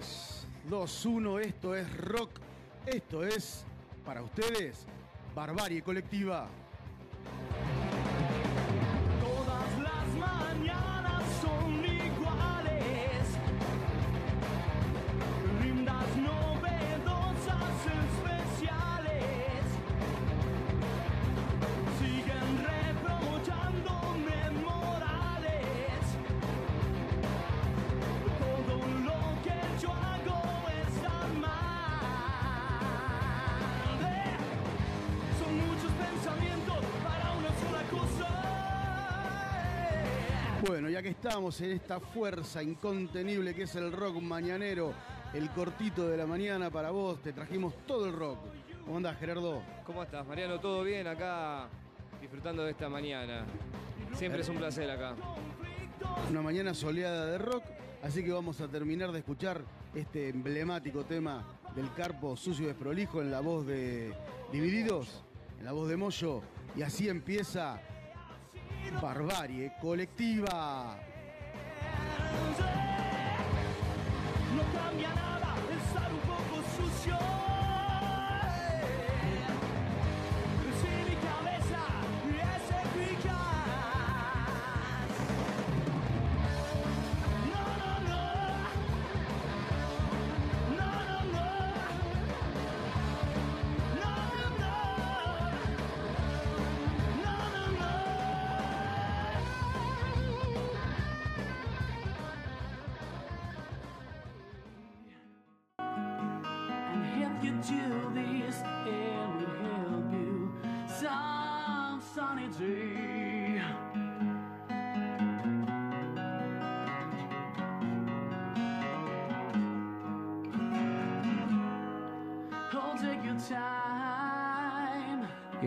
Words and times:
3, 0.00 0.46
2, 0.70 1.06
1, 1.06 1.38
esto 1.40 1.74
es 1.74 1.96
rock, 1.98 2.30
esto 2.86 3.22
es, 3.22 3.64
para 4.04 4.22
ustedes, 4.22 4.86
barbarie 5.34 5.82
colectiva. 5.82 6.48
Ya 40.90 41.02
que 41.02 41.10
estamos 41.10 41.60
en 41.60 41.72
esta 41.72 42.00
fuerza 42.00 42.62
incontenible 42.62 43.54
que 43.54 43.62
es 43.62 43.76
el 43.76 43.92
rock 43.92 44.20
mañanero, 44.20 44.92
el 45.32 45.48
cortito 45.50 46.08
de 46.08 46.16
la 46.16 46.26
mañana 46.26 46.70
para 46.70 46.90
vos, 46.90 47.22
te 47.22 47.32
trajimos 47.32 47.74
todo 47.86 48.06
el 48.06 48.12
rock. 48.12 48.38
¿Cómo 48.84 48.96
andás, 48.96 49.18
Gerardo? 49.18 49.62
¿Cómo 49.84 50.02
estás, 50.02 50.26
Mariano? 50.26 50.58
¿Todo 50.58 50.82
bien 50.82 51.06
acá? 51.06 51.68
Disfrutando 52.20 52.64
de 52.64 52.72
esta 52.72 52.88
mañana. 52.88 53.44
Siempre 54.14 54.40
es 54.40 54.48
un 54.48 54.56
placer 54.56 54.90
acá. 54.90 55.14
Una 56.28 56.42
mañana 56.42 56.74
soleada 56.74 57.26
de 57.26 57.38
rock, 57.38 57.62
así 58.02 58.24
que 58.24 58.32
vamos 58.32 58.60
a 58.60 58.66
terminar 58.66 59.12
de 59.12 59.20
escuchar 59.20 59.62
este 59.94 60.30
emblemático 60.30 61.04
tema 61.04 61.44
del 61.76 61.92
Carpo 61.94 62.36
Sucio 62.36 62.64
y 62.64 62.68
Desprolijo 62.68 63.20
en 63.20 63.30
la 63.30 63.40
voz 63.40 63.64
de 63.64 64.12
Divididos, 64.50 65.22
en 65.60 65.66
la 65.66 65.72
voz 65.72 65.88
de 65.88 65.96
Moyo, 65.96 66.42
y 66.74 66.82
así 66.82 67.08
empieza 67.08 67.80
Barbarie 69.00 69.72
Colectiva. 69.80 71.09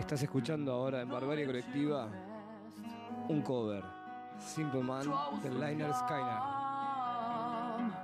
Estás 0.04 0.22
escuchando 0.22 0.70
ahora 0.70 1.00
en 1.00 1.08
Barbarie 1.08 1.46
Colectiva 1.46 2.10
un 3.26 3.40
cover. 3.40 3.82
Simple 4.38 4.82
Man 4.82 5.10
del 5.42 5.58
Liner 5.58 5.94
Skyner. 5.94 6.40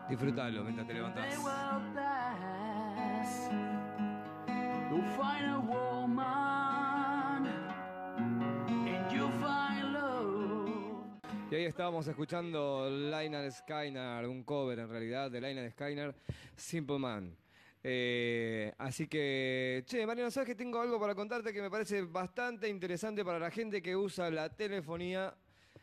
Disfrutalo 0.08 0.64
mientras 0.64 0.86
te 0.86 0.94
love. 0.94 1.12
Y 11.50 11.54
ahí 11.54 11.64
estábamos 11.66 12.06
escuchando 12.06 12.88
Liner 12.88 13.52
Skyner, 13.52 14.26
un 14.26 14.42
cover 14.44 14.78
en 14.78 14.88
realidad 14.88 15.30
de 15.30 15.40
Liner 15.42 15.70
Skyner, 15.72 16.14
Simple 16.56 16.98
Man. 16.98 17.36
Eh, 17.82 18.72
así 18.78 19.06
que, 19.08 19.82
che, 19.86 20.06
Mariano, 20.06 20.30
¿sabes 20.30 20.48
que 20.48 20.54
tengo 20.54 20.80
algo 20.80 21.00
para 21.00 21.14
contarte 21.14 21.52
que 21.52 21.62
me 21.62 21.70
parece 21.70 22.02
bastante 22.02 22.68
interesante 22.68 23.24
para 23.24 23.38
la 23.38 23.50
gente 23.50 23.80
que 23.80 23.96
usa 23.96 24.30
la 24.30 24.54
telefonía? 24.54 25.34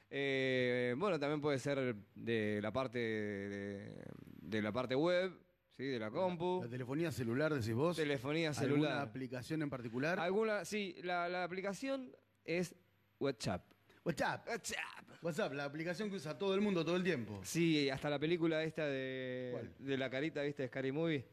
Eh, 0.09 0.93
bueno, 0.97 1.19
también 1.19 1.41
puede 1.41 1.59
ser 1.59 1.95
de 2.15 2.59
la 2.61 2.71
parte 2.71 2.99
de, 2.99 4.05
de 4.41 4.61
la 4.61 4.71
parte 4.71 4.95
web, 4.95 5.33
¿sí? 5.75 5.85
de 5.85 5.99
la 5.99 6.11
compu. 6.11 6.61
La 6.63 6.69
telefonía 6.69 7.11
celular, 7.11 7.53
decís 7.53 7.73
vos. 7.73 7.97
Telefonía 7.97 8.49
¿Alguna 8.49 8.61
celular. 8.67 8.97
aplicación 8.99 9.61
en 9.63 9.69
particular? 9.69 10.19
Alguna, 10.19 10.65
sí, 10.65 10.95
la, 11.03 11.27
la 11.27 11.43
aplicación 11.43 12.15
es 12.45 12.75
WhatsApp. 13.19 13.65
WhatsApp. 14.05 14.47
WhatsApp. 14.47 15.07
WhatsApp, 15.23 15.53
la 15.53 15.65
aplicación 15.65 16.09
que 16.09 16.15
usa 16.17 16.37
todo 16.37 16.53
el 16.53 16.61
mundo 16.61 16.85
todo 16.85 16.95
el 16.95 17.03
tiempo. 17.03 17.41
Sí, 17.43 17.89
hasta 17.89 18.09
la 18.09 18.19
película 18.19 18.63
esta 18.63 18.85
de, 18.85 19.49
¿Cuál? 19.51 19.73
de 19.79 19.97
la 19.97 20.09
carita, 20.09 20.43
¿viste? 20.43 20.61
De 20.61 20.67
Scary 20.69 20.91
Movie. 20.91 21.25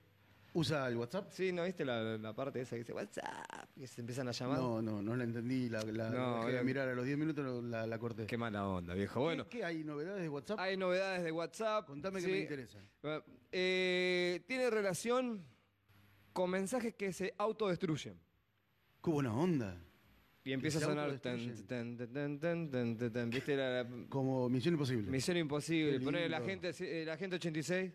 ¿Usa 0.57 0.87
el 0.89 0.97
WhatsApp? 0.97 1.31
Sí, 1.33 1.51
¿no 1.53 1.65
viste 1.65 1.85
la, 1.85 2.17
la 2.17 2.33
parte 2.33 2.61
esa 2.61 2.77
que 2.77 2.81
dice 2.83 2.93
WhatsApp? 2.93 3.71
Que 3.77 3.87
se 3.89 4.01
empiezan 4.01 4.29
a 4.29 4.31
llamar. 4.31 4.59
No, 4.59 4.81
no, 4.81 5.03
no 5.03 5.17
la 5.17 5.25
entendí. 5.25 5.69
La, 5.69 5.83
la, 5.83 6.11
No, 6.11 6.35
dejé 6.37 6.47
de 6.47 6.53
era- 6.55 6.63
mirar 6.63 6.89
a 6.89 6.95
los 6.95 7.05
10 7.05 7.19
minutos, 7.19 7.65
la, 7.65 7.87
la 7.89 7.99
corté. 7.99 8.27
Qué 8.27 8.37
mala 8.39 8.67
onda, 8.69 8.95
viejo. 8.95 9.21
Bueno, 9.21 9.49
¿Qué, 9.49 9.59
qué 9.59 9.65
hay 9.65 9.83
novedades 9.83 10.23
de 10.23 10.29
WhatsApp? 10.29 10.59
hay 10.61 10.77
novedades 10.77 11.25
de 11.25 11.33
WhatsApp. 11.33 11.87
Contame 11.87 12.21
que 12.21 12.29
me 12.29 12.39
interesa. 12.39 12.79
Eh, 13.51 14.43
tiene 14.47 14.71
relación 14.71 15.45
con 16.33 16.51
mensajes 16.51 16.95
que 16.95 17.13
se 17.13 17.35
autodestruyen. 17.37 18.19
Qué 19.03 19.11
buena 19.11 19.35
onda. 19.35 19.77
Y 20.45 20.53
empieza 20.53 20.79
a 20.79 20.81
se 20.83 20.87
sonar. 20.87 21.11
autodestruyen. 21.11 21.67
tan, 21.67 21.97
tan, 21.97 22.13
tan, 22.13 22.39
tan, 22.39 22.71
tan, 22.71 22.97
tan, 22.97 23.13
tan. 23.13 23.31
¿Viste 23.31 23.57
la, 23.57 23.83
la- 23.83 23.91
Como 24.09 24.49
Misión 24.49 24.75
Imposible. 24.75 25.11
Misión 25.11 25.37
Imposible? 25.37 25.99
Qué 25.99 26.05
Poner 26.05 26.31
la 26.31 26.39
lindo. 26.39 26.63
gente, 26.71 27.05
la 27.05 27.17
gente 27.17 27.37
86. 27.37 27.93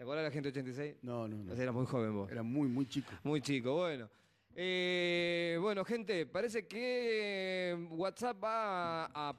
¿Te 0.00 0.04
acuerdas 0.04 0.22
de 0.22 0.28
la 0.30 0.32
gente 0.32 0.48
86? 0.48 0.96
No, 1.02 1.28
no, 1.28 1.36
no. 1.36 1.52
O 1.52 1.54
sea, 1.54 1.62
eras 1.62 1.74
muy 1.74 1.84
joven 1.84 2.14
vos. 2.14 2.32
Era 2.32 2.42
muy, 2.42 2.68
muy 2.68 2.86
chico. 2.86 3.12
Muy 3.22 3.42
chico, 3.42 3.74
bueno. 3.74 4.08
Eh, 4.56 5.58
bueno, 5.60 5.84
gente, 5.84 6.24
parece 6.24 6.66
que 6.66 7.76
WhatsApp 7.90 8.42
va 8.42 9.04
a, 9.04 9.36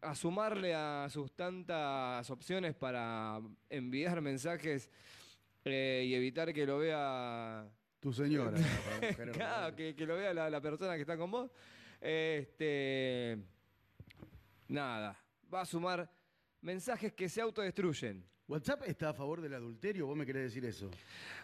a 0.00 0.14
sumarle 0.14 0.74
a 0.74 1.06
sus 1.10 1.30
tantas 1.32 2.30
opciones 2.30 2.74
para 2.74 3.42
enviar 3.68 4.22
mensajes 4.22 4.88
eh, 5.66 6.06
y 6.06 6.14
evitar 6.14 6.54
que 6.54 6.64
lo 6.64 6.78
vea. 6.78 7.68
Tu 8.00 8.10
señora. 8.10 8.56
Claro, 9.34 9.76
que, 9.76 9.94
que 9.94 10.06
lo 10.06 10.16
vea 10.16 10.32
la, 10.32 10.48
la 10.48 10.62
persona 10.62 10.94
que 10.94 11.02
está 11.02 11.18
con 11.18 11.30
vos. 11.30 11.50
Este. 12.00 13.36
Nada. 14.66 15.22
Va 15.52 15.60
a 15.60 15.66
sumar 15.66 16.10
mensajes 16.62 17.12
que 17.12 17.28
se 17.28 17.42
autodestruyen. 17.42 18.24
¿WhatsApp 18.50 18.82
está 18.88 19.10
a 19.10 19.14
favor 19.14 19.40
del 19.40 19.54
adulterio? 19.54 20.06
¿Vos 20.08 20.16
me 20.16 20.26
querés 20.26 20.42
decir 20.42 20.64
eso? 20.64 20.90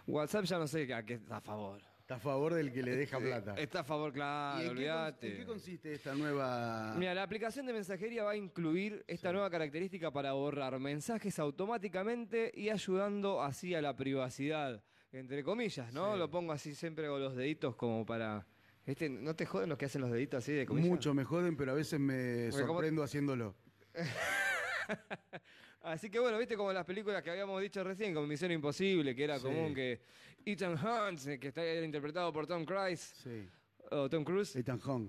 WhatsApp 0.09 0.45
ya 0.45 0.59
no 0.59 0.67
sé 0.67 0.93
a 0.93 1.05
qué 1.05 1.15
está 1.15 1.37
a 1.37 1.41
favor. 1.41 1.81
Está 2.01 2.17
a 2.17 2.19
favor 2.19 2.53
del 2.55 2.73
que 2.73 2.83
le 2.83 2.97
deja 2.97 3.21
plata. 3.21 3.55
Está 3.55 3.81
a 3.81 3.85
favor, 3.85 4.11
¿Y 4.11 4.15
claro, 4.15 4.71
olvídate. 4.71 5.31
en 5.33 5.37
qué 5.39 5.45
consiste 5.47 5.93
esta 5.93 6.17
nueva...? 6.17 6.95
Mira, 6.99 7.15
la 7.15 7.23
aplicación 7.23 7.65
de 7.67 7.73
mensajería 7.73 8.25
va 8.25 8.33
a 8.33 8.37
incluir 8.37 9.05
esta 9.07 9.33
nueva 9.33 9.49
característica 9.51 10.11
para 10.11 10.33
borrar 10.33 10.77
mensajes 10.81 11.39
automáticamente 11.39 12.51
y 12.53 12.71
ayudando 12.71 13.41
así 13.41 13.73
a 13.77 13.81
la 13.83 13.95
privacidad, 13.97 14.83
entre 15.13 15.45
comillas, 15.45 15.93
¿no? 15.93 16.15
Sí. 16.15 16.19
Lo 16.19 16.29
pongo 16.29 16.53
así 16.53 16.75
siempre 16.75 17.07
con 17.07 17.21
los 17.23 17.37
deditos 17.37 17.77
como 17.77 18.05
para... 18.05 18.45
¿Viste? 18.85 19.09
¿No 19.09 19.35
te 19.37 19.47
joden 19.47 19.69
los 19.69 19.79
que 19.79 19.85
hacen 19.85 20.01
los 20.01 20.11
deditos 20.11 20.39
así 20.43 20.53
de 20.53 20.67
comillas? 20.67 20.89
Mucho 20.91 21.15
me 21.15 21.23
joden, 21.25 21.57
pero 21.57 21.71
a 21.71 21.75
veces 21.77 22.01
me 22.01 22.49
Porque 22.51 22.63
como- 22.67 22.75
sorprendo 22.75 23.03
haciéndolo. 23.05 23.55
Así 25.87 26.11
que 26.11 26.19
bueno, 26.19 26.37
viste 26.39 26.57
como 26.57 26.73
las 26.73 26.85
películas 26.85 27.23
que 27.23 27.31
habíamos 27.31 27.63
dicho 27.63 27.85
recién, 27.85 28.13
como 28.13 28.27
Misión 28.27 28.51
Imposible, 28.51 29.15
que 29.15 29.23
era 29.23 29.37
Sí. 29.39 29.45
común 29.45 29.73
que 29.73 30.01
Ethan 30.45 30.73
Hunt, 30.75 31.25
eh, 31.29 31.39
que 31.39 31.49
está 31.49 31.63
era 31.63 31.85
interpretado 31.87 32.33
por 32.33 32.45
Tom 32.47 32.65
Cruise, 32.65 33.01
Sí. 33.23 33.49
o 33.93 34.11
Tom 34.11 34.25
Cruise, 34.25 34.57
Ethan 34.57 34.81
Hong. 34.81 35.09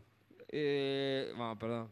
eh, 0.49 1.33
bueno, 1.35 1.57
perdón. 1.57 1.91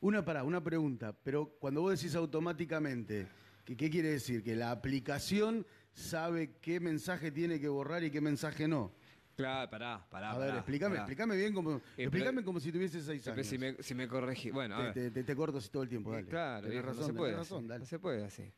Una 0.00 0.24
para, 0.24 0.42
una 0.42 0.60
pregunta, 0.62 1.12
pero 1.22 1.54
cuando 1.60 1.82
vos 1.82 1.98
decís 2.00 2.14
automáticamente, 2.16 3.28
¿qué, 3.64 3.76
qué 3.76 3.88
quiere 3.88 4.08
decir? 4.10 4.42
Que 4.42 4.56
la 4.56 4.70
aplicación 4.72 5.64
sabe 5.92 6.56
qué 6.60 6.80
mensaje 6.80 7.30
tiene 7.30 7.60
que 7.60 7.68
borrar 7.68 8.02
y 8.02 8.10
qué 8.10 8.20
mensaje 8.20 8.66
no. 8.66 8.92
Claro, 9.40 9.70
pará, 9.70 10.06
pará. 10.10 10.30
A 10.32 10.38
ver, 10.38 10.48
pará, 10.48 10.58
explícame, 10.60 10.90
pará. 10.96 11.02
explícame 11.02 11.36
bien 11.36 11.52
como, 11.54 11.80
pero- 11.80 11.92
explícame 12.08 12.44
como 12.44 12.60
si 12.60 12.70
tuviese 12.72 13.00
seis 13.02 13.26
años. 13.28 13.46
Si 13.46 13.58
me, 13.58 13.74
si 13.82 13.94
me 13.94 14.06
corregí. 14.08 14.50
Bueno, 14.50 14.76
a 14.76 14.78
te, 14.78 14.84
ver. 14.84 14.92
te- 14.94 15.10
te- 15.10 15.24
te 15.24 15.36
corto 15.36 15.58
así 15.58 15.68
todo 15.70 15.82
el 15.82 15.88
tiempo, 15.88 16.12
dale. 16.12 16.26
Claro, 16.28 16.66
Tenés 16.68 16.84
razón, 16.84 17.00
no 17.00 17.06
se 17.06 17.12
puede 17.14 17.32
tenés 17.32 17.48
razón, 17.48 17.68
dale. 17.68 17.78
No 17.80 17.86
se 17.86 17.98
puede 17.98 18.24
así. 18.24 18.52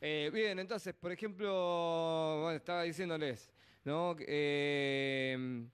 Eh, 0.00 0.30
bien, 0.32 0.58
entonces, 0.58 0.94
por 0.94 1.12
ejemplo, 1.12 2.40
bueno, 2.42 2.56
estaba 2.56 2.82
diciéndoles, 2.82 3.50
¿no? 3.84 4.16
Eh, 4.20 5.66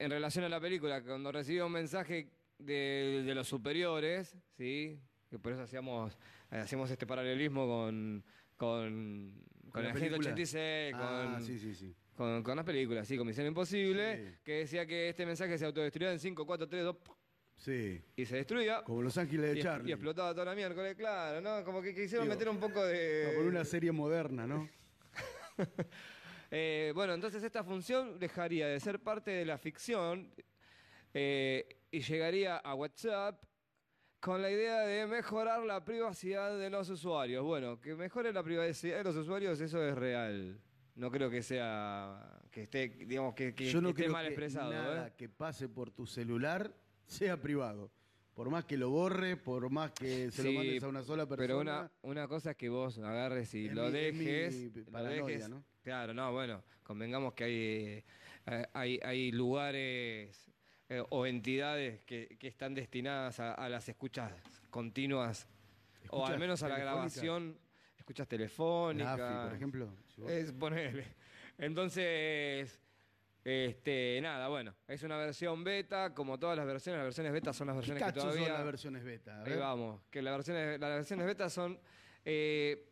en 0.00 0.10
relación 0.10 0.44
a 0.44 0.48
la 0.48 0.60
película, 0.60 1.02
cuando 1.02 1.32
recibí 1.32 1.60
un 1.60 1.72
mensaje 1.72 2.30
de, 2.58 3.22
de 3.24 3.34
los 3.34 3.48
superiores, 3.48 4.36
¿sí? 4.56 4.98
Que 5.30 5.38
por 5.38 5.52
eso 5.52 5.62
hacíamos, 5.62 6.16
eh, 6.50 6.58
hacíamos 6.58 6.90
este 6.90 7.06
paralelismo 7.06 7.66
con, 7.66 8.24
con, 8.56 9.34
con 9.70 9.82
la 9.82 9.90
el 9.90 9.96
Agente 9.96 10.16
película? 10.16 10.30
86, 10.32 10.94
Ah, 10.96 11.30
con, 11.34 11.44
sí, 11.44 11.58
sí, 11.58 11.74
sí. 11.74 11.94
Con, 12.18 12.42
con 12.42 12.56
las 12.56 12.64
películas, 12.64 13.06
sí, 13.06 13.16
con 13.16 13.28
Misión 13.28 13.46
Imposible, 13.46 14.16
Sí. 14.16 14.38
que 14.44 14.52
decía 14.58 14.84
que 14.84 15.08
este 15.10 15.24
mensaje 15.24 15.56
se 15.56 15.64
autodestruía 15.64 16.10
en 16.12 16.18
5, 16.18 16.44
4, 16.44 16.68
3, 16.68 16.82
2, 16.82 16.96
Sí. 17.56 18.02
y 18.16 18.24
se 18.26 18.36
destruía. 18.36 18.82
Como 18.82 19.02
Los 19.02 19.16
Ángeles 19.16 19.52
de 19.52 19.58
Y, 19.60 19.62
Charlie. 19.62 19.90
y 19.90 19.92
explotaba 19.92 20.32
toda 20.32 20.46
la 20.46 20.54
miércoles, 20.56 20.96
claro, 20.96 21.40
¿no? 21.40 21.64
Como 21.64 21.80
que 21.80 21.94
quisieron 21.94 22.26
Digo, 22.26 22.34
meter 22.34 22.48
un 22.48 22.58
poco 22.58 22.84
de... 22.84 23.34
Por 23.36 23.46
una 23.46 23.64
serie 23.64 23.92
moderna, 23.92 24.46
¿no? 24.48 24.68
Eh, 26.50 26.92
bueno, 26.94 27.12
entonces 27.12 27.42
esta 27.42 27.62
función 27.62 28.18
dejaría 28.18 28.68
de 28.68 28.80
ser 28.80 29.00
parte 29.00 29.30
de 29.30 29.44
la 29.44 29.58
ficción 29.58 30.32
eh, 31.12 31.76
y 31.90 32.00
llegaría 32.00 32.56
a 32.56 32.74
WhatsApp 32.74 33.44
con 34.18 34.40
la 34.40 34.50
idea 34.50 34.80
de 34.80 35.06
mejorar 35.06 35.62
la 35.64 35.84
privacidad 35.84 36.58
de 36.58 36.70
los 36.70 36.88
usuarios. 36.88 37.44
Bueno, 37.44 37.78
que 37.78 37.94
mejore 37.94 38.32
la 38.32 38.42
privacidad 38.42 38.96
de 38.96 39.04
los 39.04 39.16
usuarios, 39.16 39.60
eso 39.60 39.86
es 39.86 39.94
real. 39.94 40.58
No 40.98 41.12
creo 41.12 41.30
que 41.30 41.42
sea, 41.44 42.40
que 42.50 42.64
esté, 42.64 42.88
digamos, 42.88 43.32
que, 43.34 43.54
que- 43.54 43.70
Yo 43.70 43.80
no 43.80 43.90
esté 43.90 44.02
creo 44.02 44.12
mal 44.12 44.24
que 44.26 44.32
expresado. 44.32 44.72
nada 44.72 45.06
¿eh? 45.08 45.12
que 45.16 45.28
pase 45.28 45.68
por 45.68 45.92
tu 45.92 46.06
celular 46.06 46.74
sea 47.06 47.40
privado. 47.40 47.90
Por 48.34 48.50
más 48.50 48.64
que 48.64 48.76
lo 48.76 48.90
borre, 48.90 49.36
por 49.36 49.70
más 49.70 49.92
que 49.92 50.30
se 50.32 50.42
Sí, 50.42 50.52
lo 50.52 50.58
mandes 50.58 50.82
a 50.82 50.88
una 50.88 51.02
sola 51.04 51.26
persona. 51.26 51.46
Pero 51.46 51.60
una, 51.60 51.90
una 52.02 52.26
cosa 52.28 52.50
es 52.50 52.56
que 52.56 52.68
vos 52.68 52.98
agarres 52.98 53.54
y 53.54 53.68
lo 53.68 53.84
mi- 53.86 53.90
dejes. 53.92 54.70
lo 54.90 55.02
dejes. 55.04 55.48
¿no? 55.48 55.62
Claro, 55.82 56.12
no, 56.14 56.32
bueno, 56.32 56.62
convengamos 56.82 57.32
que 57.34 57.44
hay, 57.44 58.04
eh, 58.46 58.66
hay, 58.72 58.98
hay 59.04 59.30
lugares 59.32 60.50
eh, 60.88 61.02
o 61.10 61.26
entidades 61.26 62.02
que, 62.04 62.36
que 62.40 62.48
están 62.48 62.74
destinadas 62.74 63.38
a, 63.38 63.54
a 63.54 63.68
las 63.68 63.88
escuchas 63.88 64.32
continuas, 64.70 65.46
o 66.10 66.26
al 66.26 66.38
menos 66.40 66.62
a 66.64 66.68
la 66.68 66.78
grabación, 66.78 67.56
escuchas 67.96 68.26
telefónicas. 68.26 69.18
AFI, 69.20 69.46
por 69.46 69.54
ejemplo. 69.56 69.88
Es 70.26 70.52
ponele. 70.52 71.04
Entonces, 71.58 72.80
este, 73.44 74.18
nada, 74.22 74.48
bueno, 74.48 74.74
es 74.86 75.02
una 75.02 75.16
versión 75.16 75.64
beta, 75.64 76.14
como 76.14 76.38
todas 76.38 76.56
las 76.56 76.66
versiones, 76.66 76.98
las 76.98 77.06
versiones 77.06 77.32
beta 77.32 77.52
son 77.52 77.66
las 77.68 77.74
¿Qué 77.74 77.78
versiones 77.92 78.04
que 78.04 78.12
todavía. 78.20 78.44
son 78.46 78.52
las 78.54 78.64
versiones 78.64 79.04
beta? 79.04 79.40
A 79.40 79.44
Ahí 79.44 79.56
vamos, 79.56 80.02
que 80.10 80.22
las 80.22 80.34
versiones, 80.36 80.80
las 80.80 80.90
versiones 80.90 81.26
beta 81.26 81.48
son 81.48 81.78
eh, 82.24 82.84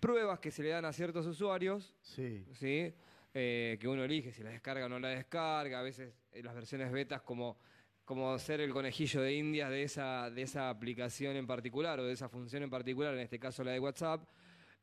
pruebas 0.00 0.38
que 0.38 0.50
se 0.50 0.62
le 0.62 0.68
dan 0.70 0.84
a 0.84 0.92
ciertos 0.92 1.26
usuarios, 1.26 1.94
Sí. 2.02 2.46
¿sí? 2.54 2.94
Eh, 3.34 3.76
que 3.80 3.86
uno 3.88 4.04
elige 4.04 4.32
si 4.32 4.42
la 4.42 4.50
descarga 4.50 4.86
o 4.86 4.88
no 4.88 4.98
la 4.98 5.08
descarga, 5.08 5.80
a 5.80 5.82
veces 5.82 6.14
eh, 6.32 6.42
las 6.42 6.54
versiones 6.54 6.90
betas 6.90 7.20
como, 7.22 7.58
como 8.04 8.38
ser 8.38 8.60
el 8.60 8.72
conejillo 8.72 9.20
de 9.20 9.34
indias 9.34 9.68
de 9.70 9.82
esa, 9.82 10.30
de 10.30 10.42
esa 10.42 10.70
aplicación 10.70 11.36
en 11.36 11.46
particular 11.46 12.00
o 12.00 12.04
de 12.06 12.12
esa 12.14 12.28
función 12.28 12.62
en 12.62 12.70
particular, 12.70 13.14
en 13.14 13.20
este 13.20 13.38
caso 13.38 13.62
la 13.64 13.72
de 13.72 13.80
WhatsApp, 13.80 14.26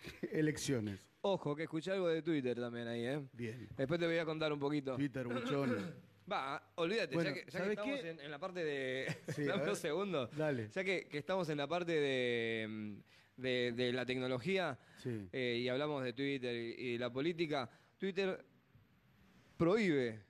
elecciones. 0.32 1.06
Ojo, 1.22 1.54
que 1.54 1.64
escuché 1.64 1.90
algo 1.92 2.08
de 2.08 2.22
Twitter 2.22 2.58
también 2.58 2.88
ahí, 2.88 3.04
¿eh? 3.04 3.20
Bien. 3.32 3.68
Después 3.76 4.00
te 4.00 4.06
voy 4.06 4.16
a 4.18 4.24
contar 4.24 4.52
un 4.52 4.58
poquito. 4.58 4.96
Twitter, 4.96 5.26
buchón. 5.26 5.94
Va, 6.30 6.62
olvídate, 6.76 7.14
Bueno, 7.14 7.30
ya 7.30 7.34
que, 7.34 7.40
ya 7.40 7.44
que 7.46 7.50
¿sabes 7.50 7.70
estamos 7.70 8.00
en, 8.04 8.20
en 8.20 8.30
la 8.30 8.38
parte 8.38 8.64
de... 8.64 9.16
Sí, 9.34 9.42
Dame 9.46 9.60
ver. 9.62 9.70
un 9.70 9.76
segundo. 9.76 10.26
Dale. 10.28 10.68
Ya 10.70 10.84
que, 10.84 11.08
que 11.08 11.18
estamos 11.18 11.48
en 11.48 11.58
la 11.58 11.66
parte 11.66 11.92
de, 11.92 12.96
de, 13.36 13.72
de 13.72 13.92
la 13.92 14.06
tecnología 14.06 14.78
Sí. 15.02 15.28
eh, 15.32 15.58
y 15.60 15.68
hablamos 15.68 16.04
de 16.04 16.12
Twitter 16.12 16.54
y, 16.54 16.92
y 16.92 16.98
la 16.98 17.10
política, 17.12 17.68
Twitter 17.98 18.42
prohíbe 19.56 20.20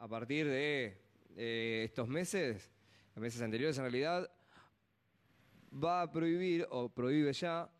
a 0.00 0.08
partir 0.08 0.46
de 0.48 0.96
eh, 1.36 1.82
estos 1.84 2.08
meses, 2.08 2.70
meses 3.16 3.40
anteriores 3.42 3.76
en 3.76 3.82
realidad, 3.84 4.30
va 5.72 6.02
a 6.02 6.10
prohibir 6.10 6.66
o 6.70 6.88
prohíbe 6.88 7.32
ya 7.32 7.70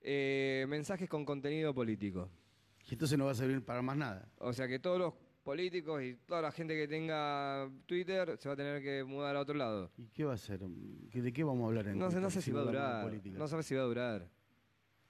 eh, 0.00 0.64
mensajes 0.68 1.08
con 1.08 1.24
contenido 1.24 1.74
político. 1.74 2.30
Y 2.88 2.94
entonces 2.94 3.18
no 3.18 3.26
va 3.26 3.32
a 3.32 3.34
servir 3.34 3.62
para 3.64 3.82
más 3.82 3.96
nada. 3.96 4.26
O 4.38 4.52
sea 4.52 4.66
que 4.66 4.78
todos 4.78 4.98
los 4.98 5.14
políticos 5.44 6.02
y 6.02 6.14
toda 6.26 6.40
la 6.42 6.50
gente 6.50 6.74
que 6.74 6.88
tenga 6.88 7.70
Twitter 7.86 8.36
se 8.38 8.48
va 8.48 8.54
a 8.54 8.56
tener 8.56 8.82
que 8.82 9.04
mudar 9.04 9.36
a 9.36 9.40
otro 9.40 9.54
lado. 9.54 9.90
¿Y 9.98 10.08
qué 10.08 10.24
va 10.24 10.32
a 10.34 10.38
ser? 10.38 10.60
¿Qué- 11.10 11.20
¿De 11.22 11.32
qué 11.32 11.44
vamos 11.44 11.64
a 11.64 11.66
hablar 11.68 11.88
en 11.88 11.98
No 11.98 12.10
sé, 12.10 12.20
no 12.20 12.30
sé 12.30 12.40
si 12.42 12.50
va 12.52 12.62
a 12.62 12.64
durar. 12.64 13.12
No 13.24 13.46
sé 13.48 13.62
si 13.62 13.74
va 13.74 13.82
a 13.82 13.84
durar 13.84 14.28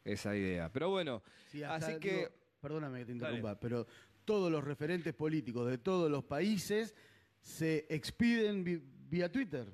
esa 0.04 0.36
idea. 0.36 0.70
Pero 0.72 0.90
bueno, 0.90 1.22
Sí, 1.46 1.62
hasta, 1.62 1.86
así 1.92 2.00
que... 2.00 2.12
digo, 2.16 2.28
perdóname 2.60 2.98
que 3.00 3.04
te 3.06 3.12
Dale. 3.14 3.36
interrumpa, 3.36 3.58
pero 3.58 3.86
todos 4.24 4.50
los 4.50 4.64
referentes 4.64 5.14
políticos 5.14 5.68
de 5.68 5.78
todos 5.78 6.10
los 6.10 6.24
países 6.24 6.94
se 7.40 7.86
expiden 7.88 8.64
vía 9.08 9.30
Twitter. 9.30 9.66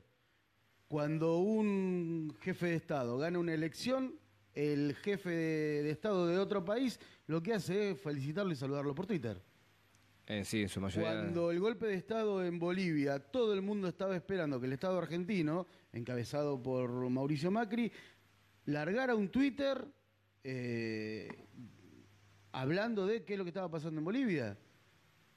Cuando 0.88 1.38
un 1.38 2.34
jefe 2.40 2.66
de 2.66 2.74
Estado 2.76 3.18
gana 3.18 3.38
una 3.38 3.54
elección, 3.54 4.14
el 4.54 4.94
jefe 4.94 5.30
de, 5.30 5.82
de 5.82 5.90
Estado 5.90 6.26
de 6.26 6.38
otro 6.38 6.64
país 6.64 6.98
lo 7.26 7.42
que 7.42 7.54
hace 7.54 7.90
es 7.90 8.00
felicitarlo 8.00 8.52
y 8.52 8.56
saludarlo 8.56 8.94
por 8.94 9.06
Twitter. 9.06 9.42
eh, 10.26 10.44
sí, 10.44 10.62
en 10.62 10.68
su 10.68 10.80
mayoría... 10.80 11.10
Cuando 11.10 11.50
el 11.50 11.60
golpe 11.60 11.86
de 11.86 11.94
Estado 11.94 12.44
en 12.44 12.58
Bolivia, 12.58 13.18
todo 13.18 13.52
el 13.52 13.62
mundo 13.62 13.88
estaba 13.88 14.16
esperando 14.16 14.60
que 14.60 14.66
el 14.66 14.72
Estado 14.72 14.98
argentino, 14.98 15.66
encabezado 15.92 16.62
por 16.62 17.08
Mauricio 17.10 17.50
Macri, 17.50 17.90
largara 18.66 19.14
un 19.14 19.28
Twitter 19.28 19.86
eh, 20.42 21.28
hablando 22.60 23.06
de 23.06 23.24
qué 23.24 23.34
es 23.34 23.38
lo 23.38 23.44
que 23.44 23.50
estaba 23.50 23.70
pasando 23.70 23.98
en 24.00 24.04
Bolivia. 24.04 24.58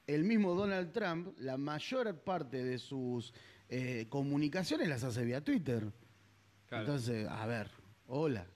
El 0.07 0.23
mismo 0.23 0.55
Donald 0.55 0.91
Trump, 0.91 1.35
la 1.39 1.57
mayor 1.57 2.15
parte 2.23 2.63
de 2.63 2.79
sus 2.79 3.33
eh, 3.69 4.07
comunicaciones 4.09 4.87
las 4.87 5.03
hace 5.03 5.23
vía 5.23 5.43
Twitter. 5.43 5.91
Claro. 6.67 6.85
Entonces, 6.85 7.27
a 7.27 7.45
ver, 7.45 7.69
hola. 8.07 8.47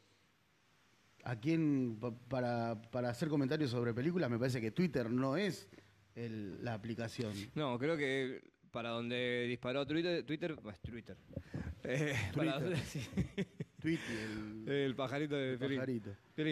¿A 1.26 1.40
quién, 1.40 1.98
pa- 2.00 2.12
para, 2.28 2.82
para 2.92 3.10
hacer 3.10 3.30
comentarios 3.30 3.70
sobre 3.72 3.94
películas, 3.94 4.30
me 4.30 4.38
parece 4.40 4.60
que 4.60 4.72
Twitter 4.72 5.10
no 5.10 5.38
es 5.38 5.70
el- 6.16 6.64
la 6.64 6.74
aplicación. 6.74 7.34
No, 7.56 7.78
creo 7.80 7.96
que 7.98 8.42
para 8.72 8.90
donde 8.90 9.46
disparó 9.48 9.86
Twitter... 9.86 10.24
Twitter... 10.26 10.56
pues, 10.62 10.80
Twitter. 10.82 11.16
Eh, 11.84 12.14
para 12.36 12.60
Twitter. 12.60 12.70
donde- 12.72 12.86
sí. 12.86 13.08
Twitter, 13.80 14.20
el, 14.66 14.70
el 14.70 14.96
pajarito 14.96 15.36
de 15.36 15.54
el 15.54 15.60
pajarito. 15.60 16.10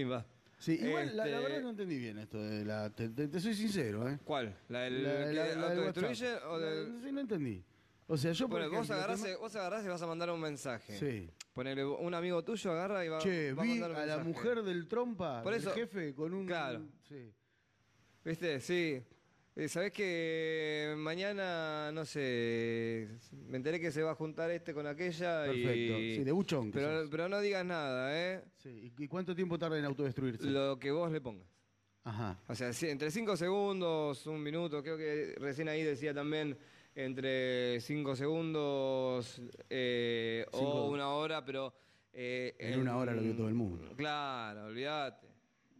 Va. 0.10 0.25
Sí, 0.62 0.77
igual 0.80 1.18
la, 1.18 1.25
la 1.25 1.32
Este, 1.38 1.44
verdad 1.50 1.62
no 1.63 1.70
entendí 1.72 1.98
bien 1.98 2.20
esto 2.20 2.41
de 2.41 2.63
la. 2.63 2.89
Te, 2.91 3.10
te- 3.10 3.27
te 3.27 3.39
soy 3.39 3.56
sincero, 3.56 4.08
¿eh? 4.08 4.20
¿Cuál? 4.24 4.56
¿La 4.70 4.82
del 4.82 5.03
La- 5.03 5.10
que 5.10 5.34
la- 5.34 5.44
la 5.56 5.70
del 5.70 5.80
autodestruye 5.80 6.36
o 6.48 6.60
del.? 6.60 7.01
Sí, 7.03 7.12
no 7.12 7.20
entendí. 7.22 7.63
O 8.06 8.15
sea, 8.18 8.32
yo 8.34 8.48
por 8.48 8.60
Bueno, 8.62 8.77
vos 8.77 8.91
agarrás, 8.91 9.24
tema- 9.24 9.38
vos 9.38 9.56
agarrás 9.56 9.84
y 9.86 9.88
vas 9.88 10.01
a 10.01 10.06
mandar 10.08 10.30
un 10.30 10.39
mensaje. 10.39 10.98
Sí. 11.00 11.30
Ponele, 11.53 11.84
un 11.84 12.13
amigo 12.13 12.44
tuyo 12.44 12.72
agarra 12.72 13.03
y 13.03 13.10
va, 13.10 13.18
Che, 13.20 13.53
va 13.53 13.63
a 13.63 13.65
mandar 13.65 13.89
un 13.91 13.96
a 13.98 14.00
la 14.06 14.18
mensaje. 14.18 14.30
mujer 14.30 14.63
del 14.63 14.88
trompa, 14.88 15.41
Por 15.41 15.53
del 15.53 15.68
jefe, 15.72 16.13
con 16.13 16.34
un. 16.34 16.46
Claro. 16.46 16.82
Sí. 17.10 17.34
¿Viste? 18.24 18.60
Sí. 18.60 19.01
Eh, 19.53 19.67
¿Sabés 19.67 19.91
que 19.91 20.93
mañana, 20.98 21.91
no 21.91 22.05
sé, 22.05 23.10
me 23.50 23.58
enteré 23.58 23.81
que 23.81 23.91
se 23.91 24.01
va 24.01 24.12
a 24.12 24.15
juntar 24.15 24.50
este 24.50 24.74
con 24.74 24.88
aquella 24.88 25.43
Perfecto. 25.43 26.00
y... 26.00 26.15
Sí, 26.15 26.24
de 26.24 26.31
buchón. 26.31 26.72
que 26.72 26.79
pero, 26.79 27.01
sos. 27.01 27.10
pero 27.12 27.27
no 27.27 27.39
digas 27.41 27.65
nada, 27.65 28.17
¿eh? 28.17 28.43
Sí. 28.55 28.93
¿Y 28.98 29.03
y 29.03 29.08
cuánto 29.10 29.36
tiempo 29.36 29.60
tarda 29.60 29.77
en 29.77 29.84
autodestruirse? 29.86 30.48
Lo 30.50 30.79
que 30.79 30.91
vos 30.91 31.12
le 31.12 31.20
pongas. 31.20 31.48
Ajá. 32.03 32.39
O 32.48 32.55
sea, 32.55 32.72
sí, 32.72 32.88
entre 32.88 33.12
5 33.12 33.36
segundos, 33.36 34.25
un 34.25 34.41
minuto, 34.41 34.81
creo 34.81 34.98
que 34.98 35.36
recién 35.38 35.67
ahí 35.67 35.84
decía 35.84 36.13
también 36.13 36.58
entre 36.96 37.79
5 37.81 38.15
segundos 38.15 39.41
eh, 39.70 40.46
Cinco. 40.51 40.65
o 40.86 40.91
una 40.91 41.10
hora, 41.10 41.43
pero... 41.43 41.74
eh, 42.13 42.55
En 42.58 42.79
una 42.79 42.96
hora 42.98 43.13
lo 43.13 43.22
vio 43.22 43.36
todo 43.36 43.50
el 43.50 43.53
mundo. 43.55 43.93
Claro, 43.98 44.65
olvídate. 44.67 45.27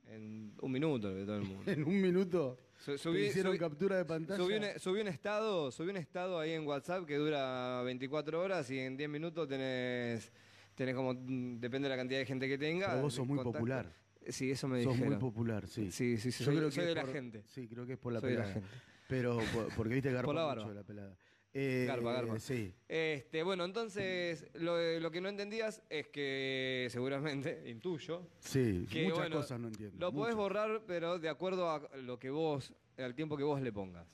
En 0.07 0.53
un 0.61 0.71
minuto 0.71 1.07
lo 1.09 1.15
vio 1.15 1.25
todo 1.25 1.37
el 1.37 1.43
mundo. 1.43 1.63
En 1.71 1.83
un 1.85 2.01
minuto. 2.01 2.57
Su- 2.83 2.97
subí- 2.97 3.27
hicieron 3.27 3.53
subí- 3.55 3.59
captura 3.59 3.97
de 3.97 4.05
pantalla. 4.05 4.38
Subí 4.43 4.55
un, 4.55 4.63
subí 4.79 5.01
un 5.01 5.07
estado, 5.07 5.71
subí 5.71 5.89
un 5.91 5.97
estado 5.97 6.39
ahí 6.39 6.51
en 6.51 6.65
WhatsApp 6.67 7.05
que 7.05 7.15
dura 7.17 7.81
24 7.83 8.41
horas 8.41 8.69
y 8.71 8.79
en 8.79 8.97
10 8.97 9.09
minutos 9.09 9.47
tenés, 9.47 10.31
tenés 10.75 10.95
como, 10.95 11.13
mm, 11.13 11.59
depende 11.59 11.88
de 11.88 11.95
la 11.95 11.97
cantidad 11.97 12.19
de 12.19 12.25
gente 12.25 12.47
que 12.47 12.57
tenga. 12.57 12.88
Pero 12.89 13.01
vos 13.03 13.13
sos 13.13 13.27
muy 13.27 13.38
contacto. 13.38 13.59
popular. 13.59 13.93
Sí, 14.27 14.51
eso 14.51 14.67
me 14.67 14.83
Sos 14.83 14.93
dijeron. 14.93 15.13
muy 15.13 15.19
popular, 15.19 15.67
sí. 15.67 15.91
Sí, 15.91 16.17
sí, 16.17 16.31
sí, 16.31 16.39
Yo 16.43 16.45
soy- 16.45 16.57
creo 16.57 16.69
que 16.69 16.75
soy 16.75 16.83
es 16.83 16.89
de 16.89 16.95
la 16.95 17.01
por- 17.01 17.13
gente. 17.13 17.43
Sí, 17.47 17.67
creo 17.67 17.85
que 17.85 17.93
es 17.93 18.00
por 18.00 18.13
la 18.13 18.19
Soy 18.19 18.31
de 18.31 18.35
la 18.38 18.43
pelada. 18.45 18.61
gente. 18.61 18.77
Pero 19.07 19.39
por- 19.53 19.75
porque 19.75 19.93
viste 19.95 20.11
la 20.11 20.21
mucho 20.23 20.73
la 20.73 20.83
pelada. 20.83 21.15
Eh, 21.53 21.84
Garpa, 21.86 22.13
garpa. 22.13 22.39
Sí. 22.39 22.74
Este, 22.88 23.43
bueno, 23.43 23.65
entonces 23.65 24.48
lo, 24.53 24.77
lo 25.00 25.12
que 25.12 25.20
no 25.20 25.27
entendías 25.27 25.81
es 25.89 26.08
que 26.08 26.88
seguramente, 26.89 27.63
intuyo, 27.70 28.27
Sí, 28.39 28.88
que 28.89 29.03
muchas 29.03 29.20
bueno, 29.20 29.36
cosas 29.38 29.60
no 29.60 29.67
entiendo. 29.67 29.98
Lo 30.00 30.13
podés 30.13 30.36
borrar, 30.36 30.84
pero 30.88 31.20
de 31.20 31.27
acuerdo 31.27 31.70
a 31.70 31.81
lo 31.98 32.17
que 32.17 32.29
vos, 32.29 32.74
al 32.98 33.15
tiempo 33.15 33.36
que 33.36 33.43
vos 33.43 33.62
le 33.62 33.74
pongas. 33.74 34.08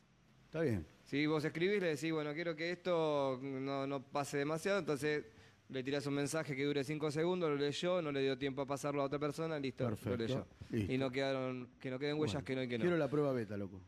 Está 0.46 0.62
bien. 0.62 0.88
Si 1.04 1.26
vos 1.28 1.46
escribís, 1.46 1.80
le 1.80 1.90
decís, 1.90 2.12
bueno, 2.12 2.34
quiero 2.34 2.56
que 2.56 2.72
esto 2.72 3.40
no, 3.42 3.86
no 3.86 4.02
pase 4.04 4.38
demasiado, 4.38 4.80
entonces 4.80 5.26
le 5.70 5.84
tirás 5.84 6.08
un 6.08 6.16
mensaje 6.16 6.56
que 6.56 6.64
dure 6.64 6.84
5 6.84 7.12
segundos, 7.12 7.50
lo 7.50 7.56
leyó, 7.56 8.02
no 8.02 8.12
le 8.12 8.22
dio 8.22 8.38
tiempo 8.38 8.62
a 8.62 8.66
pasarlo 8.66 9.02
a 9.02 9.06
otra 9.06 9.20
persona, 9.20 9.60
listo, 9.60 9.86
Perfecto. 9.86 10.10
lo 10.10 10.16
leyó. 10.18 10.48
Listo. 10.70 10.92
Y 10.94 10.98
no 10.98 11.12
quedaron, 11.12 11.70
que 11.80 11.92
no 11.92 12.00
queden 12.00 12.18
huellas 12.18 12.34
Bueno, 12.34 12.46
que 12.46 12.56
no 12.56 12.64
y 12.64 12.68
que 12.68 12.78
no. 12.78 12.82
Quiero 12.82 12.98
la 12.98 13.10
prueba 13.10 13.32
beta, 13.32 13.56
loco. 13.58 13.82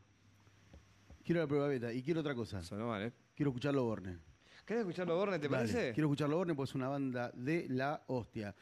Quiero 1.24 1.40
la 1.40 1.46
prueba 1.46 1.68
beta. 1.68 1.92
Y 1.92 2.02
quiero 2.02 2.20
otra 2.20 2.34
cosa. 2.34 2.60
Eso 2.60 2.76
no 2.76 2.88
vale. 2.88 3.12
Quiero 3.40 3.52
escucharlo 3.52 3.84
Borne. 3.84 4.18
¿Querés 4.66 4.82
escucharlo, 4.82 5.16
Borne, 5.16 5.38
te 5.38 5.48
Dale, 5.48 5.66
parece? 5.66 5.92
Quiero 5.94 6.08
escucharlo 6.08 6.36
Borne 6.36 6.54
porque 6.54 6.68
es 6.68 6.74
una 6.74 6.88
banda 6.88 7.32
de 7.34 7.68
la 7.70 8.04
hostia. 8.08 8.54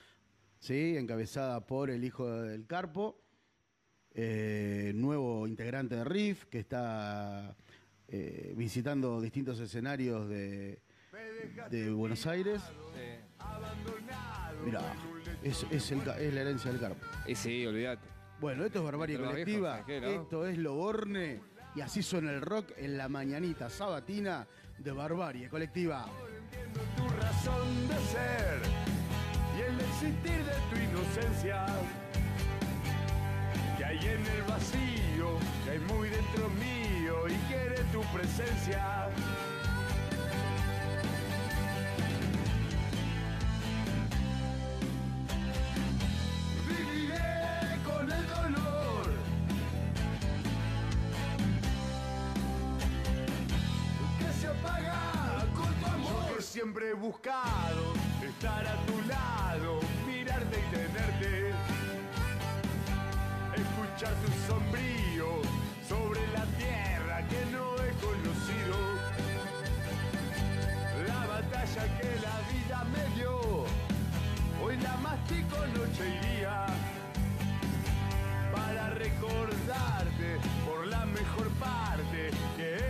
Sí, 0.57 0.97
encabezada 0.97 1.67
por 1.67 1.91
el 1.91 2.05
hijo 2.05 2.31
del 2.31 2.65
Carpo, 2.65 3.21
eh, 4.13 4.93
nuevo 4.95 5.49
integrante 5.49 5.97
de 5.97 6.05
Riff, 6.05 6.45
que 6.45 6.61
está 6.61 7.57
eh, 8.07 8.55
visitando 8.57 9.21
distintos 9.21 9.59
escenarios 9.59 10.29
de, 10.29 10.81
de 11.71 11.91
Buenos 11.91 12.25
Aires. 12.29 12.63
Sí. 12.95 13.35
Mirá, 14.65 14.95
es, 15.43 15.67
es 15.73 15.91
el 15.91 16.03
es 16.03 16.35
la 16.35 16.41
herencia 16.41 16.71
del 16.71 16.81
Carpo. 16.81 17.05
Y 17.27 17.35
sí, 17.35 17.67
olvídate. 17.67 18.07
Bueno, 18.39 18.65
esto 18.65 18.79
es 18.79 18.85
Barbarie 18.85 19.19
Colectiva, 19.19 19.83
viejos, 19.85 19.87
¿qué, 19.89 20.01
no? 20.01 20.23
esto 20.23 20.47
es 20.47 20.57
Lo 20.57 20.77
Borne, 20.77 21.41
y 21.75 21.81
así 21.81 22.01
suena 22.01 22.31
el 22.31 22.41
rock 22.41 22.71
en 22.77 22.97
la 22.97 23.09
mañanita 23.09 23.69
sabatina 23.69 24.47
de 24.79 24.93
Barbarie 24.93 25.49
Colectiva. 25.49 26.07
tu 26.97 27.09
razón 27.09 27.89
de 27.89 27.95
ser 27.95 28.61
y 29.57 29.63
el 29.63 29.81
existir 29.81 30.45
de 30.45 30.55
tu 30.71 30.77
inocencia. 30.77 31.67
Que 33.77 33.85
hay 33.85 33.99
en 33.99 34.27
el 34.27 34.43
vacío, 34.43 35.39
que 35.65 35.71
hay 35.71 35.79
muy 35.81 36.09
dentro 36.09 36.49
mío 36.51 37.29
y 37.29 37.35
quiere 37.53 37.83
tu 37.93 38.03
presencia. 38.13 39.09
Siempre 56.69 56.91
he 56.91 56.93
buscado 56.93 57.95
estar 58.23 58.67
a 58.67 58.77
tu 58.85 59.01
lado, 59.09 59.81
mirarte 60.07 60.59
y 60.59 60.71
tenerte. 60.71 61.55
Escuchar 63.57 64.13
tu 64.23 64.31
sombrío 64.47 65.41
sobre 65.89 66.21
la 66.33 66.45
tierra 66.59 67.27
que 67.27 67.41
no 67.53 67.75
he 67.77 67.91
conocido. 68.05 68.77
La 71.07 71.27
batalla 71.27 71.85
que 71.99 72.11
la 72.21 72.37
vida 72.53 72.85
me 72.93 73.17
dio, 73.17 73.65
hoy 74.63 74.77
la 74.83 74.97
mastico 74.99 75.57
noche 75.69 76.05
y 76.07 76.37
día 76.37 76.67
para 78.55 78.91
recordarte 78.91 80.37
por 80.67 80.87
la 80.87 81.07
mejor 81.07 81.49
parte 81.53 82.31
que 82.59 82.88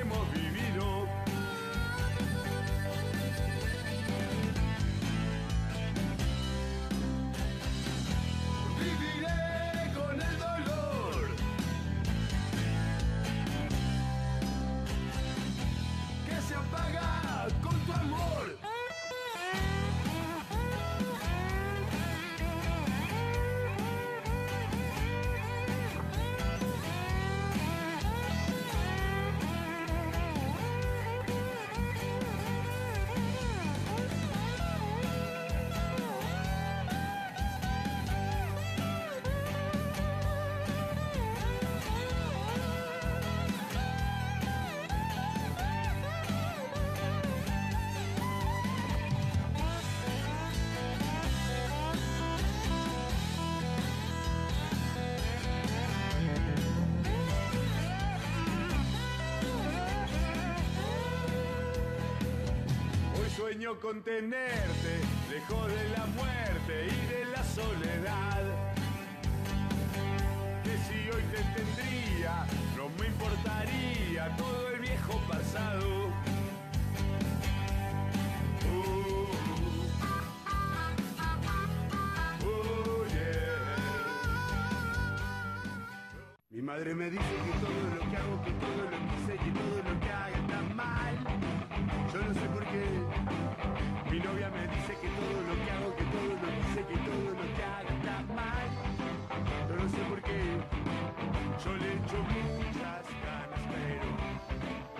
sueño 63.68 63.80
con 63.80 64.02
tenerte, 64.02 64.77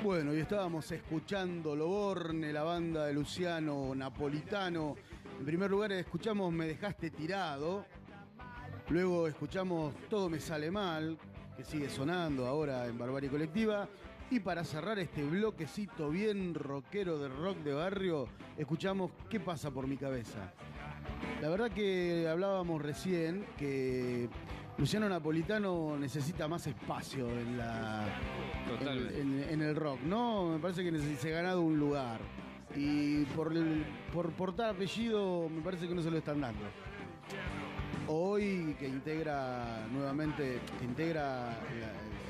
Bueno, 0.09 0.33
y 0.33 0.39
estábamos 0.39 0.91
escuchando 0.91 1.77
Lo 1.77 1.87
Borne, 1.87 2.51
la 2.51 2.63
banda 2.63 3.05
de 3.05 3.13
Luciano 3.13 3.95
Napolitano. 3.95 4.97
En 5.39 5.45
primer 5.45 5.71
lugar, 5.71 5.93
escuchamos 5.93 6.51
Me 6.51 6.67
Dejaste 6.67 7.11
Tirado. 7.11 7.85
Luego 8.89 9.29
escuchamos 9.29 9.95
Todo 10.09 10.31
me 10.31 10.41
sale 10.41 10.71
mal, 10.71 11.19
que 11.55 11.63
sigue 11.63 11.91
sonando 11.91 12.47
ahora 12.47 12.87
en 12.87 12.97
Barbarie 12.97 13.29
Colectiva. 13.29 13.87
Y 14.31 14.41
para 14.41 14.65
cerrar 14.65 14.99
este 14.99 15.23
bloquecito 15.25 16.09
bien 16.09 16.55
rockero 16.55 17.19
de 17.19 17.29
rock 17.29 17.59
de 17.59 17.75
barrio, 17.75 18.29
escuchamos 18.57 19.11
¿Qué 19.29 19.41
pasa 19.41 19.71
por 19.71 19.87
mi 19.87 19.99
cabeza? 19.99 20.55
La 21.43 21.51
verdad 21.51 21.71
que 21.71 22.27
hablábamos 22.31 22.81
recién 22.81 23.45
que 23.59 24.31
Luciano 24.79 25.09
Napolitano 25.09 25.97
necesita 25.99 26.47
más 26.47 26.67
espacio 26.69 27.29
en 27.31 27.59
la 27.59 28.07
Totalmente. 28.69 29.21
en, 29.21 29.43
en- 29.43 29.49
en 29.51 29.63
el 29.63 29.75
rock, 29.75 30.01
¿no? 30.03 30.53
Me 30.53 30.59
parece 30.61 30.85
que 30.85 30.97
se 31.17 31.33
ha 31.35 31.37
ganado 31.43 31.63
un 31.63 31.79
lugar. 31.79 32.21
Y 32.77 33.25
por, 33.35 33.53
el- 33.57 33.85
por 34.13 34.31
portar 34.33 34.71
apellido, 34.71 35.49
me 35.49 35.63
parece 35.63 35.89
que 35.89 35.95
no 35.95 36.03
se 36.03 36.11
lo 36.11 36.19
están 36.19 36.41
dando. 36.41 36.61
Hoy 38.07 38.77
que 38.79 38.87
integra 38.87 39.85
nuevamente, 39.93 40.61
que 40.79 40.85
integra 40.85 41.59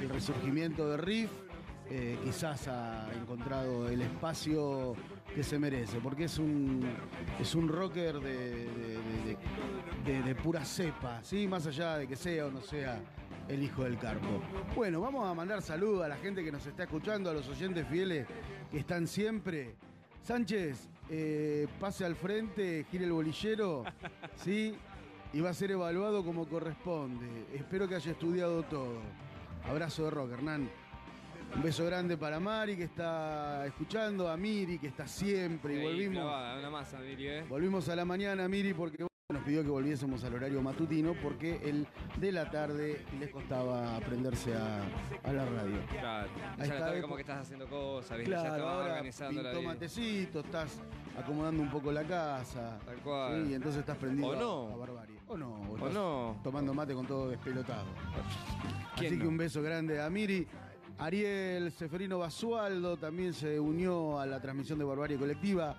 el 0.00 0.08
resurgimiento 0.08 0.88
de 0.88 0.96
Riff, 0.96 1.30
eh, 1.90 2.18
quizás 2.24 2.68
ha 2.68 3.08
encontrado 3.14 3.88
el 3.88 4.02
espacio 4.02 4.94
que 5.34 5.42
se 5.42 5.58
merece, 5.58 5.98
porque 6.02 6.24
es 6.24 6.38
un, 6.38 6.80
es 7.40 7.54
un 7.54 7.68
rocker 7.68 8.20
de, 8.20 8.66
de- 10.04 10.34
pura 10.42 10.64
cepa, 10.64 11.20
¿sí? 11.22 11.46
más 11.48 11.66
allá 11.66 11.98
de 11.98 12.06
que 12.06 12.16
sea 12.16 12.46
o 12.46 12.50
no 12.50 12.60
sea 12.60 13.00
el 13.48 13.62
hijo 13.62 13.84
del 13.84 13.98
carpo. 13.98 14.40
Bueno, 14.74 15.00
vamos 15.00 15.26
a 15.28 15.34
mandar 15.34 15.62
saludos 15.62 16.04
a 16.04 16.08
la 16.08 16.16
gente 16.16 16.44
que 16.44 16.52
nos 16.52 16.64
está 16.66 16.84
escuchando, 16.84 17.30
a 17.30 17.34
los 17.34 17.48
oyentes 17.48 17.86
fieles 17.88 18.26
que 18.70 18.78
están 18.78 19.06
siempre. 19.06 19.74
Sánchez, 20.22 20.88
eh, 21.10 21.66
pase 21.80 22.04
al 22.04 22.14
frente, 22.14 22.84
gire 22.90 23.04
el 23.06 23.12
bolillero, 23.12 23.84
¿sí? 24.36 24.74
Y 25.32 25.40
va 25.40 25.50
a 25.50 25.54
ser 25.54 25.70
evaluado 25.72 26.24
como 26.24 26.46
corresponde. 26.46 27.26
Espero 27.54 27.88
que 27.88 27.94
haya 27.96 28.12
estudiado 28.12 28.62
todo. 28.64 28.98
Abrazo 29.68 30.04
de 30.04 30.10
rock, 30.10 30.32
Hernán. 30.32 30.70
Un 31.54 31.62
beso 31.62 31.84
grande 31.86 32.16
para 32.16 32.38
Mari 32.38 32.76
que 32.76 32.84
está 32.84 33.66
escuchando, 33.66 34.28
a 34.28 34.36
Miri 34.36 34.78
que 34.78 34.88
está 34.88 35.06
siempre. 35.06 35.74
Y 35.74 35.82
volvimos, 35.82 36.14
clavada, 36.22 36.58
una 36.58 36.70
masa, 36.70 36.98
Miri, 37.00 37.26
¿eh? 37.28 37.44
volvimos 37.48 37.88
a 37.88 37.96
la 37.96 38.04
mañana, 38.04 38.46
Miri, 38.48 38.74
porque 38.74 39.06
nos 39.30 39.42
pidió 39.42 39.62
que 39.62 39.68
volviésemos 39.70 40.22
al 40.24 40.34
horario 40.34 40.62
matutino 40.62 41.14
porque 41.22 41.60
el 41.64 41.86
de 42.18 42.32
la 42.32 42.50
tarde 42.50 43.04
les 43.18 43.30
costaba 43.30 43.96
aprenderse 43.96 44.54
a, 44.54 44.80
a 45.24 45.32
la 45.32 45.44
radio. 45.44 45.76
Claro. 45.90 46.28
Ahí 46.58 46.68
Ya 46.68 46.74
está, 46.74 47.00
como 47.02 47.14
que 47.16 47.22
estás 47.22 47.40
haciendo 47.42 47.66
cosas, 47.68 48.18
¿viste? 48.18 48.30
ya 48.32 48.40
Claro, 48.40 48.54
estabas 48.56 48.74
ahora 48.76 48.92
organizando 48.94 49.42
la 49.42 49.60
matecito, 49.60 50.40
estás 50.40 50.80
acomodando 51.18 51.62
un 51.62 51.70
poco 51.70 51.90
la 51.92 52.04
casa. 52.04 52.78
Tal 52.86 52.96
cual. 52.98 53.44
Sí, 53.44 53.50
y 53.50 53.54
entonces 53.54 53.80
estás 53.80 53.96
prendido 53.98 54.28
O 54.28 54.32
a- 54.32 54.36
no. 54.36 54.74
a, 54.74 54.76
barbarie. 54.76 55.18
O 55.26 55.36
no. 55.36 55.54
¿O 55.70 55.76
estás 55.76 55.92
no? 55.92 56.40
Tomando 56.44 56.72
mate 56.72 56.94
con 56.94 57.06
todo 57.06 57.28
despelotado. 57.28 57.86
¿Quién 58.96 59.12
Así 59.12 59.20
que 59.20 59.26
un 59.26 59.36
beso 59.36 59.60
grande 59.62 60.00
a 60.00 60.08
Miri. 60.08 60.46
Ariel 60.98 61.70
Seferino 61.70 62.18
Basualdo 62.18 62.96
también 62.96 63.32
se 63.32 63.60
unió 63.60 64.18
a 64.18 64.26
la 64.26 64.40
transmisión 64.40 64.80
de 64.80 64.84
Barbarie 64.84 65.16
Colectiva. 65.16 65.76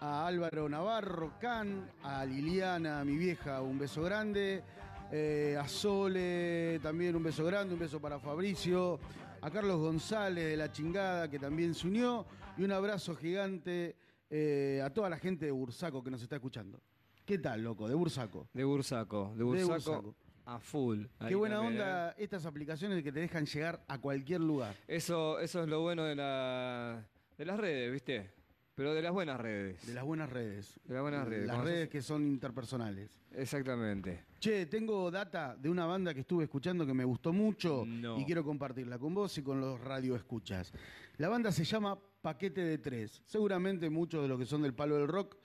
A 0.00 0.26
Álvaro 0.26 0.68
Navarro, 0.68 1.32
Can, 1.40 1.90
a 2.02 2.26
Liliana, 2.26 3.02
mi 3.04 3.16
vieja, 3.16 3.62
un 3.62 3.78
beso 3.78 4.02
grande. 4.02 4.62
Eh, 5.10 5.56
a 5.58 5.66
Sole 5.66 6.78
también 6.82 7.16
un 7.16 7.22
beso 7.22 7.42
grande, 7.44 7.72
un 7.72 7.80
beso 7.80 8.00
para 8.00 8.18
Fabricio. 8.18 9.00
A 9.40 9.50
Carlos 9.50 9.78
González 9.78 10.44
de 10.44 10.56
La 10.58 10.70
Chingada 10.70 11.30
que 11.30 11.38
también 11.38 11.74
se 11.74 11.86
unió. 11.86 12.26
Y 12.58 12.62
un 12.62 12.72
abrazo 12.72 13.16
gigante 13.16 13.96
eh, 14.28 14.82
a 14.84 14.90
toda 14.90 15.08
la 15.08 15.18
gente 15.18 15.46
de 15.46 15.52
Bursaco 15.52 16.04
que 16.04 16.10
nos 16.10 16.20
está 16.22 16.36
escuchando. 16.36 16.82
¿Qué 17.24 17.38
tal, 17.38 17.62
loco? 17.62 17.88
De 17.88 17.94
Bursaco. 17.94 18.48
De 18.52 18.64
Bursaco, 18.64 19.30
de 19.32 19.38
De 19.38 19.44
Bursaco, 19.44 19.72
Bursaco. 19.72 20.14
A 20.54 20.58
full. 20.60 21.04
Qué 21.26 21.34
buena 21.34 21.56
también, 21.56 21.76
¿eh? 21.80 21.82
onda 21.82 22.14
estas 22.18 22.46
aplicaciones 22.46 23.02
que 23.02 23.12
te 23.12 23.20
dejan 23.20 23.46
llegar 23.46 23.82
a 23.88 23.98
cualquier 23.98 24.40
lugar. 24.40 24.74
Eso, 24.88 25.38
eso 25.40 25.62
es 25.62 25.68
lo 25.68 25.80
bueno 25.80 26.04
de, 26.04 26.14
la, 26.16 27.06
de 27.38 27.44
las 27.44 27.58
redes, 27.58 27.92
¿viste? 27.92 28.30
Pero 28.74 28.94
de 28.94 29.02
las 29.02 29.12
buenas 29.12 29.38
redes. 29.38 29.86
De 29.86 29.92
las 29.92 30.04
buenas 30.04 30.30
redes. 30.30 30.80
De 30.84 30.94
las 30.94 31.02
buenas 31.02 31.28
redes. 31.28 31.46
Las 31.46 31.62
redes 31.62 31.84
sos- 31.84 31.90
que 31.92 32.02
son 32.02 32.26
interpersonales. 32.26 33.10
Exactamente. 33.32 34.24
Che, 34.38 34.66
tengo 34.66 35.10
data 35.10 35.54
de 35.54 35.68
una 35.68 35.84
banda 35.84 36.14
que 36.14 36.20
estuve 36.20 36.44
escuchando 36.44 36.86
que 36.86 36.94
me 36.94 37.04
gustó 37.04 37.32
mucho 37.32 37.84
No. 37.86 38.18
y 38.18 38.24
quiero 38.24 38.42
compartirla 38.42 38.98
con 38.98 39.12
vos 39.12 39.36
y 39.36 39.42
con 39.42 39.60
los 39.60 39.78
radioescuchas. 39.80 40.72
La 41.18 41.28
banda 41.28 41.52
se 41.52 41.64
llama 41.64 41.98
Paquete 42.22 42.62
de 42.64 42.78
Tres. 42.78 43.22
Seguramente 43.26 43.90
muchos 43.90 44.22
de 44.22 44.28
los 44.28 44.38
que 44.38 44.46
son 44.46 44.62
del 44.62 44.72
palo 44.72 44.96
del 44.96 45.08
rock 45.08 45.36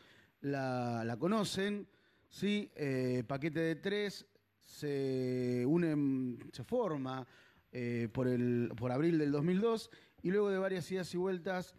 la, 0.41 1.03
la 1.03 1.17
conocen. 1.17 1.87
Sí, 2.29 2.71
Eh, 2.75 3.23
Paquete 3.27 3.59
de 3.59 3.75
Tres 3.75 4.25
se 4.65 5.63
une, 5.65 6.37
se 6.51 6.63
forma 6.63 7.25
eh, 7.71 8.09
por, 8.11 8.27
el, 8.27 8.71
por 8.75 8.91
abril 8.91 9.17
del 9.17 9.31
2002 9.31 9.89
y 10.23 10.31
luego 10.31 10.49
de 10.49 10.57
varias 10.57 10.91
idas 10.91 11.13
y 11.13 11.17
vueltas 11.17 11.75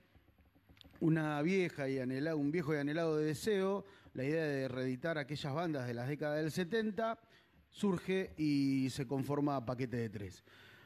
una 1.01 1.43
vieja 1.43 1.89
y 1.89 1.99
anhelado, 1.99 2.39
un 2.39 2.51
viejo 2.51 2.75
y 2.75 2.79
anhelado 2.79 3.17
de 3.17 3.27
deseo, 3.27 3.85
la 4.15 4.25
idea 4.25 4.45
de 4.45 4.69
reeditar 4.69 5.19
aquellas 5.19 5.53
bandas 5.53 5.87
de 5.87 5.95
las 5.95 6.09
décadas 6.09 6.39
del 6.39 6.51
70, 6.51 7.19
surge 7.71 8.33
y 8.39 8.89
se 8.91 9.07
conforma 9.07 9.65
Paquete 9.65 9.97
de 9.99 10.09
Tres. 10.09 10.45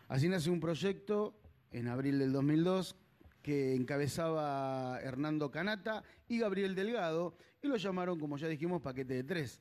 Así 0.08 0.28
nace 0.28 0.50
un 0.50 0.58
proyecto 0.58 1.38
en 1.70 1.86
abril 1.86 2.18
del 2.18 2.32
2002 2.32 2.96
que 3.42 3.74
encabezaba 3.74 5.00
Hernando 5.00 5.50
Canata 5.50 6.02
y 6.28 6.38
Gabriel 6.38 6.74
Delgado 6.74 7.36
y 7.62 7.68
lo 7.68 7.76
llamaron, 7.76 8.18
como 8.18 8.36
ya 8.36 8.48
dijimos, 8.48 8.82
Paquete 8.82 9.14
de 9.14 9.24
Tres. 9.24 9.60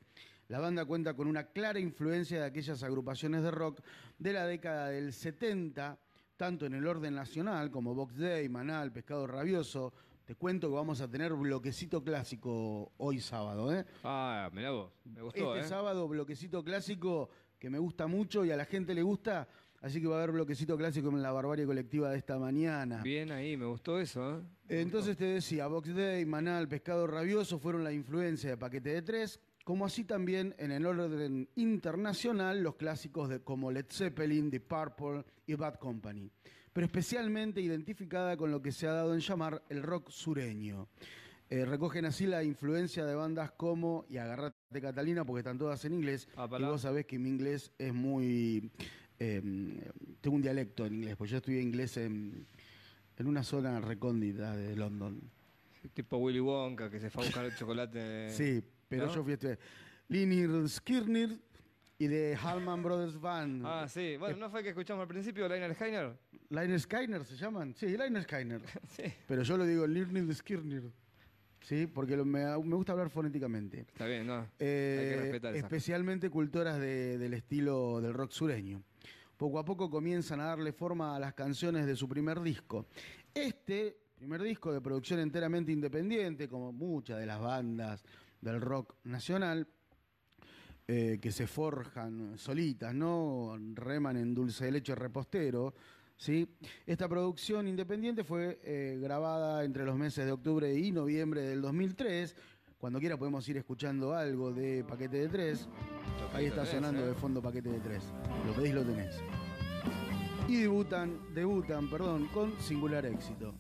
La 0.50 0.58
banda 0.60 0.84
cuenta 0.84 1.14
con 1.14 1.28
una 1.28 1.44
clara 1.44 1.80
influencia 1.80 2.40
de 2.40 2.46
aquellas 2.46 2.82
agrupaciones 2.82 3.44
de 3.44 3.52
rock 3.52 3.82
de 4.18 4.34
la 4.34 4.48
década 4.48 4.90
del 4.90 5.14
70, 5.14 6.00
tanto 6.36 6.66
en 6.66 6.74
el 6.74 6.88
orden 6.88 7.14
nacional 7.14 7.70
como 7.70 7.94
Box 7.94 8.18
Day, 8.18 8.50
Manal, 8.50 8.92
Pescado 8.92 9.28
Rabioso. 9.28 9.94
Te 10.26 10.34
cuento 10.34 10.68
que 10.68 10.74
vamos 10.74 11.02
a 11.02 11.08
tener 11.08 11.34
bloquecito 11.34 12.04
clásico 12.04 12.94
hoy 12.98 13.20
sábado. 13.20 13.72
¿eh? 13.72 13.86
Ah, 14.04 14.50
mirá 14.52 14.72
vos. 14.72 14.92
Me 15.06 15.22
gustó, 15.22 15.54
este 15.54 15.68
¿eh? 15.68 15.70
sábado 15.70 16.08
bloquecito 16.08 16.64
clásico 16.64 17.30
que 17.60 17.70
me 17.70 17.78
gusta 17.78 18.08
mucho 18.08 18.44
y 18.44 18.50
a 18.50 18.58
la 18.58 18.66
gente 18.66 18.96
le 18.96 19.04
gusta, 19.04 19.48
así 19.82 20.02
que 20.02 20.08
va 20.08 20.16
a 20.16 20.18
haber 20.24 20.32
bloquecito 20.32 20.76
clásico 20.76 21.10
en 21.10 21.22
la 21.22 21.32
barbarie 21.32 21.68
colectiva 21.68 22.10
de 22.10 22.18
esta 22.18 22.40
mañana. 22.40 23.04
Bien 23.04 23.32
ahí, 23.32 23.56
me 23.56 23.68
gustó 23.68 24.00
eso, 24.00 24.40
¿eh? 24.40 24.42
Me 24.68 24.82
Entonces 24.82 25.16
te 25.16 25.26
decía, 25.26 25.68
Box 25.68 25.94
Day, 25.94 26.26
Manal, 26.26 26.68
Pescado 26.68 27.06
Rabioso 27.06 27.60
fueron 27.60 27.84
la 27.84 27.94
influencia 27.94 28.50
de 28.50 28.58
Paquete 28.58 28.90
de 28.90 29.02
Tres, 29.04 29.40
como 29.64 29.86
así 29.86 30.04
también 30.04 30.56
en 30.58 30.72
el 30.72 30.86
orden 30.86 31.48
internacional 31.56 32.64
los 32.64 32.76
clásicos 32.76 33.30
de, 33.30 33.42
como 33.42 33.72
Led 33.72 33.86
Zeppelin, 33.90 34.50
The 34.50 34.60
Purple 34.60 35.24
y 35.46 35.54
Bad 35.54 35.76
Company, 35.76 36.30
pero 36.74 36.86
especialmente 36.86 37.62
identificada 37.62 38.36
con 38.38 38.52
lo 38.52 38.62
que 38.62 38.72
se 38.72 38.88
ha 38.88 38.94
dado 38.94 39.14
en 39.14 39.20
llamar 39.20 39.64
el 39.70 39.84
rock 39.84 40.10
sureño. 40.10 40.88
Eh, 41.52 41.66
recogen 41.66 42.06
así 42.06 42.28
la 42.28 42.44
influencia 42.44 43.06
de 43.06 43.16
bandas 43.16 43.52
como, 43.52 44.06
y 44.08 44.18
agarrate 44.18 44.82
Catalina 44.82 45.26
porque 45.26 45.40
están 45.40 45.58
todas 45.58 45.84
en 45.86 45.94
inglés, 45.94 46.28
y 46.36 46.40
Apalá. 46.40 46.70
vos 46.70 46.82
sabés 46.82 47.06
que 47.08 47.18
mi 47.18 47.30
inglés 47.30 47.72
es 47.80 47.94
muy... 47.94 48.70
eh, 49.20 49.42
tengo 50.22 50.36
un 50.36 50.42
dialecto 50.44 50.86
en 50.86 50.94
inglés, 50.94 51.16
pues 51.18 51.32
yo 51.32 51.38
estudié 51.38 51.62
inglés 51.62 51.98
en, 51.98 52.46
en 53.18 53.28
una 53.28 53.44
zona 53.44 53.82
recóndita 53.82 54.56
de 54.56 54.76
London. 54.76 55.20
Tipo 55.94 56.18
Willy 56.18 56.40
Wonka, 56.40 56.90
que 56.90 57.00
se 57.00 57.10
fue 57.10 57.24
a 57.24 57.26
buscar 57.26 57.46
el 57.46 57.56
chocolate. 57.56 58.30
Sí, 58.32 58.62
pero 58.90 59.06
¿no? 59.06 59.14
yo 59.16 59.24
fui 59.24 59.34
estudiar 59.34 59.58
Linir 60.10 60.68
Skirnir 60.68 61.40
y 61.98 62.08
de 62.08 62.36
Hallman 62.38 62.82
Brothers 62.82 63.20
Band. 63.20 63.64
Ah, 63.66 63.88
sí. 63.88 64.16
Bueno, 64.18 64.38
¿no 64.38 64.50
fue 64.50 64.64
que 64.64 64.70
escuchamos 64.70 65.02
al 65.04 65.08
principio 65.08 65.48
Liner 65.48 65.76
Heiner? 65.80 66.18
Liner 66.50 66.80
Skyner 66.80 67.24
se 67.26 67.36
llaman. 67.36 67.76
Sí, 67.76 67.88
Liner 67.88 68.24
Skyner. 68.24 68.62
Sí. 68.90 69.04
pero 69.28 69.44
yo 69.44 69.58
lo 69.58 69.66
digo 69.66 69.86
Linir 69.86 70.34
Skirnir. 70.34 70.92
Sí, 71.62 71.88
porque 71.88 72.16
lo- 72.16 72.24
me, 72.26 72.46
me 72.46 72.76
gusta 72.76 72.94
hablar 72.94 73.10
fonéticamente. 73.10 73.82
Está 73.82 74.06
bien, 74.06 74.26
¿no? 74.26 74.48
Eh, 74.60 74.98
Hay 75.02 75.10
que 75.16 75.22
respetar 75.24 75.56
esas 75.56 75.66
especialmente 75.66 76.30
cultoras 76.30 76.80
de- 76.80 77.18
del 77.18 77.34
estilo 77.34 78.00
del 78.02 78.14
rock 78.14 78.32
sureño. 78.32 78.82
Poco 79.36 79.60
a 79.60 79.66
poco 79.66 79.90
comienzan 79.90 80.40
a 80.40 80.46
darle 80.46 80.72
forma 80.72 81.16
a 81.16 81.20
las 81.20 81.34
canciones 81.34 81.86
de 81.86 81.96
su 81.98 82.08
primer 82.08 82.40
disco. 82.42 82.88
Este 83.34 83.98
primer 84.18 84.42
disco 84.42 84.72
de 84.74 84.82
producción 84.82 85.20
enteramente 85.20 85.72
independiente, 85.74 86.48
como 86.50 86.72
muchas 86.74 87.20
de 87.20 87.26
las 87.26 87.40
bandas 87.40 88.04
del 88.42 88.62
rock 88.62 88.96
nacional, 89.04 89.68
eh, 90.88 91.20
que 91.22 91.32
se 91.32 91.46
forjan 91.46 92.38
solitas, 92.38 92.94
¿no? 92.94 93.56
Reman 93.76 94.18
en 94.18 94.34
dulce 94.34 94.66
de 94.66 94.72
leche 94.72 94.96
repostero. 94.96 95.74
¿sí? 96.18 96.48
Esta 96.86 97.08
producción 97.08 97.68
independiente 97.68 98.24
fue 98.24 98.60
eh, 98.64 98.98
grabada 99.02 99.64
entre 99.64 99.86
los 99.86 99.96
meses 99.96 100.26
de 100.26 100.32
octubre 100.32 100.74
y 100.74 100.92
noviembre 100.92 101.42
del 101.42 101.62
2003. 101.62 102.36
Cuando 102.80 103.00
quiera 103.00 103.18
podemos 103.18 103.48
ir 103.50 103.58
escuchando 103.58 104.16
algo 104.16 104.52
de 104.52 104.84
Paquete 104.84 105.18
de 105.18 105.30
Tres. 105.30 105.68
Ahí 106.34 106.46
está 106.46 106.66
sonando 106.66 107.04
¿eh? 107.04 107.08
de 107.08 107.14
fondo 107.14 107.42
Paquete 107.42 107.70
de 107.70 107.80
Tres. 107.82 108.04
Lo 108.48 108.54
pedís, 108.54 108.74
lo 108.74 108.84
tenés. 108.84 109.18
Y 110.48 110.62
debutan, 110.62 111.20
debutan, 111.36 111.90
perdón, 111.90 112.28
con 112.34 112.60
singular 112.60 113.06
éxito. 113.06 113.54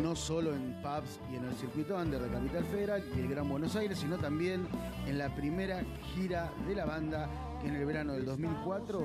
No 0.00 0.14
solo 0.16 0.54
en 0.54 0.74
pubs 0.82 1.20
y 1.32 1.36
en 1.36 1.44
el 1.44 1.54
circuito 1.54 1.96
under 1.96 2.20
de 2.20 2.28
Capital 2.30 2.64
Federal 2.64 3.04
y 3.16 3.20
el 3.20 3.28
Gran 3.28 3.48
Buenos 3.48 3.76
Aires, 3.76 3.98
sino 3.98 4.16
también 4.18 4.66
en 5.06 5.18
la 5.18 5.34
primera 5.34 5.82
gira 6.14 6.50
de 6.66 6.74
la 6.74 6.84
banda 6.84 7.28
que 7.60 7.68
en 7.68 7.76
el 7.76 7.84
verano 7.84 8.12
del 8.14 8.24
2004 8.24 9.02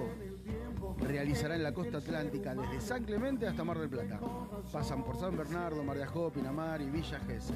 realizará 0.99 1.55
en 1.55 1.63
la 1.63 1.73
costa 1.73 1.97
atlántica 1.97 2.55
desde 2.55 2.79
San 2.81 3.03
Clemente 3.03 3.45
hasta 3.47 3.63
Mar 3.63 3.77
del 3.79 3.89
Plata. 3.89 4.19
Pasan 4.71 5.03
por 5.03 5.17
San 5.17 5.35
Bernardo, 5.37 5.83
Mar 5.83 5.97
de 5.97 6.03
Ajó, 6.03 6.29
Pinamar 6.31 6.81
y 6.81 6.89
Villa 6.89 7.19
Gesell. 7.27 7.55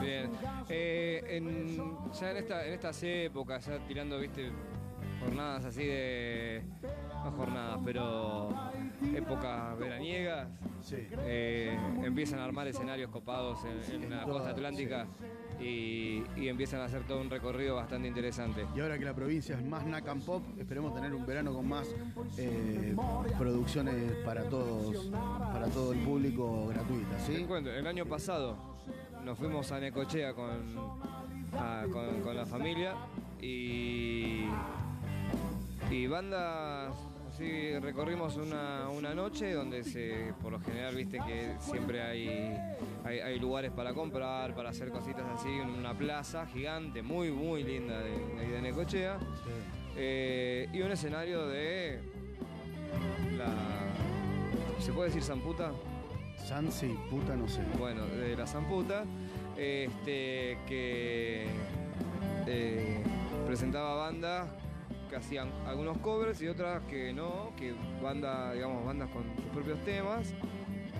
Bien. 0.00 0.30
Eh, 0.68 1.22
en- 1.28 2.12
ya 2.12 2.30
en, 2.30 2.36
esta, 2.36 2.66
en 2.66 2.72
estas 2.74 3.02
épocas, 3.02 3.64
ya 3.66 3.78
tirando, 3.86 4.18
viste, 4.18 4.50
jornadas 5.24 5.64
así 5.64 5.84
de. 5.84 6.62
No 7.24 7.30
jornadas, 7.32 7.78
pero 7.84 8.50
épocas 9.14 9.78
veraniegas. 9.78 10.48
Sí. 10.82 10.96
eh, 11.20 11.78
empiezan 12.04 12.40
a 12.40 12.44
armar 12.44 12.66
escenarios 12.68 13.10
copados 13.10 13.60
en, 13.90 14.02
en 14.02 14.10
la 14.10 14.24
costa 14.24 14.50
atlántica 14.50 15.06
y, 15.58 16.22
y 16.36 16.48
empiezan 16.48 16.80
a 16.82 16.84
hacer 16.84 17.04
todo 17.04 17.22
un 17.22 17.30
recorrido 17.30 17.76
bastante 17.76 18.06
interesante. 18.08 18.66
Y 18.76 18.80
ahora 18.80 18.98
que 18.98 19.06
la 19.06 19.14
provincia 19.14 19.56
es 19.56 19.64
más 19.64 19.86
Nacan 19.86 20.20
Pop, 20.20 20.42
esperemos 20.58 20.94
tener 20.94 21.14
un 21.14 21.24
verano 21.24 21.54
con 21.54 21.66
más 21.66 21.88
eh, 22.36 22.94
producciones 23.38 23.94
para 24.26 24.42
todos, 24.44 25.10
para 25.52 25.68
todo 25.68 25.94
el 25.94 26.00
público 26.00 26.66
gratuitas, 26.68 27.22
¿sí? 27.22 27.44
cuento, 27.48 27.70
el 27.72 27.86
año 27.86 28.04
pasado 28.04 28.58
nos 29.24 29.38
fuimos 29.38 29.72
a 29.72 29.80
Necochea 29.80 30.34
con, 30.34 30.76
a- 31.58 31.84
con, 31.90 32.20
con 32.20 32.36
la 32.36 32.44
familia 32.44 32.94
y, 33.40 34.44
y 35.90 36.06
bandas, 36.06 36.94
así 37.28 37.78
recorrimos 37.78 38.36
una, 38.36 38.88
una 38.88 39.14
noche 39.14 39.52
donde 39.52 39.84
se, 39.84 40.32
por 40.42 40.52
lo 40.52 40.60
general, 40.60 40.94
viste 40.94 41.18
que 41.26 41.54
siempre 41.60 42.02
hay, 42.02 42.28
hay, 43.04 43.20
hay 43.20 43.38
lugares 43.38 43.70
para 43.70 43.92
comprar, 43.94 44.54
para 44.54 44.70
hacer 44.70 44.90
cositas 44.90 45.24
así, 45.34 45.48
en 45.48 45.70
una 45.70 45.96
plaza 45.96 46.46
gigante, 46.46 47.02
muy, 47.02 47.30
muy 47.30 47.62
linda 47.62 48.00
de, 48.00 48.48
de 48.48 48.62
Necochea. 48.62 49.18
Eh, 49.96 50.68
y 50.72 50.80
un 50.80 50.90
escenario 50.90 51.46
de 51.46 52.00
la... 53.36 53.52
¿Se 54.80 54.92
puede 54.92 55.08
decir 55.08 55.22
Zamputa? 55.22 55.72
Sansi, 56.36 56.88
puta 57.10 57.36
no 57.36 57.48
sé. 57.48 57.62
bueno, 57.78 58.04
de 58.06 58.36
la 58.36 58.46
Zamputa, 58.46 59.04
este, 59.56 60.58
que 60.66 61.46
eh, 62.46 63.02
presentaba 63.46 63.94
bandas 63.94 64.48
que 65.14 65.18
hacían 65.20 65.48
algunos 65.64 65.96
covers 65.98 66.42
y 66.42 66.48
otras 66.48 66.82
que 66.88 67.12
no, 67.12 67.52
que 67.56 67.72
banda, 68.02 68.52
digamos, 68.52 68.84
bandas 68.84 69.08
con 69.10 69.22
sus 69.36 69.44
propios 69.52 69.78
temas, 69.84 70.34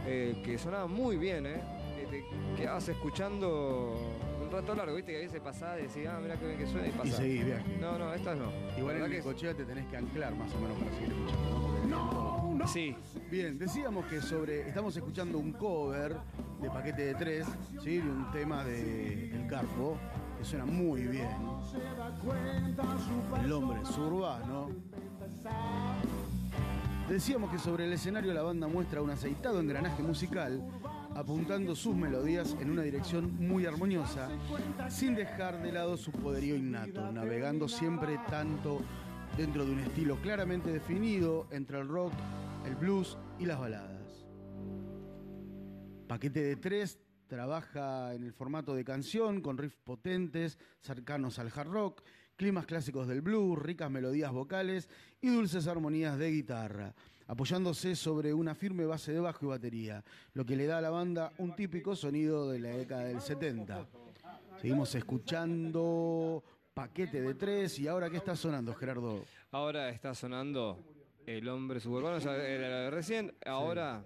eh, 0.06 0.40
que 0.44 0.56
sonaban 0.56 0.92
muy 0.92 1.16
bien, 1.16 1.46
¿eh? 1.46 1.60
Que 1.98 2.06
te 2.06 2.24
quedabas 2.56 2.88
escuchando 2.88 3.98
un 4.40 4.52
rato 4.52 4.72
largo, 4.76 4.94
¿viste? 4.94 5.10
Que 5.10 5.18
a 5.18 5.22
veces 5.22 5.40
pasaba 5.40 5.80
y 5.80 5.84
decías, 5.84 6.14
ah, 6.16 6.20
mira 6.22 6.36
qué 6.36 6.46
bien 6.46 6.58
que 6.58 6.66
suena 6.68 6.86
y 6.86 6.90
Y 6.90 6.92
pasaba. 6.92 7.16
seguís 7.16 7.44
viaje. 7.44 7.76
No, 7.80 7.98
no, 7.98 8.14
estas 8.14 8.38
no. 8.38 8.52
Igual 8.78 8.96
en 8.98 9.02
el 9.02 9.10
que 9.10 9.20
cochea 9.20 9.52
te 9.52 9.64
tenés 9.64 9.86
que 9.86 9.96
anclar 9.96 10.32
más 10.36 10.54
o 10.54 10.60
menos 10.60 10.78
para 10.78 10.92
seguir 10.92 11.10
escuchando. 11.12 11.86
¿no? 11.88 12.10
Todo. 12.10 12.66
Sí, 12.68 12.96
Bien, 13.30 13.58
decíamos 13.58 14.06
que 14.06 14.20
sobre. 14.22 14.68
Estamos 14.68 14.96
escuchando 14.96 15.38
un 15.38 15.52
cover 15.54 16.16
de 16.62 16.70
paquete 16.70 17.02
de 17.06 17.14
tres, 17.16 17.46
¿sí? 17.82 17.96
De 17.98 18.08
un 18.08 18.30
tema 18.30 18.62
de 18.64 19.30
El 19.34 19.46
Carpo, 19.48 19.98
suena 20.44 20.66
muy 20.66 21.02
bien. 21.02 21.28
El 23.42 23.52
hombre 23.52 23.80
es 23.82 23.98
urbano. 23.98 24.70
Decíamos 27.08 27.50
que 27.50 27.58
sobre 27.58 27.86
el 27.86 27.92
escenario 27.92 28.32
la 28.32 28.42
banda 28.42 28.66
muestra 28.66 29.02
un 29.02 29.10
aceitado 29.10 29.60
engranaje 29.60 30.02
musical, 30.02 30.62
apuntando 31.14 31.74
sus 31.74 31.94
melodías 31.94 32.56
en 32.60 32.70
una 32.70 32.82
dirección 32.82 33.36
muy 33.38 33.66
armoniosa, 33.66 34.28
sin 34.88 35.14
dejar 35.14 35.62
de 35.62 35.72
lado 35.72 35.96
su 35.96 36.12
poderío 36.12 36.56
innato, 36.56 37.12
navegando 37.12 37.68
siempre 37.68 38.18
tanto 38.28 38.80
dentro 39.36 39.64
de 39.64 39.72
un 39.72 39.80
estilo 39.80 40.16
claramente 40.16 40.70
definido 40.70 41.46
entre 41.50 41.78
el 41.78 41.88
rock, 41.88 42.12
el 42.66 42.74
blues 42.74 43.18
y 43.38 43.46
las 43.46 43.58
baladas. 43.58 44.24
Paquete 46.08 46.42
de 46.42 46.56
tres 46.56 46.98
trabaja 47.26 48.14
en 48.14 48.24
el 48.24 48.32
formato 48.32 48.74
de 48.74 48.84
canción 48.84 49.40
con 49.40 49.58
riffs 49.58 49.78
potentes, 49.84 50.58
cercanos 50.80 51.38
al 51.38 51.52
hard 51.54 51.68
rock, 51.68 52.02
climas 52.36 52.66
clásicos 52.66 53.06
del 53.06 53.20
blues, 53.20 53.58
ricas 53.58 53.90
melodías 53.90 54.32
vocales 54.32 54.88
y 55.20 55.28
dulces 55.28 55.66
armonías 55.66 56.18
de 56.18 56.30
guitarra, 56.30 56.94
apoyándose 57.26 57.96
sobre 57.96 58.34
una 58.34 58.54
firme 58.54 58.84
base 58.86 59.12
de 59.12 59.20
bajo 59.20 59.46
y 59.46 59.48
batería, 59.48 60.04
lo 60.32 60.44
que 60.44 60.56
le 60.56 60.66
da 60.66 60.78
a 60.78 60.82
la 60.82 60.90
banda 60.90 61.32
un 61.38 61.54
típico 61.54 61.96
sonido 61.96 62.50
de 62.50 62.58
la 62.58 62.70
década 62.70 63.04
del 63.04 63.20
70. 63.20 63.86
Seguimos 64.60 64.94
escuchando 64.94 66.42
Paquete 66.74 67.20
de 67.20 67.34
tres 67.34 67.78
y 67.78 67.86
ahora 67.86 68.10
¿qué 68.10 68.16
está 68.16 68.34
sonando, 68.34 68.74
Gerardo? 68.74 69.24
ahora 69.52 69.88
está 69.90 70.14
sonando 70.14 70.78
El 71.26 71.48
hombre 71.48 71.80
suburbano, 71.80 72.18
ya 72.18 72.36
era 72.36 72.68
la 72.68 72.76
de 72.80 72.90
recién, 72.90 73.34
ahora... 73.46 74.04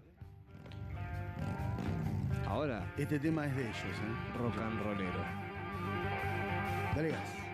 Ahora, 2.48 2.82
Este 2.96 3.18
tema 3.18 3.46
es 3.46 3.54
de 3.54 3.62
ellos, 3.62 3.76
¿eh? 3.76 4.38
rock 4.38 4.56
and 4.58 4.82
rollero. 4.82 5.20
Dale 6.96 7.11
gas. 7.11 7.47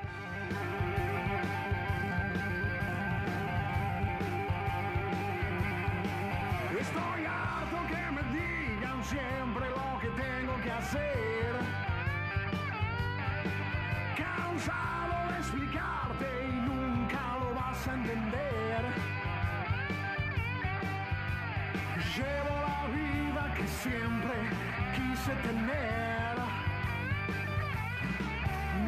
Tener. 25.32 26.36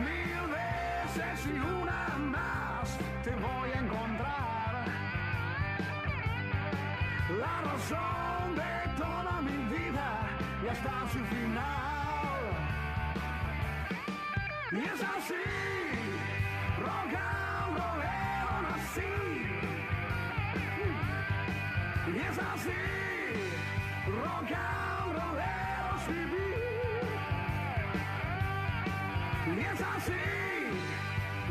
Mil 0.04 0.40
veces 0.52 1.46
y 1.46 1.58
una 1.58 2.18
más 2.18 2.98
te 3.24 3.30
voy 3.30 3.70
a 3.70 3.78
encontrar. 3.78 4.84
La 7.40 7.60
razón 7.70 8.54
de 8.54 8.72
toda 8.98 9.40
mi 9.40 9.56
vida 9.76 10.28
y 10.62 10.68
hasta 10.68 11.08
su 11.12 11.24
final. 11.24 12.42
Y 14.72 14.80
es 14.80 15.02
así, 15.02 15.42
rock 24.12 24.75
Y 29.48 29.60
es 29.60 29.80
así, 29.80 30.12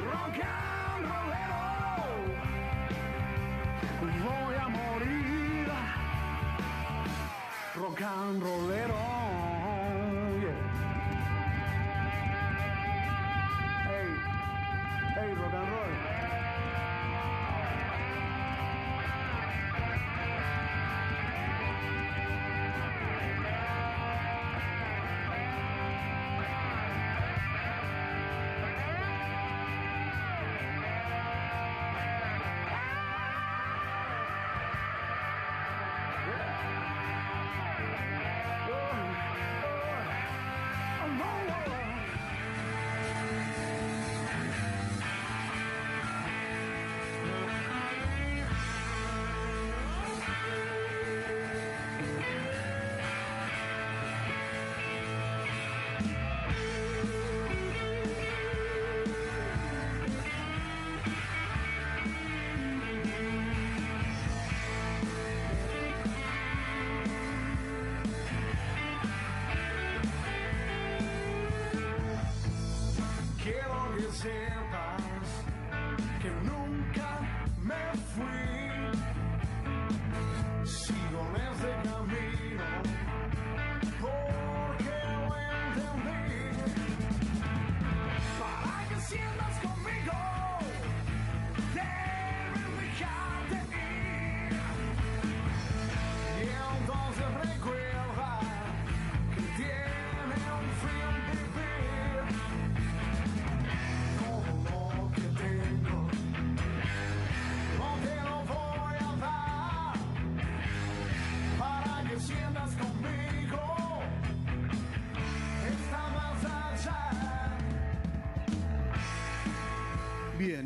rock 0.05 0.39
and 0.41 1.05
rollero 1.09 1.65
voy 4.23 4.55
a 4.55 4.67
morir 4.69 5.67
rock 7.75 8.01
and 8.01 8.41
rollero. 8.41 8.84
Que 74.15 74.29
sepas 74.29 74.54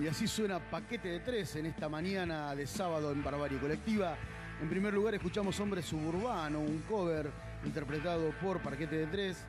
así 0.09 0.27
suena 0.27 0.59
Paquete 0.59 1.07
de 1.09 1.19
Tres 1.19 1.55
en 1.55 1.67
esta 1.67 1.87
mañana 1.87 2.55
de 2.55 2.65
sábado 2.65 3.11
en 3.11 3.23
Barbarie 3.23 3.59
Colectiva. 3.59 4.17
En 4.61 4.67
primer 4.67 4.93
lugar 4.93 5.13
escuchamos 5.15 5.59
Hombre 5.59 5.81
Suburbano, 5.81 6.59
un 6.59 6.83
cover 6.89 7.29
interpretado 7.63 8.31
por 8.41 8.59
Paquete 8.59 8.97
de 8.97 9.07
Tres. 9.07 9.45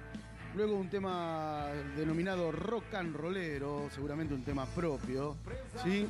Luego 0.54 0.74
un 0.76 0.90
tema 0.90 1.66
denominado 1.96 2.50
rock 2.52 2.94
and 2.94 3.14
rollero, 3.14 3.88
seguramente 3.90 4.34
un 4.34 4.42
tema 4.42 4.66
propio. 4.66 5.36
¿sí? 5.82 6.06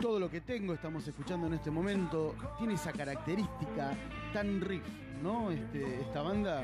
Todo 0.00 0.20
lo 0.20 0.30
que 0.30 0.42
tengo, 0.42 0.74
estamos 0.74 1.06
escuchando 1.08 1.46
en 1.46 1.54
este 1.54 1.70
momento, 1.70 2.34
tiene 2.58 2.74
esa 2.74 2.92
característica 2.92 3.96
tan 4.32 4.60
riff, 4.60 4.84
¿no? 5.22 5.50
Este, 5.50 6.02
esta 6.02 6.22
banda. 6.22 6.62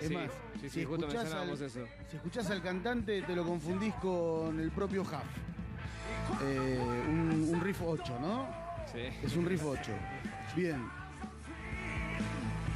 Es 0.00 0.08
Sí, 0.08 0.14
más, 0.14 0.30
sí, 0.60 0.70
si, 0.70 0.80
escuchás 0.82 1.32
al, 1.32 1.50
eso. 1.50 1.86
si 2.08 2.16
escuchás 2.16 2.50
al 2.50 2.62
cantante, 2.62 3.22
te 3.22 3.34
lo 3.34 3.44
confundís 3.44 3.94
con 3.94 4.60
el 4.60 4.70
propio 4.70 5.02
Huff. 5.02 5.24
Eh, 6.42 7.04
un, 7.08 7.50
un 7.54 7.60
riff 7.60 7.80
8, 7.84 8.18
¿no? 8.20 8.48
Sí. 8.92 9.08
Es 9.22 9.36
un 9.36 9.46
riff 9.46 9.64
8. 9.64 9.92
Bien. 10.56 10.82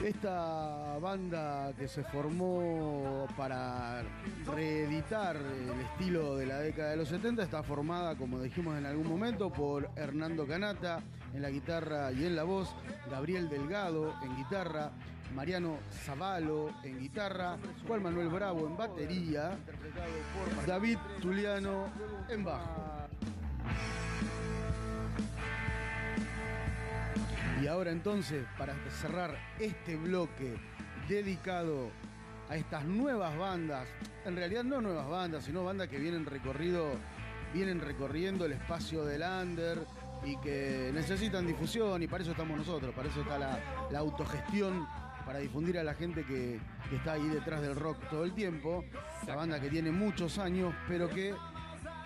Esta 0.05 0.99
banda 1.01 1.73
que 1.79 1.88
se 1.88 2.05
formó 2.05 3.27
para 3.38 4.03
reeditar 4.45 5.37
el 5.37 5.81
estilo 5.81 6.37
de 6.37 6.45
la 6.45 6.59
década 6.59 6.90
de 6.90 6.97
los 6.97 7.09
70 7.09 7.43
está 7.43 7.62
formada, 7.62 8.14
como 8.14 8.38
dijimos 8.40 8.77
en 8.77 8.85
algún 8.85 9.09
momento, 9.09 9.51
por 9.51 9.88
Hernando 9.97 10.47
Canata 10.47 11.01
en 11.33 11.40
la 11.40 11.49
guitarra 11.49 12.12
y 12.12 12.27
en 12.27 12.37
la 12.37 12.45
voz, 12.45 12.75
Gabriel 13.11 13.49
Delgado 13.49 14.14
en 14.23 14.37
guitarra, 14.37 14.90
Mariano 15.35 15.79
Zavalo 15.90 16.71
en 16.85 17.01
guitarra, 17.01 17.57
Juan 17.88 18.03
Manuel 18.03 18.29
Bravo 18.29 18.67
en 18.67 18.77
batería, 18.77 19.57
David 20.67 20.99
Tuliano 21.23 21.87
en 22.29 22.45
bajo. 22.45 23.04
Y 27.62 27.66
ahora 27.66 27.90
entonces, 27.90 28.44
para 28.59 28.74
cerrar 29.00 29.38
este 29.59 29.96
bloque 29.96 30.57
dedicado 31.09 31.90
a 32.48 32.57
estas 32.57 32.85
nuevas 32.85 33.37
bandas, 33.38 33.88
en 34.27 34.37
realidad 34.37 34.64
no 34.64 34.81
nuevas 34.81 35.09
bandas, 35.09 35.44
sino 35.44 35.64
bandas 35.64 35.88
que 35.88 35.98
vienen 35.98 36.27
recorrido, 36.27 36.92
vienen 37.55 37.81
recorriendo 37.81 38.44
el 38.44 38.53
espacio 38.53 39.05
del 39.05 39.22
under 39.22 39.87
y 40.24 40.37
que 40.40 40.90
necesitan 40.92 41.46
difusión 41.46 42.03
y 42.03 42.07
para 42.07 42.22
eso 42.22 42.33
estamos 42.33 42.59
nosotros, 42.59 42.94
para 42.94 43.09
eso 43.09 43.22
está 43.22 43.38
la, 43.38 43.59
la 43.90 43.98
autogestión 43.98 44.87
para 45.24 45.38
difundir 45.38 45.79
a 45.79 45.85
la 45.85 45.94
gente 45.94 46.24
que, 46.24 46.61
que 46.90 46.96
está 46.96 47.12
ahí 47.12 47.27
detrás 47.29 47.62
del 47.62 47.77
rock 47.77 47.98
todo 48.11 48.24
el 48.24 48.35
tiempo. 48.35 48.85
La 49.27 49.37
banda 49.37 49.59
que 49.61 49.70
tiene 49.70 49.90
muchos 49.90 50.38
años, 50.38 50.74
pero 50.87 51.09
que 51.09 51.35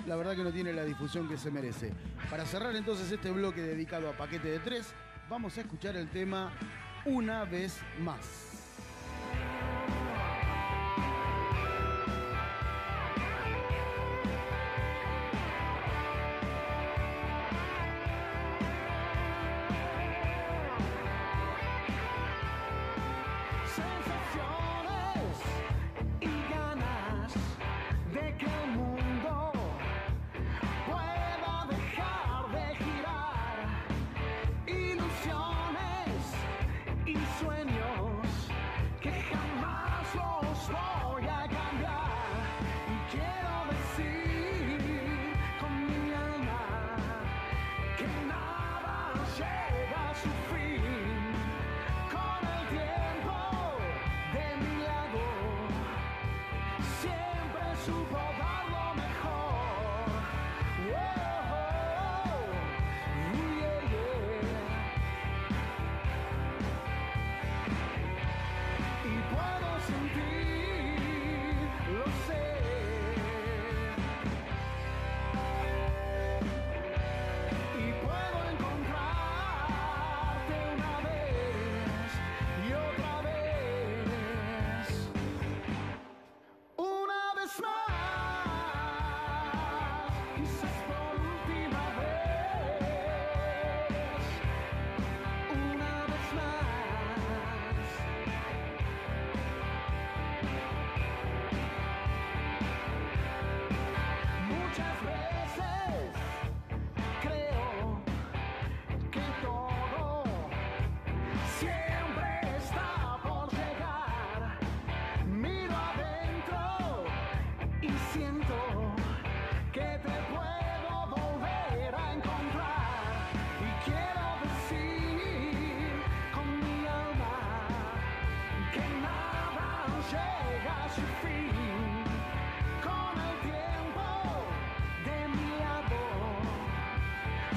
la 0.06 0.16
verdad 0.16 0.36
que 0.36 0.44
no 0.44 0.52
tiene 0.52 0.72
la 0.72 0.84
difusión 0.84 1.28
que 1.28 1.36
se 1.36 1.50
merece. 1.50 1.92
Para 2.30 2.44
cerrar 2.46 2.74
entonces 2.76 3.10
este 3.10 3.30
bloque 3.30 3.62
dedicado 3.62 4.08
a 4.08 4.16
Paquete 4.16 4.48
de 4.48 4.58
Tres, 4.58 4.92
vamos 5.28 5.56
a 5.58 5.60
escuchar 5.62 5.96
el 5.96 6.08
tema 6.08 6.52
Una 7.04 7.44
vez 7.44 7.78
más. 8.00 8.47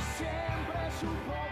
Siempre 0.01 0.91
supo 0.99 1.50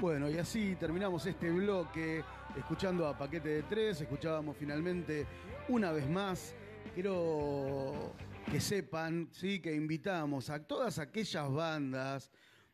Bueno, 0.00 0.30
y 0.30 0.38
así 0.38 0.76
terminamos 0.76 1.26
este 1.26 1.50
bloque 1.50 2.22
escuchando 2.56 3.04
a 3.08 3.18
Paquete 3.18 3.48
de 3.48 3.62
Tres, 3.64 4.00
escuchábamos 4.00 4.56
finalmente 4.56 5.26
una 5.68 5.90
vez 5.90 6.08
más. 6.08 6.54
Quiero 6.94 8.14
que 8.48 8.60
sepan, 8.60 9.28
sí, 9.32 9.58
que 9.58 9.74
invitamos 9.74 10.50
a 10.50 10.62
todas 10.62 11.00
aquellas 11.00 11.52
bandas 11.52 12.30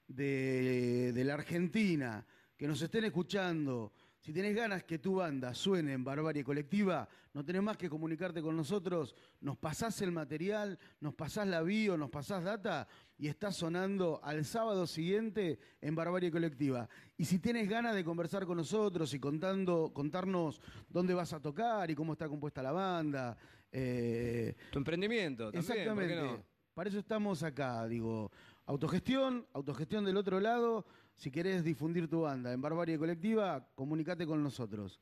de, 0.06 1.12
de 1.14 1.24
la 1.24 1.32
Argentina 1.32 2.26
que 2.58 2.68
nos 2.68 2.82
estén 2.82 3.04
escuchando. 3.04 3.90
Si 4.24 4.32
tenés 4.32 4.56
ganas 4.56 4.84
que 4.84 4.98
tu 4.98 5.16
banda 5.16 5.52
suene 5.52 5.92
en 5.92 6.02
Barbarie 6.02 6.42
Colectiva, 6.42 7.06
no 7.34 7.44
tenés 7.44 7.62
más 7.62 7.76
que 7.76 7.90
comunicarte 7.90 8.40
con 8.40 8.56
nosotros, 8.56 9.14
nos 9.42 9.58
pasás 9.58 10.00
el 10.00 10.12
material, 10.12 10.78
nos 11.00 11.12
pasás 11.12 11.46
la 11.46 11.60
bio, 11.60 11.98
nos 11.98 12.08
pasás 12.08 12.42
data 12.42 12.88
y 13.18 13.28
estás 13.28 13.54
sonando 13.54 14.20
al 14.24 14.46
sábado 14.46 14.86
siguiente 14.86 15.58
en 15.82 15.94
Barbarie 15.94 16.30
Colectiva. 16.30 16.88
Y 17.18 17.26
si 17.26 17.38
tienes 17.38 17.68
ganas 17.68 17.94
de 17.94 18.02
conversar 18.02 18.46
con 18.46 18.56
nosotros 18.56 19.12
y 19.12 19.20
contando, 19.20 19.92
contarnos 19.92 20.58
dónde 20.88 21.12
vas 21.12 21.34
a 21.34 21.40
tocar 21.40 21.90
y 21.90 21.94
cómo 21.94 22.14
está 22.14 22.26
compuesta 22.26 22.62
la 22.62 22.72
banda, 22.72 23.36
eh, 23.70 24.54
Tu 24.70 24.78
emprendimiento, 24.78 25.52
también, 25.52 25.66
¿por 25.66 25.74
qué 25.74 25.82
Exactamente. 25.82 26.16
no? 26.16 26.44
Para 26.72 26.88
eso 26.88 26.98
estamos 26.98 27.42
acá, 27.42 27.86
digo. 27.86 28.32
Autogestión, 28.64 29.46
autogestión 29.52 30.02
del 30.06 30.16
otro 30.16 30.40
lado. 30.40 30.86
Si 31.16 31.30
querés 31.30 31.62
difundir 31.64 32.08
tu 32.08 32.22
banda 32.22 32.52
en 32.52 32.60
Barbarie 32.60 32.98
Colectiva, 32.98 33.66
comunicate 33.74 34.26
con 34.26 34.42
nosotros. 34.42 35.00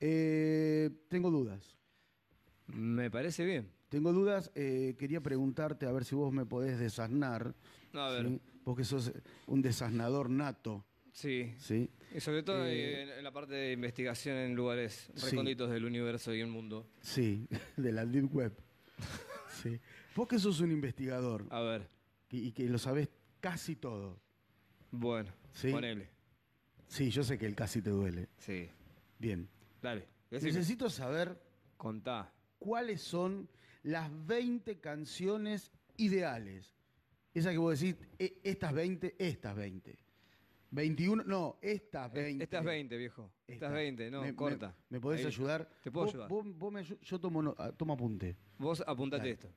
Eh, 0.00 0.90
tengo 1.08 1.30
dudas. 1.30 1.76
Me 2.68 3.10
parece 3.10 3.44
bien. 3.44 3.70
Tengo 3.88 4.12
dudas. 4.12 4.50
eh, 4.54 4.94
quería 4.98 5.20
preguntarte 5.20 5.86
a 5.86 5.92
ver 5.92 6.04
si 6.04 6.14
vos 6.14 6.32
me 6.32 6.44
podés 6.46 6.78
desasnar. 6.78 7.54
A 7.94 8.10
ver, 8.10 8.28
¿sí? 8.28 8.40
Vos 8.64 8.76
que 8.76 8.84
sos 8.84 9.12
un 9.46 9.62
desasnador 9.62 10.28
nato. 10.30 10.84
sí. 11.12 11.54
¿sí? 11.58 11.90
Y 12.14 12.20
sobre 12.20 12.42
todo 12.42 12.64
Eh, 12.64 13.18
en, 13.18 13.24
la 13.24 13.32
parte 13.32 13.54
de 13.54 13.72
investigación 13.72 14.36
en 14.36 14.54
lugares 14.54 15.10
Sí. 15.14 15.30
recónditos 15.30 15.70
del 15.70 15.84
universo 15.84 16.32
y 16.34 16.40
el 16.40 16.46
mundo. 16.48 16.86
Sí, 17.00 17.46
de 17.76 17.92
la 17.92 18.04
Deep 18.06 18.34
Web. 18.34 18.52
Sí. 19.62 19.80
Vos 20.14 20.28
que 20.28 20.38
sos 20.38 20.60
un 20.60 20.70
investigador 20.70 21.44
A 21.50 21.60
ver, 21.62 21.88
y, 22.30 22.46
y 22.48 22.52
que 22.52 22.68
lo 22.68 22.78
sabés 22.78 23.08
casi 23.40 23.74
todo. 23.74 24.20
Bueno, 24.90 25.32
Sí. 25.52 25.70
ponele. 25.70 26.08
Sí, 26.86 27.10
yo 27.10 27.22
sé 27.22 27.38
que 27.38 27.46
el 27.46 27.54
casi 27.54 27.82
te 27.82 27.90
duele. 27.90 28.28
Sí, 28.38 28.68
Bien. 29.18 29.48
dale. 29.82 30.06
decime. 30.30 30.52
Necesito 30.52 30.88
saber 30.90 31.40
Contá. 31.76 32.32
cuáles 32.58 33.00
son 33.02 33.48
las 33.82 34.10
20 34.26 34.78
canciones 34.80 35.70
ideales. 35.96 36.74
Esa 37.34 37.50
que 37.52 37.58
vos 37.58 37.78
decís, 37.78 37.96
"E- 38.18 38.40
estas 38.42 38.72
20, 38.72 39.14
estas 39.18 39.54
20. 39.56 39.98
21, 40.70 41.22
no, 41.24 41.58
estas 41.62 42.12
20. 42.12 42.44
Estas 42.44 42.64
20, 42.64 42.96
viejo. 42.98 43.30
Estas 43.46 43.68
Esta. 43.68 43.70
20, 43.70 44.10
no, 44.10 44.20
Me- 44.20 44.28
me- 44.28 44.34
corta. 44.36 44.74
¿Me, 44.90 45.00
podés 45.00 45.20
Ahí. 45.20 45.26
ayudar? 45.28 45.68
Te 45.82 45.90
puedo 45.90 46.06
Vos- 46.06 46.14
ayudar. 46.14 46.28
vos- 46.28 46.58
vos 46.58 46.72
me 46.72 46.82
yo 46.84 47.18
tomo, 47.20 47.40
no- 47.42 47.54
ah, 47.58 47.72
tomo 47.72 47.94
apunte. 47.94 48.36
Vos 48.58 48.82
apuntate 48.86 49.20
Dale. 49.22 49.30
esto. 49.32 49.48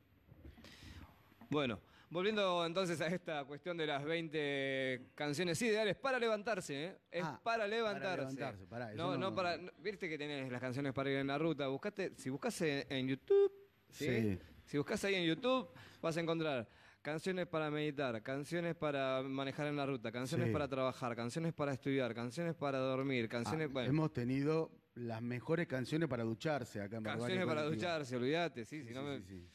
Bueno, 1.50 1.80
volviendo 2.12 2.64
entonces 2.66 3.02
a 3.02 3.08
esta 3.08 3.44
cuestión 3.46 3.76
de 3.78 3.88
las 3.88 4.04
20 4.04 5.12
canciones 5.16 5.60
ideales 5.62 5.96
para 5.96 6.20
levantarse, 6.20 6.86
¿eh? 6.86 6.98
Es 7.10 7.24
Ah, 7.24 7.40
para 7.44 7.64
para 7.64 7.68
levantarse. 7.68 8.18
levantarse, 8.18 8.66
pará, 8.68 8.94
eso 8.94 8.98
no, 9.02 9.12
no, 9.18 9.30
no- 9.30 9.36
para. 9.36 9.58
no- 9.58 9.72
Viste 9.80 10.08
que 10.08 10.18
tenés 10.18 10.52
las 10.52 10.62
canciones 10.62 10.94
para 10.94 11.10
ir 11.10 11.18
en 11.18 11.28
la 11.28 11.38
ruta. 11.38 11.68
Buscate, 11.68 12.14
si 12.18 12.30
buscas 12.30 12.62
en, 12.62 12.86
en 12.90 13.08
YouTube, 13.08 13.52
¿sí? 13.90 14.06
Sí. 14.06 14.40
Si 14.66 14.78
buscas 14.78 15.04
ahí 15.06 15.16
en 15.16 15.26
YouTube, 15.26 15.70
vas 16.02 16.16
a 16.16 16.20
encontrar 16.22 16.68
canciones 17.02 17.48
para 17.48 17.72
meditar, 17.72 18.22
canciones 18.22 18.76
para 18.76 19.24
manejar 19.24 19.68
en 19.68 19.76
la 19.76 19.86
ruta, 19.86 20.12
canciones 20.12 20.48
Sí. 20.48 20.54
para 20.54 20.68
trabajar, 20.68 21.16
canciones 21.16 21.52
para 21.54 21.74
estudiar, 21.74 22.14
canciones 22.14 22.54
para 22.56 22.78
dormir, 22.78 23.28
canciones. 23.28 23.68
Ah, 23.70 23.74
bueno, 23.74 23.90
Hemos 23.90 24.14
tenido 24.14 24.72
las 24.96 25.22
mejores 25.22 25.66
canciones 25.68 26.08
para 26.08 26.24
ducharse 26.24 26.80
acá 26.82 26.98
en 26.98 27.04
Barbarie 27.04 27.20
canciones 27.38 27.46
para 27.48 27.62
Colectiva. 27.64 27.92
ducharse, 27.94 28.16
olvídate, 28.18 28.66
sí, 28.66 28.82
Sí, 28.82 28.88
si 28.90 28.94
no 28.94 29.02
sí, 29.02 29.08
me- 29.08 29.18
sí, 29.22 29.26
sí. 29.40 29.50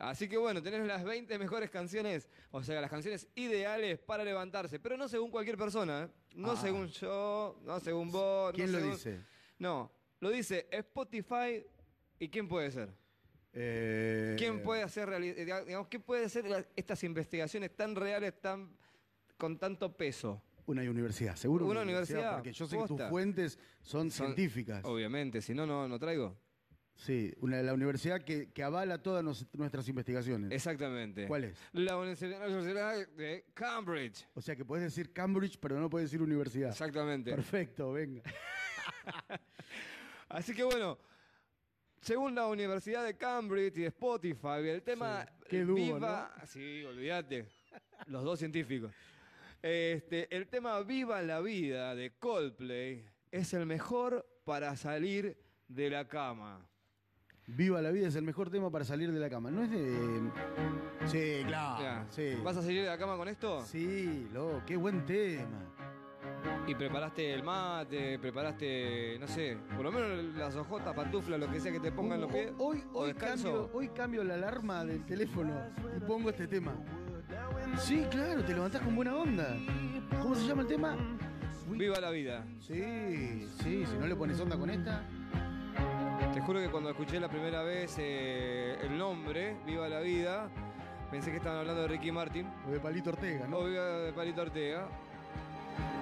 Así 0.00 0.28
que 0.28 0.36
bueno, 0.36 0.62
tenés 0.62 0.86
las 0.86 1.04
20 1.04 1.38
mejores 1.38 1.70
canciones, 1.70 2.28
o 2.50 2.62
sea, 2.62 2.80
las 2.80 2.90
canciones 2.90 3.28
ideales 3.34 3.98
para 3.98 4.24
levantarse, 4.24 4.78
pero 4.78 4.96
no 4.96 5.08
según 5.08 5.30
cualquier 5.30 5.56
persona, 5.56 6.04
¿eh? 6.04 6.08
no 6.36 6.52
Ah. 6.52 6.56
según 6.56 6.86
yo, 6.88 7.60
no 7.64 7.80
según 7.80 8.10
vos. 8.10 8.52
no 8.52 8.54
¿Quién 8.56 8.72
lo 8.72 8.78
según- 8.78 8.92
dice? 8.94 9.20
No, 9.58 9.90
lo 10.20 10.30
dice 10.30 10.68
Spotify 10.70 11.64
y 12.18 12.28
quién 12.28 12.46
puede 12.48 12.70
ser. 12.70 12.90
Eh, 13.52 14.36
¿Quién 14.38 14.62
puede 14.62 14.82
hacer 14.82 15.08
eh, 15.14 15.44
digamos, 15.64 15.88
quién 15.88 16.02
puede 16.02 16.26
hacer 16.26 16.68
estas 16.76 17.02
investigaciones 17.02 17.74
tan 17.74 17.94
reales, 17.96 18.40
tan 18.40 18.70
con 19.36 19.58
tanto 19.58 19.96
peso? 19.96 20.42
Una 20.66 20.82
universidad, 20.82 21.34
seguro. 21.34 21.64
Una 21.66 21.80
universidad, 21.80 22.34
Porque 22.34 22.52
yo 22.52 22.66
sé 22.66 22.76
que 22.76 22.86
tus 22.86 23.02
fuentes 23.08 23.58
son, 23.80 24.10
Son- 24.10 24.26
científicas. 24.26 24.84
Obviamente, 24.84 25.40
si 25.40 25.54
no, 25.54 25.66
no, 25.66 25.88
no 25.88 25.98
traigo. 25.98 26.36
Sí, 26.98 27.32
una, 27.40 27.62
la 27.62 27.74
universidad 27.74 28.20
que, 28.22 28.50
que 28.50 28.62
avala 28.64 29.00
todas 29.00 29.22
nos- 29.22 29.46
nuestras 29.54 29.88
investigaciones. 29.88 30.50
Exactamente. 30.50 31.28
¿Cuál 31.28 31.44
es? 31.44 31.56
La 31.72 31.96
Universidad 31.96 33.06
de 33.16 33.44
Cambridge. 33.54 34.26
O 34.34 34.40
sea 34.40 34.56
que 34.56 34.64
puedes 34.64 34.84
decir 34.84 35.12
Cambridge, 35.12 35.58
pero 35.60 35.78
no 35.78 35.88
puedes 35.88 36.10
decir 36.10 36.20
universidad. 36.20 36.70
Exactamente. 36.70 37.30
Perfecto, 37.30 37.92
venga. 37.92 38.22
Así 40.28 40.54
que 40.54 40.62
bueno, 40.64 40.98
según 42.00 42.34
la 42.34 42.46
Universidad 42.46 43.04
de 43.04 43.16
Cambridge 43.16 43.78
y 43.78 43.84
Spotify, 43.84 44.68
el 44.68 44.82
tema 44.82 45.24
Sí, 45.24 45.44
qué 45.48 45.64
dúo, 45.64 45.76
Viva, 45.76 46.34
sí, 46.46 46.84
olvídate, 46.84 47.46
los 48.06 48.24
dos 48.24 48.38
científicos. 48.38 48.92
Este, 49.62 50.34
el 50.36 50.46
tema 50.48 50.80
Viva 50.82 51.22
la 51.22 51.40
vida 51.40 51.94
de 51.94 52.12
Coldplay 52.18 53.04
es 53.30 53.52
el 53.54 53.66
mejor 53.66 54.26
para 54.44 54.76
salir 54.76 55.36
de 55.68 55.90
la 55.90 56.06
cama. 56.06 56.67
Viva 57.48 57.80
la 57.80 57.90
vida 57.90 58.08
es 58.08 58.14
el 58.14 58.24
mejor 58.24 58.50
tema 58.50 58.70
para 58.70 58.84
salir 58.84 59.10
de 59.10 59.18
la 59.18 59.30
cama. 59.30 59.50
¿No 59.50 59.62
es 59.62 59.70
de.? 59.70 60.20
Sí, 61.06 61.44
claro. 61.46 61.82
Ya. 61.82 62.06
Sí. 62.10 62.36
¿Vas 62.44 62.58
a 62.58 62.62
salir 62.62 62.82
de 62.82 62.88
la 62.88 62.98
cama 62.98 63.16
con 63.16 63.26
esto? 63.26 63.62
Sí, 63.62 64.28
loco, 64.32 64.62
qué 64.66 64.76
buen 64.76 65.06
tema. 65.06 65.64
Y 66.66 66.74
preparaste 66.74 67.32
el 67.32 67.42
mate, 67.42 68.18
preparaste, 68.18 69.16
no 69.18 69.26
sé, 69.26 69.56
por 69.74 69.84
lo 69.84 69.90
menos 69.90 70.34
las 70.36 70.54
ojotas, 70.56 70.94
pantuflas, 70.94 71.40
lo 71.40 71.50
que 71.50 71.58
sea 71.58 71.72
que 71.72 71.80
te 71.80 71.90
pongan 71.90 72.20
los 72.20 72.30
pies. 72.30 72.52
Hoy, 72.58 72.84
¿O 72.92 73.00
hoy, 73.00 73.14
cambio, 73.14 73.70
hoy 73.72 73.88
cambio 73.88 74.22
la 74.22 74.34
alarma 74.34 74.84
del 74.84 75.04
teléfono 75.06 75.54
y 75.96 76.00
pongo 76.00 76.28
este 76.28 76.46
tema. 76.46 76.74
Sí, 77.78 78.04
claro, 78.10 78.44
te 78.44 78.52
levantás 78.52 78.82
con 78.82 78.94
buena 78.94 79.16
onda. 79.16 79.56
¿Cómo 80.20 80.34
se 80.34 80.46
llama 80.46 80.62
el 80.62 80.68
tema? 80.68 80.96
Viva 81.70 81.98
la 82.00 82.10
vida. 82.10 82.44
Sí, 82.60 83.46
sí, 83.62 83.86
si 83.86 83.96
no 83.98 84.06
le 84.06 84.14
pones 84.14 84.38
onda 84.38 84.56
con 84.58 84.68
esta. 84.68 85.02
Te 86.34 86.40
juro 86.42 86.60
que 86.60 86.68
cuando 86.70 86.90
escuché 86.90 87.18
la 87.18 87.28
primera 87.28 87.62
vez 87.62 87.96
eh, 87.98 88.76
el 88.82 88.96
nombre, 88.96 89.56
Viva 89.66 89.88
la 89.88 90.00
Vida, 90.00 90.48
pensé 91.10 91.30
que 91.30 91.38
estaban 91.38 91.58
hablando 91.58 91.82
de 91.82 91.88
Ricky 91.88 92.12
Martin 92.12 92.46
O 92.66 92.70
de 92.70 92.80
Palito 92.80 93.10
Ortega, 93.10 93.46
¿no? 93.46 93.58
o 93.58 93.66
de 93.66 94.12
Palito 94.12 94.42
Ortega. 94.42 94.88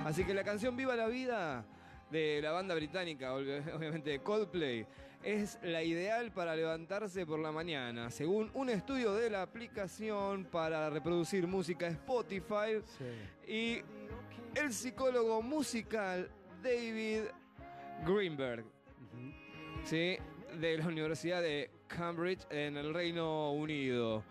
Así 0.04 0.24
que 0.24 0.34
la 0.34 0.44
canción 0.44 0.76
Viva 0.76 0.94
la 0.96 1.06
Vida 1.06 1.64
de 2.10 2.40
la 2.42 2.52
banda 2.52 2.74
británica, 2.74 3.34
obvi- 3.34 3.72
obviamente 3.74 4.10
de 4.10 4.18
Coldplay, 4.20 4.86
es 5.22 5.58
la 5.62 5.82
ideal 5.82 6.30
para 6.32 6.54
levantarse 6.54 7.24
por 7.26 7.38
la 7.40 7.50
mañana, 7.50 8.10
según 8.10 8.50
un 8.54 8.68
estudio 8.68 9.14
de 9.14 9.30
la 9.30 9.42
aplicación 9.42 10.44
para 10.44 10.90
reproducir 10.90 11.46
música 11.46 11.86
Spotify 11.88 12.80
Sí. 12.98 13.52
y 13.52 13.82
el 14.60 14.72
psicólogo 14.72 15.40
musical 15.42 16.30
David 16.62 17.22
Greenberg. 18.06 18.64
¿Sí? 19.86 20.18
de 20.60 20.78
la 20.78 20.86
Universidad 20.86 21.40
de 21.42 21.70
Cambridge 21.86 22.44
en 22.50 22.76
el 22.76 22.92
Reino 22.92 23.52
Unido. 23.52 24.24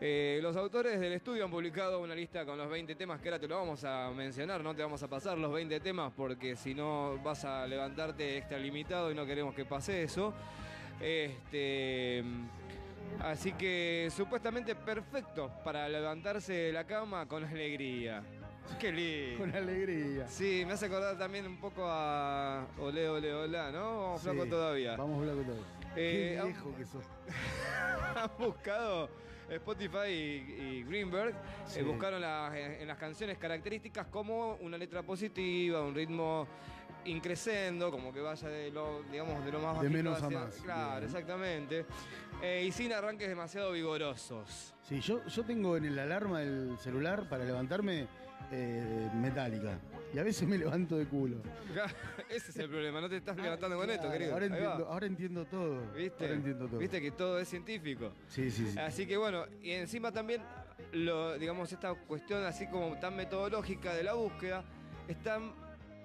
Eh, 0.00 0.40
los 0.42 0.56
autores 0.56 0.98
del 0.98 1.12
estudio 1.12 1.44
han 1.44 1.50
publicado 1.50 2.00
una 2.00 2.14
lista 2.14 2.46
con 2.46 2.56
los 2.56 2.70
20 2.70 2.94
temas 2.94 3.20
que 3.20 3.28
ahora 3.28 3.38
te 3.38 3.46
lo 3.46 3.56
vamos 3.56 3.84
a 3.84 4.10
mencionar, 4.10 4.62
no 4.62 4.74
te 4.74 4.82
vamos 4.82 5.02
a 5.02 5.08
pasar 5.08 5.36
los 5.36 5.52
20 5.52 5.78
temas 5.80 6.12
porque 6.16 6.56
si 6.56 6.74
no 6.74 7.18
vas 7.22 7.44
a 7.44 7.66
levantarte 7.66 8.38
extralimitado 8.38 9.10
y 9.10 9.14
no 9.14 9.26
queremos 9.26 9.54
que 9.54 9.66
pase 9.66 10.02
eso. 10.04 10.32
Este, 11.00 12.24
así 13.20 13.52
que 13.52 14.08
supuestamente 14.14 14.74
perfecto 14.74 15.50
para 15.64 15.86
levantarse 15.86 16.52
de 16.54 16.72
la 16.72 16.84
cama 16.84 17.26
con 17.26 17.44
alegría. 17.44 18.22
Qué 18.80 18.92
lindo. 18.92 19.40
Con 19.40 19.54
alegría. 19.54 20.26
Sí, 20.28 20.64
me 20.66 20.72
hace 20.74 20.86
acordar 20.86 21.16
también 21.18 21.46
un 21.46 21.58
poco 21.58 21.84
a 21.86 22.66
Ole 22.78 23.08
Ole 23.08 23.32
Hola, 23.34 23.70
¿no? 23.70 24.00
Vamos 24.02 24.20
Sí, 24.22 24.28
flaco 24.28 24.46
todavía. 24.46 24.96
Vamos 24.96 25.22
flaco 25.22 25.40
todavía. 25.42 25.64
Eh, 25.96 26.36
Qué 26.40 26.44
viejo 26.46 26.74
que 26.76 26.84
sos. 26.84 27.04
Han 28.16 28.30
buscado 28.38 29.08
Spotify 29.48 30.08
y, 30.08 30.12
y 30.80 30.84
Greenberg, 30.84 31.30
eh, 31.30 31.34
Sí. 31.66 31.82
buscaron 31.82 32.20
la- 32.20 32.50
en, 32.56 32.88
las 32.88 32.98
canciones 32.98 33.38
características 33.38 34.06
como 34.06 34.54
una 34.56 34.76
letra 34.78 35.02
positiva, 35.02 35.82
un 35.82 35.94
ritmo 35.94 36.46
increciendo, 37.04 37.90
como 37.90 38.12
que 38.12 38.20
vaya 38.20 38.48
de 38.48 38.70
lo, 38.70 39.02
digamos, 39.12 39.44
de 39.44 39.52
lo 39.52 39.60
más 39.60 39.80
De 39.82 39.90
menos 39.90 40.22
a 40.22 40.30
más. 40.30 40.54
Claro, 40.56 41.00
Bien. 41.00 41.04
exactamente. 41.04 41.84
Eh, 42.42 42.64
y 42.66 42.72
sin 42.72 42.92
arranques 42.92 43.28
demasiado 43.28 43.72
vigorosos. 43.72 44.74
Sí, 44.88 45.00
yo, 45.00 45.24
yo 45.26 45.44
tengo 45.44 45.76
en 45.76 45.84
el 45.84 45.98
alarma 45.98 46.40
del 46.40 46.78
celular 46.78 47.28
para 47.28 47.44
levantarme 47.44 48.06
eh, 48.50 49.10
metálica. 49.14 49.78
Y 50.14 50.18
a 50.18 50.22
veces 50.22 50.46
me 50.46 50.56
levanto 50.56 50.96
de 50.96 51.06
culo. 51.06 51.38
Ese 52.28 52.50
es 52.50 52.56
el 52.56 52.68
problema, 52.68 53.00
no 53.00 53.08
te 53.08 53.16
estás 53.16 53.36
levantando 53.36 53.76
con 53.76 53.90
esto, 53.90 54.10
querido. 54.10 54.32
Ahora 54.32 54.46
entiendo, 54.46 54.86
ahora 54.88 55.06
entiendo 55.06 55.44
todo. 55.46 55.92
¿Viste? 55.92 56.24
Ahora 56.24 56.36
entiendo 56.36 56.68
todo. 56.68 56.78
Viste 56.78 57.00
que 57.00 57.10
todo 57.10 57.40
es 57.40 57.48
científico. 57.48 58.12
Sí, 58.28 58.48
sí, 58.50 58.70
sí. 58.70 58.78
Así 58.78 59.06
que 59.06 59.16
bueno, 59.16 59.44
y 59.60 59.72
encima 59.72 60.12
también, 60.12 60.40
lo, 60.92 61.36
digamos, 61.36 61.72
esta 61.72 61.92
cuestión 61.94 62.44
así 62.44 62.68
como 62.68 62.96
tan 63.00 63.16
metodológica 63.16 63.92
de 63.92 64.04
la 64.04 64.14
búsqueda, 64.14 64.62
están 65.08 65.52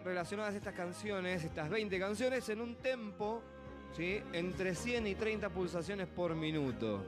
relacionadas 0.03 0.55
estas 0.55 0.73
canciones, 0.73 1.43
estas 1.43 1.69
20 1.69 1.99
canciones, 1.99 2.49
en 2.49 2.61
un 2.61 2.75
tempo, 2.77 3.43
¿sí? 3.95 4.21
Entre 4.33 4.73
100 4.73 5.05
y 5.05 5.15
30 5.15 5.49
pulsaciones 5.49 6.07
por 6.07 6.33
minuto. 6.35 7.03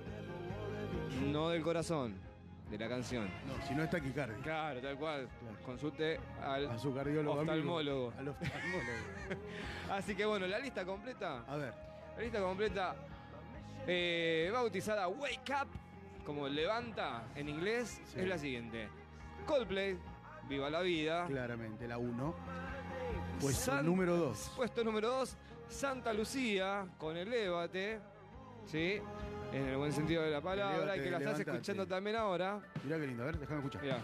No 1.32 1.50
del 1.50 1.64
corazón, 1.64 2.14
de 2.72 2.78
la 2.78 2.88
canción. 2.90 3.30
No, 3.46 3.68
si 3.68 3.76
no 3.76 3.84
es 3.84 3.90
taquicardia. 3.90 4.38
Claro, 4.42 4.80
tal 4.82 4.98
cual. 4.98 5.28
Claro. 5.40 5.58
Consulte 5.66 6.20
al 6.42 6.70
A 6.72 6.80
su 6.80 6.94
cardiólogo. 6.94 7.40
amigo. 7.42 7.52
oftalmólogo. 7.52 8.14
Al 8.18 8.28
oftalmólogo. 8.30 8.92
Así 9.92 10.16
que 10.16 10.26
bueno, 10.26 10.48
la 10.48 10.58
lista 10.60 10.86
completa. 10.86 11.44
A 11.48 11.56
ver. 11.58 11.74
La 12.18 12.24
lista 12.24 12.40
completa 12.42 12.96
eh, 13.88 14.50
bautizada 14.54 15.08
Wake 15.08 15.52
Up, 15.62 15.68
como 16.26 16.48
levanta 16.48 17.24
en 17.36 17.50
inglés, 17.50 18.00
Sí. 18.06 18.20
es 18.22 18.28
la 18.28 18.38
siguiente. 18.38 18.88
Coldplay, 19.46 19.98
Viva 20.48 20.70
la 20.70 20.82
Vida. 20.82 21.26
Claramente, 21.28 21.88
la 21.88 21.98
1. 21.98 22.36
Puesto 23.40 23.72
San- 23.72 23.86
número 23.86 24.16
2. 24.18 24.54
Puesto 24.56 24.84
número 24.84 25.10
2, 25.10 25.36
Santa 25.68 26.14
Lucía, 26.14 26.86
con 26.98 27.18
Elévate. 27.18 28.00
¿Sí? 28.66 29.02
En 29.54 29.68
el 29.68 29.78
buen 29.78 29.92
sentido 29.92 30.24
de 30.24 30.32
la 30.32 30.42
palabra, 30.42 30.96
y 30.96 31.02
que 31.02 31.12
la 31.12 31.18
estás 31.18 31.40
escuchando 31.40 31.86
también 31.86 32.16
ahora. 32.16 32.60
Mirá 32.84 32.98
qué 33.00 33.08
lindo. 33.08 33.24
A 33.24 33.26
ver, 33.28 33.38
déjame 33.38 33.60
escuchar. 33.60 33.82
Mirá. 33.82 33.98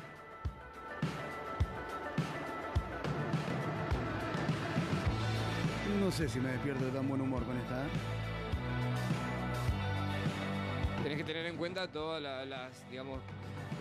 No 5.99 6.11
sé 6.11 6.29
si 6.29 6.39
me 6.39 6.49
despierto 6.51 6.85
de 6.85 6.91
tan 6.91 7.07
buen 7.07 7.21
humor 7.21 7.43
con 7.43 7.57
esta. 7.57 7.83
¿eh? 7.83 7.89
Tenés 11.03 11.17
que 11.17 11.23
tener 11.23 11.45
en 11.45 11.57
cuenta 11.57 11.87
todas 11.87 12.21
la- 12.21 12.45
las, 12.45 12.89
digamos, 12.89 13.19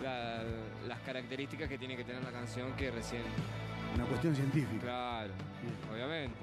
la- 0.01 0.43
las 0.87 0.99
características 1.01 1.67
que 1.69 1.77
tiene 1.77 1.95
que 1.97 2.03
tener 2.03 2.23
la 2.23 2.31
canción 2.31 2.73
que 2.73 2.89
recién. 2.91 3.21
Una 3.95 4.05
cuestión 4.05 4.35
científica. 4.35 4.81
Claro, 4.81 5.33
Bien. 5.61 5.75
obviamente. 5.93 6.39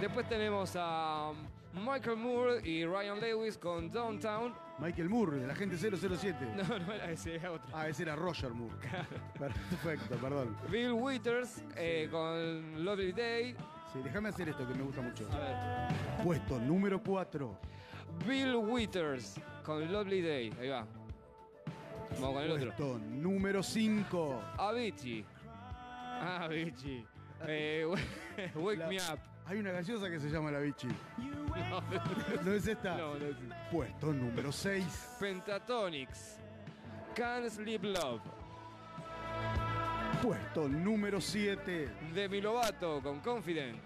Después 0.00 0.28
tenemos 0.28 0.72
a 0.76 1.32
Michael 1.74 2.16
Moore 2.16 2.60
y 2.68 2.84
Ryan 2.84 3.18
Lewis 3.20 3.56
con 3.58 3.90
Downtown. 3.90 4.54
Michael 4.78 5.08
Moore, 5.08 5.38
de 5.38 5.46
la 5.46 5.54
gente 5.54 5.76
007. 5.76 6.36
No, 6.56 6.78
no 6.78 6.92
era 6.92 7.10
ese, 7.10 7.36
era 7.36 7.52
otro. 7.52 7.70
Ah, 7.76 7.88
ese 7.88 8.02
era 8.02 8.14
Roger 8.16 8.50
Moore. 8.50 8.74
Perfecto, 9.38 10.16
perdón. 10.16 10.56
Bill 10.70 10.92
Withers 10.92 11.62
eh, 11.76 12.08
con 12.10 12.84
Lovely 12.84 13.12
Day. 13.12 13.54
Sí, 13.92 14.00
déjame 14.02 14.30
hacer 14.30 14.48
esto 14.48 14.66
que 14.66 14.74
me 14.74 14.82
gusta 14.82 15.00
mucho. 15.02 15.26
A 15.32 15.38
ver. 15.38 16.24
Puesto 16.24 16.58
número 16.60 17.02
4. 17.02 17.58
Bill 18.26 18.56
Withers 18.56 19.40
con 19.64 19.90
Lovely 19.90 20.20
Day. 20.22 20.52
Ahí 20.60 20.68
va. 20.68 20.86
Vamos 22.20 22.34
con 22.34 22.42
el 22.42 22.50
otro. 22.52 22.66
Puesto 22.68 22.98
número 22.98 23.62
5. 23.62 24.42
Avicii. 24.58 25.24
Ah, 25.46 26.44
Avicii. 26.44 27.06
Eh, 27.46 27.84
wake 28.56 28.78
La- 28.78 28.88
me 28.88 28.96
up. 28.96 29.18
Hay 29.46 29.58
una 29.58 29.72
gaseosa 29.72 30.08
que 30.08 30.18
se 30.20 30.30
llama 30.30 30.50
La 30.50 30.60
Vichy. 30.60 30.88
¿No 32.44 32.52
es 32.52 32.66
esta? 32.66 32.96
No, 32.96 33.14
no 33.18 33.26
es- 33.26 33.36
Puesto 33.70 34.12
número 34.12 34.52
6. 34.52 35.16
Pentatonics. 35.20 36.38
Can't 37.14 37.48
Sleep 37.50 37.82
Love. 37.84 38.20
Puesto 40.22 40.68
número 40.68 41.20
7. 41.20 41.88
Demi 42.14 42.40
Lovato 42.40 43.00
con 43.02 43.20
Confident. 43.20 43.78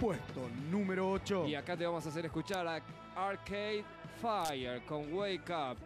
Puesto 0.00 0.48
número 0.70 1.10
8. 1.10 1.46
Y 1.46 1.54
acá 1.54 1.76
te 1.76 1.86
vamos 1.86 2.04
a 2.04 2.08
hacer 2.08 2.26
escuchar 2.26 2.66
a 2.66 2.80
Arcade 3.16 3.84
Fire 4.20 4.82
con 4.86 5.12
Wake 5.12 5.50
Up. 5.52 5.76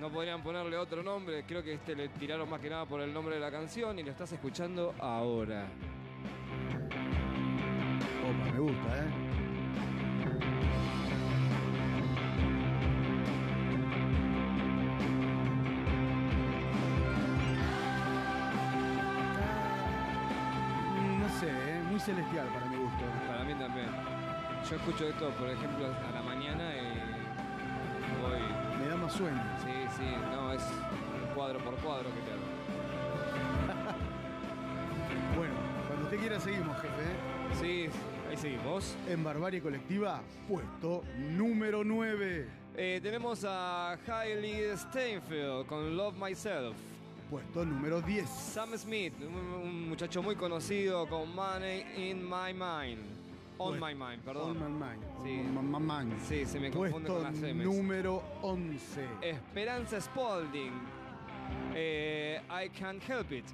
No 0.00 0.10
podrían 0.10 0.42
ponerle 0.42 0.78
otro 0.78 1.02
nombre, 1.02 1.44
creo 1.46 1.62
que 1.62 1.74
este 1.74 1.94
le 1.94 2.08
tiraron 2.08 2.48
más 2.48 2.58
que 2.60 2.70
nada 2.70 2.86
por 2.86 3.02
el 3.02 3.12
nombre 3.12 3.34
de 3.34 3.40
la 3.40 3.50
canción 3.50 3.98
y 3.98 4.02
lo 4.02 4.10
estás 4.10 4.32
escuchando 4.32 4.94
ahora. 4.98 5.66
Opa, 8.30 8.44
me 8.52 8.58
gusta, 8.60 8.96
¿eh? 8.96 9.10
Mm, 21.00 21.20
No 21.22 21.28
sé, 21.40 21.48
¿eh? 21.48 21.82
muy 21.90 21.98
celestial 21.98 22.46
para 22.48 22.66
mi 22.66 22.76
gusto. 22.76 23.04
Para 23.26 23.44
mí 23.44 23.54
también. 23.54 23.88
Yo 24.68 24.76
escucho 24.76 25.06
esto, 25.08 25.30
por 25.30 25.48
ejemplo, 25.48 25.86
a 25.86 26.10
la 26.12 26.22
mañana 26.22 26.70
y 26.76 28.20
voy. 28.22 28.40
Me 28.78 28.88
da 28.88 28.96
más 28.96 29.12
sueño. 29.12 29.42
Sí, 29.64 29.72
sí, 29.96 30.04
no, 30.32 30.52
es 30.52 30.62
cuadro 31.34 31.58
por 31.60 31.74
cuadro 31.76 32.08
que 32.14 32.20
te 32.20 32.32
hago. 32.32 33.90
Bueno, 35.36 35.54
cuando 35.86 36.04
usted 36.04 36.18
quiera 36.18 36.40
seguimos, 36.40 36.76
jefe. 36.80 37.02
¿eh? 37.02 37.30
Sí, 37.54 37.88
ahí 38.30 38.36
seguimos. 38.36 38.96
En 39.08 39.22
Barbarie 39.24 39.60
Colectiva, 39.60 40.20
puesto 40.48 41.02
número 41.18 41.84
9. 41.84 42.48
Eh, 42.76 43.00
tenemos 43.02 43.44
a 43.46 43.92
Hailey 44.06 44.76
Steinfeld 44.76 45.66
con 45.66 45.96
Love 45.96 46.16
Myself. 46.16 46.76
Puesto 47.28 47.64
número 47.64 48.00
10. 48.00 48.28
Sam 48.28 48.76
Smith, 48.76 49.14
un, 49.20 49.34
un 49.34 49.88
muchacho 49.88 50.22
muy 50.22 50.34
conocido 50.36 51.06
con 51.08 51.34
Money 51.34 51.84
in 51.96 52.22
My 52.22 52.52
Mind. 52.52 52.98
On 53.58 53.74
My 53.78 53.94
Mind, 53.94 54.20
On 54.20 54.20
perdón. 54.24 54.58
my 54.58 54.68
mind. 54.86 55.02
Sí. 55.22 55.40
On 55.58 55.70
my 55.70 55.78
mind. 55.78 56.18
Sí, 56.26 56.46
se 56.46 56.58
me 56.58 56.70
confunde 56.70 57.08
Puesto 57.08 57.14
con 57.14 57.22
las 57.24 57.34
M's. 57.42 57.64
número 57.64 58.22
11. 58.42 59.04
Esperanza 59.20 60.00
Spalding. 60.00 60.72
eh, 61.74 62.40
I 62.48 62.68
Can't 62.70 63.02
Help 63.08 63.30
It. 63.32 63.44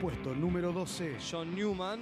Puesto 0.00 0.34
número 0.34 0.72
12. 0.72 1.16
John 1.30 1.54
Newman. 1.54 2.00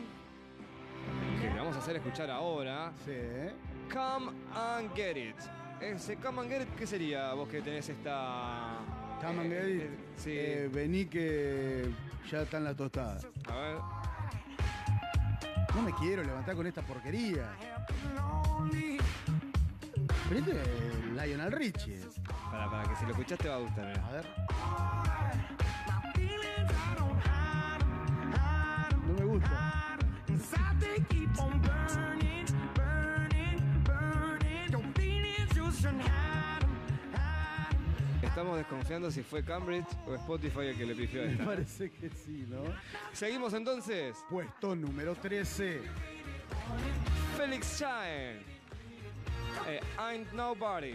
Que 1.40 1.48
le 1.48 1.58
vamos 1.58 1.74
a 1.76 1.78
hacer 1.78 1.96
escuchar 1.96 2.30
ahora. 2.30 2.92
Sí, 3.04 3.12
¿eh? 3.14 3.52
Come 3.92 4.30
and 4.54 4.94
Get 4.94 5.16
It. 5.16 5.36
Ese 5.80 6.16
Come 6.16 6.42
and 6.42 6.50
Get 6.50 6.62
It, 6.62 6.74
¿qué 6.76 6.86
sería 6.86 7.32
vos 7.32 7.48
que 7.48 7.62
tenés 7.62 7.88
esta. 7.88 8.78
Come 9.22 9.40
and 9.40 9.52
eh, 9.52 9.56
get 9.60 9.68
it. 9.68 9.82
eh, 9.82 9.90
sí. 10.16 10.30
Eh, 10.32 10.68
vení 10.72 11.06
que 11.06 11.90
ya 12.30 12.42
están 12.42 12.64
las 12.64 12.76
tostadas. 12.76 13.26
a 13.48 13.54
ver. 13.56 13.78
No 15.74 15.82
me 15.82 15.92
quiero 15.94 16.22
levantar 16.24 16.54
con 16.56 16.66
esta 16.66 16.82
porquería. 16.82 17.48
Es 20.30 20.46
Lionel 21.14 21.52
Richie. 21.52 22.00
Para, 22.50 22.70
para 22.70 22.82
que 22.88 22.96
si 22.96 23.04
lo 23.04 23.10
escuchaste 23.12 23.48
va 23.48 23.56
a 23.56 23.58
gustar. 23.58 23.86
eh. 23.88 24.00
A 24.08 24.12
ver. 24.12 24.26
No 29.06 29.14
me 29.14 29.24
gusta. 29.24 29.79
Estamos 38.22 38.58
desconfiando 38.58 39.10
si 39.10 39.22
fue 39.22 39.42
Cambridge 39.42 39.86
o 40.06 40.14
Spotify 40.14 40.60
el 40.68 40.76
que 40.76 40.86
le 40.86 40.94
pifió 40.94 41.22
a 41.22 41.24
Me 41.26 41.32
esta. 41.32 41.44
parece 41.44 41.90
que 41.90 42.10
sí, 42.10 42.46
¿no? 42.48 42.62
Seguimos 43.12 43.52
entonces. 43.54 44.16
Puesto 44.30 44.76
número 44.76 45.14
13. 45.16 45.82
Felix 47.36 47.78
Shine. 47.78 48.40
Eh, 49.68 49.80
Ain't 49.98 50.32
Nobody. 50.32 50.94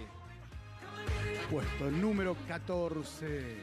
Puesto 1.51 1.91
número 1.91 2.35
14. 2.47 3.57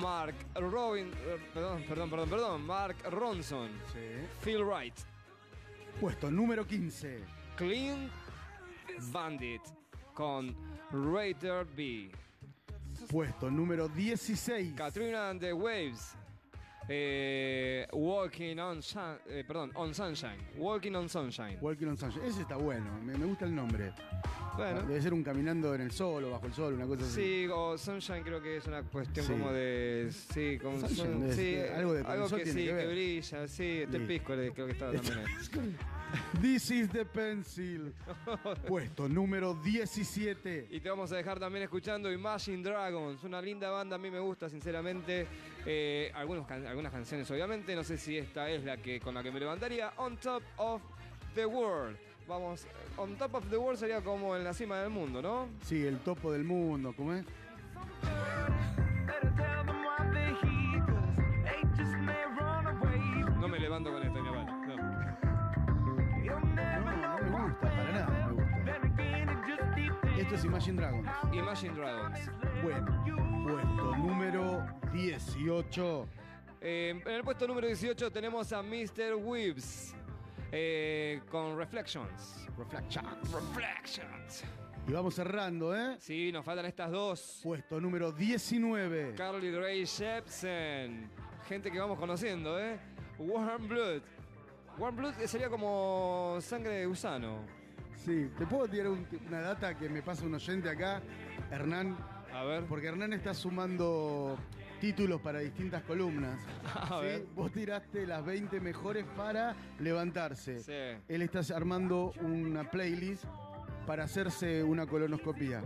Mark 0.00 0.34
Robin. 0.56 1.10
eh, 1.26 1.38
Perdón, 1.54 1.84
perdón, 1.88 2.10
perdón, 2.10 2.28
perdón. 2.28 2.66
Mark 2.66 2.96
Ronson. 3.10 3.70
Sí. 3.92 4.26
Feel 4.42 4.62
Right. 4.66 4.94
Puesto 6.00 6.30
número 6.30 6.66
15. 6.66 7.18
Clean 7.56 8.10
Bandit. 9.12 9.60
Con 10.14 10.56
Rater 10.90 11.66
B. 11.76 12.10
Puesto 13.10 13.50
número 13.50 13.86
16. 13.86 14.74
Katrina 14.74 15.28
and 15.28 15.40
the 15.42 15.52
Waves. 15.52 16.16
Eh, 16.92 17.86
walking 17.92 18.58
on, 18.58 18.82
sun- 18.82 19.18
eh, 19.28 19.44
perdón, 19.46 19.70
on 19.76 19.94
Sunshine. 19.94 20.36
Walking 20.56 20.92
on 20.96 21.08
Sunshine. 21.08 21.56
Walking 21.60 21.86
on 21.86 21.96
Sunshine. 21.96 22.24
Ese 22.26 22.40
está 22.42 22.56
bueno, 22.56 22.90
me, 23.04 23.16
me 23.16 23.26
gusta 23.26 23.44
el 23.44 23.54
nombre. 23.54 23.92
Bueno. 24.56 24.82
Debe 24.82 25.00
ser 25.00 25.14
un 25.14 25.22
caminando 25.22 25.72
en 25.72 25.82
el 25.82 25.92
sol 25.92 26.24
o 26.24 26.30
bajo 26.32 26.46
el 26.46 26.52
sol, 26.52 26.74
una 26.74 26.86
cosa 26.86 27.04
así. 27.04 27.14
Sí, 27.44 27.48
o 27.52 27.78
Sunshine 27.78 28.24
creo 28.24 28.42
que 28.42 28.56
es 28.56 28.66
una 28.66 28.82
cuestión 28.82 29.24
Sí. 29.24 29.32
como 29.32 29.52
de. 29.52 30.08
Sí, 30.10 30.58
como 30.60 30.78
sun- 30.80 31.32
sí, 31.32 31.56
algo 31.76 31.92
de 31.94 32.02
sol 32.28 32.38
que 32.40 32.46
sí, 32.46 32.64
que 32.64 32.76
que, 32.76 32.86
brilla, 32.88 33.46
sí. 33.46 33.82
Este 33.82 34.00
pisco 34.00 34.32
creo 34.34 34.52
que 34.66 34.72
estaba 34.72 34.92
también 34.92 35.18
ahí. 35.18 35.76
This 36.42 36.72
is 36.72 36.90
the 36.90 37.04
pencil. 37.04 37.94
Puesto 38.66 39.08
número 39.08 39.54
17. 39.54 40.66
Y 40.72 40.80
te 40.80 40.90
vamos 40.90 41.12
a 41.12 41.16
dejar 41.16 41.38
también 41.38 41.62
escuchando 41.62 42.10
Imagine 42.10 42.64
Dragons, 42.64 43.22
una 43.22 43.40
linda 43.40 43.70
banda, 43.70 43.94
a 43.94 43.98
mí 44.00 44.10
me 44.10 44.18
gusta 44.18 44.48
sinceramente. 44.48 45.28
Eh, 45.66 46.10
algunas 46.14 46.92
canciones 46.92 47.30
obviamente, 47.30 47.74
no 47.74 47.84
sé 47.84 47.98
si 47.98 48.16
esta 48.16 48.48
es 48.50 48.64
la 48.64 48.76
que 48.78 49.00
con 49.00 49.14
la 49.14 49.22
que 49.22 49.30
me 49.30 49.40
levantaría. 49.40 49.92
On 49.96 50.16
Top 50.16 50.42
of 50.56 50.82
the 51.34 51.46
World. 51.46 51.96
Vamos, 52.26 52.66
On 52.96 53.16
Top 53.16 53.34
of 53.34 53.50
the 53.50 53.56
World 53.56 53.78
sería 53.78 54.00
como 54.02 54.36
en 54.36 54.44
la 54.44 54.54
cima 54.54 54.80
del 54.80 54.90
mundo, 54.90 55.20
¿no? 55.20 55.48
Sí, 55.62 55.84
el 55.84 55.98
topo 55.98 56.32
del 56.32 56.44
mundo, 56.44 56.94
¿cómo 56.96 57.14
es? 57.14 57.24
Esto 70.30 70.38
es 70.38 70.44
Imagine 70.44 70.80
Dragons. 70.80 71.08
Imagine 71.32 71.74
Dragons. 71.74 72.20
Bueno, 72.62 73.42
puesto 73.42 73.96
número 73.96 74.64
18. 74.92 76.08
Eh, 76.60 77.02
en 77.04 77.12
el 77.12 77.24
puesto 77.24 77.48
número 77.48 77.66
18 77.66 78.12
tenemos 78.12 78.52
a 78.52 78.62
Mr. 78.62 79.16
Weaves 79.16 79.92
eh, 80.52 81.20
con 81.28 81.58
Reflections. 81.58 82.46
Reflections. 82.56 83.32
Reflections. 83.32 84.44
Y 84.86 84.92
vamos 84.92 85.16
cerrando, 85.16 85.76
¿eh? 85.76 85.96
Sí, 85.98 86.30
nos 86.30 86.44
faltan 86.44 86.66
estas 86.66 86.92
dos. 86.92 87.40
Puesto 87.42 87.80
número 87.80 88.12
19. 88.12 89.16
Carly 89.16 89.50
Rae 89.50 89.84
Jepsen. 89.84 91.10
Gente 91.48 91.72
que 91.72 91.80
vamos 91.80 91.98
conociendo, 91.98 92.56
¿eh? 92.60 92.78
Warm 93.18 93.66
Blood. 93.66 94.02
Warm 94.78 94.94
Blood 94.94 95.14
sería 95.26 95.48
como 95.48 96.38
sangre 96.40 96.74
de 96.74 96.86
gusano. 96.86 97.59
Sí, 98.04 98.30
te 98.38 98.46
puedo 98.46 98.66
tirar 98.68 98.88
un- 98.88 99.06
una 99.28 99.40
data 99.40 99.76
que 99.76 99.88
me 99.88 100.02
pasa 100.02 100.24
un 100.24 100.34
oyente 100.34 100.70
acá, 100.70 101.02
Hernán, 101.50 101.96
A 102.32 102.44
ver. 102.44 102.64
porque 102.64 102.86
Hernán 102.88 103.12
está 103.12 103.34
sumando 103.34 104.38
títulos 104.80 105.20
para 105.20 105.40
distintas 105.40 105.82
columnas. 105.82 106.40
A 106.74 107.00
¿sí? 107.00 107.04
ver. 107.06 107.26
Vos 107.34 107.52
tiraste 107.52 108.06
las 108.06 108.24
20 108.24 108.60
mejores 108.60 109.04
para 109.16 109.54
levantarse. 109.78 110.60
Sí. 110.60 111.02
Él 111.08 111.22
está 111.22 111.40
armando 111.54 112.12
una 112.22 112.70
playlist 112.70 113.24
para 113.86 114.04
hacerse 114.04 114.62
una 114.64 114.86
colonoscopía. 114.86 115.62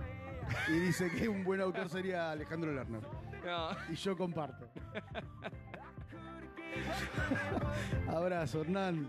Y 0.69 0.73
dice 0.73 1.11
que 1.11 1.29
un 1.29 1.45
buen 1.45 1.61
autor 1.61 1.89
sería 1.89 2.31
Alejandro 2.33 2.73
Lerner. 2.73 3.01
No. 3.45 3.69
Y 3.91 3.95
yo 3.95 4.17
comparto. 4.17 4.69
Abrazo, 8.09 8.63
Hernán. 8.63 9.09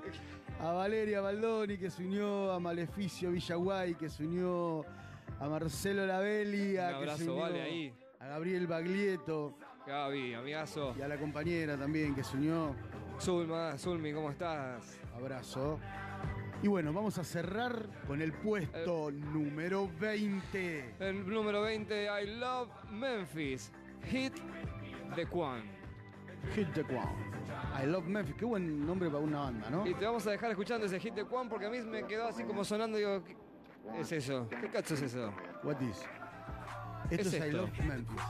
A 0.59 0.71
Valeria 0.71 1.21
Baldoni, 1.21 1.77
que 1.77 1.89
se 1.91 2.03
unió 2.03 2.51
a 2.51 2.59
Maleficio 2.59 3.31
Villaguay, 3.31 3.95
que 3.95 4.09
se 4.09 4.23
unió 4.25 4.85
a 5.39 5.47
Marcelo 5.49 6.05
Un 6.83 6.87
que 6.87 6.91
se 6.91 6.95
abrazo, 6.95 7.23
unió 7.23 7.35
Vale, 7.43 7.61
ahí. 7.61 7.93
a 8.19 8.27
Gabriel 8.27 8.67
Baglietto 8.67 9.57
Gaby, 9.85 10.33
amigazo. 10.33 10.95
y 10.97 11.01
a 11.01 11.07
la 11.07 11.17
compañera 11.17 11.77
también 11.77 12.15
que 12.15 12.23
se 12.23 12.37
unió. 12.37 12.75
Zulma, 13.19 13.77
Zulmi, 13.77 14.11
¿cómo 14.13 14.31
estás? 14.31 14.97
Abrazo. 15.15 15.79
Y 16.63 16.67
bueno, 16.67 16.91
vamos 16.93 17.17
a 17.19 17.23
cerrar 17.23 17.87
con 18.07 18.21
el 18.21 18.33
puesto 18.33 19.09
Eh. 19.09 19.11
número 19.11 19.89
20. 19.99 20.95
El 20.99 21.27
número 21.29 21.61
20, 21.61 22.05
I 22.05 22.27
Love 22.39 22.69
Memphis. 22.91 23.71
Hit 24.09 24.33
the 25.15 25.25
Quan. 25.27 25.63
Hit 26.53 26.73
the 26.73 26.83
Crown. 26.83 27.15
I 27.73 27.85
love 27.85 28.05
Memphis. 28.05 28.35
Qué 28.35 28.45
buen 28.45 28.85
nombre 28.85 29.09
para 29.09 29.23
una 29.23 29.39
banda, 29.39 29.69
¿no? 29.69 29.85
Y 29.87 29.93
te 29.93 30.05
vamos 30.05 30.25
a 30.27 30.31
dejar 30.31 30.51
escuchando 30.51 30.85
ese 30.85 30.99
Hit 30.99 31.15
the 31.15 31.25
Quan 31.25 31.49
porque 31.49 31.65
a 31.65 31.69
mí 31.69 31.81
me 31.81 32.05
quedó 32.05 32.27
así 32.27 32.43
como 32.43 32.63
sonando. 32.63 32.97
Digo, 32.97 33.23
¿qué 33.23 33.35
es 34.01 34.11
eso? 34.11 34.47
¿Qué 34.49 34.69
cacho 34.69 34.93
es 34.93 35.01
eso? 35.01 35.33
What 35.63 35.81
is? 35.81 36.03
Esto 37.09 37.27
Es 37.29 37.33
es, 37.33 37.45
I 37.45 37.51
love 37.51 37.69
Memphis. 37.79 38.21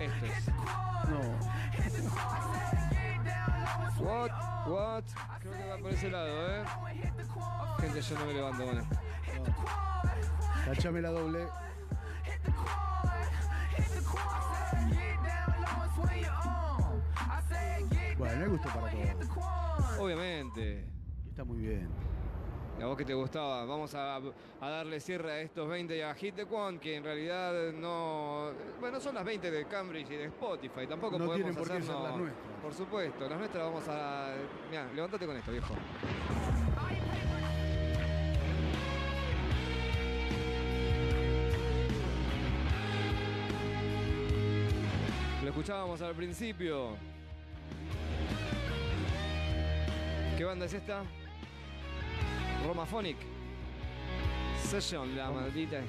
Esto 0.00 0.26
es. 0.26 0.48
No. 1.08 1.20
What? 4.04 4.30
What? 4.66 5.04
Creo 5.40 5.52
que 5.52 5.68
va 5.68 5.78
por 5.78 5.90
ese 5.92 6.10
lado, 6.10 6.46
¿eh? 6.48 6.64
Gente, 7.80 8.00
yo 8.02 8.18
no 8.18 8.26
me 8.26 8.32
levanto 8.32 8.64
con 8.64 8.78
esto. 8.78 8.96
Tachame 10.66 11.00
la 11.00 11.10
doble. 11.10 11.46
Bueno, 18.18 18.40
me 18.40 18.46
gustó 18.48 18.68
para 18.68 18.90
todos. 18.90 19.98
Obviamente. 19.98 20.84
Está 21.28 21.44
muy 21.44 21.58
bien. 21.58 21.88
A 22.80 22.86
vos 22.86 22.96
que 22.96 23.04
te 23.04 23.14
gustaba, 23.14 23.64
vamos 23.64 23.94
a, 23.94 24.16
a 24.16 24.68
darle 24.68 24.98
cierre 24.98 25.30
a 25.30 25.40
estos 25.40 25.68
20 25.68 25.96
y 25.96 26.00
a 26.00 26.12
Hit 26.14 26.34
the 26.34 26.46
Quan, 26.46 26.80
que 26.80 26.96
en 26.96 27.04
realidad 27.04 27.72
no. 27.72 28.50
Bueno, 28.80 28.98
son 29.00 29.14
las 29.14 29.24
20 29.24 29.50
de 29.50 29.64
Cambridge 29.66 30.10
y 30.10 30.16
de 30.16 30.24
Spotify, 30.24 30.86
tampoco 30.88 31.18
No 31.18 31.26
podemos 31.26 31.36
tienen 31.36 31.54
por 31.54 31.68
qué 31.68 31.82
ser 31.82 31.94
las 31.94 32.16
nuestras. 32.16 32.60
Por 32.62 32.74
supuesto, 32.74 33.28
las 33.28 33.38
nuestras 33.38 33.64
vamos 33.64 33.84
a. 33.88 34.34
Mira, 34.70 34.86
levántate 34.92 35.26
con 35.26 35.36
esto, 35.36 35.52
viejo. 35.52 35.74
Escuchábamos 45.54 46.02
al 46.02 46.16
principio. 46.16 46.96
¿Qué 50.36 50.42
banda 50.42 50.66
es 50.66 50.74
esta? 50.74 51.04
Romaphonic. 52.66 53.16
Session, 54.64 55.16
la 55.16 55.30
maldita 55.30 55.80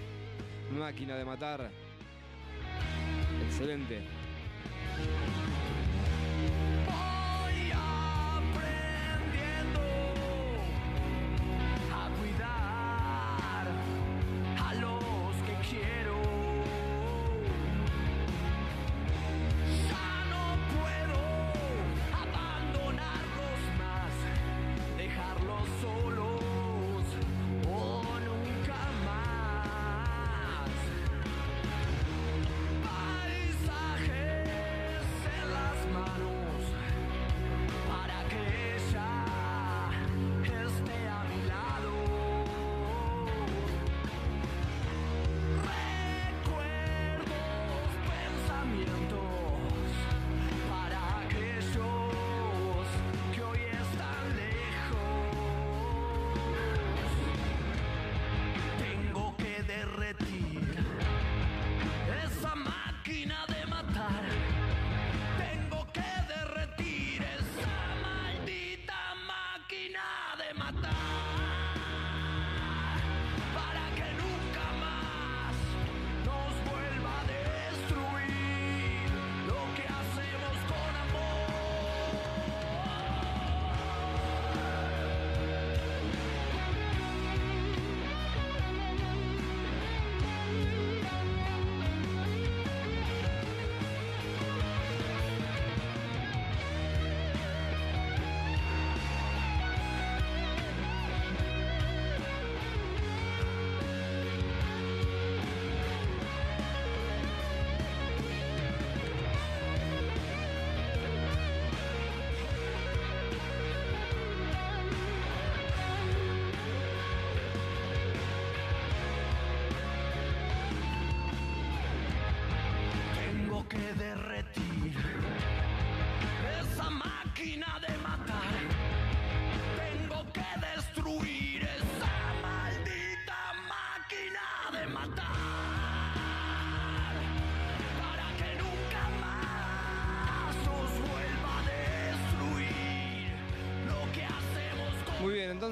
máquina 0.70 1.16
de 1.16 1.26
matar. 1.26 1.72
Excelente. 3.47 4.03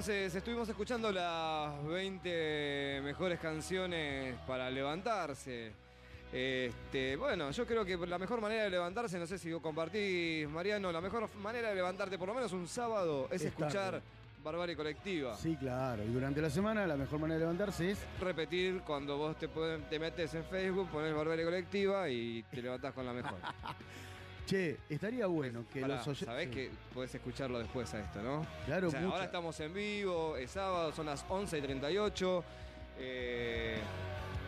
Entonces 0.03 0.35
estuvimos 0.35 0.67
escuchando 0.67 1.13
las 1.13 1.81
20 1.85 2.99
mejores 3.05 3.39
canciones 3.39 4.35
para 4.45 4.69
levantarse. 4.69 5.71
Este, 6.29 7.15
bueno, 7.15 7.51
yo 7.51 7.65
creo 7.65 7.85
que 7.85 7.95
la 7.95 8.19
mejor 8.19 8.41
manera 8.41 8.65
de 8.65 8.69
levantarse, 8.69 9.17
no 9.17 9.25
sé 9.25 9.37
si 9.37 9.53
vos 9.53 9.61
compartís, 9.61 10.49
Mariano, 10.49 10.91
la 10.91 10.99
mejor 10.99 11.33
manera 11.35 11.69
de 11.69 11.75
levantarte 11.75 12.17
por 12.17 12.27
lo 12.27 12.33
menos 12.33 12.51
un 12.51 12.67
sábado 12.67 13.29
es 13.31 13.43
Es 13.43 13.47
escuchar 13.47 13.91
tarde. 13.91 14.01
Barbarie 14.43 14.75
Colectiva. 14.75 15.37
Sí, 15.37 15.55
claro. 15.55 16.03
Y 16.03 16.07
durante 16.07 16.41
la 16.41 16.49
semana 16.49 16.85
la 16.85 16.97
mejor 16.97 17.19
manera 17.19 17.35
de 17.35 17.45
levantarse 17.45 17.91
es 17.91 17.99
Repetir 18.19 18.81
cuando 18.81 19.17
vos 19.17 19.37
te, 19.37 19.47
te 19.89 19.99
metes 19.99 20.33
en 20.33 20.43
Facebook, 20.43 20.89
pones 20.89 21.15
Barbarie 21.15 21.45
Colectiva 21.45 22.09
y 22.09 22.43
te 22.51 22.61
levantás 22.61 22.93
con 22.93 23.05
la 23.05 23.13
mejor. 23.13 23.39
Che, 24.45 24.77
estaría 24.89 25.25
bueno 25.27 25.65
que 25.71 25.81
Pará, 25.81 26.03
los. 26.05 26.17
Sabés 26.19 26.49
que 26.49 26.69
podés 26.93 27.15
escucharlo 27.15 27.59
después 27.59 27.93
a 27.93 27.99
esto, 28.01 28.21
¿no? 28.21 28.45
Claro, 28.65 28.89
O 28.89 28.91
sea, 28.91 28.99
mucha- 28.99 29.13
ahora 29.13 29.25
estamos 29.25 29.57
en 29.61 29.73
vivo, 29.73 30.35
es 30.35 30.51
sábado, 30.51 30.91
son 30.91 31.05
las 31.05 31.25
11 31.29 31.57
y 31.57 31.61
38. 31.61 32.43
Eh, 32.99 33.77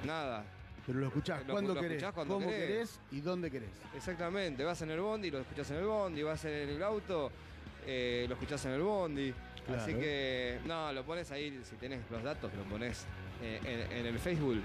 nada, 0.05 0.43
Pero 0.85 0.99
lo 0.99 1.07
escuchás 1.07 1.45
Lo- 1.47 1.53
cuando 1.53 1.73
lo 1.73 1.81
querés, 1.81 1.97
escuchás 1.97 2.13
cuando 2.13 2.33
cómo 2.35 2.47
querés. 2.47 2.67
querés 2.67 2.99
y 3.11 3.21
dónde 3.21 3.49
querés. 3.49 3.69
exactamente. 3.95 4.63
Vas 4.63 4.81
en 4.83 4.91
el 4.91 4.99
bondi, 4.99 5.31
lo 5.31 5.39
escuchás 5.39 5.71
en 5.71 5.77
el 5.77 5.85
bondi, 5.85 6.21
vas 6.23 6.45
en 6.45 6.69
el 6.69 6.83
auto, 6.83 7.31
eh, 7.87 8.25
lo 8.27 8.35
escuchás 8.35 8.63
en 8.65 8.71
el 8.73 8.81
bondi. 8.81 9.33
Claro. 9.65 9.81
Así 9.81 9.93
que, 9.95 10.59
no, 10.65 10.93
lo 10.93 11.03
pones 11.03 11.31
ahí, 11.31 11.59
si 11.63 11.75
tenés 11.77 12.01
los 12.11 12.21
datos, 12.21 12.53
lo 12.53 12.63
pones 12.65 13.05
eh, 13.41 13.59
en, 13.91 13.97
en 13.99 14.05
el 14.05 14.19
Facebook 14.19 14.61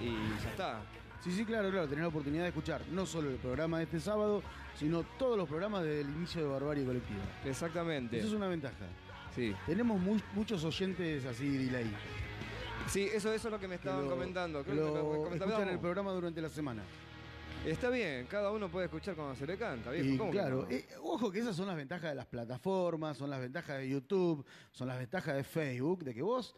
y 0.00 0.42
ya 0.44 0.50
está. 0.50 0.80
Sí, 1.24 1.32
sí, 1.32 1.44
claro, 1.44 1.68
claro. 1.70 1.88
Tenés 1.88 2.02
la 2.02 2.08
oportunidad 2.08 2.42
de 2.44 2.50
escuchar 2.50 2.82
no 2.92 3.04
solo 3.04 3.30
el 3.30 3.36
programa 3.36 3.78
de 3.78 3.84
este 3.84 3.98
sábado, 3.98 4.44
sino 4.78 5.02
todos 5.18 5.36
los 5.36 5.48
programas 5.48 5.82
desde 5.84 6.02
el 6.02 6.10
inicio 6.10 6.42
de 6.42 6.48
Barbarie 6.48 6.84
Colectiva. 6.84 7.22
Exactamente. 7.44 8.18
Eso 8.18 8.28
es 8.28 8.32
una 8.34 8.48
ventaja. 8.48 8.86
Sí. 9.34 9.54
Tenemos 9.66 10.00
mu- 10.00 10.20
muchos 10.34 10.64
oyentes 10.64 11.24
así 11.24 11.48
delay. 11.48 11.90
Sí, 12.88 13.02
eso, 13.12 13.32
eso 13.32 13.48
es 13.48 13.52
lo 13.52 13.58
que 13.58 13.66
me 13.68 13.74
que 13.76 13.88
estaban 13.88 14.04
lo- 14.04 14.10
comentando. 14.10 14.62
Creo 14.62 14.74
que 14.74 14.80
lo 14.80 14.86
lo 14.94 15.02
comentábamos. 15.24 15.50
escuchan 15.58 15.68
el 15.74 15.78
programa 15.80 16.12
durante 16.12 16.40
la 16.40 16.48
semana. 16.48 16.82
Está 17.64 17.90
bien, 17.90 18.26
cada 18.26 18.52
uno 18.52 18.68
puede 18.68 18.84
escuchar 18.86 19.16
cuando 19.16 19.34
se 19.34 19.44
le 19.44 19.56
canta, 19.56 19.90
viejo. 19.90 20.06
Y 20.08 20.16
¿cómo 20.16 20.30
que 20.30 20.38
claro, 20.38 20.62
no? 20.62 20.70
eh, 20.70 20.86
ojo 21.02 21.32
que 21.32 21.40
esas 21.40 21.56
son 21.56 21.66
las 21.66 21.74
ventajas 21.76 22.10
de 22.10 22.14
las 22.14 22.26
plataformas, 22.26 23.16
son 23.16 23.28
las 23.28 23.40
ventajas 23.40 23.78
de 23.78 23.88
YouTube, 23.88 24.46
son 24.70 24.86
las 24.86 24.98
ventajas 24.98 25.34
de 25.34 25.42
Facebook, 25.42 26.04
de 26.04 26.14
que 26.14 26.22
vos, 26.22 26.54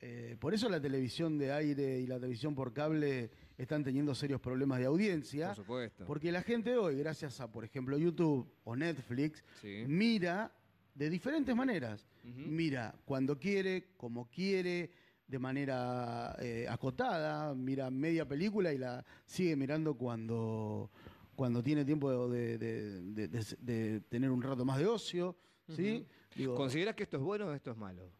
eh, 0.00 0.36
por 0.38 0.54
eso 0.54 0.68
la 0.68 0.80
televisión 0.80 1.36
de 1.36 1.50
aire 1.52 1.98
y 1.98 2.06
la 2.06 2.16
televisión 2.16 2.54
por 2.54 2.72
cable 2.72 3.30
están 3.58 3.84
teniendo 3.84 4.14
serios 4.14 4.40
problemas 4.40 4.78
de 4.78 4.86
audiencia. 4.86 5.48
Por 5.48 5.56
supuesto. 5.56 6.04
Porque 6.06 6.32
la 6.32 6.42
gente 6.42 6.76
hoy, 6.76 6.96
gracias 6.96 7.40
a, 7.40 7.50
por 7.50 7.64
ejemplo, 7.64 7.96
YouTube 7.98 8.50
o 8.64 8.74
Netflix, 8.76 9.44
Sí. 9.60 9.84
mira 9.86 10.52
de 10.94 11.08
diferentes 11.10 11.54
maneras. 11.54 12.06
Mira 12.24 12.94
cuando 13.04 13.38
quiere, 13.38 13.88
como 13.96 14.28
quiere, 14.30 14.90
de 15.26 15.38
manera 15.38 16.36
eh, 16.40 16.66
acotada, 16.68 17.54
mira 17.54 17.90
media 17.90 18.26
película 18.28 18.72
y 18.72 18.78
la 18.78 19.02
sigue 19.24 19.56
mirando 19.56 19.94
cuando, 19.94 20.90
cuando 21.34 21.62
tiene 21.62 21.84
tiempo 21.86 22.28
de, 22.28 22.58
de- 22.58 23.00
de- 23.02 23.28
de- 23.28 23.56
de 23.60 24.00
tener 24.02 24.30
un 24.30 24.42
rato 24.42 24.64
más 24.64 24.78
de 24.78 24.86
ocio. 24.86 25.36
¿sí? 25.68 26.06
Digo, 26.36 26.54
¿Considerás 26.54 26.94
que 26.94 27.04
esto 27.04 27.16
es 27.16 27.22
bueno 27.22 27.46
o 27.46 27.52
esto 27.54 27.70
es 27.70 27.76
malo? 27.78 28.10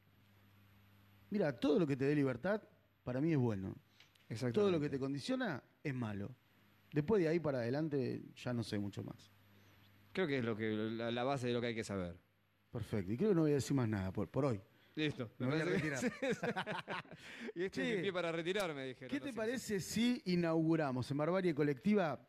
mira, 1.31 1.53
todo 1.59 1.79
lo 1.79 1.87
que 1.87 1.97
te 1.97 2.05
dé 2.05 2.15
libertad, 2.15 2.63
para 3.05 3.21
mí 3.21 3.33
es 3.33 3.39
bueno. 3.39 3.75
Todo 4.53 4.71
lo 4.71 4.81
que 4.81 4.89
te 4.91 4.99
condiciona 4.99 5.63
es 5.83 5.95
malo. 5.95 6.35
Después 6.93 7.23
de 7.23 7.29
ahí 7.29 7.41
para 7.41 7.59
adelante 7.59 8.23
ya 8.37 8.53
no 8.53 8.63
sé 8.63 8.79
mucho 8.79 9.03
más. 9.03 9.33
Creo 10.13 10.27
que 10.27 10.39
es 10.39 10.45
lo 10.45 10.55
que 10.57 10.71
la, 10.71 11.11
la 11.11 11.25
base 11.25 11.47
de 11.49 11.53
lo 11.55 11.61
que 11.61 11.69
hay 11.69 11.75
que 11.75 11.85
saber. 11.85 12.19
Perfecto. 12.71 13.13
Y 13.13 13.17
creo 13.17 13.31
que 13.31 13.35
no 13.35 13.43
voy 13.43 13.53
a 13.53 13.55
decir 13.55 13.75
más 13.77 13.89
nada 13.89 14.13
por, 14.13 14.29
por 14.29 14.45
hoy. 14.45 14.61
Listo. 14.95 15.31
Me 15.39 15.47
voy 15.47 15.61
a 15.61 15.65
retirar. 15.65 16.01
y 17.55 17.63
este 17.65 17.81
Che, 17.81 17.91
es 17.91 17.97
mi 17.97 18.03
pie 18.03 18.13
para 18.13 18.31
retirarme, 18.31 18.85
dijeron. 18.87 19.11
¿Qué 19.11 19.21
te 19.21 19.33
parece 19.33 19.81
si 19.81 20.21
inauguramos 20.27 21.11
en 21.11 21.17
Barbarie 21.17 21.55
Colectiva 21.55 22.21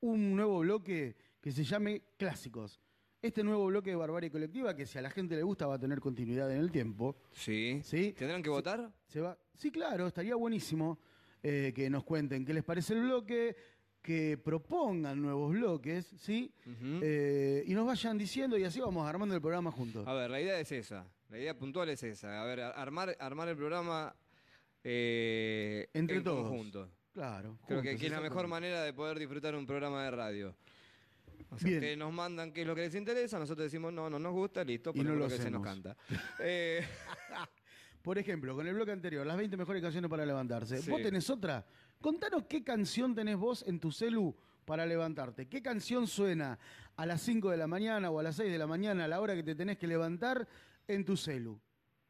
un 0.00 0.36
nuevo 0.36 0.60
bloque 0.60 1.16
que 1.40 1.50
se 1.50 1.64
llame 1.64 2.02
Clásicos? 2.16 2.80
Este 3.20 3.42
nuevo 3.42 3.66
bloque 3.66 3.90
de 3.90 3.96
Barbarie 3.96 4.30
Colectiva, 4.30 4.76
que 4.76 4.86
si 4.86 4.98
a 4.98 5.02
la 5.02 5.10
gente 5.10 5.34
le 5.34 5.42
gusta 5.42 5.66
va 5.66 5.74
a 5.74 5.78
tener 5.80 5.98
continuidad 5.98 6.50
en 6.52 6.58
el 6.58 6.70
tiempo, 6.70 7.16
Sí. 7.32 7.80
¿sí? 7.82 8.12
¿Tendrán 8.12 8.42
que 8.42 8.50
votar? 8.50 8.92
Se 9.06 9.20
va... 9.20 9.36
Sí, 9.54 9.72
claro, 9.72 10.06
estaría 10.06 10.36
buenísimo 10.36 11.00
eh, 11.42 11.72
que 11.74 11.88
nos 11.90 12.04
cuenten 12.04 12.44
qué 12.44 12.54
les 12.54 12.64
parece 12.64 12.94
el 12.94 13.02
bloque, 13.02 13.56
que 14.02 14.38
propongan 14.38 15.20
nuevos 15.20 15.52
bloques, 15.52 16.06
¿sí? 16.18 16.52
Eh, 17.02 17.64
y 17.66 17.74
nos 17.74 17.86
vayan 17.86 18.16
diciendo 18.16 18.56
y 18.56 18.64
así 18.64 18.80
vamos 18.80 19.06
armando 19.08 19.34
el 19.34 19.40
programa 19.40 19.70
juntos. 19.72 20.06
A 20.06 20.12
ver, 20.14 20.30
la 20.30 20.40
idea 20.40 20.58
es 20.60 20.70
esa. 20.70 21.04
La 21.28 21.38
idea 21.38 21.58
puntual 21.58 21.88
es 21.88 22.02
esa. 22.02 22.40
A 22.40 22.44
ver, 22.44 22.60
armar, 22.60 23.16
armar 23.18 23.48
el 23.48 23.56
programa 23.56 24.14
eh, 24.84 25.88
Entre 25.92 26.18
en 26.18 26.22
todos. 26.22 26.48
conjunto. 26.48 26.88
Claro. 27.12 27.58
Creo 27.66 27.82
que, 27.82 27.88
juntos, 27.88 28.00
que 28.00 28.06
es 28.06 28.12
la 28.12 28.20
mejor 28.20 28.46
manera 28.46 28.82
de 28.84 28.92
poder 28.92 29.18
disfrutar 29.18 29.56
un 29.56 29.66
programa 29.66 30.04
de 30.04 30.10
radio. 30.12 30.56
O 31.50 31.58
sea, 31.58 31.80
que 31.80 31.96
nos 31.96 32.12
mandan 32.12 32.52
qué 32.52 32.62
es 32.62 32.66
lo 32.66 32.74
que 32.74 32.82
les 32.82 32.94
interesa, 32.94 33.38
nosotros 33.38 33.64
decimos 33.64 33.92
no, 33.92 34.10
no 34.10 34.18
nos 34.18 34.32
gusta, 34.32 34.64
listo, 34.64 34.90
Y 34.94 34.98
no 34.98 35.04
ponemos 35.04 35.18
lo 35.18 35.24
lo 35.24 35.30
que 35.30 35.42
se 35.42 35.50
nos 35.50 35.62
canta. 35.62 35.96
Eh, 36.40 36.84
Por 38.06 38.18
ejemplo, 38.18 38.54
con 38.54 38.64
el 38.68 38.72
bloque 38.72 38.92
anterior, 38.92 39.26
las 39.26 39.36
20 39.36 39.56
mejores 39.56 39.82
canciones 39.82 40.08
para 40.08 40.24
levantarse. 40.24 40.80
Sí. 40.80 40.88
¿Vos 40.92 41.02
tenés 41.02 41.28
otra? 41.28 41.66
Contanos 42.00 42.44
qué 42.48 42.62
canción 42.62 43.16
tenés 43.16 43.36
vos 43.36 43.64
en 43.66 43.80
tu 43.80 43.90
celu 43.90 44.32
para 44.64 44.86
levantarte. 44.86 45.48
¿Qué 45.48 45.60
canción 45.60 46.06
suena 46.06 46.56
a 46.94 47.04
las 47.04 47.20
5 47.22 47.50
de 47.50 47.56
la 47.56 47.66
mañana 47.66 48.08
o 48.12 48.20
a 48.20 48.22
las 48.22 48.36
6 48.36 48.52
de 48.52 48.58
la 48.58 48.68
mañana 48.68 49.06
a 49.06 49.08
la 49.08 49.20
hora 49.20 49.34
que 49.34 49.42
te 49.42 49.56
tenés 49.56 49.76
que 49.76 49.88
levantar 49.88 50.46
en 50.86 51.04
tu 51.04 51.16
celu? 51.16 51.60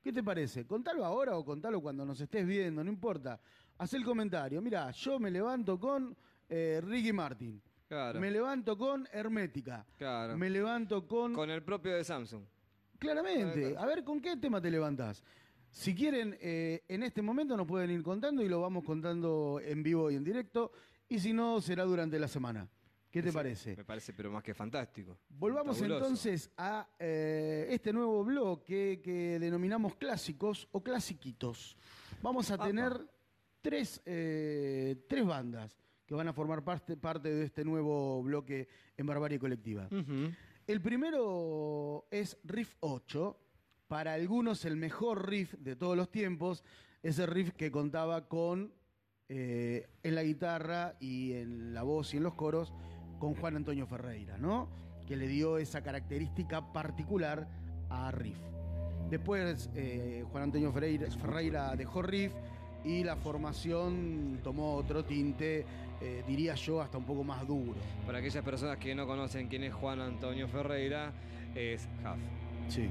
¿Qué 0.02 0.12
te 0.12 0.22
parece? 0.22 0.66
Contalo 0.66 1.02
ahora 1.02 1.34
o 1.34 1.42
contalo 1.42 1.80
cuando 1.80 2.04
nos 2.04 2.20
estés 2.20 2.46
viendo, 2.46 2.84
no 2.84 2.90
importa. 2.90 3.40
Haz 3.78 3.94
el 3.94 4.04
comentario. 4.04 4.60
Mira, 4.60 4.90
yo 4.90 5.18
me 5.18 5.30
levanto 5.30 5.80
con 5.80 6.14
eh, 6.46 6.78
Ricky 6.84 7.14
Martin. 7.14 7.62
claro, 7.88 8.20
Me 8.20 8.30
levanto 8.30 8.76
con 8.76 9.08
Hermética. 9.10 9.86
claro. 9.96 10.36
Me 10.36 10.50
levanto 10.50 11.08
con... 11.08 11.32
Con 11.32 11.48
el 11.48 11.62
propio 11.62 11.94
de 11.94 12.04
Samsung. 12.04 12.42
Claramente. 12.98 13.74
A 13.78 13.86
ver, 13.86 14.04
¿con 14.04 14.20
qué 14.20 14.36
tema 14.36 14.60
te 14.60 14.70
levantás? 14.70 15.22
Si 15.76 15.94
quieren, 15.94 16.34
eh, 16.40 16.84
en 16.88 17.02
este 17.02 17.20
momento 17.20 17.54
nos 17.54 17.66
pueden 17.66 17.90
ir 17.90 18.02
contando 18.02 18.42
y 18.42 18.48
lo 18.48 18.62
vamos 18.62 18.82
contando 18.82 19.60
en 19.62 19.82
vivo 19.82 20.10
y 20.10 20.14
en 20.14 20.24
directo. 20.24 20.72
Y 21.06 21.18
si 21.18 21.34
no, 21.34 21.60
será 21.60 21.84
durante 21.84 22.18
la 22.18 22.28
semana. 22.28 22.66
¿Qué 23.10 23.22
te 23.22 23.30
parece? 23.30 23.76
Me 23.76 23.84
parece, 23.84 24.14
pero 24.14 24.30
más 24.30 24.42
que 24.42 24.54
fantástico. 24.54 25.18
Volvamos 25.28 25.78
entonces 25.82 26.50
a 26.56 26.88
eh, 26.98 27.66
este 27.68 27.92
nuevo 27.92 28.24
bloque 28.24 29.02
que 29.04 29.38
denominamos 29.38 29.96
clásicos 29.96 30.66
o 30.72 30.82
clasiquitos. 30.82 31.76
Vamos 32.22 32.50
a 32.50 32.54
Apa. 32.54 32.68
tener 32.68 32.98
tres, 33.60 34.00
eh, 34.06 35.04
tres 35.06 35.26
bandas 35.26 35.76
que 36.06 36.14
van 36.14 36.28
a 36.28 36.32
formar 36.32 36.64
parte, 36.64 36.96
parte 36.96 37.28
de 37.28 37.44
este 37.44 37.66
nuevo 37.66 38.22
bloque 38.22 38.66
en 38.96 39.06
Barbarie 39.06 39.38
Colectiva. 39.38 39.90
El 40.66 40.80
primero 40.80 42.06
es 42.10 42.38
Riff 42.44 42.76
8, 42.80 43.40
para 43.88 44.14
algunos 44.14 44.64
el 44.64 44.76
mejor 44.76 45.28
riff 45.28 45.54
de 45.54 45.76
todos 45.76 45.96
los 45.96 46.10
tiempos, 46.10 46.64
ese 47.02 47.26
riff 47.26 47.52
que 47.52 47.70
contaba 47.70 48.28
con, 48.28 48.72
eh, 49.28 49.88
en 50.02 50.14
la 50.14 50.22
guitarra 50.22 50.96
y 51.00 51.32
en 51.32 51.74
la 51.74 51.82
voz 51.82 52.14
y 52.14 52.16
en 52.16 52.24
los 52.24 52.34
coros, 52.34 52.72
con 53.18 53.34
Juan 53.34 53.56
Antonio 53.56 53.86
Ferreira, 53.86 54.38
¿no? 54.38 54.68
Que 55.06 55.16
le 55.16 55.28
dio 55.28 55.58
esa 55.58 55.82
característica 55.82 56.72
particular 56.72 57.48
a 57.88 58.10
Riff. 58.10 58.38
Después 59.08 59.70
eh, 59.74 60.24
Juan 60.30 60.44
Antonio 60.44 60.72
Ferreira, 60.72 61.08
Ferreira 61.10 61.76
dejó 61.76 62.02
Riff 62.02 62.32
y 62.84 63.04
la 63.04 63.16
formación 63.16 64.40
tomó 64.42 64.74
otro 64.74 65.04
tinte, 65.04 65.64
eh, 66.00 66.24
diría 66.26 66.54
yo, 66.54 66.80
hasta 66.80 66.98
un 66.98 67.04
poco 67.04 67.24
más 67.24 67.46
duro. 67.46 67.78
Para 68.04 68.18
aquellas 68.18 68.44
personas 68.44 68.78
que 68.78 68.94
no 68.94 69.06
conocen 69.06 69.48
quién 69.48 69.62
es 69.64 69.72
Juan 69.74 70.00
Antonio 70.00 70.48
Ferreira, 70.48 71.12
es 71.54 71.88
Huff. 72.02 72.18
Sí. 72.68 72.88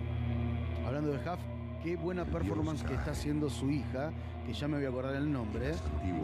Hablando 0.86 1.12
de 1.12 1.18
Huff, 1.18 1.40
qué 1.84 1.96
buena 1.96 2.26
performance 2.26 2.84
que 2.84 2.94
está 2.94 3.12
haciendo 3.12 3.50
su 3.50 3.70
hija, 3.70 4.12
que 4.46 4.54
ya 4.54 4.68
me 4.68 4.78
voy 4.78 4.86
a 4.86 4.90
acordar 4.90 5.16
el 5.16 5.32
nombre. 5.32 5.74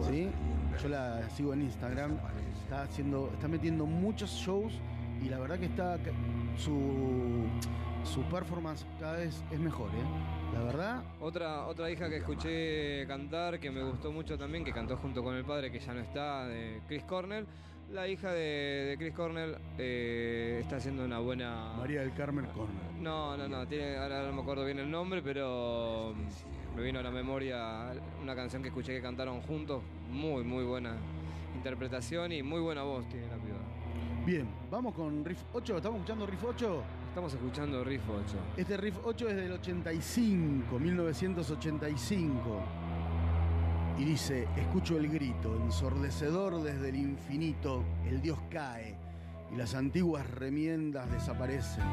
¿sí? 0.08 0.28
Yo 0.82 0.88
la 0.88 1.28
sigo 1.30 1.52
en 1.52 1.62
Instagram. 1.62 2.18
Está 2.62 2.82
haciendo, 2.82 3.30
está 3.34 3.48
metiendo 3.48 3.86
muchos 3.86 4.30
shows 4.30 4.72
y 5.22 5.28
la 5.28 5.38
verdad 5.38 5.58
que 5.58 5.66
está 5.66 5.98
su 6.56 7.46
su 8.04 8.22
performance 8.24 8.84
cada 8.98 9.18
vez 9.18 9.42
es 9.50 9.58
mejor, 9.58 9.88
¿eh? 9.90 10.52
La 10.52 10.60
verdad, 10.60 11.02
Otra, 11.20 11.66
otra 11.66 11.90
hija 11.90 12.08
que 12.08 12.18
escuché 12.18 13.06
cantar, 13.06 13.58
que 13.58 13.70
me 13.70 13.82
gustó 13.82 14.12
mucho 14.12 14.36
también, 14.36 14.64
que 14.64 14.72
cantó 14.72 14.96
junto 14.96 15.22
con 15.22 15.34
el 15.34 15.44
padre, 15.44 15.70
que 15.70 15.78
ya 15.78 15.94
no 15.94 16.00
está, 16.00 16.46
de 16.46 16.82
Chris 16.88 17.04
Cornell. 17.04 17.46
La 17.92 18.08
hija 18.08 18.32
de, 18.32 18.86
de 18.88 18.96
Chris 18.96 19.12
Cornell 19.12 19.54
eh, 19.76 20.60
está 20.62 20.76
haciendo 20.76 21.04
una 21.04 21.18
buena... 21.18 21.74
María 21.76 22.00
del 22.00 22.14
Carmen 22.14 22.46
Corner. 22.46 22.80
No, 22.98 23.36
no, 23.36 23.46
no, 23.46 23.66
tiene, 23.66 23.98
ahora 23.98 24.22
no 24.26 24.32
me 24.32 24.40
acuerdo 24.40 24.64
bien 24.64 24.78
el 24.78 24.90
nombre, 24.90 25.20
pero 25.20 26.14
me 26.74 26.82
vino 26.82 27.00
a 27.00 27.02
la 27.02 27.10
memoria 27.10 27.92
una 28.22 28.34
canción 28.34 28.62
que 28.62 28.68
escuché 28.68 28.94
que 28.94 29.02
cantaron 29.02 29.42
juntos. 29.42 29.82
Muy, 30.10 30.42
muy 30.42 30.64
buena 30.64 30.96
interpretación 31.54 32.32
y 32.32 32.42
muy 32.42 32.60
buena 32.60 32.82
voz 32.82 33.06
tiene 33.10 33.26
la 33.26 33.36
piba. 33.36 33.58
Bien, 34.24 34.48
vamos 34.70 34.94
con 34.94 35.22
Riff 35.22 35.42
8. 35.52 35.76
¿Estamos 35.76 35.98
escuchando 35.98 36.26
Riff 36.26 36.44
8? 36.44 36.82
Estamos 37.08 37.34
escuchando 37.34 37.84
Riff 37.84 38.08
8. 38.08 38.22
Este 38.56 38.76
riff 38.78 38.96
8 39.04 39.28
es 39.28 39.36
del 39.36 39.52
85, 39.52 40.78
1985. 40.78 42.62
Y 43.98 44.04
dice, 44.04 44.48
escucho 44.56 44.96
el 44.96 45.08
grito, 45.08 45.54
ensordecedor 45.56 46.62
desde 46.62 46.88
el 46.88 46.96
infinito, 46.96 47.84
el 48.08 48.20
dios 48.22 48.38
cae 48.50 48.96
y 49.52 49.56
las 49.56 49.74
antiguas 49.74 50.28
remiendas 50.30 51.10
desaparecen. 51.10 51.84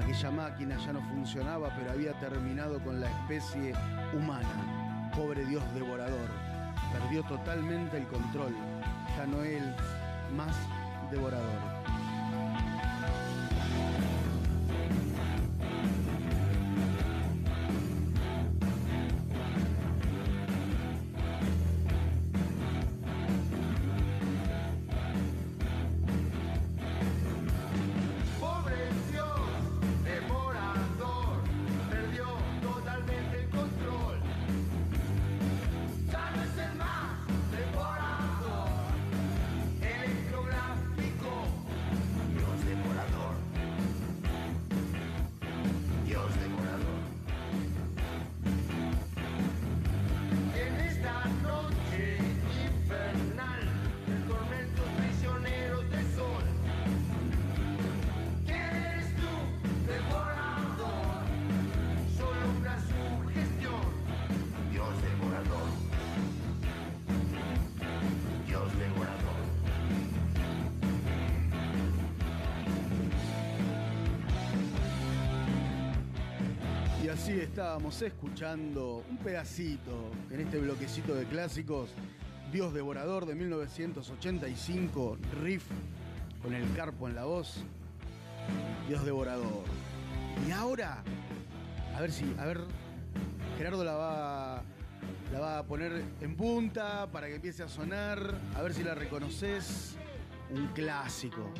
Aquella 0.00 0.30
máquina 0.30 0.76
ya 0.84 0.92
no 0.92 1.00
funcionaba, 1.08 1.74
pero 1.76 1.92
había 1.92 2.18
terminado 2.18 2.82
con 2.82 3.00
la 3.00 3.08
especie 3.08 3.72
humana. 4.12 5.12
Pobre 5.16 5.44
dios 5.44 5.62
devorador, 5.74 6.28
perdió 6.92 7.22
totalmente 7.22 7.96
el 7.96 8.06
control. 8.08 8.54
Ya 9.16 9.26
no 9.26 9.42
él, 9.42 9.74
más 10.36 10.56
devorador. 11.10 11.95
Y 77.26 77.28
así 77.28 77.40
estábamos 77.40 78.00
escuchando 78.02 79.02
un 79.10 79.16
pedacito 79.16 80.12
en 80.30 80.42
este 80.42 80.60
bloquecito 80.60 81.12
de 81.12 81.24
clásicos, 81.24 81.90
Dios 82.52 82.72
Devorador 82.72 83.26
de 83.26 83.34
1985, 83.34 85.18
riff 85.42 85.64
con 86.40 86.54
el 86.54 86.72
carpo 86.76 87.08
en 87.08 87.16
la 87.16 87.24
voz, 87.24 87.64
Dios 88.86 89.04
Devorador. 89.04 89.64
Y 90.46 90.52
ahora, 90.52 91.02
a 91.96 92.00
ver 92.00 92.12
si, 92.12 92.32
a 92.38 92.44
ver, 92.44 92.60
Gerardo 93.58 93.82
la 93.82 93.94
va, 93.94 94.62
la 95.32 95.40
va 95.40 95.58
a 95.58 95.64
poner 95.64 96.04
en 96.20 96.36
punta 96.36 97.10
para 97.10 97.26
que 97.26 97.34
empiece 97.34 97.64
a 97.64 97.68
sonar, 97.68 98.38
a 98.54 98.62
ver 98.62 98.72
si 98.72 98.84
la 98.84 98.94
reconoces, 98.94 99.96
un 100.50 100.68
clásico. 100.68 101.52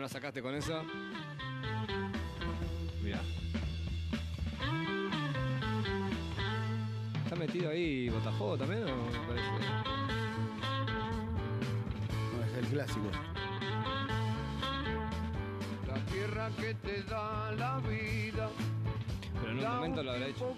No 0.00 0.04
la 0.04 0.08
sacaste 0.08 0.40
con 0.40 0.54
eso. 0.54 0.82
Mira. 3.02 3.20
¿Está 7.24 7.36
metido 7.36 7.68
ahí 7.70 8.08
Botafogo 8.08 8.56
también 8.56 8.84
o 8.84 8.86
me 8.96 9.18
parece? 9.28 9.46
No, 12.32 12.44
es 12.46 12.56
el 12.60 12.66
clásico. 12.72 13.10
La 15.86 16.06
tierra 16.06 16.50
que 16.58 16.74
te 16.76 17.02
da 17.02 17.52
la 17.52 17.78
vida. 17.80 18.48
Pero 19.38 19.52
en 19.52 19.58
un 19.58 19.64
momento 19.74 20.02
lo 20.02 20.12
habrá 20.12 20.26
hecho. 20.28 20.56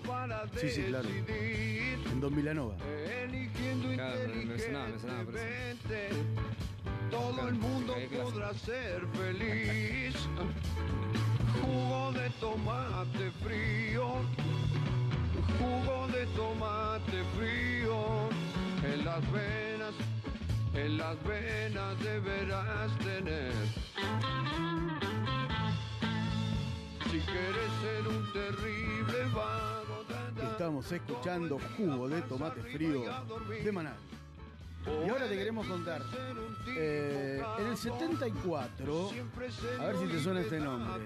Sí, 0.56 0.68
sí, 0.70 0.82
claro. 0.84 1.08
decidir, 1.08 1.98
En 2.12 2.20
Don 2.20 2.36
Vilanova. 2.36 2.76
eligiendo 3.24 3.88
Claro, 3.92 4.20
me- 4.46 4.58
sonaba, 4.60 4.86
me 4.88 4.98
sonaba, 5.00 5.24
pero 5.32 5.38
sí. 5.38 5.44
Todo 7.12 7.46
el 7.46 7.54
mundo 7.56 7.94
podrá 8.10 8.54
ser 8.54 9.06
feliz. 9.08 10.16
Jugo 11.60 12.12
de 12.12 12.30
tomate 12.40 13.30
frío. 13.44 14.14
Jugo 15.58 16.08
de 16.08 16.26
tomate 16.34 17.22
frío. 17.36 18.30
En 18.82 19.04
las 19.04 19.20
venas, 19.30 19.94
en 20.72 20.96
las 20.96 21.22
venas 21.24 22.00
deberás 22.02 22.98
tener. 23.00 23.52
Si 27.10 27.20
quieres 27.20 27.70
ser 27.82 28.08
un 28.08 28.32
terrible 28.32 29.24
vago, 29.34 29.82
Estamos 30.50 30.90
escuchando 30.90 31.58
Jugo 31.76 32.08
de 32.08 32.22
Tomate 32.22 32.62
Frío 32.62 33.04
de 33.62 33.72
Maná. 33.72 33.96
Y 34.86 35.08
ahora 35.08 35.28
te 35.28 35.36
queremos 35.36 35.66
contar. 35.66 36.02
eh, 36.68 37.42
en 37.58 37.66
el 37.66 37.76
74, 37.76 39.10
a 39.80 39.84
ver 39.86 39.96
si 39.98 40.06
te 40.06 40.20
suena 40.20 40.40
este 40.40 40.58
nombre. 40.58 41.04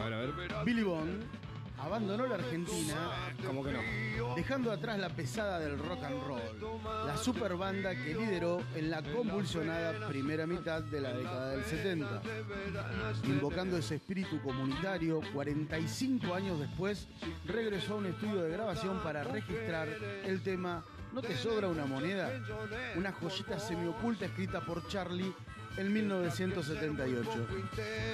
A 0.00 0.04
ver, 0.04 0.14
a 0.14 0.18
ver. 0.18 0.64
Billy 0.64 0.82
Bond 0.82 1.22
abandonó 1.78 2.26
la 2.28 2.36
Argentina, 2.36 3.10
¿Cómo 3.44 3.64
que 3.64 3.72
no? 3.72 4.34
dejando 4.36 4.70
atrás 4.70 5.00
la 5.00 5.08
pesada 5.08 5.58
del 5.58 5.76
rock 5.80 6.04
and 6.04 6.22
roll, 6.22 6.40
la 7.06 7.16
super 7.16 7.56
banda 7.56 7.92
que 7.96 8.14
lideró 8.14 8.62
en 8.76 8.88
la 8.88 9.02
convulsionada 9.02 10.06
primera 10.08 10.46
mitad 10.46 10.80
de 10.82 11.00
la 11.00 11.12
década 11.12 11.50
del 11.50 11.64
70. 11.64 12.22
Invocando 13.24 13.76
ese 13.76 13.96
espíritu 13.96 14.40
comunitario, 14.42 15.20
45 15.32 16.32
años 16.34 16.60
después 16.60 17.08
regresó 17.46 17.94
a 17.94 17.96
un 17.96 18.06
estudio 18.06 18.42
de 18.44 18.50
grabación 18.50 19.00
para 19.02 19.24
registrar 19.24 19.88
el 20.24 20.40
tema 20.42 20.84
¿No 21.12 21.20
te 21.20 21.36
sobra 21.36 21.68
una 21.68 21.84
moneda? 21.84 22.30
Una 22.96 23.12
joyita 23.12 23.58
semioculta 23.58 24.24
escrita 24.24 24.60
por 24.60 24.86
Charlie 24.88 25.32
en 25.76 25.92
1978. 25.92 27.46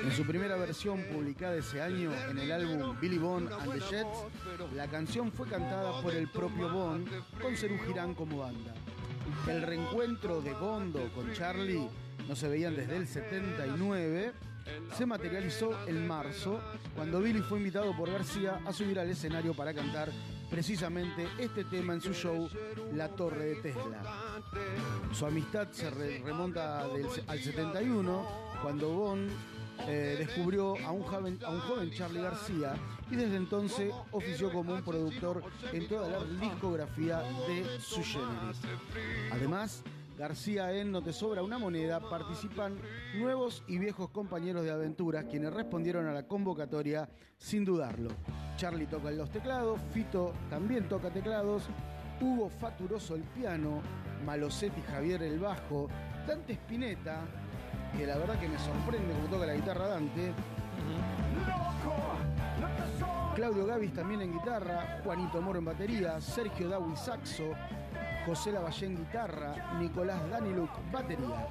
En 0.03 0.12
su 0.12 0.24
primera 0.24 0.57
versión 0.57 1.05
publicada 1.05 1.55
ese 1.55 1.80
año 1.80 2.12
en 2.28 2.38
el 2.38 2.51
álbum 2.51 2.99
Billy 3.01 3.18
Bond 3.18 3.53
and 3.53 3.72
the 3.72 3.80
Jets, 3.80 4.74
la 4.74 4.88
canción 4.88 5.30
fue 5.30 5.49
cantada 5.49 6.01
por 6.03 6.12
el 6.12 6.28
propio 6.28 6.70
Bond 6.70 7.09
con 7.40 7.57
Serú 7.57 7.78
Girán 7.86 8.14
como 8.14 8.38
banda. 8.38 8.74
El 9.46 9.62
reencuentro 9.62 10.40
de 10.40 10.53
Bondo 10.55 11.11
con 11.14 11.32
Charlie 11.32 11.88
no 12.28 12.34
se 12.34 12.49
veían 12.49 12.74
desde 12.74 12.96
el 12.96 13.07
79, 13.07 14.32
se 14.96 15.07
materializó 15.07 15.86
en 15.86 16.07
marzo 16.07 16.61
cuando 16.96 17.20
Billy 17.20 17.40
fue 17.40 17.59
invitado 17.59 17.96
por 17.96 18.11
García 18.11 18.61
a 18.66 18.72
subir 18.72 18.99
al 18.99 19.09
escenario 19.09 19.55
para 19.55 19.72
cantar 19.72 20.11
precisamente 20.51 21.28
este 21.38 21.64
tema 21.64 21.94
en 21.94 22.01
su 22.01 22.12
show 22.12 22.49
La 22.94 23.09
Torre 23.09 23.44
de 23.46 23.55
Tesla. 23.57 24.03
Su 25.12 25.26
amistad 25.26 25.68
se 25.70 25.90
re- 25.90 26.22
remonta 26.24 26.84
al 27.26 27.38
71 27.40 28.26
cuando 28.62 28.88
Bond 28.90 29.30
eh, 29.86 30.16
descubrió 30.18 30.74
a 30.84 30.90
un, 30.90 31.03
joven, 31.03 31.38
Charlie 31.92 32.20
García 32.20 32.74
y 33.11 33.16
desde 33.16 33.36
entonces 33.36 33.92
ofició 34.11 34.53
como 34.53 34.74
un 34.74 34.82
productor 34.82 35.42
en 35.72 35.86
toda 35.88 36.09
la 36.09 36.24
discografía 36.24 37.20
de 37.46 37.64
su 37.80 38.03
género. 38.03 38.53
Además, 39.32 39.82
García 40.18 40.72
en 40.72 40.90
No 40.90 41.01
Te 41.01 41.12
Sobra 41.12 41.44
una 41.44 41.59
Moneda 41.59 42.01
participan 42.01 42.76
nuevos 43.14 43.62
y 43.68 43.78
viejos 43.78 44.11
compañeros 44.11 44.64
de 44.64 44.72
aventuras 44.72 45.26
quienes 45.26 45.53
respondieron 45.55 46.07
a 46.09 46.12
la 46.12 46.26
convocatoria 46.26 47.09
sin 47.36 47.64
dudarlo. 47.64 48.11
Charlie 48.59 48.86
toca 48.86 49.12
los 49.12 49.30
teclados, 49.30 49.80
Fito 49.92 50.32
también 50.50 50.88
toca 50.88 51.11
teclados, 51.11 51.68
Hugo 52.20 52.50
Faturoso 52.50 53.14
el 53.14 53.22
piano, 53.22 53.80
Malosetti 54.26 54.82
Javier 54.82 55.22
el 55.22 55.38
bajo, 55.38 55.88
Dante 56.26 56.54
Spinetta, 56.54 57.20
que 57.96 58.04
la 58.04 58.18
verdad 58.18 58.36
que 58.40 58.48
me 58.48 58.59
sorprende 58.59 59.14
como 59.14 59.28
toca 59.28 59.46
la 59.46 59.54
guitarra 59.54 59.86
Dante, 59.86 60.32
Claudio 63.36 63.64
Gavis 63.66 63.94
también 63.94 64.22
en 64.22 64.32
guitarra, 64.32 64.98
Juanito 65.04 65.40
Moro 65.40 65.61
en 65.61 65.64
batería, 65.66 66.20
Sergio 66.20 66.68
Dawi 66.68 66.96
saxo, 66.96 67.54
José 68.26 68.50
Lavallé 68.50 68.86
en 68.86 68.96
guitarra, 68.96 69.78
Nicolás 69.78 70.28
Daniluk 70.30 70.70
batería. 70.90 71.46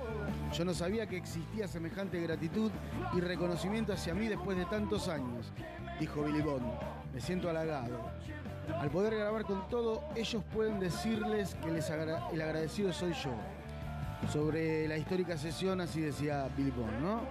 Yo 0.51 0.65
no 0.65 0.73
sabía 0.73 1.07
que 1.07 1.15
existía 1.15 1.69
semejante 1.69 2.19
gratitud 2.19 2.69
y 3.13 3.21
reconocimiento 3.21 3.93
hacia 3.93 4.13
mí 4.13 4.27
después 4.27 4.57
de 4.57 4.65
tantos 4.65 5.07
años, 5.07 5.53
dijo 6.01 6.23
Billy 6.23 6.41
Bond. 6.41 6.96
Me 7.13 7.21
siento 7.21 7.49
halagado. 7.49 7.99
Al 8.79 8.89
poder 8.89 9.15
grabar 9.15 9.43
con 9.43 9.67
todo, 9.69 10.03
ellos 10.15 10.43
pueden 10.53 10.79
decirles 10.79 11.55
que 11.55 11.71
les 11.71 11.89
el 11.89 12.41
agradecido 12.41 12.91
soy 12.93 13.13
yo. 13.13 13.31
Sobre 14.31 14.87
la 14.87 14.97
histórica 14.97 15.37
sesión, 15.37 15.79
así 15.79 16.01
decía 16.01 16.49
Billy 16.57 16.71
Bond, 16.71 16.99
¿no? 16.99 17.21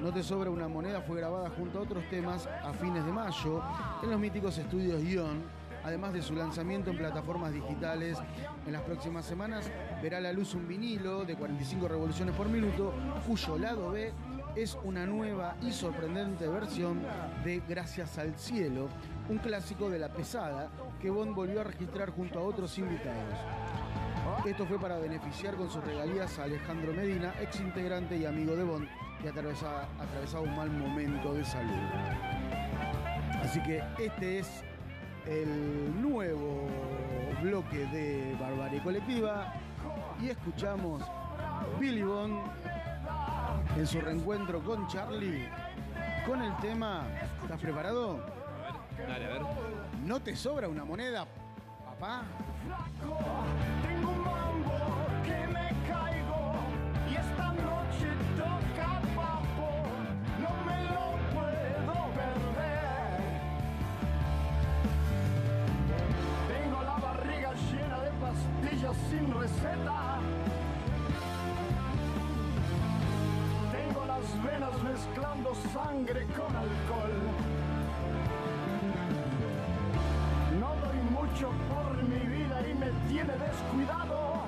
No 0.00 0.12
te 0.12 0.22
sobra 0.22 0.50
una 0.50 0.68
moneda 0.68 1.00
fue 1.02 1.18
grabada 1.18 1.50
junto 1.50 1.78
a 1.78 1.82
otros 1.82 2.02
temas 2.08 2.46
a 2.46 2.72
fines 2.72 3.04
de 3.04 3.12
mayo 3.12 3.62
en 4.02 4.10
los 4.10 4.18
míticos 4.18 4.56
estudios 4.58 5.02
Ion, 5.02 5.42
además 5.84 6.14
de 6.14 6.22
su 6.22 6.34
lanzamiento 6.34 6.90
en 6.90 6.96
plataformas 6.96 7.52
digitales. 7.52 8.18
En 8.66 8.72
las 8.72 8.82
próximas 8.82 9.26
semanas 9.26 9.70
verá 10.02 10.18
a 10.18 10.22
la 10.22 10.32
luz 10.32 10.54
un 10.54 10.66
vinilo 10.66 11.24
de 11.24 11.36
45 11.36 11.88
revoluciones 11.88 12.34
por 12.34 12.48
minuto, 12.48 12.92
cuyo 13.26 13.58
lado 13.58 13.90
B 13.90 14.12
es 14.56 14.78
una 14.84 15.04
nueva 15.04 15.56
y 15.62 15.72
sorprendente 15.72 16.46
versión 16.46 17.02
de 17.44 17.60
Gracias 17.68 18.18
al 18.18 18.34
Cielo, 18.36 18.88
un 19.28 19.38
clásico 19.38 19.90
de 19.90 19.98
la 19.98 20.08
pesada 20.08 20.70
que 21.00 21.10
Bond 21.10 21.34
volvió 21.34 21.60
a 21.60 21.64
registrar 21.64 22.10
junto 22.10 22.38
a 22.38 22.42
otros 22.42 22.78
invitados. 22.78 23.38
Esto 24.46 24.64
fue 24.66 24.78
para 24.78 24.98
beneficiar 24.98 25.56
con 25.56 25.70
sus 25.70 25.82
regalías 25.82 26.38
a 26.38 26.44
Alejandro 26.44 26.92
Medina, 26.92 27.34
ex 27.40 27.60
integrante 27.60 28.16
y 28.16 28.26
amigo 28.26 28.54
de 28.54 28.64
Bond, 28.64 28.88
que 29.20 29.28
atravesaba, 29.28 29.88
un 30.40 30.56
mal 30.56 30.70
momento 30.70 31.34
de 31.34 31.44
salud. 31.44 31.72
Así 33.42 33.60
que 33.62 33.82
este 33.98 34.38
es 34.38 34.62
el 35.26 36.00
nuevo 36.00 36.68
bloque 37.42 37.86
de 37.86 38.36
Barbarie 38.40 38.82
Colectiva 38.82 39.52
y 40.22 40.28
escuchamos 40.28 41.02
Billy 41.80 42.02
Bond 42.02 42.38
en 43.76 43.86
su 43.86 44.00
reencuentro 44.00 44.62
con 44.62 44.86
Charlie 44.88 45.48
con 46.26 46.40
el 46.42 46.56
tema. 46.58 47.02
¿Estás 47.42 47.60
preparado? 47.60 48.24
Dale, 48.96 49.24
a 49.24 49.28
ver. 49.28 49.42
¿No 50.04 50.20
te 50.20 50.36
sobra 50.36 50.68
una 50.68 50.84
moneda, 50.84 51.26
papá? 51.84 52.22
Tengo 53.00 54.10
un 54.10 54.24
mambo 54.24 55.06
que 55.24 55.46
me 55.48 55.68
caigo 55.88 56.54
y 57.10 57.14
esta 57.14 57.52
noche 57.52 58.08
toca 58.36 59.00
papo, 59.14 59.86
no 60.40 60.50
me 60.64 60.84
lo 60.84 61.04
puedo 61.34 62.10
perder. 62.14 63.20
Tengo 66.48 66.82
la 66.82 66.96
barriga 66.96 67.52
llena 67.70 68.00
de 68.00 68.10
pastillas 68.12 68.96
sin 69.10 69.34
receta. 69.34 70.13
Mezclando 74.94 75.52
sangre 75.72 76.24
con 76.36 76.54
alcohol. 76.54 77.16
No 80.60 80.70
doy 80.84 81.00
mucho 81.10 81.50
por 81.68 82.02
mi 82.04 82.20
vida 82.36 82.56
y 82.70 82.74
me 82.74 82.90
tiene 83.08 83.32
descuidado. 83.48 84.44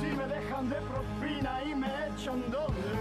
Si 0.00 0.06
me 0.06 0.26
dejan 0.26 0.68
de 0.68 0.80
propina 0.92 1.62
y 1.64 1.74
me 1.76 1.90
echan 2.08 2.42
donde 2.50 2.91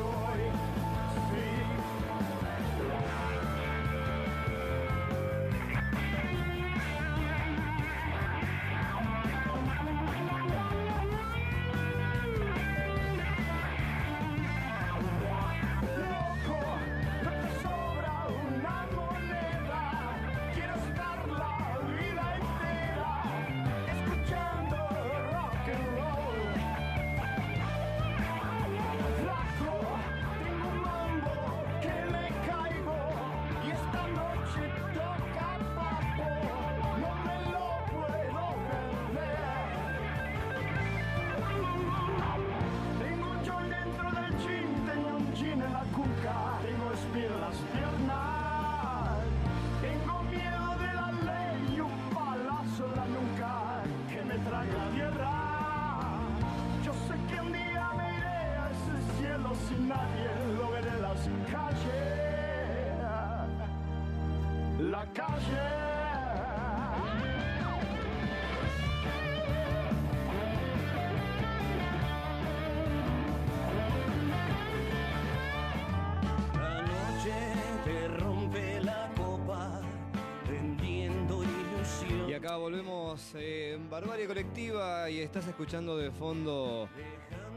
volvemos 82.62 83.34
eh, 83.34 83.74
en 83.74 83.90
Barbarie 83.90 84.28
Colectiva 84.28 85.10
y 85.10 85.20
estás 85.20 85.48
escuchando 85.48 85.98
de 85.98 86.12
fondo 86.12 86.88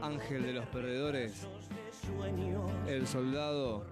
Ángel 0.01 0.41
de 0.41 0.53
los 0.53 0.65
Perdedores, 0.65 1.47
El 2.87 3.05
Soldado 3.05 3.85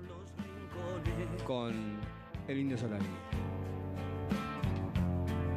con 1.46 2.00
el 2.48 2.58
Indio 2.58 2.80
Solari. 2.80 3.06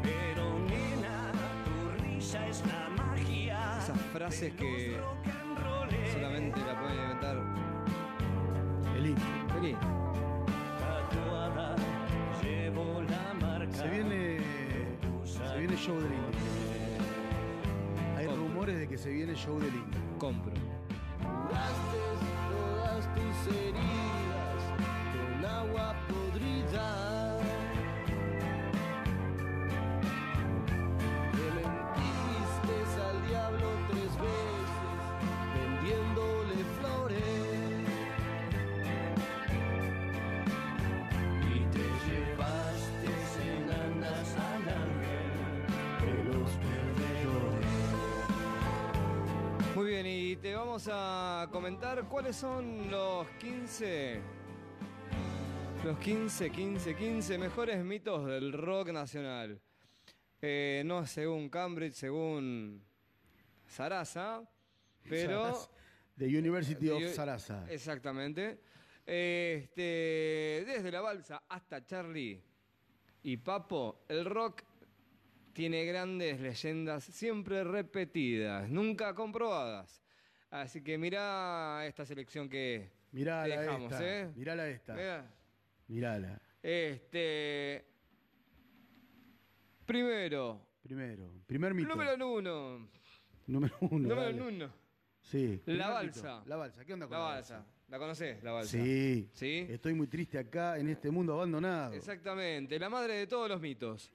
Pero 0.03 0.59
nena, 0.69 1.33
tu 1.65 2.05
risa 2.05 2.47
es 2.49 2.63
la 2.67 2.91
magia. 2.91 3.79
Esas 3.79 4.01
frases 4.13 4.53
que 4.53 4.99
solamente 6.13 6.61
la 6.61 6.81
pueden 6.81 7.01
inventar. 7.01 7.43
El 8.95 9.07
indio. 9.07 9.27
Tatuada, 9.57 10.26
show 15.87 15.95
del 16.01 16.13
indio. 16.13 16.41
Hay 18.17 18.27
Compro. 18.27 18.43
rumores 18.43 18.79
de 18.81 18.89
que 18.89 18.99
se 18.99 19.11
viene 19.11 19.35
show 19.37 19.61
del 19.61 19.73
indio. 19.73 20.01
Compro. 20.19 20.53
Vamos 50.77 50.93
a 50.93 51.49
comentar 51.51 52.07
cuáles 52.07 52.37
son 52.37 52.91
los 52.91 53.27
15. 53.41 54.21
Los 55.83 55.99
15, 56.01 56.51
15, 56.51 56.95
15 56.95 57.39
mejores 57.39 57.83
mitos 57.83 58.27
del 58.27 58.53
rock 58.53 58.91
nacional. 58.91 59.59
Eh, 60.43 60.83
no 60.85 61.07
según 61.07 61.49
Cambridge, 61.49 61.95
según 61.95 62.85
Sarasa, 63.67 64.43
pero. 65.09 65.57
The 66.19 66.27
University 66.27 66.91
of 66.91 67.03
Sarasa. 67.15 67.65
Exactamente. 67.71 68.61
Este, 69.07 70.63
desde 70.67 70.93
la 70.93 71.01
balsa 71.01 71.43
hasta 71.49 71.87
Charlie 71.87 72.39
y 73.23 73.39
Papo, 73.39 74.05
el 74.11 74.27
rock 74.27 74.63
tiene 75.55 75.87
grandes 75.87 76.39
leyendas 76.39 77.03
siempre 77.05 77.65
repetidas, 77.65 78.69
nunca 78.69 79.15
comprobadas. 79.15 80.06
Así 80.51 80.83
que 80.83 80.97
mirá 80.97 81.87
esta 81.87 82.05
selección 82.07 82.49
que 82.49 82.91
Mirala 83.13 83.45
te 83.45 83.61
dejamos, 83.61 83.93
esta. 83.93 84.21
¿eh? 84.21 84.33
Mirala 84.35 84.69
esta. 84.69 84.95
Mirá. 84.95 85.35
Mirala. 85.89 86.43
Este. 86.63 87.85
Primero. 89.85 90.61
Primero. 90.83 91.31
Primer 91.47 91.75
mito. 91.75 91.89
Número 91.89 92.29
uno. 92.29 92.89
Número 93.47 93.77
uno. 93.81 94.09
Número 94.09 94.23
dale. 94.23 94.43
uno. 94.43 94.73
Sí. 95.23 95.63
La 95.67 95.73
mito. 95.75 95.89
balsa. 95.95 96.43
La 96.47 96.57
balsa. 96.57 96.85
¿Qué 96.85 96.93
onda 96.93 97.07
con 97.07 97.19
La 97.19 97.25
la, 97.25 97.31
balsa. 97.31 97.67
¿La 97.89 97.99
conocés? 97.99 98.43
La 98.43 98.53
balsa. 98.53 98.71
Sí. 98.71 99.31
¿Sí? 99.33 99.67
Estoy 99.69 99.95
muy 99.95 100.07
triste 100.09 100.39
acá 100.39 100.79
en 100.79 100.89
este 100.89 101.11
mundo 101.11 101.35
abandonado. 101.35 101.95
Exactamente, 101.95 102.79
la 102.79 102.89
madre 102.89 103.15
de 103.15 103.27
todos 103.27 103.49
los 103.49 103.61
mitos. 103.61 104.11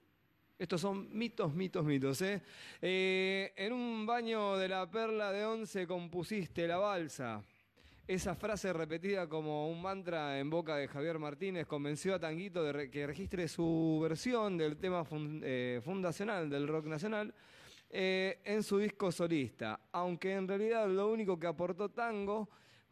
Estos 0.62 0.82
son 0.82 1.08
mitos, 1.18 1.56
mitos, 1.56 1.84
mitos. 1.84 2.22
¿eh? 2.22 2.40
Eh, 2.80 3.52
en 3.56 3.74
un 3.74 4.06
baño 4.06 4.58
de 4.58 4.68
la 4.68 4.88
perla 4.92 5.32
de 5.32 5.44
once 5.44 5.88
compusiste 5.88 6.68
la 6.68 6.78
balsa. 6.78 7.42
Esa 8.08 8.36
frase 8.36 8.72
repetida 8.72 9.28
como 9.28 9.72
un 9.72 9.82
mantra 9.82 10.38
en 10.38 10.52
boca 10.52 10.76
de 10.76 10.88
Javier 10.88 11.18
Martínez 11.18 11.66
convenció 11.66 12.14
a 12.14 12.20
Tanguito 12.20 12.64
de 12.64 12.92
que 12.92 13.08
registre 13.08 13.48
su 13.48 14.02
versión 14.04 14.56
del 14.56 14.78
tema 14.78 15.04
eh, 15.42 15.82
fundacional 15.84 16.48
del 16.48 16.68
rock 16.68 16.86
nacional 16.86 17.34
en 17.90 18.62
su 18.62 18.78
disco 18.78 19.12
solista, 19.12 19.80
aunque 19.92 20.34
en 20.34 20.48
realidad 20.48 20.88
lo 20.88 21.12
único 21.12 21.40
que 21.40 21.48
aportó 21.48 21.90
Tango 21.90 22.48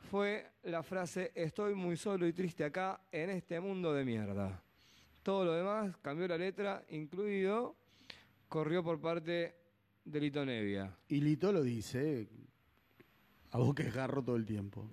fue 0.09 0.53
la 0.63 0.81
frase 0.81 1.31
estoy 1.35 1.75
muy 1.75 1.97
solo 1.97 2.25
y 2.25 2.33
triste 2.33 2.63
acá 2.63 2.99
en 3.11 3.29
este 3.29 3.59
mundo 3.59 3.93
de 3.93 4.03
mierda. 4.03 4.63
Todo 5.29 5.45
lo 5.45 5.53
demás 5.53 5.95
cambió 6.01 6.27
la 6.27 6.39
letra, 6.39 6.83
incluido 6.89 7.75
corrió 8.47 8.83
por 8.83 8.99
parte 8.99 9.53
de 10.03 10.19
Lito 10.19 10.43
Nevia. 10.43 10.91
Y 11.07 11.21
Lito 11.21 11.51
lo 11.51 11.61
dice, 11.61 12.27
a 13.51 13.59
vos 13.59 13.75
que 13.75 13.91
jarro 13.91 14.23
todo 14.23 14.37
el 14.37 14.45
tiempo. 14.47 14.89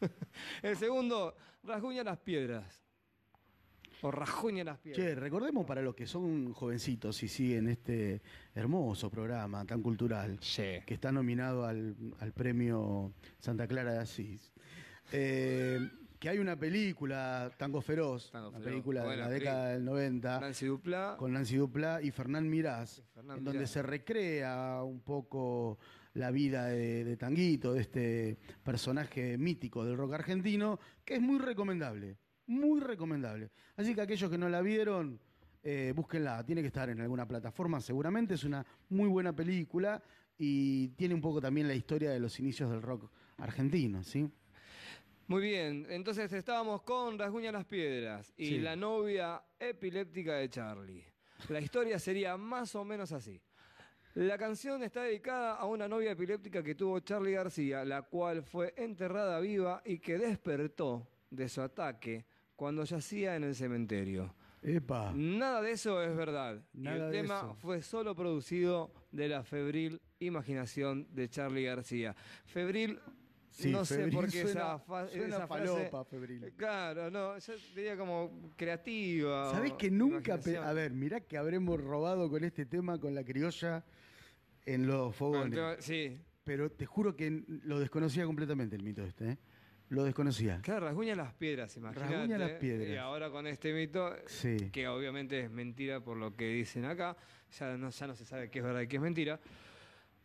El 0.64 0.76
segundo, 0.76 1.36
rasguña 1.62 2.02
las 2.02 2.18
piedras. 2.18 2.82
O 4.00 4.10
rajuña 4.10 4.64
las 4.64 4.78
piedras. 4.78 5.00
Che, 5.00 5.14
recordemos 5.14 5.64
para 5.64 5.80
los 5.80 5.94
que 5.94 6.08
son 6.08 6.52
jovencitos 6.54 7.22
y 7.22 7.28
siguen 7.28 7.68
este 7.68 8.20
hermoso 8.56 9.10
programa 9.10 9.64
tan 9.64 9.80
cultural, 9.80 10.38
Sí. 10.40 10.80
que 10.84 10.94
está 10.94 11.12
nominado 11.12 11.64
al, 11.66 11.94
al 12.18 12.32
premio 12.32 13.12
Santa 13.38 13.68
Clara 13.68 13.92
de 13.92 13.98
Asís, 14.00 14.52
eh, 15.12 15.88
que 16.22 16.28
hay 16.28 16.38
una 16.38 16.56
película, 16.56 17.50
Tango 17.56 17.80
Feroz, 17.80 18.30
Tango 18.30 18.50
una 18.50 18.58
Feroz, 18.58 18.70
película 18.70 19.04
de 19.04 19.16
la 19.16 19.28
década 19.28 19.68
del 19.70 19.84
90, 19.84 20.38
Nancy 20.38 20.66
Duplá. 20.66 21.16
con 21.18 21.32
Nancy 21.32 21.56
Duplá 21.56 22.00
y 22.00 22.12
Fernán 22.12 22.48
Mirás, 22.48 23.02
Fernán 23.12 23.38
en 23.38 23.44
donde 23.44 23.66
se 23.66 23.82
recrea 23.82 24.84
un 24.84 25.00
poco 25.00 25.80
la 26.14 26.30
vida 26.30 26.66
de, 26.66 27.02
de 27.02 27.16
Tanguito, 27.16 27.72
de 27.72 27.80
este 27.80 28.38
personaje 28.62 29.36
mítico 29.36 29.84
del 29.84 29.96
rock 29.96 30.12
argentino, 30.12 30.78
que 31.04 31.14
es 31.14 31.20
muy 31.20 31.40
recomendable, 31.40 32.16
muy 32.46 32.78
recomendable. 32.78 33.50
Así 33.74 33.92
que 33.92 34.02
aquellos 34.02 34.30
que 34.30 34.38
no 34.38 34.48
la 34.48 34.62
vieron, 34.62 35.18
eh, 35.64 35.92
búsquenla, 35.92 36.46
tiene 36.46 36.60
que 36.60 36.68
estar 36.68 36.88
en 36.88 37.00
alguna 37.00 37.26
plataforma 37.26 37.80
seguramente, 37.80 38.34
es 38.34 38.44
una 38.44 38.64
muy 38.90 39.08
buena 39.08 39.34
película 39.34 40.00
y 40.38 40.86
tiene 40.90 41.16
un 41.16 41.20
poco 41.20 41.40
también 41.40 41.66
la 41.66 41.74
historia 41.74 42.12
de 42.12 42.20
los 42.20 42.38
inicios 42.38 42.70
del 42.70 42.80
rock 42.80 43.10
argentino, 43.38 44.04
¿sí? 44.04 44.30
Muy 45.32 45.42
bien, 45.42 45.86
entonces 45.88 46.30
estábamos 46.32 46.82
con 46.82 47.18
Rasguña 47.18 47.50
las 47.52 47.64
Piedras 47.64 48.32
y 48.36 48.48
Sí. 48.48 48.58
la 48.58 48.76
novia 48.76 49.42
epiléptica 49.58 50.34
de 50.34 50.48
Charlie. 50.50 51.04
La 51.48 51.58
historia 51.60 51.98
sería 51.98 52.36
más 52.36 52.74
o 52.74 52.84
menos 52.84 53.12
así. 53.12 53.40
La 54.14 54.36
canción 54.36 54.82
está 54.82 55.04
dedicada 55.04 55.54
a 55.54 55.64
una 55.64 55.88
novia 55.88 56.10
epiléptica 56.10 56.62
que 56.62 56.74
tuvo 56.74 57.00
Charlie 57.00 57.32
García, 57.32 57.82
la 57.82 58.02
cual 58.02 58.42
fue 58.42 58.74
enterrada 58.76 59.40
viva 59.40 59.80
y 59.86 60.00
que 60.00 60.18
despertó 60.18 61.08
de 61.30 61.48
su 61.48 61.62
ataque 61.62 62.26
cuando 62.54 62.84
yacía 62.84 63.34
en 63.34 63.44
el 63.44 63.54
cementerio. 63.54 64.34
Epa. 64.62 65.12
Nada 65.14 65.62
de 65.62 65.70
eso 65.72 66.02
es 66.02 66.14
verdad. 66.14 66.62
Y 66.74 66.82
Nada 66.82 67.06
el 67.06 67.10
tema 67.10 67.38
eso. 67.38 67.54
fue 67.54 67.80
solo 67.82 68.14
producido 68.14 68.92
de 69.10 69.28
la 69.28 69.42
febril 69.42 69.98
imaginación 70.20 71.08
de 71.14 71.28
Charlie 71.30 71.64
García. 71.64 72.14
Febril, 72.44 73.00
Sí, 73.52 73.70
no 73.70 73.84
sé 73.84 74.08
por 74.08 74.24
qué 74.24 74.42
suena- 74.42 74.50
esa, 74.50 74.78
fa- 74.78 75.08
suena 75.08 75.36
esa 75.36 75.46
falopa, 75.46 75.90
frase. 76.04 76.10
febril. 76.10 76.52
Claro, 76.56 77.10
no, 77.10 77.38
yo 77.38 77.52
diría 77.74 77.96
como 77.96 78.50
creativa. 78.56 79.50
¿Sabés 79.52 79.74
que 79.74 79.90
nunca... 79.90 80.34
A 80.64 80.72
ver, 80.72 80.92
mirá 80.92 81.20
que 81.20 81.36
habremos 81.36 81.80
robado 81.80 82.30
con 82.30 82.44
este 82.44 82.64
tema 82.66 82.98
con 82.98 83.14
la 83.14 83.22
criolla 83.24 83.84
en 84.64 84.86
los 84.86 85.14
fogones. 85.14 85.58
Sí. 85.84 86.18
Pero 86.44 86.70
te 86.72 86.86
juro 86.86 87.14
que 87.14 87.44
lo 87.46 87.78
desconocía 87.78 88.24
completamente 88.24 88.74
el 88.74 88.82
mito 88.82 89.02
este, 89.04 89.30
¿eh? 89.32 89.38
Lo 89.90 90.04
desconocía. 90.04 90.58
Claro, 90.62 90.86
rasguña 90.86 91.14
las 91.14 91.34
piedras, 91.34 91.76
imagínate. 91.76 92.10
Rasguña 92.14 92.38
las 92.38 92.52
piedras. 92.52 92.88
Y 92.88 92.96
ahora 92.96 93.30
con 93.30 93.46
este 93.46 93.74
mito, 93.74 94.10
Sí. 94.26 94.70
que 94.72 94.88
obviamente 94.88 95.40
es 95.44 95.50
mentira 95.50 96.00
por 96.00 96.16
lo 96.16 96.34
que 96.34 96.46
dicen 96.48 96.86
acá, 96.86 97.14
ya 97.58 97.76
no, 97.76 97.90
ya 97.90 98.06
no 98.06 98.16
se 98.16 98.24
sabe 98.24 98.50
qué 98.50 98.60
es 98.60 98.64
verdad 98.64 98.80
y 98.80 98.88
qué 98.88 98.96
es 98.96 99.02
mentira. 99.02 99.38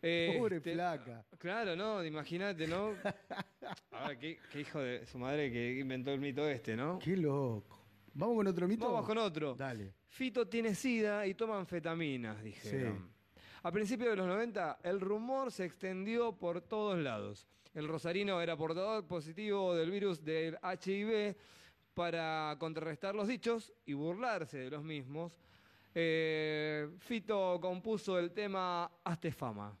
Pobre 0.00 0.56
Este, 0.58 0.72
flaca. 0.74 1.24
Claro, 1.38 1.74
no, 1.76 2.04
imagínate, 2.04 2.66
¿no? 2.66 2.94
A 3.92 4.08
ver, 4.08 4.18
qué, 4.18 4.38
qué 4.52 4.60
hijo 4.60 4.78
de 4.80 5.04
su 5.06 5.18
madre 5.18 5.50
que 5.50 5.78
inventó 5.78 6.12
el 6.12 6.20
mito 6.20 6.48
este, 6.48 6.76
¿no? 6.76 6.98
Qué 6.98 7.16
loco. 7.16 7.78
¿Vamos 8.14 8.36
con 8.36 8.46
otro 8.46 8.68
mito? 8.68 8.86
Vamos 8.90 9.06
con 9.06 9.18
otro. 9.18 9.54
Dale. 9.54 9.92
Fito 10.08 10.46
tiene 10.48 10.74
sida 10.74 11.26
y 11.26 11.34
toma 11.34 11.58
anfetaminas, 11.58 12.42
dijeron. 12.42 13.10
A 13.62 13.70
principios 13.72 14.10
de 14.10 14.16
los 14.16 14.26
90, 14.26 14.78
el 14.84 15.00
rumor 15.00 15.50
se 15.52 15.64
extendió 15.64 16.32
por 16.32 16.60
todos 16.62 16.98
lados. 16.98 17.46
El 17.74 17.86
rosarino 17.86 18.40
era 18.40 18.56
portador 18.56 19.06
positivo 19.06 19.74
del 19.74 19.90
virus 19.90 20.24
del 20.24 20.56
HIV 20.62 21.36
para 21.94 22.56
contrarrestar 22.58 23.14
los 23.14 23.28
dichos 23.28 23.72
y 23.84 23.92
burlarse 23.92 24.58
de 24.58 24.70
los 24.70 24.82
mismos. 24.82 25.32
eh, 25.94 26.88
Fito 27.00 27.58
compuso 27.60 28.18
el 28.18 28.30
tema 28.32 28.90
Hazte 29.04 29.32
Fama, 29.32 29.76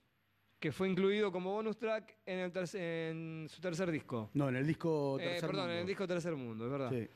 que 0.58 0.72
fue 0.72 0.88
incluido 0.88 1.30
como 1.30 1.52
bonus 1.52 1.76
track 1.78 2.16
en, 2.26 2.38
el 2.40 2.52
en 2.74 3.46
su 3.48 3.60
tercer 3.60 3.90
disco. 3.90 4.30
No, 4.34 4.48
en 4.48 4.56
el 4.56 4.66
disco 4.66 5.18
Eh, 5.20 5.24
Tercer 5.24 5.40
perdón, 5.50 5.56
Mundo. 5.66 5.72
en 5.74 5.80
el 5.80 5.86
disco 5.86 6.06
Tercer 6.06 6.36
Mundo, 6.36 6.64
es 6.66 6.70
verdad. 6.70 6.90
Sí. 6.90 7.08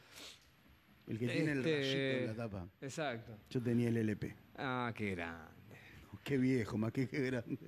El 1.08 1.18
que 1.18 1.26
tiene 1.28 1.52
el 1.52 1.58
Este- 1.58 1.76
rayito 1.78 1.98
en 1.98 2.26
la 2.26 2.34
tapa. 2.44 2.68
Exacto. 2.80 3.36
Yo 3.50 3.60
tenía 3.60 3.88
el 3.88 3.96
LP. 3.96 4.36
Ah, 4.56 4.92
qué 4.94 5.10
grande. 5.10 5.76
Qué 6.22 6.38
viejo, 6.38 6.78
más 6.78 6.92
que 6.92 7.08
qué 7.08 7.18
grande. 7.20 7.58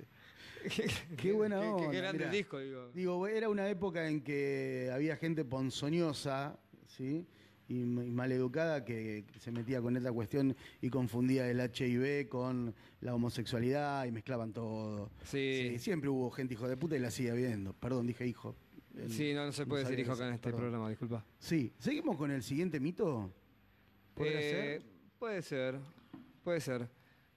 Qué 1.17 1.31
buena 1.31 1.59
Qué- 1.61 1.67
onda. 1.67 1.91
Qué, 1.91 1.97
grande 1.97 2.17
mirá. 2.19 2.29
el 2.31 2.35
disco, 2.37 2.59
digo. 2.59 2.89
Digo, 2.93 3.27
era 3.27 3.49
una 3.49 3.69
época 3.69 4.07
en 4.07 4.21
que 4.23 4.89
había 4.91 5.15
gente 5.17 5.45
ponzoñosa, 5.45 6.57
¿sí? 6.87 7.23
Y, 7.67 7.83
maleducada 7.83 8.85
que 8.85 9.25
se 9.39 9.51
metía 9.51 9.81
con 9.81 9.97
esta 9.97 10.11
cuestión 10.11 10.55
y 10.81 10.89
confundía 10.89 11.49
el 11.49 11.59
HIV 11.59 12.27
con 12.29 12.75
la 13.01 13.15
homosexualidad 13.15 14.05
y 14.05 14.11
mezclaban 14.11 14.53
todo. 14.53 15.09
Sí. 15.23 15.75
siempre 15.79 16.09
hubo 16.09 16.29
gente 16.31 16.53
hijo 16.53 16.67
de 16.67 16.77
puta 16.77 16.95
y 16.95 16.99
la 16.99 17.09
sigue 17.11 17.31
habiendo. 17.31 17.73
Perdón, 17.73 18.05
dije 18.07 18.27
hijo. 18.27 18.55
Sí, 19.09 19.33
no, 19.33 19.45
no 19.45 19.51
se 19.51 19.65
puede 19.65 19.83
decir 19.83 19.99
hijo 19.99 20.13
acá 20.13 20.27
en 20.27 20.35
este 20.35 20.43
perdón. 20.43 20.61
programa, 20.61 20.89
disculpa. 20.89 21.25
Sí, 21.39 21.73
seguimos 21.79 22.15
con 22.17 22.31
el 22.31 22.41
siguiente 22.43 22.79
mito. 22.79 23.33
¿Podría 24.13 24.39
Eh, 24.39 24.51
ser? 24.51 24.83
Puede 25.19 25.41
ser, 25.41 25.79
puede 26.43 26.61
ser. 26.61 26.87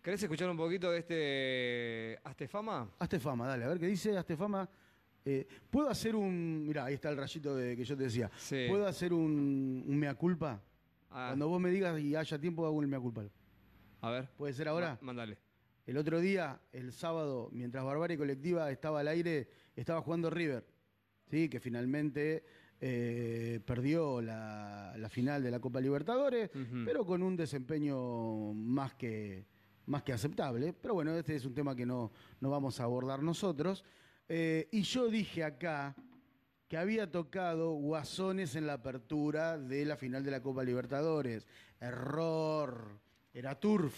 ¿Querés 0.02 0.22
escuchar 0.22 0.48
un 0.50 0.56
poquito 0.56 0.90
de 0.90 0.98
este 0.98 2.18
Hazte 2.22 2.46
Fama? 2.48 2.88
Hazte 2.98 3.18
fama, 3.18 3.46
dale, 3.48 3.64
a 3.64 3.68
ver 3.68 3.78
qué 3.80 3.86
dice, 3.86 4.16
hazte 4.16 4.36
fama. 4.36 4.68
Eh, 5.30 5.46
¿Puedo 5.70 5.90
hacer 5.90 6.16
un. 6.16 6.66
Mirá, 6.66 6.86
ahí 6.86 6.94
está 6.94 7.10
el 7.10 7.16
rayito 7.18 7.54
de, 7.54 7.76
que 7.76 7.84
yo 7.84 7.94
te 7.96 8.04
decía. 8.04 8.30
Sí. 8.38 8.64
¿Puedo 8.66 8.86
hacer 8.86 9.12
un, 9.12 9.84
un 9.86 9.98
mea 9.98 10.14
culpa? 10.14 10.62
Ah, 11.10 11.26
Cuando 11.28 11.48
vos 11.48 11.60
me 11.60 11.68
digas 11.70 12.00
y 12.00 12.16
haya 12.16 12.38
tiempo, 12.38 12.64
hago 12.66 12.80
el 12.80 12.88
mea 12.88 12.98
culpa. 12.98 13.24
a 14.00 14.10
ver. 14.10 14.28
¿Puede 14.38 14.54
ser 14.54 14.68
ahora? 14.68 14.98
Mándale. 15.02 15.36
El 15.86 15.98
otro 15.98 16.20
día, 16.20 16.60
el 16.72 16.92
sábado, 16.92 17.50
mientras 17.52 17.84
Barbarie 17.84 18.16
Colectiva 18.16 18.70
estaba 18.70 19.00
al 19.00 19.08
aire, 19.08 19.48
estaba 19.76 20.00
jugando 20.00 20.30
River. 20.30 20.64
¿sí? 21.30 21.48
Que 21.50 21.60
finalmente 21.60 22.44
eh, 22.80 23.60
perdió 23.66 24.22
la, 24.22 24.94
la 24.96 25.08
final 25.10 25.42
de 25.42 25.50
la 25.50 25.60
Copa 25.60 25.80
Libertadores, 25.80 26.50
Ujú. 26.54 26.84
pero 26.86 27.04
con 27.04 27.22
un 27.22 27.36
desempeño 27.36 28.52
más 28.54 28.94
que, 28.94 29.44
más 29.86 30.02
que 30.02 30.12
aceptable. 30.14 30.72
Pero 30.72 30.94
bueno, 30.94 31.14
este 31.14 31.36
es 31.36 31.44
un 31.44 31.52
tema 31.54 31.74
que 31.76 31.84
no, 31.86 32.12
no 32.40 32.48
vamos 32.50 32.80
a 32.80 32.84
abordar 32.84 33.22
nosotros. 33.22 33.84
Eh, 34.28 34.68
y 34.72 34.82
yo 34.82 35.08
dije 35.08 35.42
acá 35.44 35.94
que 36.68 36.76
había 36.76 37.10
tocado 37.10 37.72
Guasones 37.72 38.54
en 38.56 38.66
la 38.66 38.74
apertura 38.74 39.56
de 39.58 39.84
la 39.86 39.96
final 39.96 40.22
de 40.22 40.30
la 40.30 40.42
Copa 40.42 40.62
Libertadores. 40.64 41.46
Error. 41.80 42.98
Era 43.32 43.58
Turf. 43.58 43.94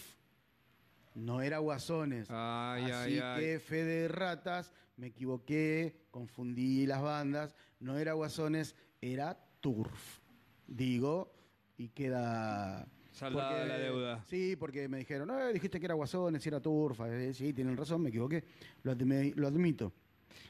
No 1.14 1.42
era 1.42 1.58
Guasones. 1.58 2.28
Ay, 2.30 2.84
Así 2.84 2.92
ay, 2.92 3.18
ay. 3.22 3.40
que 3.40 3.58
fe 3.58 3.84
de 3.84 4.06
ratas, 4.08 4.72
me 4.96 5.08
equivoqué, 5.08 5.96
confundí 6.10 6.86
las 6.86 7.02
bandas. 7.02 7.54
No 7.80 7.98
era 7.98 8.12
Guasones, 8.12 8.76
era 9.00 9.36
Turf. 9.60 10.20
Digo, 10.66 11.32
y 11.76 11.88
queda... 11.88 12.86
Saldada 13.10 13.64
la 13.66 13.76
deuda. 13.78 14.24
Sí, 14.24 14.54
porque 14.54 14.88
me 14.88 14.98
dijeron, 14.98 15.26
no, 15.26 15.48
dijiste 15.48 15.80
que 15.80 15.86
era 15.86 15.94
Guasones, 15.94 16.46
era 16.46 16.60
Turf. 16.60 17.00
Eh, 17.00 17.34
sí, 17.34 17.52
tienen 17.52 17.76
razón, 17.76 18.02
me 18.02 18.10
equivoqué. 18.10 18.44
Lo, 18.84 18.92
admi- 18.96 19.34
lo 19.34 19.48
admito. 19.48 19.92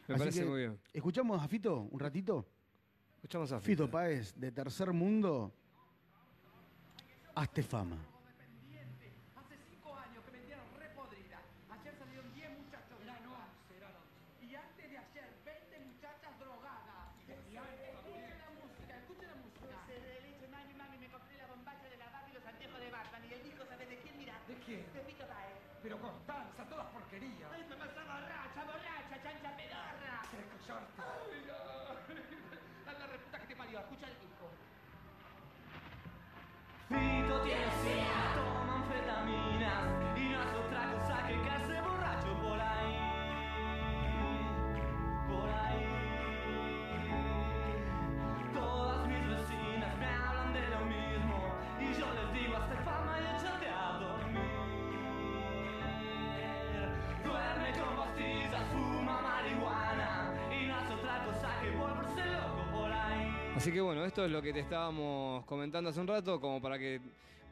Me 0.08 0.14
Así 0.14 0.18
parece 0.18 0.40
que, 0.40 0.46
muy 0.46 0.58
bien. 0.60 0.78
¿Escuchamos 0.92 1.42
a 1.42 1.48
Fito 1.48 1.88
un 1.90 2.00
ratito? 2.00 2.46
Escuchamos 3.16 3.52
a 3.52 3.60
Fito 3.60 3.90
Páez, 3.90 4.34
de 4.34 4.50
Tercer 4.50 4.92
Mundo, 4.92 5.52
hazte 7.34 7.62
fama. 7.62 8.09
Así 63.60 63.72
que 63.72 63.82
bueno, 63.82 64.06
esto 64.06 64.24
es 64.24 64.30
lo 64.30 64.40
que 64.40 64.54
te 64.54 64.60
estábamos 64.60 65.44
comentando 65.44 65.90
hace 65.90 66.00
un 66.00 66.06
rato, 66.06 66.40
como 66.40 66.62
para 66.62 66.78
que 66.78 66.98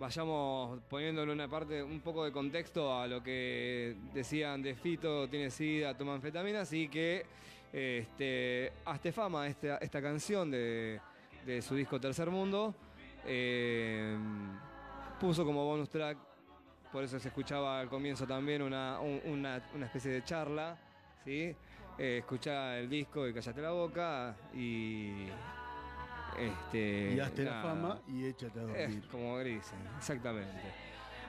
vayamos 0.01 0.81
poniéndole 0.89 1.31
una 1.31 1.49
parte, 1.49 1.83
un 1.83 2.01
poco 2.01 2.25
de 2.25 2.33
contexto 2.33 2.99
a 2.99 3.07
lo 3.07 3.23
que 3.23 3.95
decían 4.15 4.63
de 4.63 4.75
Fito, 4.75 5.29
tiene 5.29 5.51
sida, 5.51 5.95
toma 5.99 6.15
anfetamina, 6.15 6.63
así 6.63 6.89
que 6.89 7.27
este, 7.71 8.73
hazte 8.87 9.13
fama 9.13 9.49
esta, 9.49 10.01
canción 10.01 10.51
de, 10.51 10.99
su 11.61 11.75
disco 11.75 12.01
Tercer 12.01 12.31
Mundo, 12.31 12.75
eh, 13.27 14.17
puso 15.21 15.45
como 15.45 15.63
bonus 15.67 15.91
track, 15.91 16.17
por 16.91 17.05
eso 17.05 17.19
se 17.19 17.29
escuchaba 17.29 17.81
al 17.81 17.91
comienzo 17.91 18.27
también 18.27 18.63
una, 18.63 18.99
un- 18.99 19.21
una, 19.27 19.63
una 19.75 19.85
especie 19.85 20.11
de 20.11 20.25
charla, 20.25 20.75
¿sí? 21.23 21.55
Eh, 21.99 22.23
el 22.47 22.89
disco 22.89 23.29
y 23.29 23.35
callate 23.35 23.61
la 23.61 23.73
boca 23.73 24.35
y... 24.55 25.27
Este, 26.39 27.13
Y 27.17 27.21
hazte 27.21 27.45
la 27.45 27.51
nada. 27.51 27.63
fama 27.63 28.03
y 28.09 28.27
échate 28.27 28.61
a 28.61 28.63
Es 28.63 28.69
dormir. 28.89 29.09
como 29.11 29.39
dicen, 29.41 29.79
exactamente. 29.97 30.73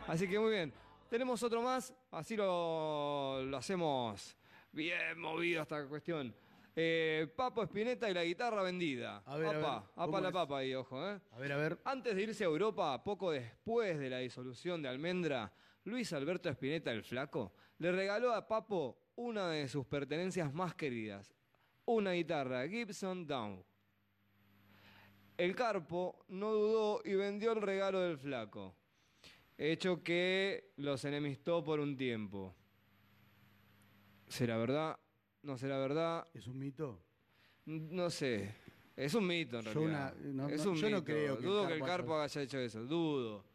Así 0.07 0.27
que 0.27 0.39
muy 0.39 0.51
bien. 0.51 0.73
Tenemos 1.09 1.41
otro 1.43 1.61
más, 1.61 1.93
así 2.11 2.35
lo, 2.35 3.41
lo 3.43 3.57
hacemos 3.57 4.37
bien 4.71 5.19
movido 5.19 5.61
esta 5.63 5.85
cuestión. 5.87 6.33
Eh, 6.75 7.27
Papo 7.35 7.63
Espineta 7.63 8.09
y 8.09 8.13
la 8.13 8.23
guitarra 8.23 8.61
vendida. 8.61 9.23
A 9.25 9.35
ver, 9.37 9.47
a 9.47 9.51
ver, 9.51 9.59
apa, 9.65 9.77
apa 9.77 10.05
¿cómo 10.05 10.19
la 10.21 10.27
es? 10.29 10.33
papa 10.33 10.57
ahí, 10.59 10.75
ojo, 10.75 11.09
¿eh? 11.09 11.19
A 11.31 11.39
ver, 11.39 11.51
a 11.51 11.57
ver. 11.57 11.79
Antes 11.83 12.15
de 12.15 12.21
irse 12.23 12.43
a 12.43 12.47
Europa, 12.47 13.03
poco 13.03 13.31
después 13.31 13.97
de 13.99 14.09
la 14.09 14.19
disolución 14.19 14.81
de 14.81 14.87
Almendra, 14.89 15.51
Luis 15.85 16.13
Alberto 16.13 16.47
Espineta 16.49 16.91
el 16.91 17.03
Flaco 17.03 17.53
le 17.79 17.91
regaló 17.91 18.33
a 18.33 18.47
Papo 18.47 18.99
una 19.15 19.49
de 19.49 19.67
sus 19.67 19.85
pertenencias 19.87 20.53
más 20.53 20.75
queridas, 20.75 21.33
una 21.85 22.11
guitarra 22.11 22.67
Gibson 22.67 23.25
Down. 23.25 23.63
El 25.39 25.55
Carpo 25.55 26.25
no 26.27 26.51
dudó 26.53 27.01
y 27.05 27.13
vendió 27.15 27.53
el 27.53 27.61
regalo 27.61 28.01
del 28.01 28.17
Flaco, 28.17 28.75
hecho 29.57 30.03
que 30.03 30.71
los 30.77 31.05
enemistó 31.05 31.63
por 31.63 31.79
un 31.79 31.95
tiempo. 31.95 32.53
¿Será 34.27 34.57
verdad? 34.57 34.99
¿No 35.43 35.57
será 35.57 35.77
verdad? 35.79 36.27
¿Es 36.33 36.47
un 36.47 36.59
mito? 36.59 37.01
No 37.65 38.09
sé. 38.09 38.53
Es 38.95 39.13
un 39.13 39.25
mito 39.27 39.59
en 39.59 39.65
Yo 39.65 39.73
realidad. 39.73 40.13
una- 40.19 40.33
no- 40.33 40.49
es 40.49 40.65
no- 40.65 40.71
un 40.71 40.77
yo 40.77 40.89
no 40.89 41.03
creo 41.03 41.35
que 41.37 41.41
el 41.43 41.49
Dudo 41.49 41.67
que 41.67 41.73
el 41.75 41.79
Carpo 41.79 41.91
Carpo 41.91 42.13
haya- 42.15 42.23
haya 42.25 42.41
hecho 42.41 42.59
eso. 42.59 42.85
Dudo. 42.85 43.45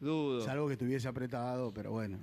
Dudo. 0.00 0.40
Salvo 0.44 0.66
que 0.66 0.72
estuviese 0.72 1.06
apretado, 1.06 1.72
pero 1.72 1.92
bueno. 1.92 2.18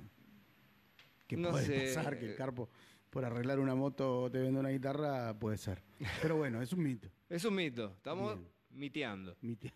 Que 1.26 1.36
No 1.36 1.50
puede 1.50 1.64
sé. 1.64 1.94
pasar 1.94 2.18
que 2.18 2.26
el 2.26 2.34
carpo 2.36 2.68
por 3.10 3.24
arreglar 3.24 3.58
una 3.58 3.74
moto 3.74 4.30
te 4.30 4.38
vende 4.38 4.60
una 4.60 4.68
guitarra, 4.70 5.32
puede 5.38 5.56
ser. 5.56 5.82
Pero 6.32 6.36
bueno, 6.36 6.60
es 6.60 6.72
un 6.72 6.82
mito. 6.82 7.08
Es 7.28 7.44
un 7.44 7.54
mito. 7.54 7.92
Estamos 7.96 8.36
Bien. 8.36 8.48
Miteando. 8.70 9.36
Mite- 9.42 9.72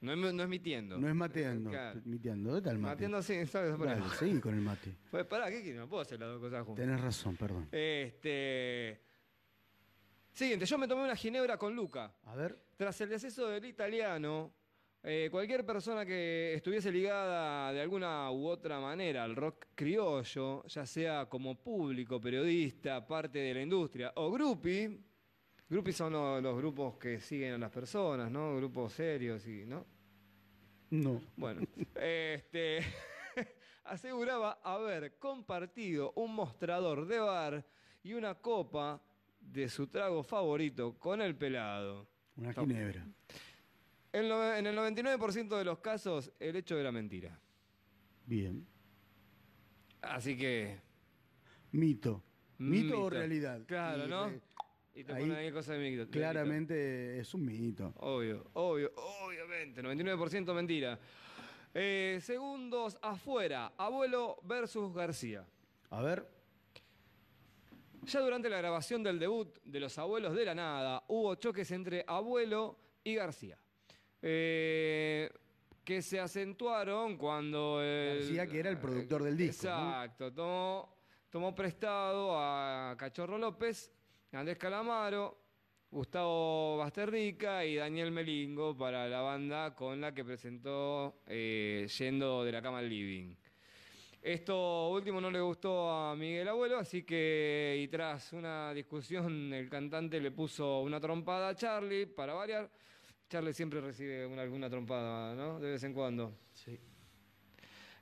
No 0.00 0.12
es, 0.12 0.34
no 0.34 0.42
es 0.42 0.48
mitiendo. 0.48 0.98
No 0.98 1.08
es 1.08 1.14
mateando, 1.14 1.70
Claro. 1.70 2.00
miteando. 2.04 2.50
¿Dónde 2.50 2.58
está 2.60 2.70
el 2.72 2.78
mate? 2.78 2.94
Mateando 2.94 3.22
sí, 3.22 3.46
¿sabes? 3.46 3.78
Dale, 3.78 4.02
seguí 4.18 4.40
con 4.40 4.54
el 4.54 4.60
mate. 4.60 4.94
Pues 5.10 5.24
pará, 5.24 5.48
¿qué 5.50 5.62
quieres? 5.62 5.80
No 5.80 5.88
puedo 5.88 6.02
hacer 6.02 6.20
las 6.20 6.28
dos 6.28 6.40
cosas 6.40 6.64
juntas. 6.66 6.84
Tenés 6.84 7.00
razón, 7.00 7.36
perdón. 7.36 7.68
Este. 7.72 9.00
Siguiente, 10.32 10.66
yo 10.66 10.78
me 10.78 10.88
tomé 10.88 11.04
una 11.04 11.16
ginebra 11.16 11.56
con 11.56 11.74
Luca. 11.74 12.12
A 12.24 12.34
ver, 12.34 12.58
Tras 12.76 13.00
el 13.02 13.08
deceso 13.08 13.46
del 13.48 13.64
italiano, 13.66 14.52
eh, 15.04 15.28
cualquier 15.30 15.64
persona 15.64 16.04
que 16.04 16.54
estuviese 16.54 16.90
ligada 16.90 17.72
de 17.72 17.80
alguna 17.80 18.30
u 18.32 18.46
otra 18.48 18.80
manera 18.80 19.22
al 19.22 19.36
rock 19.36 19.66
criollo, 19.76 20.64
ya 20.66 20.84
sea 20.84 21.26
como 21.26 21.54
público, 21.54 22.20
periodista, 22.20 23.06
parte 23.06 23.38
de 23.38 23.54
la 23.54 23.62
industria 23.62 24.12
o 24.16 24.32
grupi, 24.32 24.98
grupi 25.68 25.92
son 25.92 26.12
lo- 26.12 26.40
los 26.40 26.56
grupos 26.56 26.96
que 26.96 27.20
siguen 27.20 27.54
a 27.54 27.58
las 27.58 27.70
personas, 27.70 28.30
¿no? 28.30 28.56
Grupos 28.56 28.92
serios 28.92 29.46
y, 29.46 29.64
¿no? 29.64 29.84
no. 30.90 31.20
Bueno, 31.36 31.62
este 31.96 32.80
aseguraba 33.84 34.60
haber 34.62 35.18
compartido 35.18 36.12
un 36.16 36.34
mostrador 36.34 37.06
de 37.06 37.18
bar 37.18 37.66
y 38.02 38.12
una 38.14 38.34
copa 38.34 39.02
de 39.40 39.68
su 39.68 39.86
trago 39.88 40.22
favorito 40.22 40.98
con 40.98 41.20
el 41.20 41.34
pelado. 41.36 42.06
Una 42.36 42.52
ginebra. 42.52 43.06
En, 44.12 44.28
lo- 44.28 44.54
en 44.54 44.66
el 44.66 44.76
99% 44.76 45.56
de 45.58 45.64
los 45.64 45.78
casos, 45.80 46.30
el 46.38 46.56
hecho 46.56 46.78
era 46.78 46.92
mentira. 46.92 47.38
Bien. 48.26 48.66
Así 50.02 50.36
que. 50.36 50.78
Mito. 51.72 52.22
Mito, 52.58 52.84
Mito. 52.86 53.02
o 53.04 53.10
realidad. 53.10 53.62
Claro, 53.66 54.04
Y 54.06 54.08
¿no? 54.08 54.30
Y 54.94 55.02
te 55.04 55.12
Ahí, 55.12 55.22
ponen 55.22 55.36
ahí 55.36 55.50
cosas 55.50 55.76
de 55.78 55.90
mito. 55.90 56.04
de. 56.06 56.10
Claramente 56.10 57.18
es 57.18 57.34
un 57.34 57.44
mito. 57.44 57.92
Obvio, 57.96 58.46
obvio, 58.54 58.92
obviamente. 58.96 59.82
99% 59.82 60.54
mentira. 60.54 60.98
Eh, 61.74 62.20
segundos 62.22 62.96
afuera. 63.02 63.72
Abuelo 63.76 64.38
versus 64.44 64.94
García. 64.94 65.44
A 65.90 66.00
ver, 66.02 66.28
Ya 68.04 68.20
durante 68.20 68.48
la 68.48 68.58
grabación 68.58 69.02
del 69.02 69.18
debut 69.18 69.58
de 69.64 69.80
Los 69.80 69.96
Abuelos 69.98 70.34
de 70.34 70.44
la 70.44 70.54
Nada, 70.54 71.02
hubo 71.08 71.34
choques 71.36 71.70
entre 71.72 72.04
Abuelo 72.06 72.78
y 73.02 73.14
García. 73.14 73.58
Eh, 74.22 75.30
que 75.82 76.02
se 76.02 76.20
acentuaron 76.20 77.16
cuando 77.18 77.82
el... 77.82 78.18
García, 78.20 78.46
que 78.46 78.58
era 78.60 78.70
el 78.70 78.78
productor 78.78 79.22
del 79.22 79.36
disco, 79.36 79.66
¿no? 79.68 79.88
Exacto, 79.88 80.32
tomó, 80.32 80.96
tomó 81.30 81.54
prestado 81.54 82.38
a 82.38 82.94
Cachorro 82.98 83.36
López, 83.38 83.90
Andrés 84.34 84.58
Calamaro, 84.58 85.38
Gustavo 85.90 86.78
Basterrica 86.78 87.64
y 87.64 87.76
Daniel 87.76 88.10
Melingo 88.10 88.76
para 88.76 89.08
la 89.08 89.20
banda 89.20 89.74
con 89.76 90.00
la 90.00 90.12
que 90.12 90.24
presentó 90.24 91.20
eh, 91.26 91.86
Yendo 91.98 92.44
de 92.44 92.50
la 92.50 92.60
Cama 92.60 92.78
al 92.78 92.88
Living. 92.88 93.36
Esto 94.20 94.88
último 94.88 95.20
no 95.20 95.30
le 95.30 95.40
gustó 95.40 95.88
a 95.88 96.16
Miguel 96.16 96.48
Abuelo, 96.48 96.78
así 96.78 97.04
que, 97.04 97.78
y 97.80 97.88
tras 97.88 98.32
una 98.32 98.72
discusión, 98.74 99.52
el 99.52 99.68
cantante 99.68 100.18
le 100.18 100.30
puso 100.30 100.80
una 100.80 100.98
trompada 100.98 101.50
a 101.50 101.54
Charlie 101.54 102.06
para 102.06 102.34
variar. 102.34 102.68
Charlie 103.28 103.52
siempre 103.52 103.80
recibe 103.80 104.26
una, 104.26 104.42
alguna 104.42 104.68
trompada, 104.68 105.34
¿no? 105.34 105.60
De 105.60 105.72
vez 105.72 105.84
en 105.84 105.92
cuando. 105.92 106.32
sí. 106.54 106.76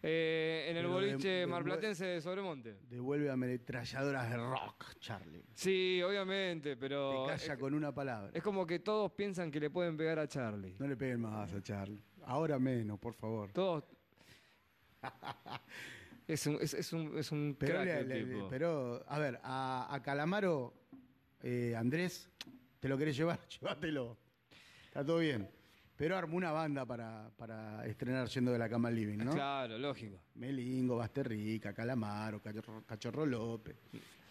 Eh, 0.04 0.66
en 0.68 0.76
el 0.76 0.82
Pero 0.82 0.94
boliche 0.94 1.28
de- 1.28 1.46
marplatense 1.46 2.04
de 2.04 2.20
Sobremonte. 2.20 2.76
devuelve 2.88 3.30
ametralladoras 3.30 4.28
de 4.30 4.36
rock, 4.36 4.98
Charlie. 4.98 5.44
Sí, 5.54 6.02
obviamente, 6.02 6.76
pero. 6.76 7.26
Te 7.26 7.32
calla 7.32 7.52
es, 7.54 7.58
con 7.60 7.72
una 7.72 7.94
palabra. 7.94 8.30
es 8.34 8.42
como 8.42 8.66
que 8.66 8.80
todos 8.80 9.12
piensan 9.12 9.50
que 9.50 9.60
le 9.60 9.70
pueden 9.70 9.96
pegar 9.96 10.18
a 10.18 10.26
Charlie. 10.26 10.74
No 10.78 10.88
le 10.88 10.96
peguen 10.96 11.20
más 11.20 11.52
a 11.52 11.62
Charlie. 11.62 12.02
Ahora 12.24 12.58
menos, 12.58 12.98
por 12.98 13.14
favor. 13.14 13.52
Todos. 13.52 13.84
es 16.26 16.46
un, 16.46 16.58
es, 16.60 16.74
es 16.74 16.92
un, 16.92 17.16
es 17.18 17.30
un 17.32 17.56
Pero, 17.58 17.74
crack 17.74 17.84
le- 17.86 18.00
el 18.00 18.08
le- 18.08 18.24
tipo. 18.34 18.48
pero, 18.48 19.04
a 19.08 19.18
ver, 19.18 19.38
a, 19.42 19.88
a 19.94 20.02
Calamaro, 20.02 20.74
eh, 21.42 21.74
Andrés, 21.76 22.28
¿te 22.80 22.88
lo 22.88 22.96
querés 22.98 23.16
llevar? 23.16 23.38
Llévatelo. 23.60 24.16
Está 24.86 25.04
todo 25.04 25.18
bien. 25.18 25.48
Pero 26.02 26.16
armó 26.16 26.36
una 26.36 26.50
banda 26.50 26.84
para, 26.84 27.30
para 27.36 27.86
estrenar 27.86 28.26
Yendo 28.26 28.50
de 28.50 28.58
la 28.58 28.68
Cama 28.68 28.88
al 28.88 28.94
Living, 28.96 29.18
¿no? 29.18 29.34
Claro, 29.34 29.78
lógico. 29.78 30.18
Melingo, 30.34 30.96
Basterrica, 30.96 31.72
Calamaro, 31.72 32.42
Cachorro, 32.42 32.82
Cachorro 32.84 33.24
López. 33.24 33.76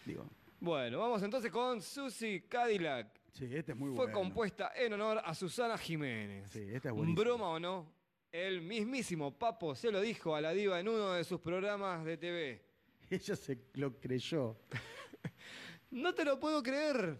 Digo, 0.04 0.28
Bueno, 0.60 0.98
vamos 0.98 1.22
entonces 1.22 1.50
con 1.50 1.80
Susie 1.80 2.44
Cadillac. 2.46 3.08
sí, 3.32 3.46
este 3.56 3.72
es 3.72 3.78
muy 3.78 3.88
Fue 3.96 4.04
bueno. 4.04 4.12
compuesta 4.18 4.72
en 4.76 4.92
honor 4.92 5.22
a 5.24 5.34
Susana 5.34 5.78
Jiménez. 5.78 6.50
Sí, 6.50 6.60
esta 6.70 6.90
es 6.90 6.94
buenísima. 6.94 7.22
Broma 7.24 7.48
o 7.48 7.58
no, 7.58 7.90
el 8.30 8.60
mismísimo 8.60 9.32
Papo 9.38 9.74
se 9.74 9.90
lo 9.90 10.02
dijo 10.02 10.36
a 10.36 10.42
la 10.42 10.52
diva 10.52 10.78
en 10.78 10.88
uno 10.88 11.12
de 11.14 11.24
sus 11.24 11.40
programas 11.40 12.04
de 12.04 12.18
TV. 12.18 12.62
Ella 13.08 13.34
se 13.34 13.58
lo 13.76 13.98
creyó. 13.98 14.58
No 15.90 16.12
te 16.14 16.22
lo 16.24 16.38
puedo 16.38 16.62
creer, 16.62 17.18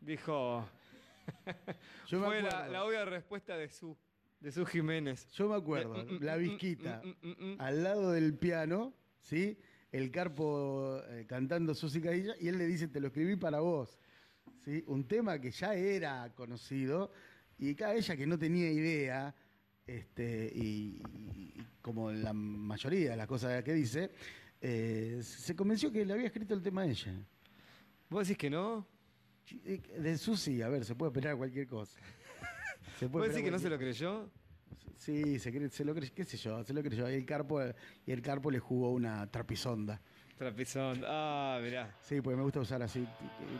dijo. 0.00 0.66
Yo 2.08 2.20
me 2.20 2.26
Fue 2.26 2.42
la, 2.42 2.84
obvia 2.84 3.04
respuesta 3.04 3.56
de 3.56 3.68
su, 3.68 3.96
de 4.40 4.52
su 4.52 4.64
Jiménez. 4.66 5.28
Yo 5.32 5.48
me 5.48 5.56
acuerdo, 5.56 6.04
Mm, 6.04 6.14
mm, 6.14 6.22
la 6.22 6.36
mm, 6.36 6.40
visquita, 6.40 7.02
mm, 7.04 7.08
mm, 7.08 7.30
mm, 7.30 7.54
mm. 7.54 7.60
al 7.60 7.82
lado 7.82 8.12
del 8.12 8.34
piano, 8.34 8.92
¿sí? 9.20 9.58
el 9.90 10.10
Carpo 10.10 11.00
eh, 11.08 11.26
cantando 11.26 11.74
Susi 11.74 12.00
Cadilla 12.00 12.34
y 12.40 12.48
él 12.48 12.58
le 12.58 12.66
dice, 12.66 12.88
te 12.88 13.00
lo 13.00 13.08
escribí 13.08 13.36
para 13.36 13.60
vos. 13.60 13.98
¿Sí? 14.64 14.82
Un 14.86 15.06
tema 15.06 15.40
que 15.40 15.50
ya 15.50 15.74
era 15.74 16.32
conocido 16.34 17.10
y 17.58 17.74
cada 17.74 17.94
ella 17.94 18.16
que 18.16 18.26
no 18.26 18.38
tenía 18.38 18.70
idea, 18.70 19.34
este, 19.86 20.50
y, 20.54 21.02
y 21.34 21.66
como 21.80 22.10
la 22.12 22.32
mayoría 22.32 23.10
de 23.10 23.16
las 23.16 23.26
cosas 23.26 23.62
que 23.64 23.72
dice, 23.72 24.10
eh, 24.64 25.20
se 25.22 25.56
convenció 25.56 25.90
que 25.90 26.04
le 26.04 26.12
había 26.12 26.26
escrito 26.26 26.54
el 26.54 26.62
tema 26.62 26.82
a 26.82 26.86
ella. 26.86 27.12
¿Vos 28.08 28.28
decís 28.28 28.38
que 28.38 28.48
no? 28.48 28.86
Eh, 29.64 29.80
De 29.98 30.18
Susi, 30.18 30.62
a 30.62 30.68
ver, 30.68 30.84
se 30.84 30.94
puede 30.94 31.10
esperar 31.10 31.36
cualquier 31.36 31.66
cosa. 31.66 31.98
Se 32.98 33.06
¿Vos 33.06 33.22
decís 33.22 33.36
esperar 33.36 33.44
que 33.44 33.50
no 33.50 33.58
se 33.58 33.70
lo 33.70 33.78
creyó? 33.78 34.30
Sí, 34.96 35.38
se, 35.40 35.50
lo 35.84 35.94
creyó, 35.94 36.14
qué 36.14 36.24
sé 36.24 36.36
yo, 36.36 36.62
se 36.62 36.72
lo 36.72 36.82
creyó. 36.82 37.10
Y 37.10 37.14
el 37.14 37.26
Carpo, 37.26 37.60
y 38.06 38.12
el 38.12 38.22
Carpo 38.22 38.50
le 38.50 38.60
jugó 38.60 38.92
una 38.92 39.26
trapisonda. 39.28 40.00
Trapizón. 40.42 41.02
Ah, 41.06 41.60
mirá. 41.62 41.94
Sí, 42.02 42.20
porque 42.20 42.36
me 42.36 42.42
gusta 42.42 42.60
usar 42.60 42.82
así 42.82 43.06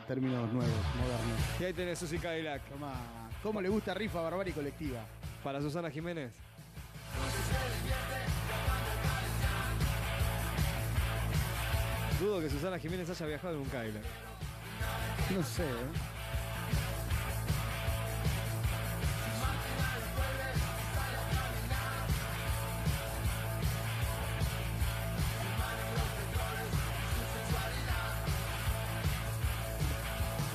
términos 0.05 0.51
nuevos, 0.51 0.85
modernos. 0.97 1.39
Y 1.59 1.63
ahí 1.63 1.73
tenés 1.73 1.99
Susi 1.99 2.17
Cadillac. 2.17 2.61
¿cómo 3.41 3.61
le 3.61 3.69
gusta 3.69 3.93
rifa, 3.93 4.21
barbarie 4.21 4.51
y 4.51 4.53
colectiva? 4.53 5.05
Para 5.43 5.61
Susana 5.61 5.89
Jiménez. 5.89 6.33
Dudo 12.19 12.41
que 12.41 12.49
Susana 12.49 12.77
Jiménez 12.77 13.09
haya 13.09 13.25
viajado 13.25 13.55
en 13.55 13.61
un 13.61 13.69
Cadillac. 13.69 14.03
No 15.29 15.41
sé, 15.41 15.63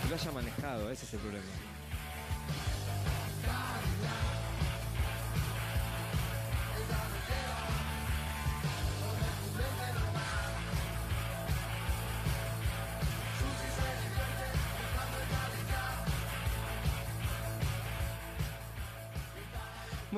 lo 0.09 0.15
haya 0.15 0.33
manejado, 0.33 0.91
ese 0.91 1.05
es 1.07 1.15
el 1.15 1.21
problema. 1.21 1.45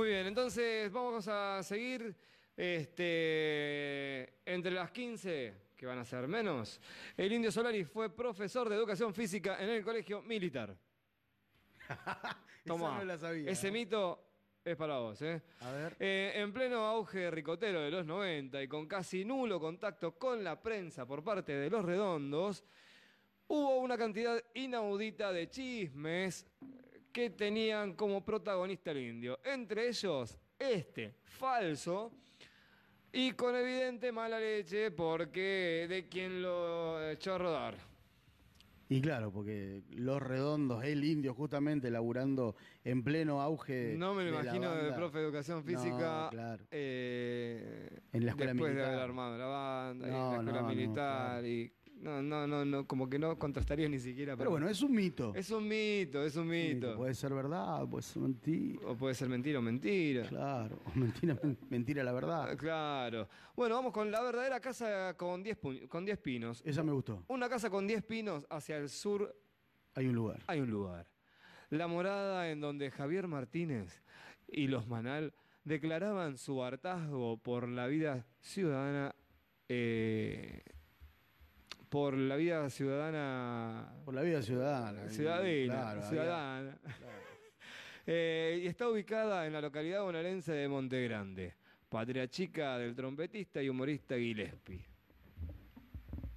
Muy 0.00 0.08
bien, 0.08 0.28
entonces 0.28 0.90
vamos 0.90 1.28
a 1.28 1.62
seguir 1.62 2.16
este, 2.56 4.32
entre 4.46 4.72
las 4.72 4.90
15, 4.92 5.54
que 5.76 5.84
van 5.84 5.98
a 5.98 6.06
ser 6.06 6.26
menos. 6.26 6.80
El 7.14 7.30
Indio 7.30 7.52
Solari 7.52 7.84
fue 7.84 8.08
profesor 8.08 8.70
de 8.70 8.76
educación 8.76 9.12
física 9.12 9.62
en 9.62 9.68
el 9.68 9.84
colegio 9.84 10.22
militar. 10.22 10.74
Toma, 12.64 12.96
no 12.96 13.04
la 13.04 13.18
sabía, 13.18 13.50
ese 13.50 13.70
mito 13.70 14.24
es 14.64 14.74
para 14.74 15.00
vos. 15.00 15.20
¿eh? 15.20 15.42
A 15.60 15.70
ver. 15.70 15.96
Eh, 16.00 16.32
en 16.34 16.50
pleno 16.50 16.86
auge 16.86 17.30
ricotero 17.30 17.82
de 17.82 17.90
los 17.90 18.06
90 18.06 18.62
y 18.62 18.68
con 18.68 18.86
casi 18.86 19.22
nulo 19.22 19.60
contacto 19.60 20.18
con 20.18 20.42
la 20.42 20.62
prensa 20.62 21.04
por 21.04 21.22
parte 21.22 21.52
de 21.52 21.68
los 21.68 21.84
redondos, 21.84 22.64
hubo 23.48 23.76
una 23.80 23.98
cantidad 23.98 24.42
inaudita 24.54 25.30
de 25.30 25.50
chismes 25.50 26.46
que 27.12 27.30
tenían 27.30 27.94
como 27.94 28.24
protagonista 28.24 28.90
el 28.92 28.98
indio. 28.98 29.38
Entre 29.44 29.88
ellos, 29.88 30.38
este, 30.58 31.14
falso, 31.24 32.12
y 33.12 33.32
con 33.32 33.56
evidente 33.56 34.12
mala 34.12 34.38
leche 34.38 34.90
porque 34.90 35.86
de 35.88 36.08
quien 36.08 36.42
lo 36.42 37.10
echó 37.10 37.34
a 37.34 37.38
rodar. 37.38 37.74
Y 38.92 39.00
claro, 39.00 39.30
porque 39.30 39.82
los 39.90 40.20
redondos, 40.20 40.82
el 40.82 41.04
indio 41.04 41.32
justamente 41.32 41.92
laburando 41.92 42.56
en 42.82 43.04
pleno 43.04 43.40
auge. 43.40 43.94
No 43.96 44.14
me 44.14 44.24
lo 44.24 44.32
de 44.36 44.42
imagino 44.42 44.74
de 44.74 44.92
profe 44.92 45.18
de 45.18 45.24
educación 45.24 45.62
física 45.62 46.24
No, 46.24 46.30
claro. 46.30 46.64
eh, 46.72 48.00
En 48.12 48.24
la 48.24 48.30
escuela 48.32 48.52
después 48.52 48.70
de 48.72 48.74
militar. 48.78 48.94
haber 48.94 49.04
armado 49.04 49.38
la 49.38 49.46
banda, 49.46 50.06
y 50.06 50.10
en 50.10 50.16
la 50.16 50.30
escuela 50.38 50.60
no, 50.62 50.68
militar 50.68 51.26
claro. 51.30 51.46
y 51.46 51.72
no, 52.00 52.22
no, 52.22 52.46
no, 52.46 52.64
no, 52.64 52.86
como 52.86 53.08
que 53.08 53.18
no 53.18 53.38
contrastaría 53.38 53.88
ni 53.88 53.98
siquiera. 53.98 54.36
Pero 54.36 54.50
bueno, 54.50 54.68
es 54.68 54.80
un 54.82 54.92
mito. 54.92 55.32
es 55.34 55.50
un 55.50 55.68
mito, 55.68 56.22
es 56.24 56.34
un 56.36 56.48
mito. 56.48 56.96
Puede 56.96 57.14
ser 57.14 57.32
verdad, 57.34 57.86
puede 57.88 58.02
ser 58.02 58.22
mentira. 58.22 58.80
O 58.88 58.96
puede 58.96 59.14
ser 59.14 59.28
mentira 59.28 59.58
o 59.58 59.62
mentira. 59.62 60.26
Claro, 60.28 60.80
o 60.84 60.90
mentira, 60.98 61.38
mentira 61.68 62.02
la 62.02 62.10
Ah, 62.10 62.14
verdad. 62.14 62.56
Claro. 62.56 63.28
Bueno, 63.54 63.74
vamos 63.76 63.92
con 63.92 64.10
la 64.10 64.22
verdadera 64.22 64.60
casa 64.60 65.14
con 65.16 65.42
10 65.42 65.60
pu- 65.60 65.88
con 65.88 66.04
10 66.04 66.18
pinos. 66.18 66.62
Esa 66.64 66.82
me 66.82 66.92
gustó. 66.92 67.24
Una 67.28 67.48
casa 67.48 67.68
con 67.70 67.86
10 67.86 68.02
pinos 68.04 68.46
hacia 68.50 68.76
el 68.78 68.88
sur 68.88 69.34
Hay 69.94 70.06
un 70.08 70.14
lugar. 70.14 70.42
hay 70.46 70.60
un 70.60 70.70
lugar. 70.70 71.06
La 71.68 71.86
morada 71.86 72.50
en 72.50 72.60
donde 72.60 72.90
Javier 72.90 73.28
Martínez 73.28 74.02
y 74.48 74.66
los 74.66 74.88
Manal 74.88 75.32
declaraban 75.62 76.36
su 76.38 76.64
hartazgo 76.64 77.36
por 77.36 77.68
la 77.68 77.86
vida 77.86 78.26
ciudadana. 78.40 79.14
eh, 79.68 80.62
por 81.90 82.14
la 82.16 82.36
vida 82.36 82.70
ciudadana. 82.70 83.92
Por 84.04 84.14
la 84.14 84.22
vida 84.22 84.40
ciudadana. 84.42 85.08
Ciudadana. 85.10 85.64
Claro, 85.66 86.02
ciudadana. 86.08 86.78
Eh, 88.06 88.62
y 88.64 88.66
está 88.66 88.88
ubicada 88.88 89.46
en 89.46 89.52
la 89.52 89.60
localidad 89.60 90.02
bonaerense 90.02 90.52
de 90.52 90.66
Montegrande, 90.68 91.54
patria 91.88 92.26
chica 92.28 92.76
del 92.78 92.94
trompetista 92.96 93.62
y 93.62 93.68
humorista 93.68 94.16
Gillespie. 94.16 94.80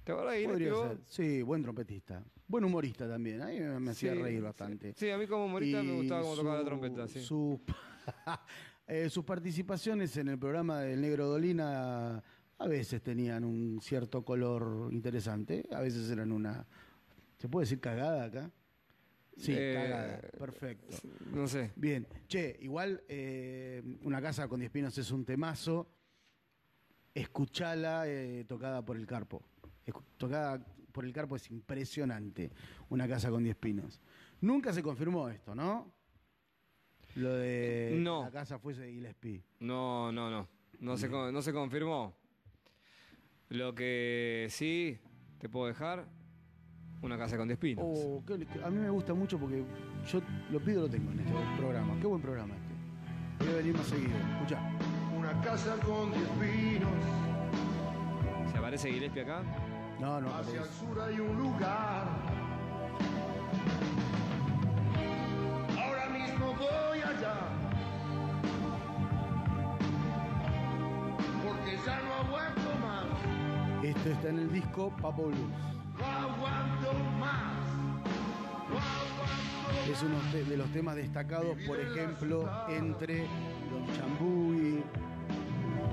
¿Te 0.04 0.12
acordás 0.12 0.36
Gillespie 0.36 0.70
ser. 0.70 0.98
Sí, 1.06 1.42
buen 1.42 1.62
trompetista. 1.62 2.22
Buen 2.46 2.64
humorista 2.64 3.08
también. 3.08 3.40
A 3.42 3.46
mí 3.46 3.58
me 3.58 3.90
hacía 3.90 4.12
Sí, 4.12 4.22
reír 4.22 4.42
bastante. 4.42 4.92
Sí, 4.94 5.10
a 5.10 5.18
mí 5.18 5.26
como 5.26 5.46
humorista 5.46 5.82
me 5.82 5.94
gustaba 5.94 6.20
cómo 6.20 6.36
tocaba 6.36 6.58
la 6.58 6.64
trompeta, 6.64 7.08
sí. 7.08 7.20
su- 7.20 7.60
eh, 8.86 9.08
sus 9.10 9.24
participaciones 9.24 10.16
en 10.18 10.28
el 10.28 10.38
programa 10.38 10.80
del 10.82 11.00
Negro 11.00 11.26
Dolina 11.26 12.22
a 12.58 12.66
veces 12.68 13.02
tenían 13.02 13.44
un 13.44 13.80
cierto 13.82 14.24
color 14.24 14.92
interesante, 14.92 15.66
a 15.72 15.80
veces 15.80 16.10
eran 16.10 16.32
una... 16.32 16.66
¿Se 17.38 17.48
puede 17.48 17.64
decir 17.64 17.80
cagada 17.80 18.24
acá? 18.24 18.50
Sí, 19.36 19.52
Eh, 19.54 19.74
cagada. 19.74 20.20
Perfecto. 20.38 20.96
No 21.32 21.46
sé. 21.48 21.72
Bien. 21.76 22.06
Che, 22.28 22.56
igual 22.60 23.02
eh, 23.08 23.82
Una 24.04 24.22
casa 24.22 24.46
con 24.48 24.60
10 24.60 24.70
pinos 24.70 24.96
es 24.96 25.10
un 25.10 25.24
temazo. 25.24 25.88
Escuchala 27.12 28.04
eh, 28.08 28.44
tocada 28.48 28.84
por 28.84 28.96
el 28.96 29.06
Carpo. 29.06 29.42
Escu- 29.86 30.02
Tocada 30.16 30.64
por 30.92 31.04
el 31.04 31.12
Carpo 31.12 31.36
es 31.36 31.50
impresionante. 31.50 32.50
Una 32.88 33.06
casa 33.08 33.30
con 33.30 33.42
10 33.42 33.56
pinos. 33.56 34.00
Nunca 34.40 34.72
se 34.72 34.82
confirmó 34.82 35.28
esto, 35.28 35.54
¿no? 35.54 35.92
Lo 37.16 37.34
de 37.34 37.90
que 37.94 38.00
No. 38.00 38.22
la 38.24 38.30
casa 38.30 38.58
fuese 38.58 38.82
de 38.82 38.92
Gillespie. 38.92 39.42
No, 39.60 40.10
no, 40.12 40.30
no. 40.30 40.48
No 40.80 40.96
se, 40.96 41.08
no 41.08 41.42
se 41.42 41.52
confirmó. 41.52 42.16
Lo 43.54 43.72
que 43.72 44.48
sí 44.50 44.98
te 45.38 45.48
puedo 45.48 45.68
dejar, 45.68 46.06
una 47.02 47.16
casa 47.16 47.36
con 47.36 47.46
10 47.46 47.56
pinos. 47.56 47.84
Oh, 47.86 48.20
qué- 48.26 48.34
a 48.64 48.68
mí 48.68 48.78
me 48.78 48.90
gusta 48.90 49.14
mucho 49.14 49.38
porque 49.38 49.62
yo 50.10 50.20
lo 50.50 50.58
pido 50.58 50.82
lo 50.82 50.88
tengo 50.88 51.12
en 51.12 51.20
este 51.20 51.32
programa. 51.56 51.94
Qué 52.00 52.06
buen 52.08 52.20
programa 52.20 52.52
este. 52.56 53.44
Voy 53.44 53.54
a 53.54 53.56
venir 53.58 53.76
más 53.76 53.86
seguido. 53.86 54.16
Escucha. 54.34 54.58
Una 55.16 55.40
casa 55.40 55.76
con 55.86 56.10
diez 56.10 56.28
pinos, 56.40 56.90
¿Se 58.50 58.58
aparece 58.58 58.90
Gillespie 58.92 59.22
acá? 59.22 59.42
No, 60.00 60.20
no. 60.20 60.34
hacia 60.34 60.60
el 60.62 60.66
sur 60.66 61.00
hay 61.00 61.20
un 61.20 61.36
lugar. 61.38 62.08
Ahora 65.80 66.08
mismo 66.10 66.46
voy 66.54 66.98
allá. 66.98 67.36
Porque 71.44 71.76
ya 71.86 72.00
no 72.02 72.14
aguanto 72.14 72.78
más, 72.80 73.04
Esto 73.84 74.08
está 74.08 74.30
en 74.30 74.38
el 74.38 74.50
disco 74.50 74.90
Papo 75.02 75.24
Blues. 75.24 75.38
Es 79.90 80.02
uno 80.02 80.16
de 80.32 80.56
los 80.56 80.66
temas 80.72 80.96
destacados, 80.96 81.54
por 81.66 81.78
ejemplo, 81.78 82.50
entre 82.70 83.26
Don 83.70 83.86
Chambuy, 83.94 84.82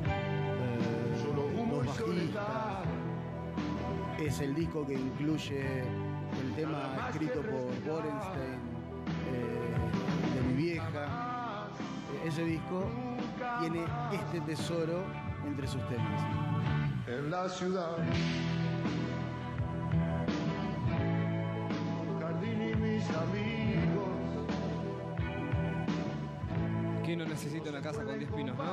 eh, 0.06 0.80
los 1.68 1.86
bajistas. 1.86 2.86
Es 4.18 4.40
el 4.40 4.56
disco 4.56 4.88
que 4.88 4.94
incluye 4.94 5.82
el 5.82 6.56
tema 6.56 7.10
escrito 7.10 7.42
por 7.42 7.84
Borenstein, 7.86 8.60
eh, 9.34 10.34
de 10.34 10.42
mi 10.48 10.54
vieja. 10.54 11.68
Ese 12.24 12.46
disco 12.46 12.86
tiene 13.60 13.84
este 14.14 14.40
tesoro 14.40 15.04
entre 15.46 15.68
sus 15.68 15.86
temas. 15.90 16.81
En 17.08 17.32
la 17.32 17.50
ciudad. 17.50 17.98
Jardín 22.20 22.62
y 22.62 22.76
mis 22.76 23.10
amigos. 23.10 24.10
¿Quién 27.04 27.20
no 27.20 27.26
necesita 27.26 27.70
una 27.70 27.82
casa 27.82 28.04
con 28.04 28.18
10 28.18 28.32
pinos, 28.32 28.58
no? 28.58 28.64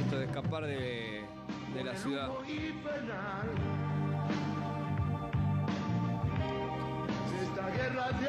Esto 0.00 0.18
de 0.18 0.24
escapar 0.24 0.64
de, 0.66 1.24
de 1.74 1.84
la 1.84 1.96
ciudad. 1.96 2.30
Esta 7.42 7.70
guerra 7.70 8.10
de. 8.12 8.26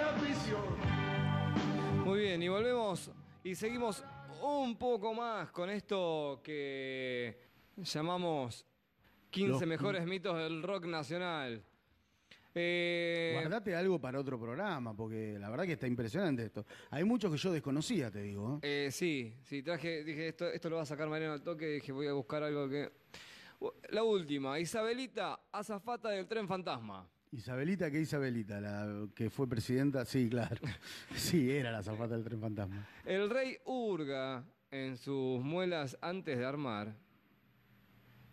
Muy 2.06 2.20
bien, 2.20 2.42
y 2.42 2.48
volvemos 2.48 3.12
y 3.44 3.54
seguimos 3.54 4.04
un 4.42 4.78
poco 4.78 5.14
más 5.14 5.52
con 5.52 5.70
esto 5.70 6.42
que 6.44 7.38
llamamos 7.78 8.66
15 9.30 9.50
Los- 9.52 9.68
mejores 9.68 10.06
mitos 10.06 10.38
del 10.38 10.64
rock 10.64 10.86
nacional. 10.86 11.64
Eh, 12.60 13.38
Guardate 13.40 13.76
algo 13.76 14.00
para 14.02 14.20
otro 14.20 14.40
programa, 14.40 14.96
porque 14.96 15.38
la 15.40 15.50
verdad 15.50 15.66
que 15.66 15.74
está 15.74 15.86
impresionante 15.86 16.46
esto. 16.46 16.66
Hay 16.90 17.04
muchos 17.04 17.32
que 17.32 17.38
yo 17.38 17.52
desconocía, 17.52 18.10
te 18.10 18.22
digo. 18.24 18.60
¿eh? 18.64 18.88
eh, 18.88 18.92
sí, 18.92 19.36
sí, 19.44 19.62
traje, 19.62 20.04
dije, 20.04 20.30
esto, 20.30 20.48
esto 20.50 20.68
lo 20.70 20.78
va 20.78 20.82
a 20.82 20.86
sacar 20.86 21.08
Mariano 21.08 21.34
al 21.34 21.44
toque, 21.44 21.68
dije, 21.68 21.92
voy 21.92 22.08
a 22.08 22.14
buscar 22.14 22.42
algo 22.44 22.68
que... 22.68 22.92
La 23.90 24.04
última, 24.04 24.60
Isabelita, 24.60 25.40
azafata 25.52 26.10
del 26.10 26.28
tren 26.28 26.48
fantasma. 26.48 27.08
Isabelita, 27.32 27.92
¿qué 27.92 28.00
Isabelita? 28.00 28.62
La 28.62 29.08
que 29.14 29.30
fue 29.30 29.48
presidenta, 29.48 30.06
sí, 30.06 30.30
claro. 30.30 30.56
Sí, 31.16 31.52
era 31.52 31.72
la 31.72 31.84
zapata 31.84 32.16
del 32.16 32.24
tren 32.24 32.40
fantasma. 32.40 32.88
El 33.06 33.30
rey 33.30 33.58
hurga 33.66 34.44
en 34.72 34.98
sus 34.98 35.42
muelas 35.42 35.98
antes 36.02 36.38
de 36.38 36.46
armar 36.46 36.96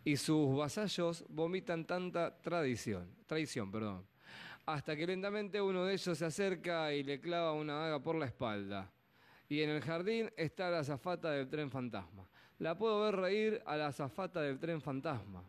y 0.04 0.16
sus 0.16 0.56
vasallos 0.56 1.24
vomitan 1.28 1.86
tanta 1.86 2.40
tradición, 2.40 3.10
traición, 3.26 3.72
perdón, 3.72 4.06
hasta 4.66 4.94
que 4.94 5.06
lentamente 5.06 5.60
uno 5.60 5.84
de 5.84 5.94
ellos 5.94 6.16
se 6.16 6.24
acerca 6.24 6.92
y 6.92 7.02
le 7.02 7.20
clava 7.20 7.52
una 7.52 7.74
daga 7.74 8.02
por 8.02 8.14
la 8.16 8.26
espalda. 8.26 8.92
Y 9.48 9.60
en 9.60 9.70
el 9.70 9.82
jardín 9.82 10.30
está 10.36 10.70
la 10.70 10.80
azafata 10.80 11.30
del 11.30 11.48
tren 11.48 11.70
fantasma. 11.70 12.28
La 12.58 12.78
puedo 12.78 13.02
ver 13.02 13.16
reír 13.16 13.62
a 13.66 13.76
la 13.76 13.88
azafata 13.88 14.40
del 14.40 14.58
tren 14.58 14.80
fantasma. 14.80 15.42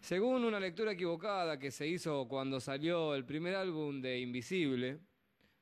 Según 0.00 0.44
una 0.44 0.60
lectura 0.60 0.92
equivocada 0.92 1.58
que 1.58 1.70
se 1.70 1.86
hizo 1.86 2.28
cuando 2.28 2.60
salió 2.60 3.14
el 3.14 3.24
primer 3.24 3.54
álbum 3.56 4.00
de 4.00 4.20
Invisible, 4.20 5.00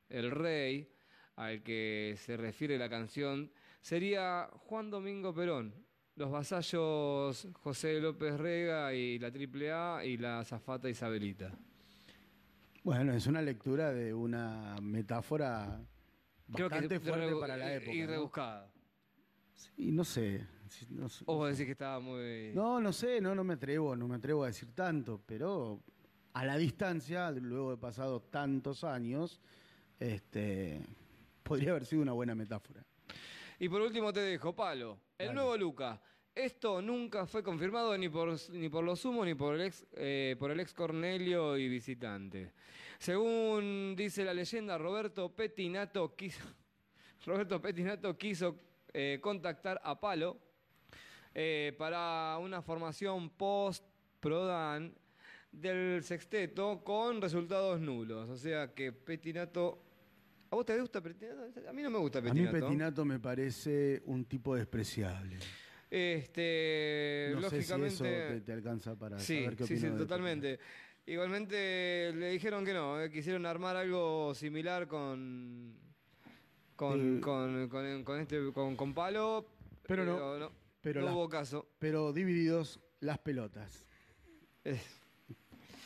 El 0.08 0.30
Rey, 0.30 0.88
al 1.36 1.62
que 1.62 2.14
se 2.18 2.36
refiere 2.36 2.78
la 2.78 2.88
canción, 2.88 3.50
sería 3.80 4.48
Juan 4.52 4.90
Domingo 4.90 5.34
Perón, 5.34 5.74
los 6.16 6.30
vasallos 6.30 7.48
José 7.54 8.00
López 8.00 8.38
Rega 8.38 8.94
y 8.94 9.18
la 9.18 9.28
AAA 9.28 10.04
y 10.04 10.16
la 10.16 10.40
azafata 10.40 10.88
Isabelita. 10.88 11.52
Bueno, 12.84 13.12
es 13.14 13.26
una 13.26 13.42
lectura 13.42 13.92
de 13.92 14.14
una 14.14 14.76
metáfora 14.80 15.80
Creo 16.52 16.68
que 16.68 16.74
bastante 16.74 17.00
fuerte 17.00 17.34
para 17.36 17.56
la 17.56 17.74
época. 17.74 17.92
Y 17.92 18.00
¿no? 18.02 18.06
rebuscada. 18.06 18.70
Sí, 19.54 19.90
no 19.90 20.04
sé. 20.04 20.46
No. 20.90 21.06
O 21.26 21.36
vos 21.36 21.50
decís 21.50 21.66
que 21.66 21.72
estaba 21.72 22.00
muy... 22.00 22.52
No, 22.54 22.80
no 22.80 22.92
sé, 22.92 23.20
no, 23.20 23.34
no 23.34 23.44
me 23.44 23.54
atrevo, 23.54 23.96
no 23.96 24.08
me 24.08 24.16
atrevo 24.16 24.44
a 24.44 24.48
decir 24.48 24.74
tanto, 24.74 25.20
pero 25.24 25.80
a 26.32 26.44
la 26.44 26.56
distancia, 26.56 27.30
luego 27.30 27.70
de 27.70 27.76
pasado 27.78 28.20
tantos 28.20 28.84
años, 28.84 29.40
este, 29.98 30.80
podría 31.42 31.70
haber 31.70 31.86
sido 31.86 32.02
una 32.02 32.12
buena 32.12 32.34
metáfora. 32.34 32.84
Y 33.58 33.68
por 33.68 33.80
último 33.80 34.12
te 34.12 34.20
dejo, 34.20 34.54
Palo, 34.54 34.98
el 35.18 35.28
Dale. 35.28 35.34
nuevo 35.34 35.56
Luca. 35.56 36.00
Esto 36.34 36.82
nunca 36.82 37.26
fue 37.26 37.42
confirmado 37.42 37.96
ni 37.96 38.10
por, 38.10 38.36
ni 38.50 38.68
por 38.68 38.84
los 38.84 39.02
humos 39.06 39.24
ni 39.24 39.34
por 39.34 39.54
el, 39.54 39.62
ex, 39.62 39.86
eh, 39.94 40.36
por 40.38 40.50
el 40.50 40.60
ex 40.60 40.74
Cornelio 40.74 41.56
y 41.56 41.66
visitante. 41.66 42.52
Según 42.98 43.94
dice 43.96 44.22
la 44.22 44.34
leyenda, 44.34 44.76
Roberto 44.76 45.34
Pettinato 45.34 46.14
quiso, 46.14 46.44
Roberto 47.24 47.62
Pettinato 47.62 48.18
quiso 48.18 48.60
eh, 48.92 49.18
contactar 49.22 49.80
a 49.82 49.98
Palo 49.98 50.38
eh, 51.38 51.74
para 51.76 52.38
una 52.40 52.62
formación 52.62 53.28
post-Prodan 53.28 54.94
del 55.52 56.02
sexteto 56.02 56.82
con 56.82 57.20
resultados 57.20 57.78
nulos. 57.78 58.28
O 58.30 58.36
sea 58.38 58.72
que 58.74 58.90
Pettinato... 58.92 59.82
¿A 60.50 60.56
vos 60.56 60.64
te 60.64 60.80
gusta 60.80 61.02
Pettinato? 61.02 61.68
A 61.68 61.72
mí 61.74 61.82
no 61.82 61.90
me 61.90 61.98
gusta 61.98 62.20
A 62.20 62.22
mí 62.22 62.30
Pettinato. 62.30 62.66
Petinato 62.66 63.04
me 63.04 63.18
parece 63.20 64.02
un 64.06 64.24
tipo 64.24 64.54
despreciable. 64.56 65.38
Este, 65.90 67.32
no 67.34 67.42
sé 67.42 67.50
si 67.50 67.56
lógicamente. 67.72 67.94
eso 67.94 68.04
te, 68.04 68.40
te 68.40 68.52
alcanza 68.52 68.96
para 68.96 69.18
sí, 69.18 69.42
saber 69.42 69.56
qué 69.56 69.66
sí, 69.66 69.76
sí, 69.76 69.88
totalmente. 69.90 70.58
Igualmente 71.06 72.12
le 72.14 72.30
dijeron 72.30 72.64
que 72.64 72.72
no, 72.72 73.00
eh, 73.00 73.10
quisieron 73.10 73.44
armar 73.46 73.76
algo 73.76 74.34
similar 74.34 74.88
con 74.88 75.74
con, 76.74 77.18
Eh, 77.18 77.20
con, 77.20 77.68
con- 77.68 78.04
con 78.04 78.20
este 78.20 78.52
con, 78.52 78.74
con 78.76 78.92
palo, 78.94 79.46
Pero 79.86 80.04
no, 80.04 80.38
no, 80.38 80.50
pero 80.94 81.00
no 81.02 81.14
hubo 81.16 81.28
caso. 81.28 81.66
Pero 81.78 82.12
divididos 82.12 82.80
las 83.00 83.18
pelotas. 83.18 83.86
Eh, 84.64 84.78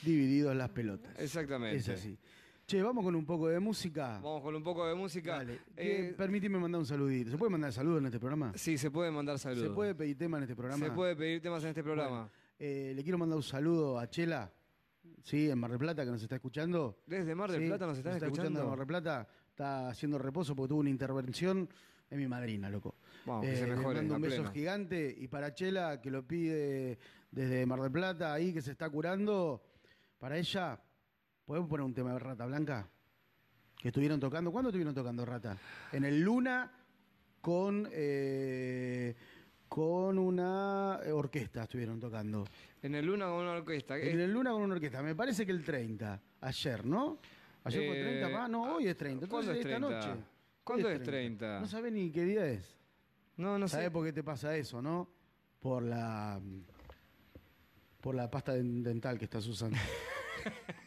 Divididos 0.02 0.54
las 0.56 0.70
pelotas. 0.70 1.18
exactamente. 1.18 1.76
Es 1.76 1.88
así. 1.88 2.18
Che, 2.66 2.82
vamos 2.82 3.04
con 3.04 3.14
un 3.16 3.24
poco 3.26 3.48
de 3.48 3.58
música. 3.60 4.20
Vamos 4.22 4.42
con 4.42 4.54
un 4.54 4.62
poco 4.62 4.86
de 4.86 4.94
música. 4.94 5.38
Dale. 5.38 5.58
¿Qué- 5.76 6.08
Eh, 6.10 6.48
mandar 6.58 6.78
un 6.78 6.86
saludito. 6.86 7.30
¿Se 7.30 7.36
puede 7.36 7.50
mandar 7.50 7.72
saludos 7.72 7.98
en 8.00 8.06
este 8.06 8.18
programa? 8.20 8.52
sí, 8.54 8.78
se 8.78 8.90
puede 8.90 9.10
mandar 9.10 9.38
saludos. 9.38 9.68
¿Se 9.68 9.74
puede 9.74 9.94
pedir 9.94 10.16
tema 10.16 10.36
en 10.38 10.44
este 10.44 10.54
programa? 10.56 10.86
Se 10.86 10.92
puede 10.92 11.16
pedir 11.16 11.42
temas 11.42 11.62
en 11.64 11.70
este 11.70 11.82
programa. 11.82 12.30
Eh, 12.58 12.92
le 12.94 13.02
quiero 13.02 13.18
mandar 13.18 13.36
un 13.36 13.42
saludo 13.42 13.98
a 13.98 14.08
Chela, 14.08 14.52
sí, 15.22 15.50
en 15.50 15.58
Mar 15.58 15.70
del 15.70 15.78
Plata, 15.80 16.04
que 16.04 16.10
nos 16.10 16.22
está 16.22 16.36
escuchando. 16.36 16.98
Desde 17.06 17.34
Mar 17.34 17.50
del 17.50 17.62
Sí, 17.62 17.68
Plata 17.68 17.86
nos 17.86 17.98
están 17.98 18.14
está 18.14 18.26
escuchando. 18.26 18.60
en 18.62 18.68
Mar 18.68 18.78
del 18.78 18.86
Plata, 18.86 19.26
está 19.48 19.88
haciendo 19.88 20.18
reposo 20.18 20.54
porque 20.54 20.68
tuvo 20.68 20.80
una 20.80 20.90
intervención. 20.90 21.68
Es 22.08 22.18
mi 22.18 22.26
madrina, 22.28 22.68
loco. 22.70 22.96
Vamos, 23.26 23.44
que 23.46 23.56
se 23.56 23.64
Eh, 23.64 23.66
le 23.68 23.76
mejore, 23.76 23.96
mando 24.00 24.14
un 24.16 24.22
beso 24.22 24.44
gigante. 24.52 25.14
Y 25.18 25.28
para 25.28 25.54
Chela, 25.54 26.00
que 26.00 26.10
lo 26.10 26.26
pide 26.26 26.98
desde 27.30 27.66
Mar 27.66 27.80
del 27.80 27.92
Plata, 27.92 28.32
ahí 28.34 28.52
que 28.52 28.62
se 28.62 28.72
está 28.72 28.88
curando, 28.90 29.62
para 30.18 30.36
ella, 30.38 30.80
¿podemos 31.44 31.68
poner 31.68 31.84
un 31.84 31.94
tema 31.94 32.12
de 32.12 32.18
Rata 32.18 32.46
Blanca? 32.46 32.88
Que 33.78 33.88
estuvieron 33.88 34.20
tocando. 34.20 34.50
¿Cuándo 34.52 34.68
estuvieron 34.70 34.94
tocando 34.94 35.24
Rata? 35.24 35.56
En 35.92 36.04
el 36.04 36.20
Luna 36.20 36.70
con, 37.40 37.88
eh, 37.92 39.14
con 39.68 40.18
una 40.18 41.00
orquesta 41.12 41.62
estuvieron 41.62 41.98
tocando. 41.98 42.44
En 42.82 42.94
el 42.94 43.06
Luna 43.06 43.26
con 43.26 43.36
una 43.36 43.52
orquesta. 43.52 43.96
En 43.98 44.20
el 44.20 44.32
Luna 44.32 44.50
con 44.52 44.62
una 44.62 44.74
orquesta. 44.74 45.02
Me 45.02 45.14
parece 45.14 45.46
que 45.46 45.52
el 45.52 45.64
30. 45.64 46.20
Ayer, 46.42 46.84
¿no? 46.84 47.18
Ayer 47.64 47.86
fue 47.88 47.98
Eh, 48.00 48.20
30, 48.20 48.32
pa. 48.38 48.48
No, 48.48 48.76
hoy 48.76 48.86
es 48.88 48.96
30. 48.96 49.26
¿cuándo 49.26 49.52
es 49.52 49.58
esta 49.58 49.68
30? 49.78 49.88
noche. 49.88 50.20
¿Cuándo 50.64 50.88
es 50.90 51.02
30? 51.02 51.60
No 51.60 51.66
sabés 51.66 51.92
ni 51.92 52.10
qué 52.10 52.24
día 52.24 52.46
es. 52.46 52.76
No, 53.40 53.58
no 53.58 53.66
¿Sabés 53.68 53.86
sé. 53.86 53.90
por 53.90 54.04
qué 54.04 54.12
te 54.12 54.22
pasa 54.22 54.54
eso, 54.56 54.80
no? 54.82 55.08
Por 55.58 55.82
la. 55.82 56.40
Por 58.00 58.14
la 58.14 58.30
pasta 58.30 58.54
den- 58.54 58.82
dental 58.82 59.18
que 59.18 59.24
estás 59.24 59.46
usando. 59.46 59.76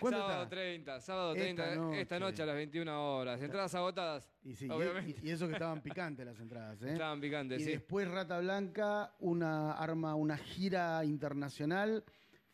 ¿Cuándo 0.00 0.18
Sábado 0.18 0.42
está? 0.44 0.48
30, 0.56 1.00
sábado 1.00 1.34
Esta 1.34 1.42
30, 1.44 1.64
esta 2.00 2.18
noche, 2.18 2.30
noche. 2.32 2.42
a 2.42 2.46
las 2.46 2.54
21 2.56 3.16
horas. 3.16 3.40
Entradas 3.40 3.74
agotadas. 3.74 4.32
Y, 4.42 4.54
sí, 4.54 4.66
y- 4.66 4.70
obviamente. 4.70 5.20
y- 5.22 5.28
y 5.28 5.30
eso 5.30 5.46
que 5.46 5.52
estaban 5.52 5.80
picantes 5.80 6.26
las 6.26 6.38
entradas, 6.40 6.82
¿eh? 6.82 6.92
Estaban 6.92 7.20
picantes, 7.20 7.60
y 7.60 7.64
sí. 7.64 7.70
después 7.72 8.08
Rata 8.08 8.38
Blanca, 8.40 9.14
una 9.20 9.72
arma, 9.72 10.14
una 10.16 10.36
gira 10.36 11.04
internacional 11.04 12.04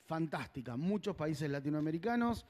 fantástica, 0.05 0.76
muchos 0.76 1.16
países 1.16 1.48
latinoamericanos 1.51 2.44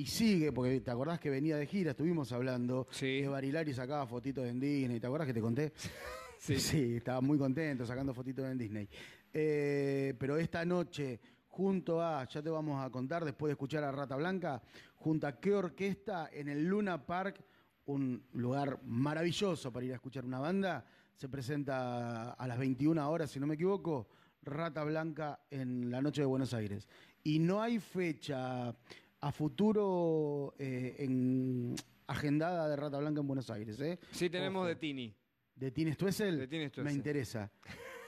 y 0.00 0.06
sigue, 0.06 0.50
porque 0.52 0.80
te 0.80 0.90
acordás 0.90 1.20
que 1.20 1.28
venía 1.28 1.56
de 1.56 1.66
gira, 1.66 1.90
estuvimos 1.90 2.32
hablando, 2.32 2.86
Sí. 2.90 3.20
que 3.20 3.28
Barilari 3.28 3.74
sacaba 3.74 4.06
fotitos 4.06 4.46
en 4.46 4.58
Disney, 4.58 4.98
¿te 4.98 5.06
acordás 5.06 5.26
que 5.26 5.34
te 5.34 5.40
conté? 5.40 5.72
Sí. 6.38 6.96
estaba 6.96 7.20
muy 7.20 7.36
contento 7.36 7.84
sacando 7.84 8.14
fotitos 8.14 8.46
en 8.46 8.56
Disney. 8.56 8.88
Eh, 9.30 10.14
pero 10.18 10.38
esta 10.38 10.64
noche, 10.64 11.20
junto 11.48 12.00
a, 12.02 12.26
ya 12.26 12.40
te 12.42 12.48
vamos 12.48 12.82
a 12.82 12.88
contar 12.88 13.26
después 13.26 13.50
de 13.50 13.52
escuchar 13.52 13.84
a 13.84 13.92
Rata 13.92 14.16
Blanca, 14.16 14.62
junto 14.96 15.26
a 15.26 15.38
qué 15.38 15.52
orquesta 15.52 16.30
en 16.32 16.48
el 16.48 16.64
Luna 16.64 17.04
Park, 17.04 17.44
un 17.84 18.24
lugar 18.32 18.80
maravilloso 18.84 19.70
para 19.70 19.84
ir 19.84 19.92
a 19.92 19.96
escuchar 19.96 20.24
una 20.24 20.38
banda, 20.40 20.82
se 21.14 21.28
presenta 21.28 22.30
a 22.32 22.46
las 22.46 22.58
21 22.58 23.10
horas, 23.10 23.30
si 23.30 23.38
no 23.38 23.46
me 23.46 23.56
equivoco, 23.56 24.08
Rata 24.42 24.82
Blanca 24.84 25.40
en 25.50 25.90
la 25.90 26.00
noche 26.00 26.22
de 26.22 26.26
Buenos 26.26 26.54
Aires. 26.54 26.88
Y 27.22 27.38
no 27.38 27.60
hay 27.60 27.78
fecha 27.80 28.74
a 29.22 29.32
futuro 29.32 30.54
eh, 30.58 30.96
en 30.98 31.74
agendada 32.06 32.68
de 32.68 32.76
Rata 32.76 32.98
Blanca 32.98 33.20
en 33.20 33.26
Buenos 33.26 33.50
Aires. 33.50 33.80
¿eh? 33.80 33.98
Sí, 34.10 34.30
tenemos 34.30 34.60
Ojo. 34.60 34.68
de 34.68 34.76
Tini. 34.76 35.14
¿De 35.54 35.70
Tini 35.70 35.92
Stuessel? 35.92 36.38
De 36.38 36.48
Tini 36.48 36.68
Stoessel. 36.68 36.84
Me 36.84 36.92
interesa. 36.96 37.50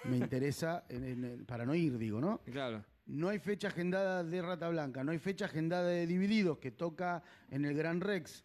Me 0.05 0.16
interesa, 0.16 0.84
en- 0.89 1.24
en- 1.24 1.47
para 1.47 1.64
no 1.66 1.74
ir, 1.74 1.97
digo, 1.98 2.20
¿no? 2.20 2.39
Claro. 2.44 2.84
No 3.06 3.28
hay 3.28 3.39
fecha 3.39 3.68
agendada 3.68 4.24
de 4.24 4.43
Rata 4.43 4.68
Blanca, 4.68 5.05
no 5.05 5.12
hay 5.12 5.18
fecha 5.18 5.44
agendada 5.44 5.89
de 5.89 6.06
Divididos, 6.06 6.59
que 6.59 6.70
toca 6.70 7.22
en 7.51 7.64
el 7.64 7.74
Gran 7.76 8.01
Rex. 8.01 8.44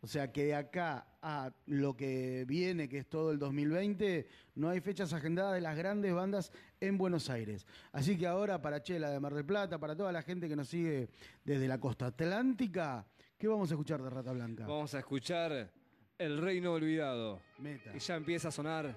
O 0.00 0.06
sea 0.08 0.32
que 0.32 0.44
de 0.46 0.54
acá 0.56 1.06
a 1.22 1.52
lo 1.66 1.96
que 1.96 2.44
viene, 2.46 2.88
que 2.88 2.98
es 2.98 3.08
todo 3.08 3.30
el 3.30 3.38
2020, 3.38 4.26
no 4.56 4.68
hay 4.68 4.80
fechas 4.80 5.12
agendadas 5.12 5.54
de 5.54 5.60
las 5.60 5.76
grandes 5.76 6.12
bandas 6.12 6.52
en 6.82 6.98
Buenos 6.98 7.30
Aires. 7.30 7.66
Así 7.92 8.18
que 8.18 8.26
ahora 8.26 8.60
para 8.60 8.82
Chela 8.82 9.10
de 9.10 9.20
Mar 9.20 9.32
del 9.32 9.46
Plata, 9.46 9.78
para 9.78 9.96
toda 9.96 10.10
la 10.12 10.22
gente 10.22 10.48
que 10.48 10.56
nos 10.56 10.68
sigue 10.68 11.08
desde 11.44 11.68
la 11.68 11.78
costa 11.78 12.06
atlántica, 12.06 13.06
¿qué 13.38 13.46
vamos 13.46 13.70
a 13.70 13.74
escuchar 13.74 14.02
de 14.02 14.10
Rata 14.10 14.32
Blanca? 14.32 14.66
Vamos 14.66 14.92
a 14.94 14.98
escuchar 14.98 15.70
El 16.18 16.38
Reino 16.38 16.72
Olvidado. 16.72 17.40
Meta. 17.58 17.92
Y 17.94 18.00
ya 18.00 18.16
empieza 18.16 18.48
a 18.48 18.50
sonar. 18.50 18.96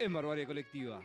en 0.00 0.12
Barbarie 0.12 0.46
Colectiva. 0.46 1.00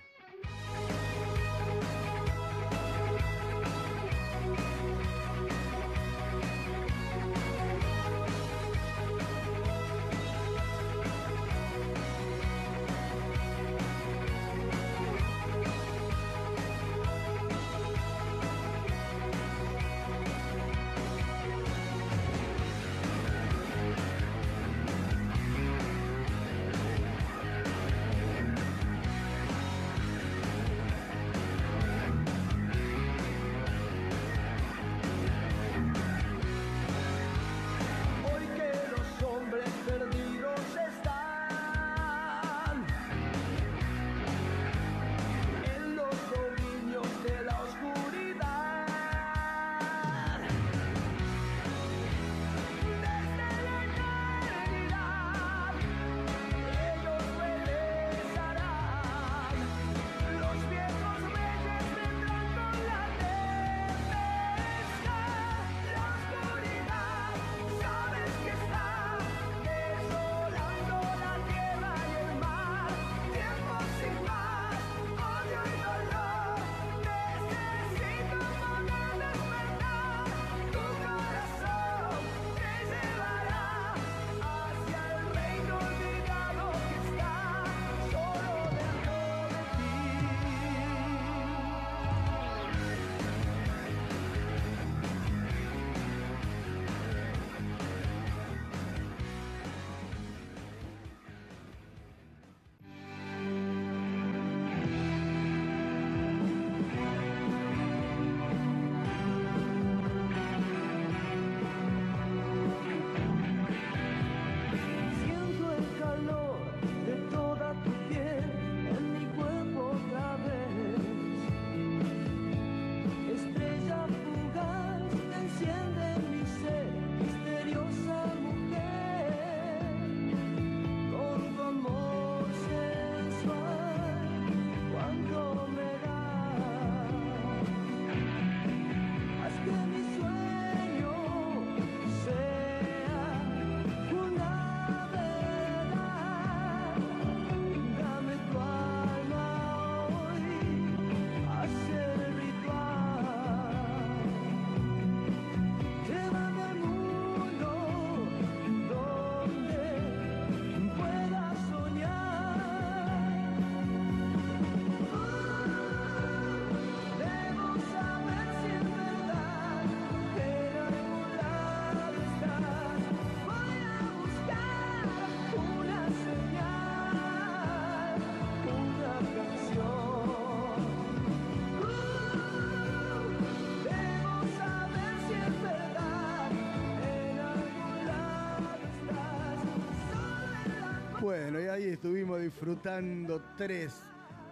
Disfrutando 192.43 193.41
tres 193.57 194.01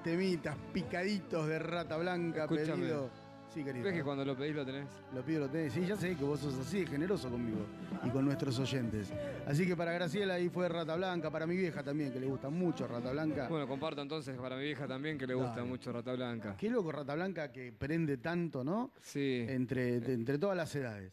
temitas 0.03 0.55
picaditos 0.73 1.47
de 1.47 1.59
rata 1.59 1.97
blanca 1.97 2.43
Escúchame. 2.43 2.81
pedido. 2.81 3.09
Sí, 3.53 3.65
querido. 3.65 3.83
¿Ves 3.83 3.93
que 3.95 4.03
cuando 4.03 4.23
lo 4.23 4.33
pedís 4.37 4.55
lo 4.55 4.65
tenés? 4.65 4.87
Lo 5.13 5.21
pido, 5.25 5.41
lo 5.41 5.49
tenés. 5.49 5.73
Sí, 5.73 5.85
ya 5.85 5.97
sé 5.97 6.15
que 6.15 6.23
vos 6.23 6.39
sos 6.39 6.57
así, 6.57 6.85
generoso 6.85 7.29
conmigo 7.29 7.65
y 8.01 8.09
con 8.09 8.23
nuestros 8.23 8.57
oyentes. 8.59 9.11
Así 9.45 9.67
que 9.67 9.75
para 9.75 9.91
Graciela 9.91 10.35
ahí 10.35 10.47
fue 10.47 10.69
Rata 10.69 10.95
Blanca, 10.95 11.29
para 11.29 11.45
mi 11.45 11.57
vieja 11.57 11.83
también, 11.83 12.13
que 12.13 12.19
le 12.21 12.27
gusta 12.27 12.49
mucho 12.49 12.87
Rata 12.87 13.11
Blanca. 13.11 13.49
Bueno, 13.49 13.67
comparto 13.67 14.01
entonces 14.01 14.37
para 14.37 14.55
mi 14.55 14.63
vieja 14.63 14.87
también 14.87 15.17
que 15.17 15.27
le 15.27 15.33
gusta 15.33 15.57
Dale. 15.57 15.67
mucho 15.67 15.91
Rata 15.91 16.13
Blanca. 16.13 16.55
Qué 16.57 16.69
loco 16.69 16.93
Rata 16.93 17.13
Blanca 17.13 17.51
que 17.51 17.73
prende 17.73 18.17
tanto, 18.19 18.63
¿no? 18.63 18.91
Sí. 19.01 19.45
Entre, 19.49 19.99
de- 19.99 20.13
entre 20.13 20.37
todas 20.37 20.55
las 20.55 20.73
edades. 20.73 21.11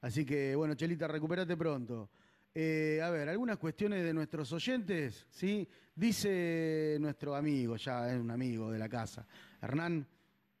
Así 0.00 0.24
que, 0.24 0.54
bueno, 0.54 0.74
Chelita, 0.74 1.08
recupérate 1.08 1.56
pronto. 1.56 2.08
Eh, 2.54 3.00
a 3.02 3.10
ver, 3.10 3.28
algunas 3.28 3.58
cuestiones 3.58 4.04
de 4.04 4.14
nuestros 4.14 4.52
oyentes, 4.52 5.26
¿sí? 5.28 5.68
Dice 5.94 6.96
nuestro 7.00 7.34
amigo, 7.34 7.76
ya 7.76 8.10
es 8.12 8.18
un 8.18 8.30
amigo 8.30 8.70
de 8.70 8.78
la 8.78 8.88
casa, 8.88 9.26
Hernán, 9.60 10.06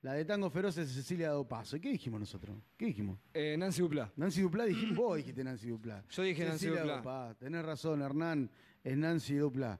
la 0.02 0.14
de 0.14 0.24
Tango 0.24 0.48
Feroz 0.48 0.78
es 0.78 0.90
Cecilia 0.92 1.30
Dopaso. 1.30 1.76
¿Y 1.76 1.80
qué 1.80 1.90
dijimos 1.90 2.20
nosotros? 2.20 2.56
¿Qué 2.76 2.86
dijimos? 2.86 3.18
Eh, 3.34 3.54
Nancy 3.58 3.82
Dupla. 3.82 4.10
Nancy 4.16 4.40
Duplá, 4.40 4.64
dijimos, 4.64 4.96
vos 4.96 5.16
dijiste 5.18 5.44
Nancy 5.44 5.68
Duplá. 5.68 6.02
Yo 6.08 6.22
dije 6.22 6.44
Nancy 6.44 6.66
Cecilia 6.66 6.96
Duplá. 6.96 7.34
Tenés 7.38 7.64
razón, 7.64 8.00
Hernán, 8.00 8.50
es 8.82 8.96
Nancy 8.96 9.34
Duplá. 9.34 9.78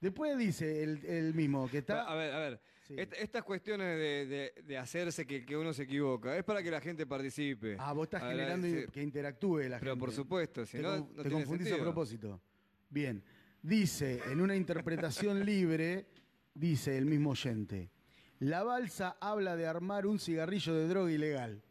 Después 0.00 0.36
dice 0.36 0.82
el, 0.82 1.04
el 1.06 1.34
mismo, 1.34 1.68
que 1.68 1.78
está... 1.78 2.02
A 2.02 2.14
ver, 2.14 2.34
a 2.34 2.38
ver. 2.38 2.60
Sí. 2.88 2.94
Est- 2.96 3.12
estas 3.18 3.44
cuestiones 3.44 3.86
de, 3.98 4.26
de- 4.26 4.62
de 4.62 4.78
hacerse 4.78 5.26
que, 5.26 5.44
que 5.44 5.56
uno 5.56 5.74
se 5.74 5.82
equivoca, 5.82 6.36
es 6.38 6.42
para 6.42 6.62
que 6.62 6.70
la 6.70 6.80
gente 6.80 7.06
participe. 7.06 7.76
Ah, 7.78 7.92
vos 7.92 8.06
estás 8.06 8.22
A 8.22 8.30
generando 8.30 8.90
que 8.90 9.02
interactúe 9.02 9.58
la 9.68 9.78
Pero 9.78 9.92
gente. 9.92 10.00
por 10.00 10.10
supuesto, 10.12 10.64
si 10.64 10.78
te 10.78 10.82
no, 10.82 11.04
con- 11.06 11.16
no 11.16 11.22
te 11.22 11.30
confundís 11.30 11.70
a 11.72 11.76
propósito. 11.78 12.40
Bien. 12.88 13.22
Dice, 13.62 14.22
en 14.32 14.40
una 14.40 14.56
interpretación 14.56 15.44
libre, 15.44 16.06
dice 16.54 16.96
el 16.96 17.04
mismo 17.04 17.30
oyente, 17.30 17.90
la 18.38 18.62
balsa 18.62 19.16
habla 19.20 19.54
de 19.56 19.66
armar 19.66 20.06
un 20.06 20.18
cigarrillo 20.18 20.72
de 20.74 20.88
droga 20.88 21.10
ilegal. 21.12 21.62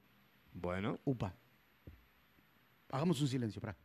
Bueno. 0.54 1.00
Upa. 1.04 1.36
Hagamos 2.90 3.20
un 3.22 3.28
silencio, 3.28 3.60
para. 3.60 3.76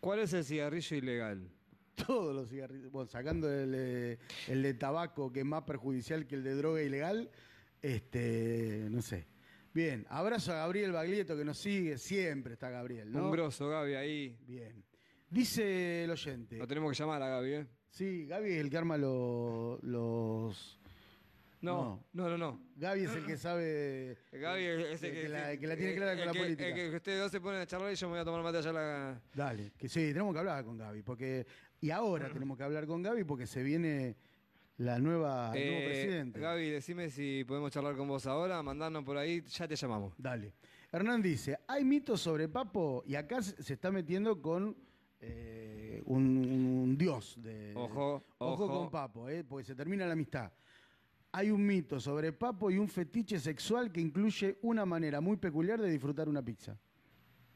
¿Cuál 0.00 0.20
es 0.20 0.32
el 0.32 0.44
cigarrillo 0.44 0.96
ilegal? 0.96 1.50
Todos 2.06 2.34
los 2.34 2.48
cigarrillos, 2.48 2.90
bueno, 2.90 3.08
sacando 3.10 3.50
el, 3.52 3.72
eh, 3.76 4.18
el 4.48 4.62
de 4.62 4.74
tabaco, 4.74 5.30
que 5.32 5.40
es 5.40 5.46
más 5.46 5.62
perjudicial 5.64 6.26
que 6.26 6.34
el 6.36 6.44
de 6.44 6.54
droga 6.54 6.82
ilegal, 6.82 7.30
este, 7.82 8.86
no 8.90 9.02
sé. 9.02 9.26
Bien, 9.72 10.04
abrazo 10.08 10.52
a 10.52 10.56
Gabriel 10.56 10.92
Baglietto 10.92 11.36
que 11.36 11.44
nos 11.44 11.58
sigue, 11.58 11.96
siempre 11.98 12.54
está 12.54 12.70
Gabriel, 12.70 13.10
¿no? 13.12 13.26
Un 13.26 13.30
grosso, 13.32 13.68
Gaby, 13.68 13.94
ahí. 13.94 14.36
Bien. 14.46 14.84
Dice 15.28 16.04
el 16.04 16.10
oyente. 16.10 16.56
Lo 16.58 16.66
tenemos 16.66 16.90
que 16.90 16.98
llamar 16.98 17.22
a 17.22 17.28
Gaby, 17.28 17.52
¿eh? 17.52 17.66
Sí, 17.88 18.26
Gaby 18.26 18.50
es 18.52 18.60
el 18.60 18.70
que 18.70 18.76
arma 18.78 18.96
lo- 18.96 19.78
los. 19.82 20.78
No, 21.60 22.06
no, 22.14 22.28
no, 22.30 22.38
no. 22.38 22.62
Gaby 22.76 23.02
es 23.04 23.10
el 23.14 23.26
que 23.26 23.36
sabe. 23.36 24.16
Gaby 24.32 24.64
es 24.64 24.86
ese 24.94 25.12
que, 25.12 25.22
que, 25.22 25.28
la, 25.28 25.56
que 25.56 25.66
la 25.66 25.76
tiene 25.76 25.94
clara 25.94 26.12
con 26.12 26.20
el 26.20 26.26
la 26.26 26.32
que- 26.32 26.38
política. 26.40 26.68
el 26.68 26.90
que 26.90 26.96
ustedes 26.96 27.20
dos 27.20 27.30
se 27.30 27.40
ponen 27.40 27.60
a 27.60 27.66
charlar 27.66 27.92
y 27.92 27.96
yo 27.96 28.06
me 28.08 28.12
voy 28.14 28.20
a 28.20 28.24
tomar 28.24 28.42
mate 28.42 28.58
allá 28.58 28.72
la... 28.72 29.22
Dale, 29.34 29.72
que 29.78 29.88
sí, 29.88 30.08
tenemos 30.08 30.32
que 30.32 30.38
hablar 30.40 30.64
con 30.64 30.78
Gaby, 30.78 31.02
porque 31.02 31.46
Y 31.80 31.90
ahora 31.90 32.30
tenemos 32.32 32.56
que 32.58 32.64
hablar 32.64 32.86
con 32.86 33.02
Gaby 33.02 33.24
porque 33.24 33.46
se 33.46 33.62
viene 33.62 34.16
la 34.76 34.98
nueva, 34.98 35.52
el 35.56 35.66
nuevo 35.66 35.80
Eh, 35.82 35.86
presidente. 35.88 36.40
Gaby, 36.40 36.70
decime 36.70 37.10
si 37.10 37.44
podemos 37.44 37.70
charlar 37.72 37.96
con 37.96 38.08
vos 38.08 38.26
ahora, 38.26 38.62
mandarnos 38.62 39.04
por 39.04 39.16
ahí, 39.16 39.42
ya 39.42 39.66
te 39.66 39.76
llamamos. 39.76 40.14
Dale. 40.18 40.52
Hernán 40.92 41.22
dice, 41.22 41.58
hay 41.68 41.84
mitos 41.84 42.20
sobre 42.20 42.48
Papo 42.48 43.02
y 43.06 43.14
acá 43.14 43.40
se 43.42 43.62
se 43.62 43.74
está 43.74 43.90
metiendo 43.92 44.40
con 44.42 44.76
eh, 45.20 46.02
un, 46.06 46.22
un 46.36 46.98
dios. 46.98 47.36
De, 47.40 47.72
Ojo, 47.76 48.24
ojo 48.38 48.64
ojo. 48.64 48.68
con 48.80 48.90
Papo, 48.90 49.28
eh, 49.28 49.44
porque 49.44 49.64
se 49.64 49.74
termina 49.74 50.06
la 50.06 50.12
amistad. 50.14 50.50
Hay 51.32 51.50
un 51.50 51.64
mito 51.64 52.00
sobre 52.00 52.32
Papo 52.32 52.70
y 52.70 52.78
un 52.78 52.88
fetiche 52.88 53.38
sexual 53.38 53.92
que 53.92 54.00
incluye 54.00 54.58
una 54.62 54.84
manera 54.84 55.20
muy 55.20 55.36
peculiar 55.36 55.80
de 55.80 55.88
disfrutar 55.90 56.28
una 56.28 56.42
pizza. 56.42 56.76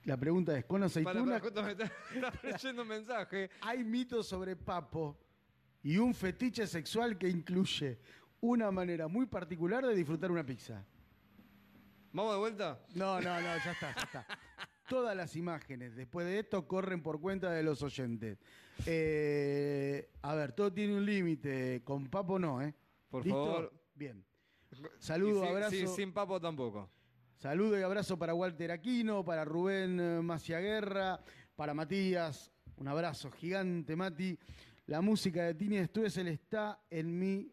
La 0.04 0.16
pregunta 0.18 0.56
es, 0.56 0.64
¿con 0.66 0.80
Para, 0.80 0.86
aceituna? 0.86 1.24
para, 1.24 1.40
justo 1.40 1.62
me 1.62 1.72
está, 1.72 1.84
está 2.14 2.32
leyendo 2.42 2.82
un 2.82 2.88
mensaje. 2.88 3.50
Hay 3.62 3.82
mitos 3.84 4.26
sobre 4.26 4.54
Papo 4.56 5.16
y 5.82 5.96
un 5.96 6.14
fetiche 6.14 6.66
sexual 6.66 7.16
que 7.16 7.28
incluye 7.28 7.98
una 8.40 8.70
manera 8.70 9.08
muy 9.08 9.26
particular 9.26 9.86
de 9.86 9.94
disfrutar 9.94 10.30
una 10.30 10.44
pizza. 10.44 10.84
¿Vamos 12.12 12.32
de 12.34 12.38
vuelta? 12.38 12.80
No, 12.94 13.20
no, 13.20 13.40
no, 13.40 13.46
ya 13.64 13.72
está, 13.72 13.94
ya 13.94 14.02
está. 14.02 14.26
Todas 14.88 15.16
las 15.16 15.34
imágenes 15.36 15.96
después 15.96 16.26
de 16.26 16.40
esto 16.40 16.68
corren 16.68 17.02
por 17.02 17.18
cuenta 17.20 17.50
de 17.50 17.62
los 17.62 17.82
oyentes. 17.82 18.38
Eh, 18.84 20.10
a 20.22 20.34
ver, 20.34 20.52
todo 20.52 20.72
tiene 20.72 20.94
un 20.96 21.04
límite. 21.06 21.82
Con 21.82 22.06
Papo 22.08 22.38
no, 22.38 22.60
¿eh? 22.60 22.74
Por 23.08 23.24
¿Listo? 23.24 23.44
favor. 23.46 23.72
Bien. 23.94 24.24
Saludo, 24.98 25.40
sin- 25.40 25.48
abrazo. 25.50 25.70
sí, 25.70 25.86
sin 25.86 26.12
papo 26.12 26.40
tampoco. 26.40 26.90
Saludo 27.44 27.78
y 27.78 27.82
abrazo 27.82 28.18
para 28.18 28.32
Walter 28.32 28.70
Aquino, 28.70 29.22
para 29.22 29.44
Rubén 29.44 30.00
eh, 30.00 30.22
Maciaguerra, 30.22 31.20
para 31.54 31.74
Matías. 31.74 32.50
Un 32.78 32.88
abrazo 32.88 33.30
gigante, 33.32 33.94
Mati. 33.94 34.38
La 34.86 35.02
música 35.02 35.42
de 35.42 35.54
Tini 35.54 35.84
Stuessel 35.84 36.28
está 36.28 36.80
en 36.88 37.18
mi 37.18 37.52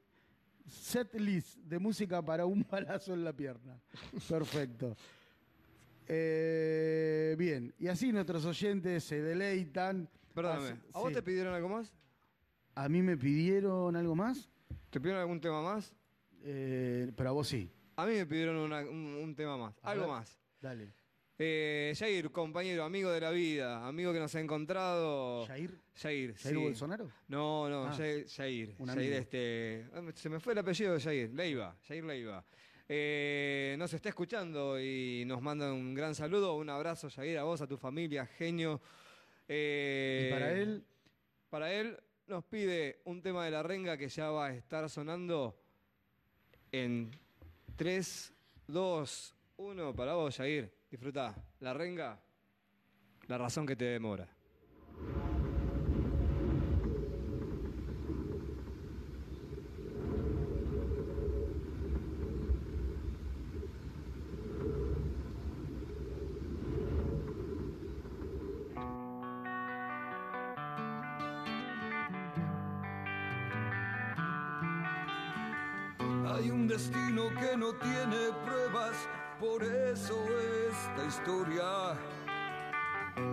set 0.66 1.14
list 1.16 1.58
de 1.58 1.78
música 1.78 2.22
para 2.22 2.46
un 2.46 2.66
balazo 2.72 3.14
en 3.14 3.26
la 3.26 3.34
pierna. 3.34 3.78
Perfecto. 4.30 4.96
Eh, 6.08 7.36
bien, 7.38 7.74
y 7.78 7.90
así 7.90 8.14
nuestros 8.14 8.46
oyentes 8.46 9.04
se 9.04 9.22
deleitan. 9.22 10.10
Perdóname, 10.34 10.80
¿a 10.94 11.00
vos 11.00 11.10
sí. 11.10 11.16
te 11.16 11.22
pidieron 11.22 11.54
algo 11.54 11.68
más? 11.68 11.94
¿A 12.76 12.88
mí 12.88 13.02
me 13.02 13.18
pidieron 13.18 13.98
algo 13.98 14.16
más? 14.16 14.50
¿Te 14.90 15.02
pidieron 15.02 15.22
algún 15.22 15.42
tema 15.42 15.62
más? 15.62 15.94
Eh, 16.44 17.12
pero 17.14 17.32
a 17.32 17.34
vos 17.34 17.50
sí. 17.50 17.70
A 18.02 18.06
mí 18.08 18.14
me 18.16 18.26
pidieron 18.26 18.56
una- 18.58 18.80
un, 18.82 19.16
un 19.22 19.36
tema 19.36 19.58
más, 19.58 19.76
A 19.84 19.92
algo 19.92 20.06
ver. 20.06 20.12
más. 20.14 20.40
Dale. 20.60 20.92
Eh, 21.38 21.94
Jair, 21.98 22.32
compañero, 22.32 22.84
amigo 22.84 23.12
de 23.12 23.22
la 23.22 23.32
vida, 23.32 23.86
amigo 23.88 24.12
que 24.14 24.20
nos 24.20 24.34
ha 24.36 24.40
encontrado. 24.40 25.46
¿Jair? 25.48 25.80
Jair, 25.96 26.36
¿Jair 26.36 26.56
sí. 26.56 26.62
Bolsonaro? 26.64 27.10
No, 27.28 27.68
no, 27.70 27.86
Ah. 27.88 27.94
Jair, 27.94 28.28
Jair. 28.28 28.76
Un 28.80 28.88
Jair, 28.88 29.00
amigo. 29.00 29.16
este. 29.18 29.86
Se 30.16 30.30
me 30.30 30.40
fue 30.40 30.54
el 30.54 30.60
apellido 30.60 30.94
de 30.94 31.00
Jair, 31.02 31.32
Leiva, 31.34 31.76
Jair 31.88 32.04
Leiva. 32.04 32.44
Eh, 32.88 33.76
nos 33.80 33.94
está 33.94 34.10
escuchando 34.10 34.80
y 34.80 35.24
nos 35.26 35.42
manda 35.42 35.72
un 35.72 35.94
gran 35.94 36.14
saludo, 36.16 36.56
un 36.56 36.70
abrazo, 36.70 37.10
Jair, 37.10 37.38
a 37.38 37.44
vos, 37.44 37.62
a 37.62 37.68
tu 37.68 37.78
familia, 37.78 38.26
genio. 38.26 38.82
Eh, 39.48 40.28
¿Y 40.28 40.34
para 40.34 40.52
él? 40.54 40.84
Para 41.50 41.74
él 41.74 41.98
nos 42.28 42.44
pide 42.46 43.00
un 43.06 43.22
tema 43.22 43.46
de 43.46 43.52
la 43.52 43.62
renga 43.64 43.98
que 43.98 44.10
ya 44.10 44.30
va 44.32 44.48
a 44.48 44.54
estar 44.56 44.90
sonando 44.90 45.56
en 46.72 47.12
3, 47.76 48.34
2, 48.68 49.36
1. 49.58 49.96
Para 49.96 50.14
vos, 50.14 50.36
Jair. 50.36 50.74
Disfruta. 50.90 51.36
La 51.60 51.74
renga, 51.74 52.20
la 53.28 53.38
razón 53.38 53.66
que 53.66 53.76
te 53.76 53.86
demora. 53.86 54.28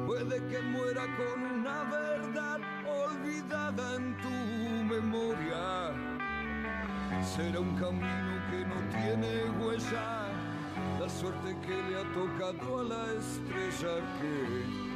Puede 0.07 0.47
que 0.49 0.61
muera 0.61 1.05
con 1.16 1.43
una 1.43 1.85
verdad 1.85 2.61
olvidada 2.87 3.97
en 3.97 4.16
tu 4.19 4.95
memoria. 4.95 5.93
Será 7.23 7.61
un 7.61 7.75
camino 7.77 8.35
que 8.51 8.65
no 8.65 8.77
tiene 8.91 9.51
huella, 9.59 10.29
la 11.01 11.09
suerte 11.09 11.57
que 11.66 11.77
le 11.89 12.01
ha 12.01 12.12
tocado 12.12 12.81
a 12.81 12.85
la 12.85 13.05
estrella 13.15 13.95
que 14.20 14.88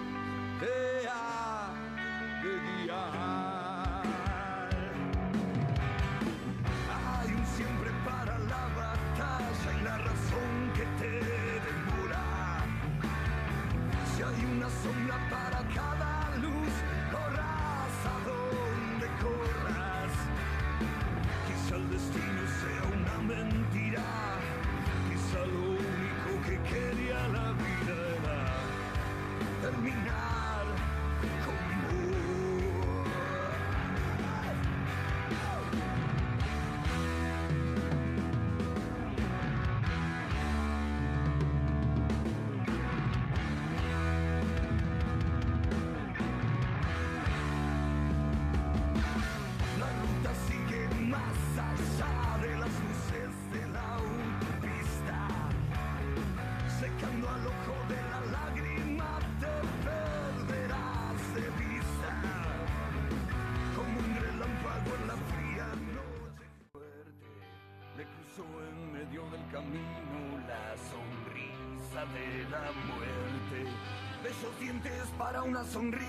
sonrisa, 75.72 76.01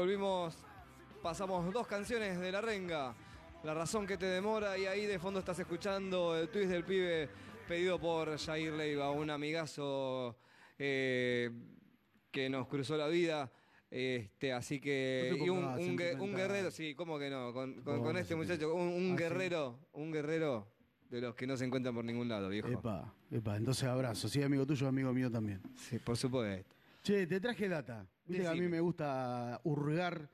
volvimos, 0.00 0.56
pasamos 1.22 1.70
dos 1.74 1.86
canciones 1.86 2.40
de 2.40 2.50
La 2.50 2.62
Renga. 2.62 3.14
La 3.64 3.74
razón 3.74 4.06
que 4.06 4.16
te 4.16 4.24
demora 4.24 4.78
y 4.78 4.86
ahí 4.86 5.04
de 5.04 5.18
fondo 5.18 5.40
estás 5.40 5.58
escuchando 5.58 6.38
el 6.38 6.48
twist 6.48 6.70
del 6.70 6.84
pibe 6.84 7.28
pedido 7.68 7.98
por 8.00 8.38
Jair 8.38 8.72
Leiva, 8.72 9.10
un 9.10 9.28
amigazo 9.28 10.38
eh, 10.78 11.50
que 12.30 12.48
nos 12.48 12.66
cruzó 12.66 12.96
la 12.96 13.08
vida. 13.08 13.52
Este, 13.90 14.54
así 14.54 14.80
que. 14.80 15.34
No 15.38 15.44
y 15.44 15.48
un, 15.50 15.96
guerrero, 16.34 16.70
sí, 16.70 16.94
¿cómo 16.94 17.18
que 17.18 17.28
no? 17.28 17.52
Con, 17.52 17.82
con- 17.82 17.96
No, 17.98 18.02
con 18.02 18.12
no 18.14 18.18
este 18.18 18.34
muchacho, 18.34 18.72
un, 18.74 18.88
un 18.88 19.12
Ah, 19.12 19.16
guerrero, 19.18 19.78
un 19.92 20.10
guerrero 20.12 20.66
de 21.10 21.20
los 21.20 21.34
que 21.34 21.46
no 21.46 21.58
se 21.58 21.66
encuentran 21.66 21.94
por 21.94 22.06
ningún 22.06 22.26
lado, 22.28 22.48
viejo. 22.48 22.68
Epa, 22.68 23.12
epa, 23.30 23.56
entonces 23.58 23.84
abrazo. 23.84 24.28
Sí, 24.30 24.42
amigo 24.42 24.64
tuyo, 24.64 24.88
amigo 24.88 25.12
mío 25.12 25.30
también. 25.30 25.60
Sí, 25.76 25.98
por 25.98 26.16
supuesto. 26.16 26.74
Che, 27.02 27.26
te 27.26 27.38
traje 27.40 27.68
data. 27.68 28.06
Viste 28.30 28.44
que 28.44 28.48
a 28.48 28.54
mí 28.54 28.68
me 28.68 28.78
gusta 28.78 29.60
hurgar 29.64 30.30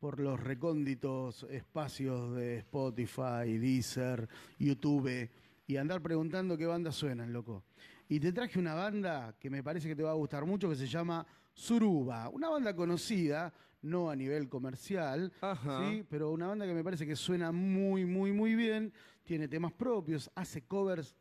por 0.00 0.18
los 0.18 0.40
recónditos 0.40 1.42
espacios 1.50 2.34
de 2.34 2.56
Spotify, 2.60 3.58
Deezer, 3.58 4.26
YouTube 4.58 5.28
y 5.66 5.76
andar 5.76 6.00
preguntando 6.00 6.56
qué 6.56 6.64
bandas 6.64 6.94
suenan, 6.94 7.34
loco. 7.34 7.64
Y 8.08 8.18
te 8.18 8.32
traje 8.32 8.58
una 8.58 8.72
banda 8.72 9.36
que 9.38 9.50
me 9.50 9.62
parece 9.62 9.88
que 9.88 9.94
te 9.94 10.02
va 10.02 10.12
a 10.12 10.14
gustar 10.14 10.46
mucho 10.46 10.70
que 10.70 10.76
se 10.76 10.86
llama 10.86 11.26
Suruba. 11.52 12.30
Una 12.30 12.48
banda 12.48 12.74
conocida, 12.74 13.52
no 13.82 14.08
a 14.08 14.16
nivel 14.16 14.48
comercial, 14.48 15.30
Ajá. 15.42 15.90
¿sí? 15.90 16.02
pero 16.08 16.30
una 16.30 16.46
banda 16.46 16.64
que 16.64 16.72
me 16.72 16.82
parece 16.82 17.06
que 17.06 17.14
suena 17.14 17.52
muy, 17.52 18.06
muy, 18.06 18.32
muy 18.32 18.54
bien. 18.54 18.90
Tiene 19.22 19.48
temas 19.48 19.74
propios, 19.74 20.30
hace 20.34 20.62
covers 20.62 21.14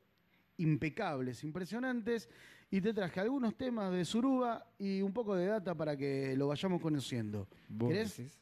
impecables, 0.55 1.43
impresionantes. 1.43 2.29
Y 2.73 2.81
te 2.81 2.91
traje 2.91 3.19
algunos 3.19 3.55
temas 3.55 3.93
de 3.93 4.03
Suruba 4.03 4.65
y 4.79 4.99
un 5.03 5.13
poco 5.13 5.35
de 5.35 5.45
data 5.45 5.75
para 5.75 5.95
que 5.95 6.35
lo 6.35 6.47
vayamos 6.47 6.81
conociendo. 6.81 7.47
¿Vos 7.69 7.89
¿Querés, 7.89 8.17
decís? 8.17 8.41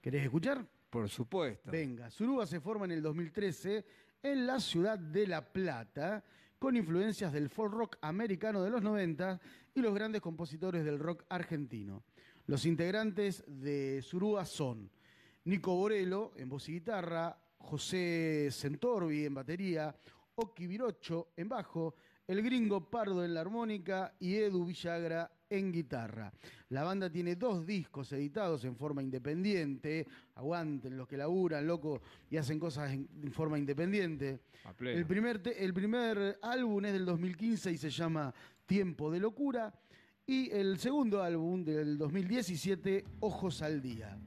¿Querés 0.00 0.22
escuchar? 0.22 0.64
Por 0.88 1.08
supuesto. 1.08 1.68
Venga, 1.68 2.08
Suruba 2.08 2.46
se 2.46 2.60
forma 2.60 2.84
en 2.84 2.92
el 2.92 3.02
2013 3.02 3.84
en 4.22 4.46
la 4.46 4.60
ciudad 4.60 4.96
de 4.96 5.26
La 5.26 5.44
Plata, 5.44 6.22
con 6.56 6.76
influencias 6.76 7.32
del 7.32 7.48
folk 7.48 7.72
rock 7.72 7.96
americano 8.02 8.62
de 8.62 8.70
los 8.70 8.80
90 8.80 9.40
y 9.74 9.80
los 9.80 9.92
grandes 9.92 10.22
compositores 10.22 10.84
del 10.84 11.00
rock 11.00 11.24
argentino. 11.28 12.04
Los 12.46 12.64
integrantes 12.64 13.42
de 13.48 14.00
Suruba 14.02 14.44
son 14.44 14.88
Nico 15.46 15.74
Borello 15.74 16.30
en 16.36 16.48
voz 16.48 16.68
y 16.68 16.74
guitarra, 16.74 17.36
José 17.58 18.50
Centorbi 18.52 19.24
en 19.24 19.34
batería, 19.34 19.92
Oki 20.36 20.68
Virocho 20.68 21.30
en 21.36 21.48
bajo, 21.48 21.96
el 22.28 22.42
gringo 22.42 22.80
Pardo 22.88 23.24
en 23.24 23.32
la 23.34 23.40
armónica 23.40 24.14
y 24.20 24.34
Edu 24.36 24.66
Villagra 24.66 25.30
en 25.50 25.72
guitarra. 25.72 26.30
La 26.68 26.84
banda 26.84 27.08
tiene 27.10 27.36
dos 27.36 27.66
discos 27.66 28.12
editados 28.12 28.64
en 28.64 28.76
forma 28.76 29.02
independiente. 29.02 30.06
Aguanten 30.34 30.94
los 30.96 31.08
que 31.08 31.16
laburan, 31.16 31.66
loco, 31.66 32.02
y 32.30 32.36
hacen 32.36 32.58
cosas 32.60 32.92
en, 32.92 33.08
en 33.22 33.32
forma 33.32 33.58
independiente. 33.58 34.40
El 34.98 35.06
primer, 35.06 35.42
te- 35.42 35.64
el 35.64 35.72
primer 35.72 36.38
álbum 36.42 36.84
es 36.84 36.92
del 36.92 37.06
2015 37.06 37.72
y 37.72 37.78
se 37.78 37.88
llama 37.88 38.34
Tiempo 38.66 39.10
de 39.10 39.20
Locura. 39.20 39.72
Y 40.26 40.50
el 40.50 40.78
segundo 40.78 41.22
álbum 41.22 41.64
del 41.64 41.96
2017, 41.96 43.04
Ojos 43.20 43.62
al 43.62 43.80
Día. 43.80 44.18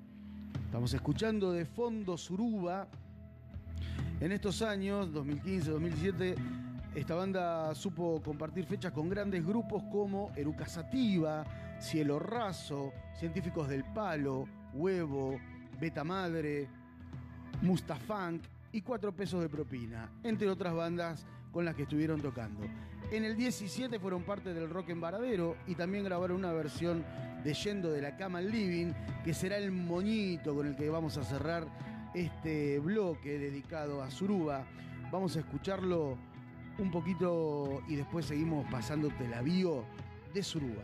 Estamos 0.65 0.91
escuchando 0.95 1.51
de 1.51 1.65
fondo 1.65 2.17
Suruba. 2.17 2.87
En 4.19 4.31
estos 4.31 4.63
años, 4.63 5.09
2015-2017, 5.13 6.35
esta 6.93 7.15
banda 7.15 7.73
supo 7.73 8.21
compartir 8.21 8.65
fechas 8.65 8.91
con 8.91 9.07
grandes 9.07 9.45
grupos 9.45 9.83
como 9.91 10.31
Eruca 10.35 10.65
Sativa, 10.65 11.45
Cielo 11.79 12.19
Raso, 12.19 12.91
Científicos 13.17 13.69
del 13.69 13.85
Palo, 13.85 14.45
Huevo, 14.73 15.39
Beta 15.79 16.03
Madre, 16.03 16.67
Mustafunk 17.61 18.43
y 18.73 18.81
Cuatro 18.81 19.13
Pesos 19.15 19.41
de 19.41 19.47
Propina, 19.47 20.11
entre 20.23 20.49
otras 20.49 20.73
bandas 20.73 21.25
con 21.53 21.63
las 21.63 21.75
que 21.75 21.83
estuvieron 21.83 22.21
tocando. 22.21 22.65
En 23.09 23.23
el 23.23 23.37
17 23.37 23.97
fueron 23.97 24.23
parte 24.23 24.53
del 24.53 24.69
Rock 24.69 24.89
en 24.89 24.99
Varadero 24.99 25.55
y 25.67 25.75
también 25.75 26.03
grabaron 26.03 26.37
una 26.37 26.51
versión 26.51 27.05
de 27.43 27.53
Yendo 27.53 27.89
de 27.91 28.01
la 28.01 28.17
Cama 28.17 28.41
Living, 28.41 28.93
que 29.23 29.33
será 29.33 29.57
el 29.57 29.71
moñito 29.71 30.53
con 30.53 30.67
el 30.67 30.75
que 30.75 30.89
vamos 30.89 31.17
a 31.17 31.23
cerrar 31.23 31.65
este 32.13 32.79
bloque 32.79 33.39
dedicado 33.39 34.01
a 34.03 34.11
Suruba. 34.11 34.65
Vamos 35.11 35.35
a 35.35 35.39
escucharlo 35.39 36.17
un 36.81 36.91
poquito 36.91 37.81
y 37.87 37.95
después 37.95 38.25
seguimos 38.25 38.65
pasándote 38.71 39.27
la 39.27 39.41
bio 39.41 39.85
de 40.33 40.43
Suruba. 40.43 40.83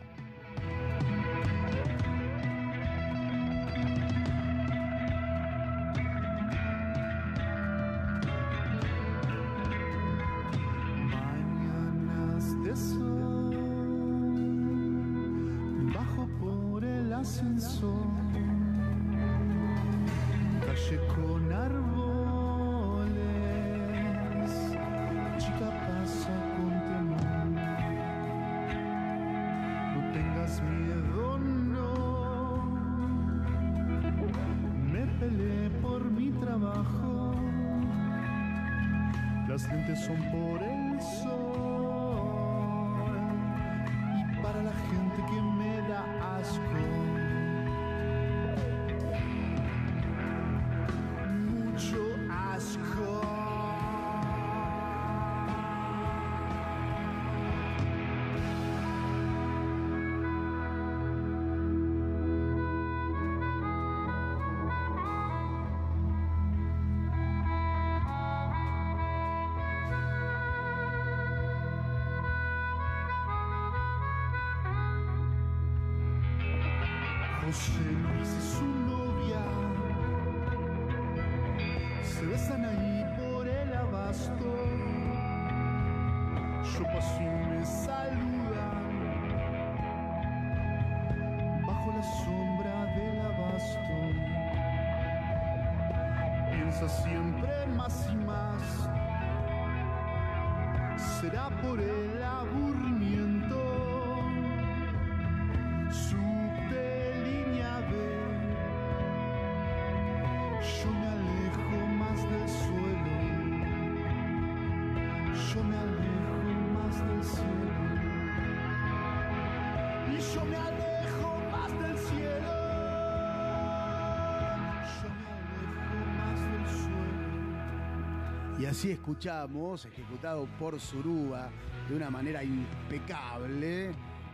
Así 128.78 128.92
escuchamos, 128.92 129.86
ejecutado 129.86 130.46
por 130.56 130.78
Suruba 130.78 131.50
de 131.88 131.96
una 131.96 132.10
manera 132.10 132.44
impecable, 132.44 133.90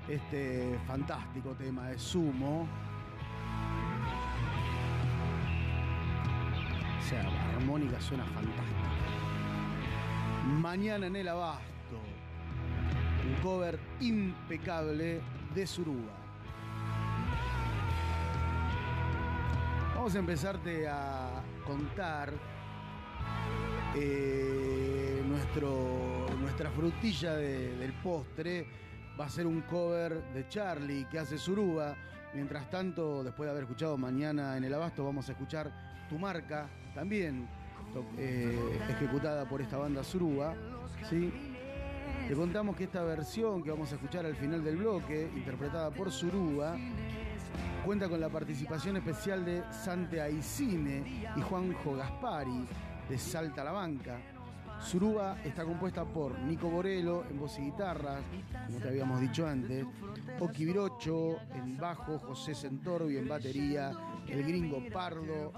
este 0.06 0.78
fantástico 0.86 1.54
tema 1.54 1.88
de 1.88 1.98
Sumo. 1.98 2.68
O 6.98 7.08
sea, 7.08 7.22
la 7.22 7.56
armónica 7.56 7.98
suena 8.02 8.26
fantástica. 8.26 8.90
Mañana 10.60 11.06
en 11.06 11.16
el 11.16 11.28
Abasto, 11.28 11.98
un 13.26 13.42
cover 13.42 13.80
impecable 14.00 15.22
de 15.54 15.66
Suruba. 15.66 16.12
Vamos 19.94 20.14
a 20.14 20.18
empezarte 20.18 20.86
a 20.86 21.42
contar 21.66 22.53
eh, 23.94 25.22
nuestro, 25.26 26.26
nuestra 26.40 26.70
frutilla 26.70 27.34
de- 27.34 27.76
del 27.76 27.92
postre. 27.94 28.66
Va 29.18 29.26
a 29.26 29.28
ser 29.28 29.46
un 29.46 29.60
cover 29.62 30.22
de 30.32 30.48
Charlie 30.48 31.06
que 31.10 31.18
hace 31.18 31.38
Suruba. 31.38 31.94
Mientras 32.34 32.68
tanto, 32.68 33.22
después 33.22 33.46
de 33.46 33.50
haber 33.52 33.62
escuchado 33.64 33.96
mañana 33.96 34.56
en 34.56 34.64
el 34.64 34.74
Abasto, 34.74 35.04
vamos 35.04 35.28
a 35.28 35.32
escuchar 35.32 35.70
Tu 36.08 36.18
Marca, 36.18 36.68
también 36.94 37.46
eh, 38.18 38.80
ejecutada 38.90 39.48
por 39.48 39.60
esta 39.62 39.76
banda 39.78 40.02
Suruba. 40.02 40.54
¿sí? 41.08 41.32
Te 42.26 42.34
contamos 42.34 42.74
que 42.76 42.84
esta 42.84 43.04
versión 43.04 43.62
que 43.62 43.70
vamos 43.70 43.92
a 43.92 43.94
escuchar 43.94 44.26
al 44.26 44.34
final 44.34 44.64
del 44.64 44.76
bloque, 44.78 45.30
interpretada 45.36 45.90
por 45.92 46.10
Suruba, 46.10 46.76
cuenta 47.84 48.08
con 48.08 48.20
la 48.20 48.28
participación 48.30 48.96
especial 48.96 49.44
de 49.44 49.62
Sante 49.70 50.20
Aicine 50.20 51.30
y 51.36 51.40
Juanjo 51.42 51.94
Gaspari 51.94 52.66
de 53.09 53.18
Salta 53.18 53.62
a 53.62 53.64
la 53.64 53.72
Banca. 53.72 54.18
Suruba 54.81 55.39
está 55.44 55.64
compuesta 55.64 56.05
por 56.05 56.39
Nico 56.40 56.68
Borello 56.68 57.24
en 57.31 57.39
voz 57.39 57.59
y 57.59 57.62
guitarras, 57.62 58.22
como 58.66 58.78
te 58.78 58.89
habíamos 58.89 59.20
dicho 59.20 59.47
antes, 59.47 59.86
Oki 60.40 60.64
Virocho 60.64 61.39
en 61.55 61.76
bajo, 61.78 62.18
José 62.18 62.55
Centorbi 62.55 63.16
en 63.16 63.28
batería, 63.28 63.93
el 64.28 64.43
gringo 64.43 64.82
Pardo, 64.93 65.52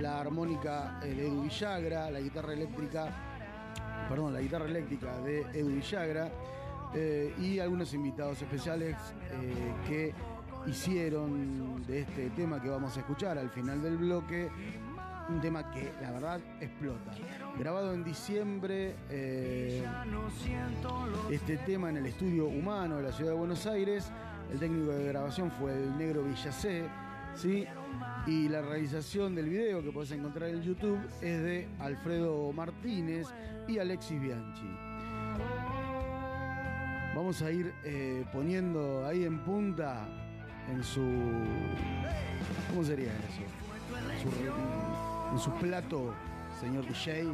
la 0.00 0.20
armónica 0.20 0.98
eh, 1.02 1.14
de 1.14 1.26
Edu 1.26 1.42
Villagra, 1.42 2.10
la 2.10 2.20
guitarra 2.20 2.52
eléctrica, 2.54 3.08
perdón, 4.08 4.32
la 4.32 4.40
guitarra 4.40 4.66
eléctrica 4.66 5.18
de 5.20 5.42
Edu 5.52 5.68
Villagra 5.68 6.30
eh, 6.94 7.34
y 7.38 7.58
algunos 7.58 7.92
invitados 7.94 8.42
especiales 8.42 8.96
eh, 9.30 9.74
que 9.86 10.14
hicieron 10.66 11.84
de 11.86 12.00
este 12.00 12.30
tema 12.30 12.60
que 12.60 12.68
vamos 12.68 12.96
a 12.96 13.00
escuchar 13.00 13.38
al 13.38 13.50
final 13.50 13.82
del 13.82 13.96
bloque 13.96 14.50
un 15.28 15.40
tema 15.40 15.70
que 15.70 15.92
la 16.00 16.10
verdad 16.12 16.40
explota. 16.60 17.12
Grabado 17.58 17.92
en 17.94 18.04
diciembre, 18.04 18.94
eh, 19.10 19.84
este 21.30 21.56
tema 21.58 21.90
en 21.90 21.98
el 21.98 22.06
estudio 22.06 22.46
humano 22.46 22.96
de 22.96 23.02
la 23.04 23.12
ciudad 23.12 23.32
de 23.32 23.36
Buenos 23.38 23.66
Aires, 23.66 24.10
el 24.52 24.58
técnico 24.58 24.90
de 24.92 25.06
grabación 25.08 25.50
fue 25.52 25.72
el 25.72 25.96
negro 25.96 26.22
Villacé, 26.24 26.84
¿sí? 27.34 27.64
Y 28.26 28.48
la 28.48 28.62
realización 28.62 29.34
del 29.34 29.48
video 29.48 29.82
que 29.82 29.90
podés 29.92 30.12
encontrar 30.12 30.50
en 30.50 30.62
YouTube 30.62 30.98
es 31.20 31.42
de 31.42 31.68
Alfredo 31.78 32.52
Martínez 32.52 33.28
y 33.68 33.78
Alexis 33.78 34.20
Bianchi. 34.20 34.66
Vamos 37.14 37.42
a 37.42 37.50
ir 37.50 37.72
eh, 37.84 38.24
poniendo 38.32 39.06
ahí 39.06 39.24
en 39.24 39.38
punta 39.44 40.06
en 40.70 40.82
su. 40.82 41.02
¿Cómo 42.70 42.82
sería 42.84 43.12
eso? 43.12 43.42
Su- 44.22 45.11
en 45.32 45.38
su 45.38 45.50
plato, 45.52 46.14
señor 46.60 46.86
DJ. 46.86 47.24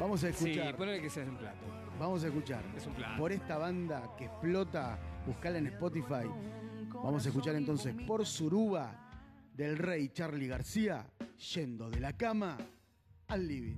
Vamos 0.00 0.22
a 0.24 0.32
Sí, 0.32 0.50
escuchar. 0.50 0.76
ponele 0.76 1.00
que 1.00 1.10
sea 1.10 1.24
un 1.24 1.36
plato. 1.36 1.64
Vamos 1.98 2.24
a 2.24 2.26
escuchar. 2.26 2.62
Es 2.76 2.86
un 2.86 2.94
plato. 2.94 3.16
Por 3.18 3.32
esta 3.32 3.56
banda 3.58 4.10
que 4.18 4.24
explota, 4.26 4.98
buscala 5.26 5.58
en 5.58 5.68
Spotify. 5.68 6.28
Vamos 6.92 7.24
a 7.24 7.28
escuchar 7.28 7.54
entonces 7.54 7.94
por 8.06 8.26
Suruba 8.26 9.10
del 9.54 9.78
rey 9.78 10.08
Charlie 10.08 10.48
García, 10.48 11.06
yendo 11.54 11.88
de 11.90 12.00
la 12.00 12.12
cama 12.14 12.56
al 13.28 13.46
living. 13.46 13.76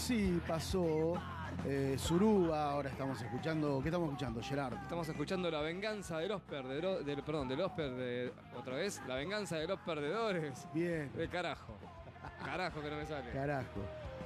Así 0.00 0.40
pasó 0.48 1.12
eh, 1.66 1.94
Suruba, 1.98 2.70
ahora 2.70 2.88
estamos 2.88 3.20
escuchando, 3.20 3.80
¿qué 3.82 3.88
estamos 3.90 4.08
escuchando, 4.08 4.42
Gerard? 4.42 4.74
Estamos 4.82 5.06
escuchando 5.10 5.50
La 5.50 5.60
venganza 5.60 6.16
de 6.16 6.26
los 6.28 6.40
perdedores, 6.40 7.04
del, 7.04 7.22
perdón, 7.22 7.48
de 7.48 7.56
los 7.56 7.70
perde, 7.72 8.32
otra 8.56 8.76
vez, 8.76 9.02
La 9.06 9.16
venganza 9.16 9.56
de 9.56 9.66
los 9.68 9.78
perdedores. 9.80 10.66
Bien. 10.72 11.12
De 11.14 11.28
carajo. 11.28 11.76
Carajo 12.42 12.80
que 12.80 12.90
no 12.90 12.96
me 12.96 13.04
sale. 13.06 13.30
Carajo. 13.30 13.80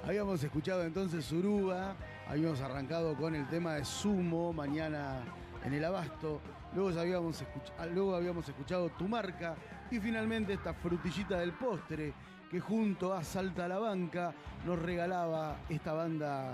Habíamos 0.06 0.44
escuchado 0.44 0.84
entonces 0.84 1.24
Suruba, 1.24 1.96
habíamos 2.28 2.60
arrancado 2.60 3.16
con 3.16 3.34
el 3.34 3.48
tema 3.48 3.74
de 3.74 3.84
Sumo, 3.84 4.52
mañana 4.52 5.22
en 5.64 5.74
el 5.74 5.84
Abasto, 5.84 6.40
luego 6.72 7.01
habíamos, 7.01 7.42
escuch- 7.42 7.90
luego 7.92 8.14
habíamos 8.14 8.48
escuchado 8.48 8.90
Tu 8.90 9.09
Marca 9.09 9.56
y 9.90 9.98
finalmente 9.98 10.52
esta 10.52 10.72
frutillita 10.72 11.38
del 11.38 11.52
postre 11.52 12.12
que 12.55 12.60
junto 12.60 13.12
a 13.12 13.24
Salta 13.24 13.64
a 13.64 13.68
la 13.68 13.81
Banca 13.81 14.32
nos 14.64 14.78
regalaba 14.78 15.56
esta 15.68 15.93
banda 15.93 16.52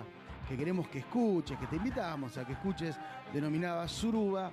que 0.48 0.56
queremos 0.56 0.89
que 0.89 1.01
escuches, 1.01 1.59
que 1.59 1.66
te 1.66 1.77
invitamos 1.77 2.39
a 2.39 2.47
que 2.47 2.55
escuches, 2.55 2.97
denominada 3.35 3.86
Suruba, 3.86 4.51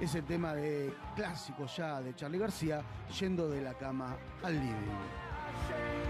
ese 0.00 0.22
tema 0.22 0.54
de 0.54 0.94
clásico 1.14 1.66
ya 1.66 2.00
de 2.00 2.14
Charlie 2.14 2.38
García, 2.38 2.80
yendo 3.20 3.46
de 3.46 3.60
la 3.60 3.74
cama 3.74 4.16
al 4.42 4.54
living. 4.54 4.72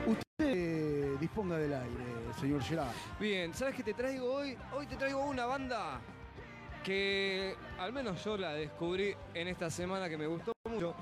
Usted 0.06 1.18
disponga 1.18 1.56
del 1.56 1.74
aire, 1.74 2.32
señor 2.38 2.62
Gerard. 2.62 2.94
Bien, 3.18 3.52
¿sabes 3.54 3.74
qué 3.74 3.82
te 3.82 3.92
traigo 3.92 4.34
hoy? 4.34 4.56
Hoy 4.72 4.86
te 4.86 4.94
traigo 4.94 5.24
una 5.24 5.46
banda 5.46 6.00
que 6.84 7.56
al 7.80 7.92
menos 7.92 8.22
yo 8.22 8.36
la 8.36 8.52
descubrí 8.52 9.16
en 9.34 9.48
esta 9.48 9.68
semana 9.68 10.08
que 10.08 10.16
me 10.16 10.28
gustó 10.28 10.52
mucho. 10.70 10.94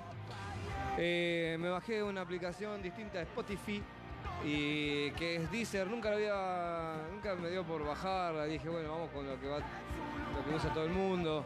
Eh, 0.96 1.56
me 1.58 1.70
bajé 1.70 2.02
una 2.02 2.20
aplicación 2.20 2.80
distinta 2.82 3.18
de 3.18 3.24
Spotify 3.24 3.82
y 4.44 5.10
que 5.12 5.36
es 5.36 5.50
Deezer, 5.50 5.86
nunca 5.86 6.10
lo 6.10 6.16
había, 6.16 6.94
nunca 7.12 7.34
me 7.34 7.50
dio 7.50 7.64
por 7.64 7.84
bajarla, 7.84 8.44
dije 8.44 8.68
bueno 8.68 8.92
vamos 8.92 9.10
con 9.10 9.26
lo 9.26 9.40
que 9.40 9.48
va, 9.48 9.58
lo 9.58 10.44
que 10.44 10.54
usa 10.54 10.72
todo 10.72 10.84
el 10.84 10.92
mundo. 10.92 11.44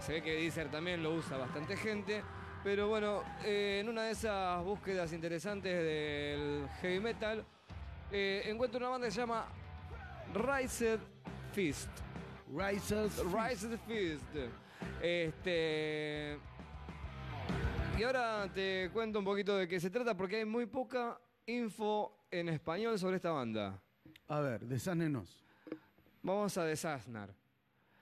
Se 0.00 0.14
ve 0.14 0.22
que 0.22 0.34
Deezer 0.34 0.68
también 0.68 1.02
lo 1.02 1.12
usa 1.14 1.36
bastante 1.36 1.76
gente, 1.76 2.22
pero 2.64 2.88
bueno, 2.88 3.22
eh, 3.44 3.78
en 3.80 3.88
una 3.88 4.02
de 4.04 4.12
esas 4.12 4.64
búsquedas 4.64 5.12
interesantes 5.12 5.72
del 5.72 6.68
heavy 6.80 6.98
metal 6.98 7.44
eh, 8.10 8.42
encuentro 8.46 8.78
una 8.78 8.90
banda 8.90 9.06
que 9.06 9.12
se 9.12 9.20
llama 9.20 9.46
Rised 10.34 11.00
Fist. 11.52 11.88
Rised 12.54 13.10
Rised 13.32 13.78
Fist. 13.86 14.22
Este. 15.00 16.38
Y 17.98 18.02
ahora 18.04 18.50
te 18.52 18.90
cuento 18.92 19.18
un 19.18 19.24
poquito 19.24 19.56
de 19.56 19.68
qué 19.68 19.78
se 19.78 19.90
trata 19.90 20.16
porque 20.16 20.36
hay 20.36 20.44
muy 20.44 20.66
poca 20.66 21.20
info 21.46 22.26
en 22.30 22.48
español 22.48 22.98
sobre 22.98 23.16
esta 23.16 23.30
banda. 23.30 23.80
A 24.28 24.40
ver, 24.40 24.64
desánenos. 24.66 25.42
Vamos 26.22 26.56
a 26.56 26.64
desasnar. 26.64 27.34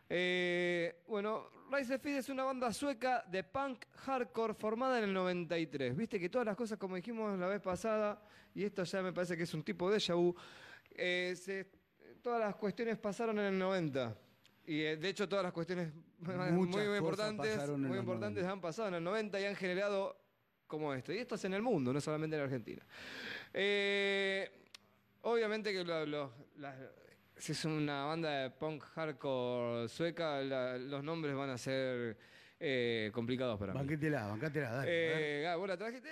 Eh, 0.08 1.02
bueno, 1.08 1.48
Rise 1.70 1.94
of 1.94 2.02
Fist 2.02 2.18
es 2.18 2.28
una 2.28 2.44
banda 2.44 2.72
sueca 2.72 3.24
de 3.30 3.44
punk 3.44 3.84
hardcore 3.96 4.54
formada 4.54 4.98
en 4.98 5.04
el 5.04 5.12
93. 5.12 5.96
Viste 5.96 6.18
que 6.18 6.28
todas 6.28 6.46
las 6.46 6.56
cosas, 6.56 6.78
como 6.78 6.96
dijimos 6.96 7.38
la 7.38 7.46
vez 7.46 7.60
pasada, 7.60 8.22
y 8.54 8.64
esto 8.64 8.84
ya 8.84 9.02
me 9.02 9.12
parece 9.12 9.36
que 9.36 9.42
es 9.44 9.54
un 9.54 9.62
tipo 9.62 9.90
de 9.90 9.96
déjà 9.98 10.14
vu, 10.14 10.34
eh, 10.94 11.34
se- 11.36 11.70
todas 12.22 12.40
las 12.40 12.54
cuestiones 12.56 12.98
pasaron 12.98 13.38
en 13.38 13.46
el 13.46 13.58
90. 13.58 14.16
Y 14.70 14.82
eh, 14.84 14.96
de 14.96 15.08
hecho 15.08 15.28
todas 15.28 15.42
las 15.42 15.52
cuestiones 15.52 15.92
muy, 16.20 16.32
Muchas 16.52 16.52
muy 16.52 17.00
cosas 17.00 17.32
importantes, 17.32 17.68
muy 17.76 17.98
importantes 17.98 18.44
han 18.44 18.60
pasado 18.60 18.86
en 18.86 18.94
el 18.94 19.02
90 19.02 19.40
y 19.40 19.44
han 19.46 19.56
generado 19.56 20.16
como 20.68 20.94
esto. 20.94 21.12
Y 21.12 21.18
esto 21.18 21.34
es 21.34 21.44
en 21.44 21.54
el 21.54 21.62
mundo, 21.62 21.92
no 21.92 22.00
solamente 22.00 22.36
en 22.36 22.42
Argentina. 22.42 22.80
Eh, 23.52 24.48
obviamente 25.22 25.72
que 25.72 25.82
lo- 25.82 26.06
lo- 26.06 26.32
las- 26.58 26.76
si 27.36 27.50
es 27.50 27.64
una 27.64 28.04
banda 28.04 28.30
de 28.30 28.50
punk 28.50 28.84
hardcore 28.84 29.88
sueca, 29.88 30.40
la- 30.40 30.78
los 30.78 31.02
nombres 31.02 31.34
van 31.34 31.50
a 31.50 31.58
ser 31.58 32.16
eh, 32.60 33.10
complicados 33.12 33.58
para 33.58 33.72
mí. 33.72 33.78
Banquétela, 33.78 34.26
bancátela, 34.28 34.70
dale. 34.70 34.88
Eh, 35.42 35.48
ah, 35.48 35.56
vos 35.56 35.66
la 35.66 35.76
trajiste, 35.78 36.10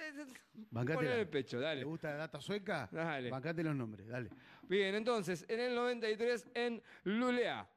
Bancátela. 0.70 1.14
el 1.16 1.28
pecho, 1.28 1.60
dale. 1.60 1.82
¿Te 1.82 1.84
gusta 1.84 2.08
la 2.10 2.16
data 2.16 2.40
sueca? 2.40 2.88
Dale. 2.90 3.30
Bancate 3.30 3.62
los 3.62 3.76
nombres, 3.76 4.08
dale. 4.08 4.30
Bien, 4.62 4.94
entonces, 4.96 5.44
en 5.46 5.60
el 5.60 5.74
93 5.76 6.48
en 6.54 6.82
Lulea. 7.04 7.68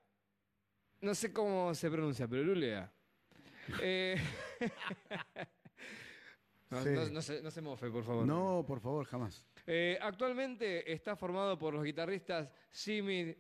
No 1.01 1.15
sé 1.15 1.33
cómo 1.33 1.73
se 1.73 1.89
pronuncia, 1.89 2.27
pero 2.27 2.43
Lulea. 2.43 2.91
Eh, 3.81 4.15
no, 6.69 6.83
Sí. 6.83 6.89
no- 6.89 7.09
no 7.09 7.21
se, 7.21 7.41
no 7.41 7.51
se 7.51 7.61
mofe, 7.61 7.89
por 7.89 8.03
favor. 8.03 8.25
No, 8.25 8.63
por 8.67 8.79
favor, 8.79 9.05
jamás. 9.05 9.45
Eh, 9.67 9.97
actualmente 10.01 10.91
está 10.91 11.15
formado 11.15 11.57
por 11.57 11.73
los 11.73 11.83
guitarristas 11.83 12.49
Jimmy 12.71 13.35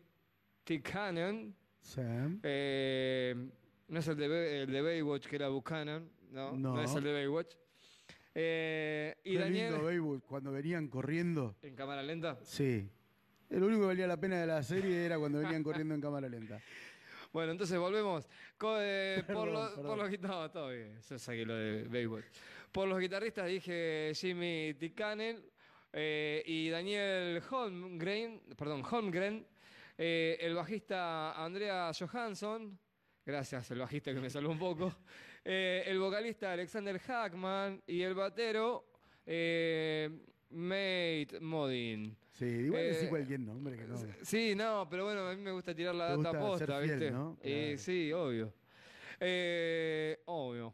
Tikanen. 0.63 1.55
Sam. 1.81 2.39
eh, 2.43 3.33
no 3.87 3.99
es 3.99 4.07
el 4.07 4.15
de, 4.17 4.27
Be- 4.27 4.61
el 4.63 4.71
de 4.71 4.81
Baywatch, 4.81 5.27
que 5.27 5.35
era 5.35 5.49
Buchanan. 5.49 6.09
No, 6.29 6.51
no, 6.55 6.75
No. 6.75 6.81
es 6.81 6.93
el 6.93 7.03
de 7.03 7.13
Baywatch. 7.13 7.55
Eh, 8.35 9.15
y 9.23 9.33
Qué 9.33 9.39
Daniel. 9.39 9.71
lindo 9.71 9.85
Baywatch, 9.85 10.23
cuando 10.25 10.51
venían 10.51 10.87
corriendo. 10.87 11.55
¿En 11.63 11.75
cámara 11.75 12.03
lenta? 12.03 12.37
Sí. 12.43 12.87
El 13.49 13.63
único 13.63 13.81
que 13.81 13.87
valía 13.87 14.07
la 14.07 14.17
pena 14.17 14.39
de 14.39 14.47
la 14.47 14.61
serie 14.63 15.05
era 15.05 15.17
cuando 15.17 15.39
venían 15.39 15.63
corriendo 15.63 15.95
en 15.95 16.01
cámara 16.01 16.29
lenta. 16.29 16.61
Bueno, 17.31 17.51
entonces 17.53 17.77
volvemos. 17.79 18.27
Co- 18.57 18.77
eh, 18.79 19.23
por, 19.33 19.47
los, 19.47 19.71
por 19.71 19.97
los 19.97 20.09
guit- 20.09 20.19
no, 20.21 20.49
todo 20.51 20.69
bien. 20.69 20.99
Yo 21.09 21.17
saqué 21.19 21.45
lo 21.45 21.55
de 21.55 21.83
Baywatch. 21.83 22.25
Por 22.71 22.87
los 22.87 22.99
guitarristas 22.99 23.47
dije 23.47 24.11
Jimmy 24.15 24.73
Tikanen 24.77 25.43
eh, 25.93 26.41
y 26.45 26.69
Daniel 26.69 27.41
Holmgren, 27.49 28.41
perdón, 28.57 28.83
Holmgren. 28.89 29.45
eh, 29.97 30.37
el 30.41 30.55
bajista 30.55 31.31
Andrea 31.43 31.91
Johansson. 31.97 32.77
Gracias, 33.25 33.69
el 33.71 33.79
bajista 33.79 34.13
que 34.13 34.19
me 34.19 34.29
salvó 34.29 34.51
un 34.51 34.59
poco. 34.59 34.93
eh, 35.45 35.83
el 35.85 35.99
vocalista 35.99 36.51
Alexander 36.53 36.97
Hackman 36.99 37.81
y 37.87 38.01
el 38.01 38.13
batero 38.13 38.85
Mate 40.49 41.39
Modin. 41.39 42.17
Sí, 42.33 42.45
igual 42.45 42.81
Eh, 42.83 43.07
cualquier 43.09 43.39
nombre 43.41 43.77
que 43.77 43.85
no. 43.85 43.97
Sí, 44.23 44.55
no, 44.55 44.87
pero 44.89 45.05
bueno, 45.05 45.27
a 45.27 45.35
mí 45.35 45.41
me 45.41 45.51
gusta 45.51 45.75
tirar 45.75 45.93
la 45.93 46.15
Te 46.15 46.23
data 46.23 46.39
posta, 46.39 46.65
fiel, 46.79 46.81
¿viste? 46.99 47.11
¿no? 47.11 47.37
Eh, 47.41 47.63
Claro. 47.73 47.77
sí, 47.83 48.13
obvio. 48.13 48.53
Eh, 49.19 50.21
obvio. 50.25 50.73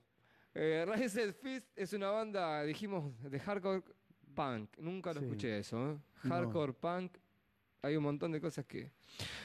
Eh, 0.53 0.85
Raised 0.87 1.33
Fist 1.35 1.67
es 1.75 1.93
una 1.93 2.09
banda, 2.09 2.63
dijimos, 2.63 3.11
de 3.29 3.39
hardcore 3.39 3.83
punk. 4.33 4.77
Nunca 4.77 5.13
lo 5.13 5.19
Sí. 5.19 5.25
escuché 5.25 5.57
eso, 5.59 5.91
¿eh? 5.91 5.97
No. 6.23 6.29
Hardcore 6.35 6.73
punk. 6.73 7.17
Hay 7.81 7.95
un 7.95 8.03
montón 8.03 8.31
de 8.31 8.41
cosas 8.41 8.65
que... 8.65 8.91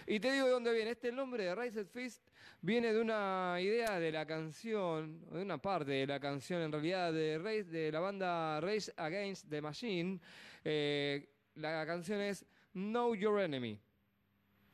Y 0.07 0.19
te 0.19 0.33
digo 0.33 0.47
de 0.47 0.53
dónde 0.53 0.73
viene. 0.73 0.91
Este 0.93 1.13
nombre 1.13 1.45
de 1.45 1.55
Raised 1.55 1.87
Fist 1.89 2.23
viene 2.61 2.93
de 2.93 3.01
una 3.01 3.57
idea 3.61 3.99
de 4.01 4.11
la 4.11 4.25
canción, 4.27 5.21
de 5.31 5.43
una 5.43 5.59
parte 5.59 5.91
de 5.93 6.07
la 6.07 6.19
canción, 6.19 6.63
en 6.63 6.73
realidad, 6.73 7.13
de, 7.13 7.39
Race- 7.39 7.65
de 7.65 7.93
la 7.93 8.01
banda 8.01 8.61
Race 8.61 8.93
Against 8.97 9.49
the 9.51 9.61
Machine. 9.61 10.19
Eh, 10.65 11.29
la 11.57 11.85
canción 11.87 12.21
es 12.21 12.45
Know 12.73 13.15
Your 13.15 13.41
Enemy. 13.41 13.79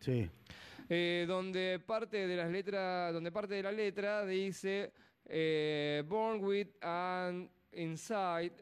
Sí. 0.00 0.28
Eh, 0.88 1.24
donde 1.28 1.80
parte 1.84 2.26
de 2.26 2.36
las 2.36 2.50
letras, 2.50 3.12
donde 3.12 3.30
parte 3.30 3.54
de 3.54 3.62
la 3.62 3.72
letra 3.72 4.24
dice 4.24 4.92
eh, 5.26 6.02
Born 6.06 6.42
with 6.42 6.68
an 6.80 7.50
inside 7.72 8.52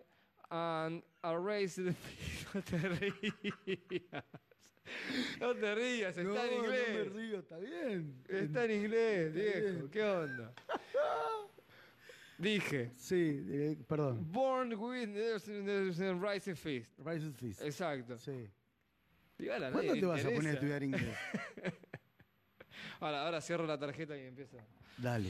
and 0.51 1.03
a 1.23 1.37
race 1.39 1.81
no 1.81 2.63
te 2.63 2.79
rías. 2.79 4.25
No 5.41 5.55
te 5.55 5.75
rías, 5.75 6.17
está 6.17 6.23
no, 6.23 6.43
en 6.45 6.55
inglés. 6.55 6.89
No 6.89 6.95
me 6.95 7.05
río, 7.21 7.39
está 7.41 7.59
bien. 7.59 8.23
Está 8.29 8.65
en 8.65 8.71
inglés, 8.71 9.27
Está 9.35 9.41
viejo. 9.41 9.79
bien. 9.79 9.91
¿Qué 9.91 10.03
onda? 10.03 10.55
Dije. 12.39 12.93
Sí, 12.97 13.45
eh, 13.49 13.77
perdón. 13.89 14.31
Born 14.31 14.75
with 14.75 15.09
rising 16.21 16.55
fist. 16.55 16.93
Rising 16.99 17.33
Fist. 17.33 17.63
Exacto. 17.63 18.19
Sí. 18.19 18.49
¿Cuándo 19.39 19.93
te 19.95 20.07
vas 20.07 20.25
a 20.25 20.31
poner 20.31 20.47
a 20.47 20.53
estudiar 20.55 20.83
inglés? 20.83 21.17
Ahora, 23.01 23.25
ahora 23.25 23.41
cierro 23.41 23.67
la 23.67 23.79
tarjeta 23.79 24.17
y 24.17 24.23
empiezo. 24.23 24.57
Dale. 24.97 25.29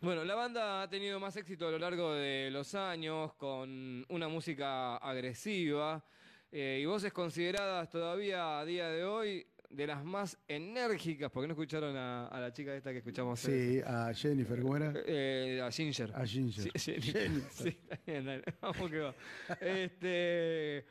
Bueno, 0.00 0.22
la 0.22 0.34
banda 0.34 0.82
ha 0.82 0.90
tenido 0.90 1.18
más 1.18 1.34
éxito 1.36 1.66
a 1.66 1.70
lo 1.70 1.78
largo 1.78 2.12
de 2.12 2.50
los 2.50 2.74
años 2.74 3.32
con 3.34 4.04
una 4.08 4.28
música 4.28 4.96
agresiva 4.96 6.04
eh, 6.52 6.80
y 6.82 6.84
voces 6.84 7.12
consideradas 7.12 7.88
todavía 7.88 8.58
a 8.58 8.64
día 8.66 8.88
de 8.88 9.04
hoy 9.04 9.46
de 9.74 9.86
las 9.86 10.04
más 10.04 10.38
enérgicas, 10.46 11.30
porque 11.30 11.48
no 11.48 11.52
escucharon 11.54 11.96
a, 11.96 12.28
a 12.28 12.40
la 12.40 12.52
chica 12.52 12.74
esta 12.74 12.92
que 12.92 12.98
escuchamos 12.98 13.40
Sí, 13.40 13.80
a 13.84 14.12
Jennifer, 14.14 14.60
¿cómo 14.60 14.76
era? 14.76 14.92
Eh, 15.06 15.60
a 15.62 15.70
Ginger. 15.70 16.12
A 16.14 16.24
Ginger. 16.24 16.70
Sí, 16.78 16.94
Jennifer. 17.00 17.40
Sí, 17.50 17.76
dale, 18.06 18.42
vamos 18.60 18.90
que 18.90 18.98
va. 18.98 19.14
Este, 19.60 20.84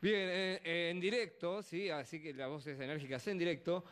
bien, 0.00 0.28
eh, 0.30 0.60
eh, 0.64 0.88
en 0.90 1.00
directo, 1.00 1.62
sí, 1.62 1.90
así 1.90 2.20
que 2.22 2.32
las 2.32 2.48
voces 2.48 2.78
enérgicas 2.80 3.26
en 3.28 3.38
directo, 3.38 3.84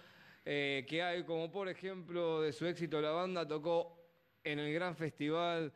eh, 0.44 0.84
que 0.88 1.02
hay 1.02 1.24
como 1.24 1.50
por 1.50 1.68
ejemplo 1.68 2.40
de 2.42 2.52
su 2.52 2.66
éxito 2.66 3.00
la 3.00 3.10
banda 3.10 3.46
tocó 3.46 3.98
en 4.42 4.58
el 4.58 4.72
gran 4.74 4.94
festival 4.94 5.72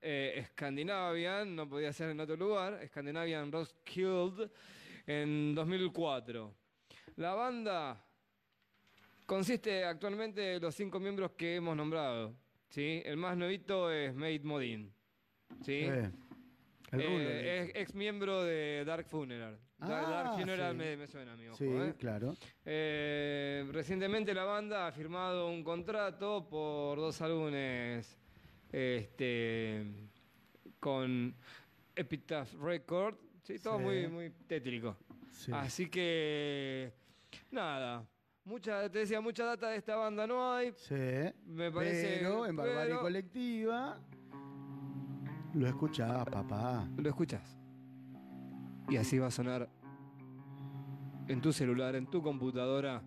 eh, 0.00 0.44
Scandinavian, 0.50 1.54
no 1.56 1.68
podía 1.68 1.92
ser 1.92 2.10
en 2.10 2.20
otro 2.20 2.36
lugar, 2.36 2.80
Scandinavian 2.88 3.50
Roskilde, 3.50 4.50
en 5.06 5.54
2004. 5.54 6.63
La 7.16 7.34
banda 7.34 8.04
consiste 9.26 9.84
actualmente 9.84 10.40
de 10.40 10.60
los 10.60 10.74
cinco 10.74 10.98
miembros 11.00 11.32
que 11.32 11.56
hemos 11.56 11.76
nombrado. 11.76 12.34
¿sí? 12.70 13.02
El 13.04 13.16
más 13.16 13.36
nuevito 13.36 13.90
es 13.90 14.14
Mate 14.14 14.40
Modin. 14.40 14.92
¿sí? 15.62 15.82
Sí. 15.82 15.88
El 16.92 17.00
Eh, 17.00 17.60
es 17.62 17.70
ex 17.76 17.94
miembro 17.94 18.42
de 18.44 18.84
Dark 18.84 19.06
Funeral. 19.06 19.58
Dark, 19.78 20.04
Ah, 20.06 20.10
Dark 20.10 20.38
Funeral 20.38 20.72
sí. 20.72 20.78
me, 20.78 20.96
me 20.96 21.06
suena, 21.06 21.36
mi 21.36 21.48
ojo. 21.48 21.56
Sí, 21.56 21.66
¿eh? 21.66 21.94
claro. 21.98 22.34
Eh, 22.64 23.68
recientemente 23.72 24.32
la 24.32 24.44
banda 24.44 24.86
ha 24.86 24.92
firmado 24.92 25.48
un 25.48 25.62
contrato 25.64 26.48
por 26.48 26.98
dos 26.98 27.20
álbumes 27.20 28.16
este, 28.70 29.84
con 30.80 31.34
Epitaph 31.96 32.54
Record. 32.60 33.16
Sí, 33.42 33.58
todo 33.58 33.78
muy, 33.78 34.06
muy 34.08 34.30
tétrico. 34.46 34.96
Sí. 35.32 35.50
Así 35.52 35.88
que, 35.90 36.92
nada. 37.54 38.06
Mucha, 38.44 38.90
te 38.90 38.98
decía, 39.00 39.20
mucha 39.22 39.44
data 39.46 39.68
de 39.70 39.76
esta 39.78 39.96
banda 39.96 40.26
no 40.26 40.52
hay. 40.52 40.72
Sí. 40.76 41.32
Me 41.46 41.70
parece. 41.72 42.16
Pero 42.18 42.44
en 42.46 42.56
Barbarie 42.56 42.86
pero- 42.88 43.00
Colectiva 43.00 43.98
lo 45.54 45.68
escuchás, 45.68 46.24
papá. 46.26 46.86
Lo 46.96 47.08
escuchas. 47.08 47.56
Y 48.88 48.96
así 48.96 49.18
va 49.18 49.28
a 49.28 49.30
sonar 49.30 49.68
en 51.28 51.40
tu 51.40 51.52
celular, 51.52 51.94
en 51.94 52.06
tu 52.06 52.22
computadora, 52.22 53.02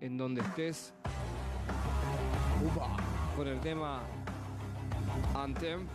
en 0.00 0.16
donde 0.16 0.42
estés. 0.42 0.94
Con 3.34 3.48
el 3.48 3.58
tema 3.60 4.02
Anthem, 5.34 5.86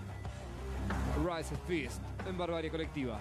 Rise 1.23 1.53
of 1.53 1.67
Fist, 1.67 2.01
en 2.27 2.37
Barbarie 2.37 2.71
Colectiva. 2.71 3.19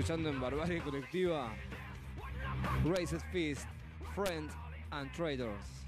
Escuchando 0.00 0.30
en 0.30 0.40
Barbarie 0.40 0.80
Colectiva 0.80 1.52
Races 2.86 3.22
Fist, 3.30 3.66
Friends 4.14 4.54
and 4.92 5.12
Traders. 5.12 5.80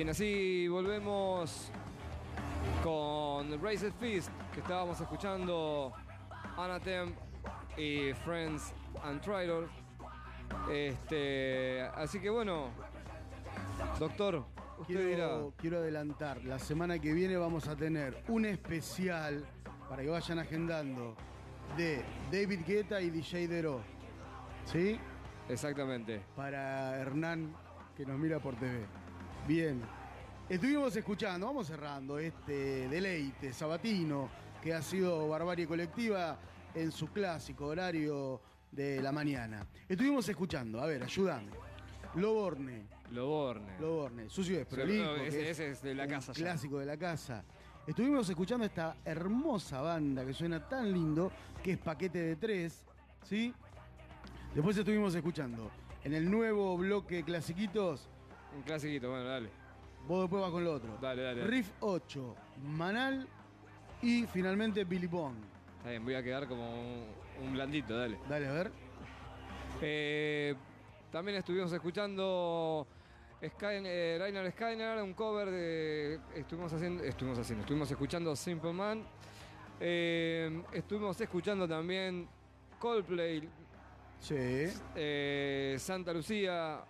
Bien, 0.00 0.08
así 0.08 0.66
volvemos 0.66 1.70
con 2.82 3.62
Races 3.62 3.92
Fist, 4.00 4.30
que 4.54 4.60
estábamos 4.60 4.98
escuchando 4.98 5.92
Anathem 6.56 7.12
y 7.76 8.14
Friends 8.24 8.72
and 9.04 9.20
Traders. 9.20 9.70
Este, 10.72 11.82
así 11.94 12.18
que 12.18 12.30
bueno, 12.30 12.70
doctor, 13.98 14.42
usted 14.78 15.06
dirá. 15.06 15.26
Quiero, 15.26 15.54
quiero 15.58 15.76
adelantar, 15.80 16.42
la 16.44 16.58
semana 16.58 16.98
que 16.98 17.12
viene 17.12 17.36
vamos 17.36 17.68
a 17.68 17.76
tener 17.76 18.24
un 18.28 18.46
especial 18.46 19.44
para 19.86 20.00
que 20.00 20.08
vayan 20.08 20.38
agendando 20.38 21.14
de 21.76 22.02
David 22.32 22.60
Guetta 22.66 23.02
y 23.02 23.10
DJ 23.10 23.48
Dero. 23.48 23.82
¿Sí? 24.64 24.98
Exactamente. 25.46 26.22
Para 26.34 26.96
Hernán, 26.96 27.54
que 27.94 28.06
nos 28.06 28.18
mira 28.18 28.38
por 28.38 28.54
TV. 28.56 28.86
Bien. 29.46 29.80
Estuvimos 30.48 30.94
escuchando, 30.96 31.46
vamos 31.46 31.66
cerrando 31.66 32.18
este 32.18 32.88
deleite 32.88 33.52
sabatino 33.52 34.28
que 34.62 34.74
ha 34.74 34.82
sido 34.82 35.28
Barbarie 35.28 35.66
Colectiva 35.66 36.38
en 36.74 36.90
su 36.92 37.08
clásico 37.08 37.66
horario 37.66 38.40
de 38.70 39.00
la 39.00 39.12
mañana. 39.12 39.66
Estuvimos 39.88 40.28
escuchando, 40.28 40.80
a 40.80 40.86
ver, 40.86 41.02
ayúdame. 41.02 41.50
Loborne, 42.16 42.86
Loborne. 43.12 43.78
Loborne, 43.78 44.28
Sucio 44.28 44.58
de 44.58 44.64
Sí, 44.64 44.70
Prolijo, 44.74 45.14
que 45.14 45.28
ese- 45.28 45.42
es 45.42 45.48
ese 45.60 45.70
es 45.70 45.82
de 45.82 45.94
la 45.94 46.08
casa 46.08 46.32
ya. 46.32 46.42
clásico 46.44 46.78
de 46.78 46.86
la 46.86 46.96
casa. 46.96 47.44
Estuvimos 47.86 48.28
escuchando 48.28 48.66
esta 48.66 48.96
hermosa 49.04 49.80
banda 49.80 50.24
que 50.26 50.32
suena 50.34 50.68
tan 50.68 50.92
lindo, 50.92 51.30
que 51.62 51.72
es 51.72 51.78
Paquete 51.78 52.18
de 52.20 52.36
Tres, 52.36 52.84
¿sí? 53.24 53.54
Después 54.54 54.76
estuvimos 54.76 55.14
escuchando 55.14 55.70
en 56.02 56.14
el 56.14 56.28
nuevo 56.28 56.76
bloque 56.76 57.22
Clasiquitos, 57.22 58.08
Un 58.56 58.62
clasiquito, 58.62 59.10
bueno, 59.10 59.24
dale. 59.24 59.48
vos 60.06 60.22
después 60.22 60.42
vas 60.42 60.50
con 60.50 60.64
lo 60.64 60.72
otro. 60.74 60.98
Dale, 61.00 61.22
dale. 61.22 61.40
dale. 61.40 61.50
Riff 61.50 61.70
8, 61.80 62.36
Manal 62.64 63.26
y 64.02 64.26
finalmente 64.26 64.84
Billy 64.84 65.06
Bond. 65.06 65.38
Está 65.78 65.90
bien, 65.90 66.04
voy 66.04 66.14
a 66.14 66.22
quedar 66.22 66.46
como 66.48 66.70
un, 66.80 67.04
un 67.42 67.52
blandito, 67.52 67.96
dale. 67.96 68.18
Dale, 68.28 68.46
a 68.48 68.52
ver. 68.52 68.72
Eh, 69.80 70.54
también 71.10 71.38
estuvimos 71.38 71.72
escuchando 71.72 72.86
Sky, 73.42 73.66
eh, 73.84 74.16
Rainer 74.20 74.50
Skyner, 74.52 75.02
un 75.02 75.14
cover 75.14 75.50
de. 75.50 76.20
Estuvimos 76.34 76.72
haciendo. 76.72 77.02
Estuvimos 77.02 77.38
haciendo. 77.38 77.62
Estuvimos 77.62 77.90
escuchando 77.90 78.36
Simple 78.36 78.72
Man. 78.72 79.02
Eh, 79.80 80.62
estuvimos 80.72 81.18
escuchando 81.20 81.66
también 81.66 82.28
Coldplay, 82.78 83.48
Sí. 84.18 84.34
eh, 84.94 85.76
Santa 85.78 86.12
Lucía, 86.12 86.84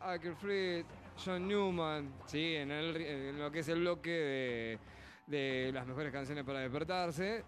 Akerfried, 0.00 0.84
John 1.24 1.46
Newman, 1.46 2.12
sí, 2.26 2.54
en, 2.56 2.70
el- 2.70 2.96
en 2.96 3.38
lo 3.38 3.50
que 3.50 3.60
es 3.60 3.68
el 3.68 3.80
bloque 3.80 4.10
de, 4.10 4.78
de 5.26 5.72
las 5.72 5.86
mejores 5.86 6.12
canciones 6.12 6.44
para 6.44 6.60
despertarse. 6.60 7.44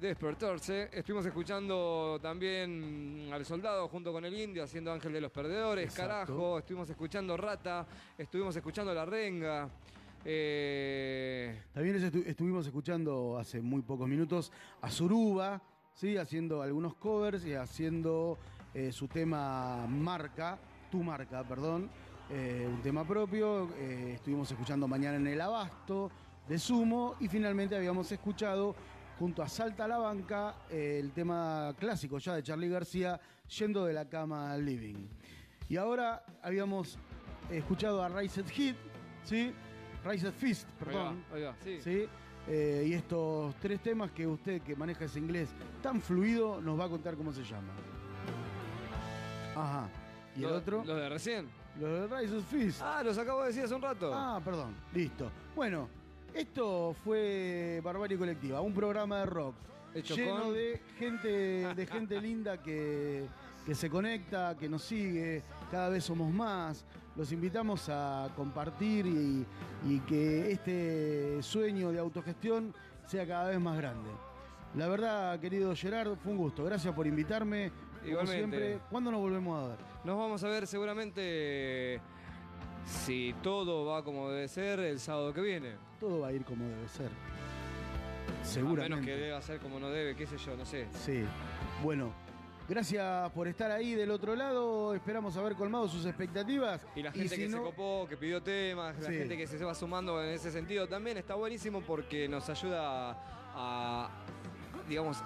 Despertarse. 0.00 0.90
Estuvimos 0.92 1.24
escuchando 1.24 2.18
también 2.20 3.30
al 3.32 3.44
soldado 3.46 3.88
junto 3.88 4.12
con 4.12 4.24
el 4.26 4.38
indio 4.38 4.62
haciendo 4.62 4.92
Ángel 4.92 5.12
de 5.12 5.20
los 5.22 5.32
Perdedores, 5.32 5.84
Exacto. 5.86 6.10
carajo. 6.34 6.58
Estuvimos 6.58 6.90
escuchando 6.90 7.36
Rata, 7.36 7.86
estuvimos 8.18 8.54
escuchando 8.56 8.92
La 8.92 9.06
Renga. 9.06 9.68
eh, 10.24 11.62
También 11.72 11.96
estu- 11.96 12.26
estuvimos 12.26 12.66
escuchando 12.66 13.38
hace 13.38 13.60
muy 13.62 13.80
pocos 13.82 14.06
minutos 14.08 14.52
a 14.82 14.90
Suruba, 14.90 15.62
¿sí? 15.94 16.16
haciendo 16.18 16.60
algunos 16.62 16.94
covers 16.96 17.44
y 17.46 17.54
haciendo 17.54 18.38
eh, 18.74 18.92
su 18.92 19.08
tema 19.08 19.86
marca, 19.86 20.58
tu 20.90 21.02
marca, 21.02 21.42
perdón, 21.44 21.88
eh, 22.30 22.66
un 22.68 22.82
tema 22.82 23.06
propio. 23.06 23.70
Eh, 23.76 24.12
estuvimos 24.14 24.50
escuchando 24.50 24.88
Mañana 24.88 25.16
en 25.16 25.26
el 25.26 25.40
Abasto 25.40 26.10
de 26.48 26.58
Sumo 26.58 27.14
y 27.20 27.28
finalmente 27.28 27.76
habíamos 27.76 28.10
escuchado 28.10 28.74
junto 29.18 29.42
a 29.42 29.48
Salta 29.48 29.84
a 29.84 29.88
la 29.88 29.98
Banca 29.98 30.56
eh, 30.70 30.98
el 31.00 31.12
tema 31.12 31.74
clásico 31.78 32.18
ya 32.18 32.34
de 32.34 32.42
Charlie 32.42 32.68
García, 32.68 33.20
Yendo 33.58 33.84
de 33.84 33.92
la 33.92 34.08
cama 34.08 34.52
al 34.52 34.64
living. 34.64 35.06
Y 35.68 35.76
ahora 35.76 36.24
habíamos 36.42 36.98
escuchado 37.50 38.02
a 38.02 38.08
Raised 38.08 38.48
Hit, 38.48 38.76
¿sí? 39.24 39.52
Raised 40.04 40.32
Fist, 40.32 40.68
perdón. 40.78 41.24
va, 41.32 41.54
sí. 41.62 41.80
¿sí? 41.80 42.08
Eh, 42.48 42.86
y 42.88 42.92
estos 42.92 43.56
tres 43.56 43.80
temas 43.80 44.12
que 44.12 44.26
usted 44.26 44.62
que 44.62 44.76
maneja 44.76 45.04
ese 45.04 45.18
inglés 45.18 45.48
tan 45.82 46.00
fluido 46.00 46.60
nos 46.60 46.78
va 46.78 46.84
a 46.84 46.88
contar 46.88 47.16
cómo 47.16 47.32
se 47.32 47.42
llaman. 47.42 47.74
Ajá. 49.56 49.88
¿Y 50.36 50.44
el 50.44 50.52
otro? 50.52 50.84
Lo 50.84 50.94
de 50.94 51.08
recién. 51.08 51.48
Los 51.80 52.10
de 52.10 52.16
Rise 52.20 52.36
of 52.36 52.44
Fist. 52.46 52.80
Ah, 52.82 53.02
los 53.04 53.18
acabo 53.18 53.40
de 53.42 53.48
decir 53.48 53.64
hace 53.64 53.74
un 53.74 53.82
rato. 53.82 54.12
Ah, 54.14 54.40
perdón. 54.44 54.74
Listo. 54.94 55.30
Bueno, 55.54 55.88
esto 56.34 56.94
fue 57.04 57.80
Barbarie 57.84 58.16
Colectiva, 58.18 58.60
un 58.60 58.72
programa 58.74 59.20
de 59.20 59.26
rock 59.26 59.54
Hecho 59.94 60.14
lleno 60.14 60.42
con- 60.44 60.54
de 60.54 60.80
gente, 60.98 61.28
de 61.74 61.86
gente 61.86 62.20
linda 62.20 62.62
que, 62.62 63.26
que 63.64 63.74
se 63.74 63.88
conecta, 63.90 64.56
que 64.58 64.68
nos 64.68 64.82
sigue. 64.82 65.42
Cada 65.70 65.88
vez 65.88 66.04
somos 66.04 66.32
más. 66.32 66.84
Los 67.14 67.32
invitamos 67.32 67.88
a 67.88 68.28
compartir 68.36 69.06
y, 69.06 69.46
y 69.88 70.00
que 70.00 70.52
este 70.52 71.42
sueño 71.42 71.90
de 71.90 71.98
autogestión 71.98 72.74
sea 73.06 73.26
cada 73.26 73.48
vez 73.48 73.58
más 73.60 73.76
grande. 73.78 74.10
La 74.74 74.86
verdad, 74.88 75.40
querido 75.40 75.74
Gerardo, 75.74 76.16
fue 76.16 76.32
un 76.32 76.38
gusto. 76.38 76.62
Gracias 76.64 76.94
por 76.94 77.06
invitarme. 77.06 77.72
Como 78.06 78.22
Igualmente. 78.22 78.56
siempre, 78.58 78.80
¿cuándo 78.90 79.10
nos 79.10 79.20
volvemos 79.20 79.64
a 79.64 79.68
ver? 79.68 79.78
Nos 80.04 80.16
vamos 80.18 80.42
a 80.44 80.48
ver 80.48 80.66
seguramente, 80.66 82.00
si 82.84 83.34
todo 83.42 83.84
va 83.86 84.02
como 84.04 84.30
debe 84.30 84.48
ser, 84.48 84.80
el 84.80 84.98
sábado 85.00 85.32
que 85.32 85.40
viene. 85.40 85.72
Todo 86.00 86.20
va 86.20 86.28
a 86.28 86.32
ir 86.32 86.44
como 86.44 86.64
debe 86.64 86.88
ser. 86.88 87.10
A 88.40 88.44
Seguramente. 88.44 88.90
menos 88.90 89.06
que 89.06 89.16
deba 89.16 89.40
ser 89.42 89.58
como 89.60 89.80
no 89.80 89.90
debe, 89.90 90.14
qué 90.14 90.26
sé 90.26 90.36
yo, 90.38 90.56
no 90.56 90.64
sé. 90.64 90.86
Sí. 90.92 91.24
Bueno, 91.82 92.12
gracias 92.68 93.30
por 93.32 93.48
estar 93.48 93.70
ahí 93.72 93.94
del 93.94 94.10
otro 94.10 94.36
lado. 94.36 94.94
Esperamos 94.94 95.36
haber 95.36 95.54
colmado 95.54 95.88
sus 95.88 96.06
expectativas. 96.06 96.86
Y 96.94 97.02
la 97.02 97.10
gente 97.12 97.28
si 97.34 97.42
que 97.42 97.50
se 97.50 97.56
copó, 97.58 98.06
que 98.08 98.16
pidió 98.16 98.40
temas, 98.42 98.98
la 99.00 99.08
Sí. 99.08 99.14
gente 99.16 99.36
que 99.36 99.46
se 99.46 99.64
va 99.64 99.74
sumando 99.74 100.22
en 100.22 100.30
ese 100.30 100.50
sentido 100.52 100.86
también 100.86 101.16
está 101.16 101.34
buenísimo 101.34 101.80
porque 101.80 102.28
nos 102.28 102.48
ayuda 102.48 103.16
a, 103.54 104.08
digamos, 104.88 105.18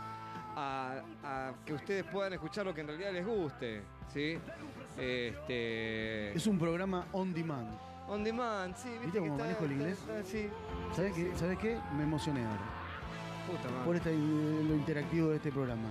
a, 0.56 1.02
a 1.24 1.52
que 1.64 1.72
ustedes 1.74 2.04
puedan 2.04 2.32
escuchar 2.32 2.66
lo 2.66 2.74
que 2.74 2.80
en 2.82 2.88
realidad 2.88 3.12
les 3.12 3.26
guste, 3.26 3.82
¿sí? 4.12 4.38
Este... 4.98 6.32
Es 6.34 6.46
un 6.46 6.58
programa 6.58 7.06
on 7.12 7.32
demand. 7.32 7.68
On 8.08 8.24
demand, 8.24 8.74
sí, 8.76 8.88
¿viste? 8.88 9.04
¿Viste 9.06 9.12
que 9.12 9.18
cómo 9.20 9.32
está- 9.34 9.44
manejo 9.44 9.64
el 9.64 9.72
inglés? 9.72 9.98
está- 9.98 10.22
sí. 10.24 10.48
¿Sabes 10.94 11.12
qué? 11.14 11.30
¿Sabes 11.36 11.58
qué? 11.58 11.78
Me 11.96 12.02
emocioné 12.02 12.44
ahora. 12.44 12.60
Puta 13.46 13.68
madre. 13.70 13.84
Por 13.84 13.96
este, 13.96 14.12
lo 14.12 14.74
interactivo 14.74 15.28
de 15.30 15.36
este 15.36 15.52
programa. 15.52 15.88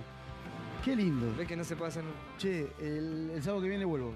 Qué 0.84 0.94
lindo. 0.96 1.34
¿Ves 1.36 1.46
que 1.48 1.56
no 1.56 1.64
se 1.64 1.76
pasan? 1.76 2.04
Che, 2.38 2.72
el, 2.78 3.30
el 3.34 3.42
sábado 3.42 3.62
que 3.62 3.68
viene 3.68 3.84
vuelvo. 3.84 4.12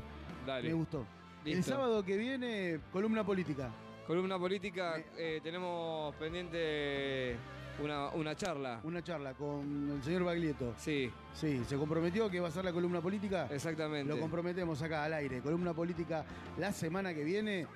Dale. 0.47 0.69
Me 0.69 0.75
gustó. 0.75 1.05
El 1.45 1.63
sábado 1.63 2.03
que 2.03 2.17
viene, 2.17 2.81
columna 2.93 3.25
política. 3.25 3.71
Columna 4.07 4.39
política, 4.39 4.97
eh, 5.17 5.41
tenemos 5.43 6.15
pendiente 6.17 7.37
una, 7.83 8.09
una 8.11 8.35
charla. 8.37 8.81
Una 8.85 9.03
charla 9.03 9.35
con 9.35 9.91
el 9.91 10.03
señor 10.03 10.25
Baglietto. 10.25 10.75
Sí, 10.79 11.11
Sí, 11.35 11.63
se 11.67 11.77
comprometió 11.77 12.31
que 12.31 12.39
va 12.41 12.49
a 12.49 12.51
ser 12.51 12.65
la 12.65 12.73
columna 12.73 13.01
política. 13.01 13.49
exactamente. 13.51 14.13
Lo 14.13 14.21
comprometemos 14.21 14.81
acá 14.83 15.05
al 15.05 15.13
aire. 15.15 15.41
Columna 15.41 15.75
política 15.75 16.25
la 16.59 16.73
semana 16.73 17.13
que 17.15 17.25
viene. 17.25 17.67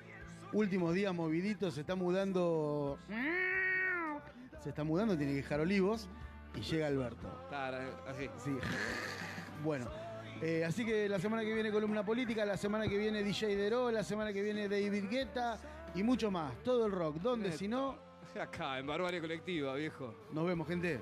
Últimos 0.53 0.93
días 0.95 1.13
moviditos, 1.13 1.75
se 1.75 1.81
está 1.81 1.95
mudando. 1.95 2.97
Se 4.63 4.69
está 4.69 4.83
mudando, 4.83 5.15
tiene 5.17 5.33
que 5.33 5.37
dejar 5.37 5.59
olivos. 5.59 6.09
Y 6.55 6.61
llega 6.61 6.87
Alberto. 6.87 7.45
Claro, 7.49 7.77
así. 8.07 8.27
Sí. 8.43 8.51
Bueno. 9.63 9.87
eh, 10.41 10.63
así 10.65 10.85
que 10.85 11.07
la 11.07 11.19
semana 11.19 11.43
que 11.43 11.53
viene 11.53 11.71
columna 11.71 12.03
política, 12.03 12.45
la 12.45 12.57
semana 12.57 12.87
que 12.87 12.97
viene 12.97 13.23
DJ 13.23 13.55
Dero, 13.55 13.91
la 13.91 14.03
semana 14.03 14.33
que 14.33 14.41
viene 14.41 14.67
David 14.67 15.05
Guetta 15.09 15.57
y 15.93 16.01
mucho 16.03 16.31
más. 16.31 16.53
Todo 16.63 16.85
el 16.87 16.91
rock. 16.91 17.17
¿Dónde? 17.17 17.51
Si 17.51 17.67
no, 17.67 17.95
Acá, 18.37 18.79
en 18.79 18.85
Barbarie 18.85 19.19
Colectiva, 19.19 19.73
viejo. 19.75 20.13
Nos 20.31 20.45
vemos, 20.45 20.67
gente. 20.67 21.01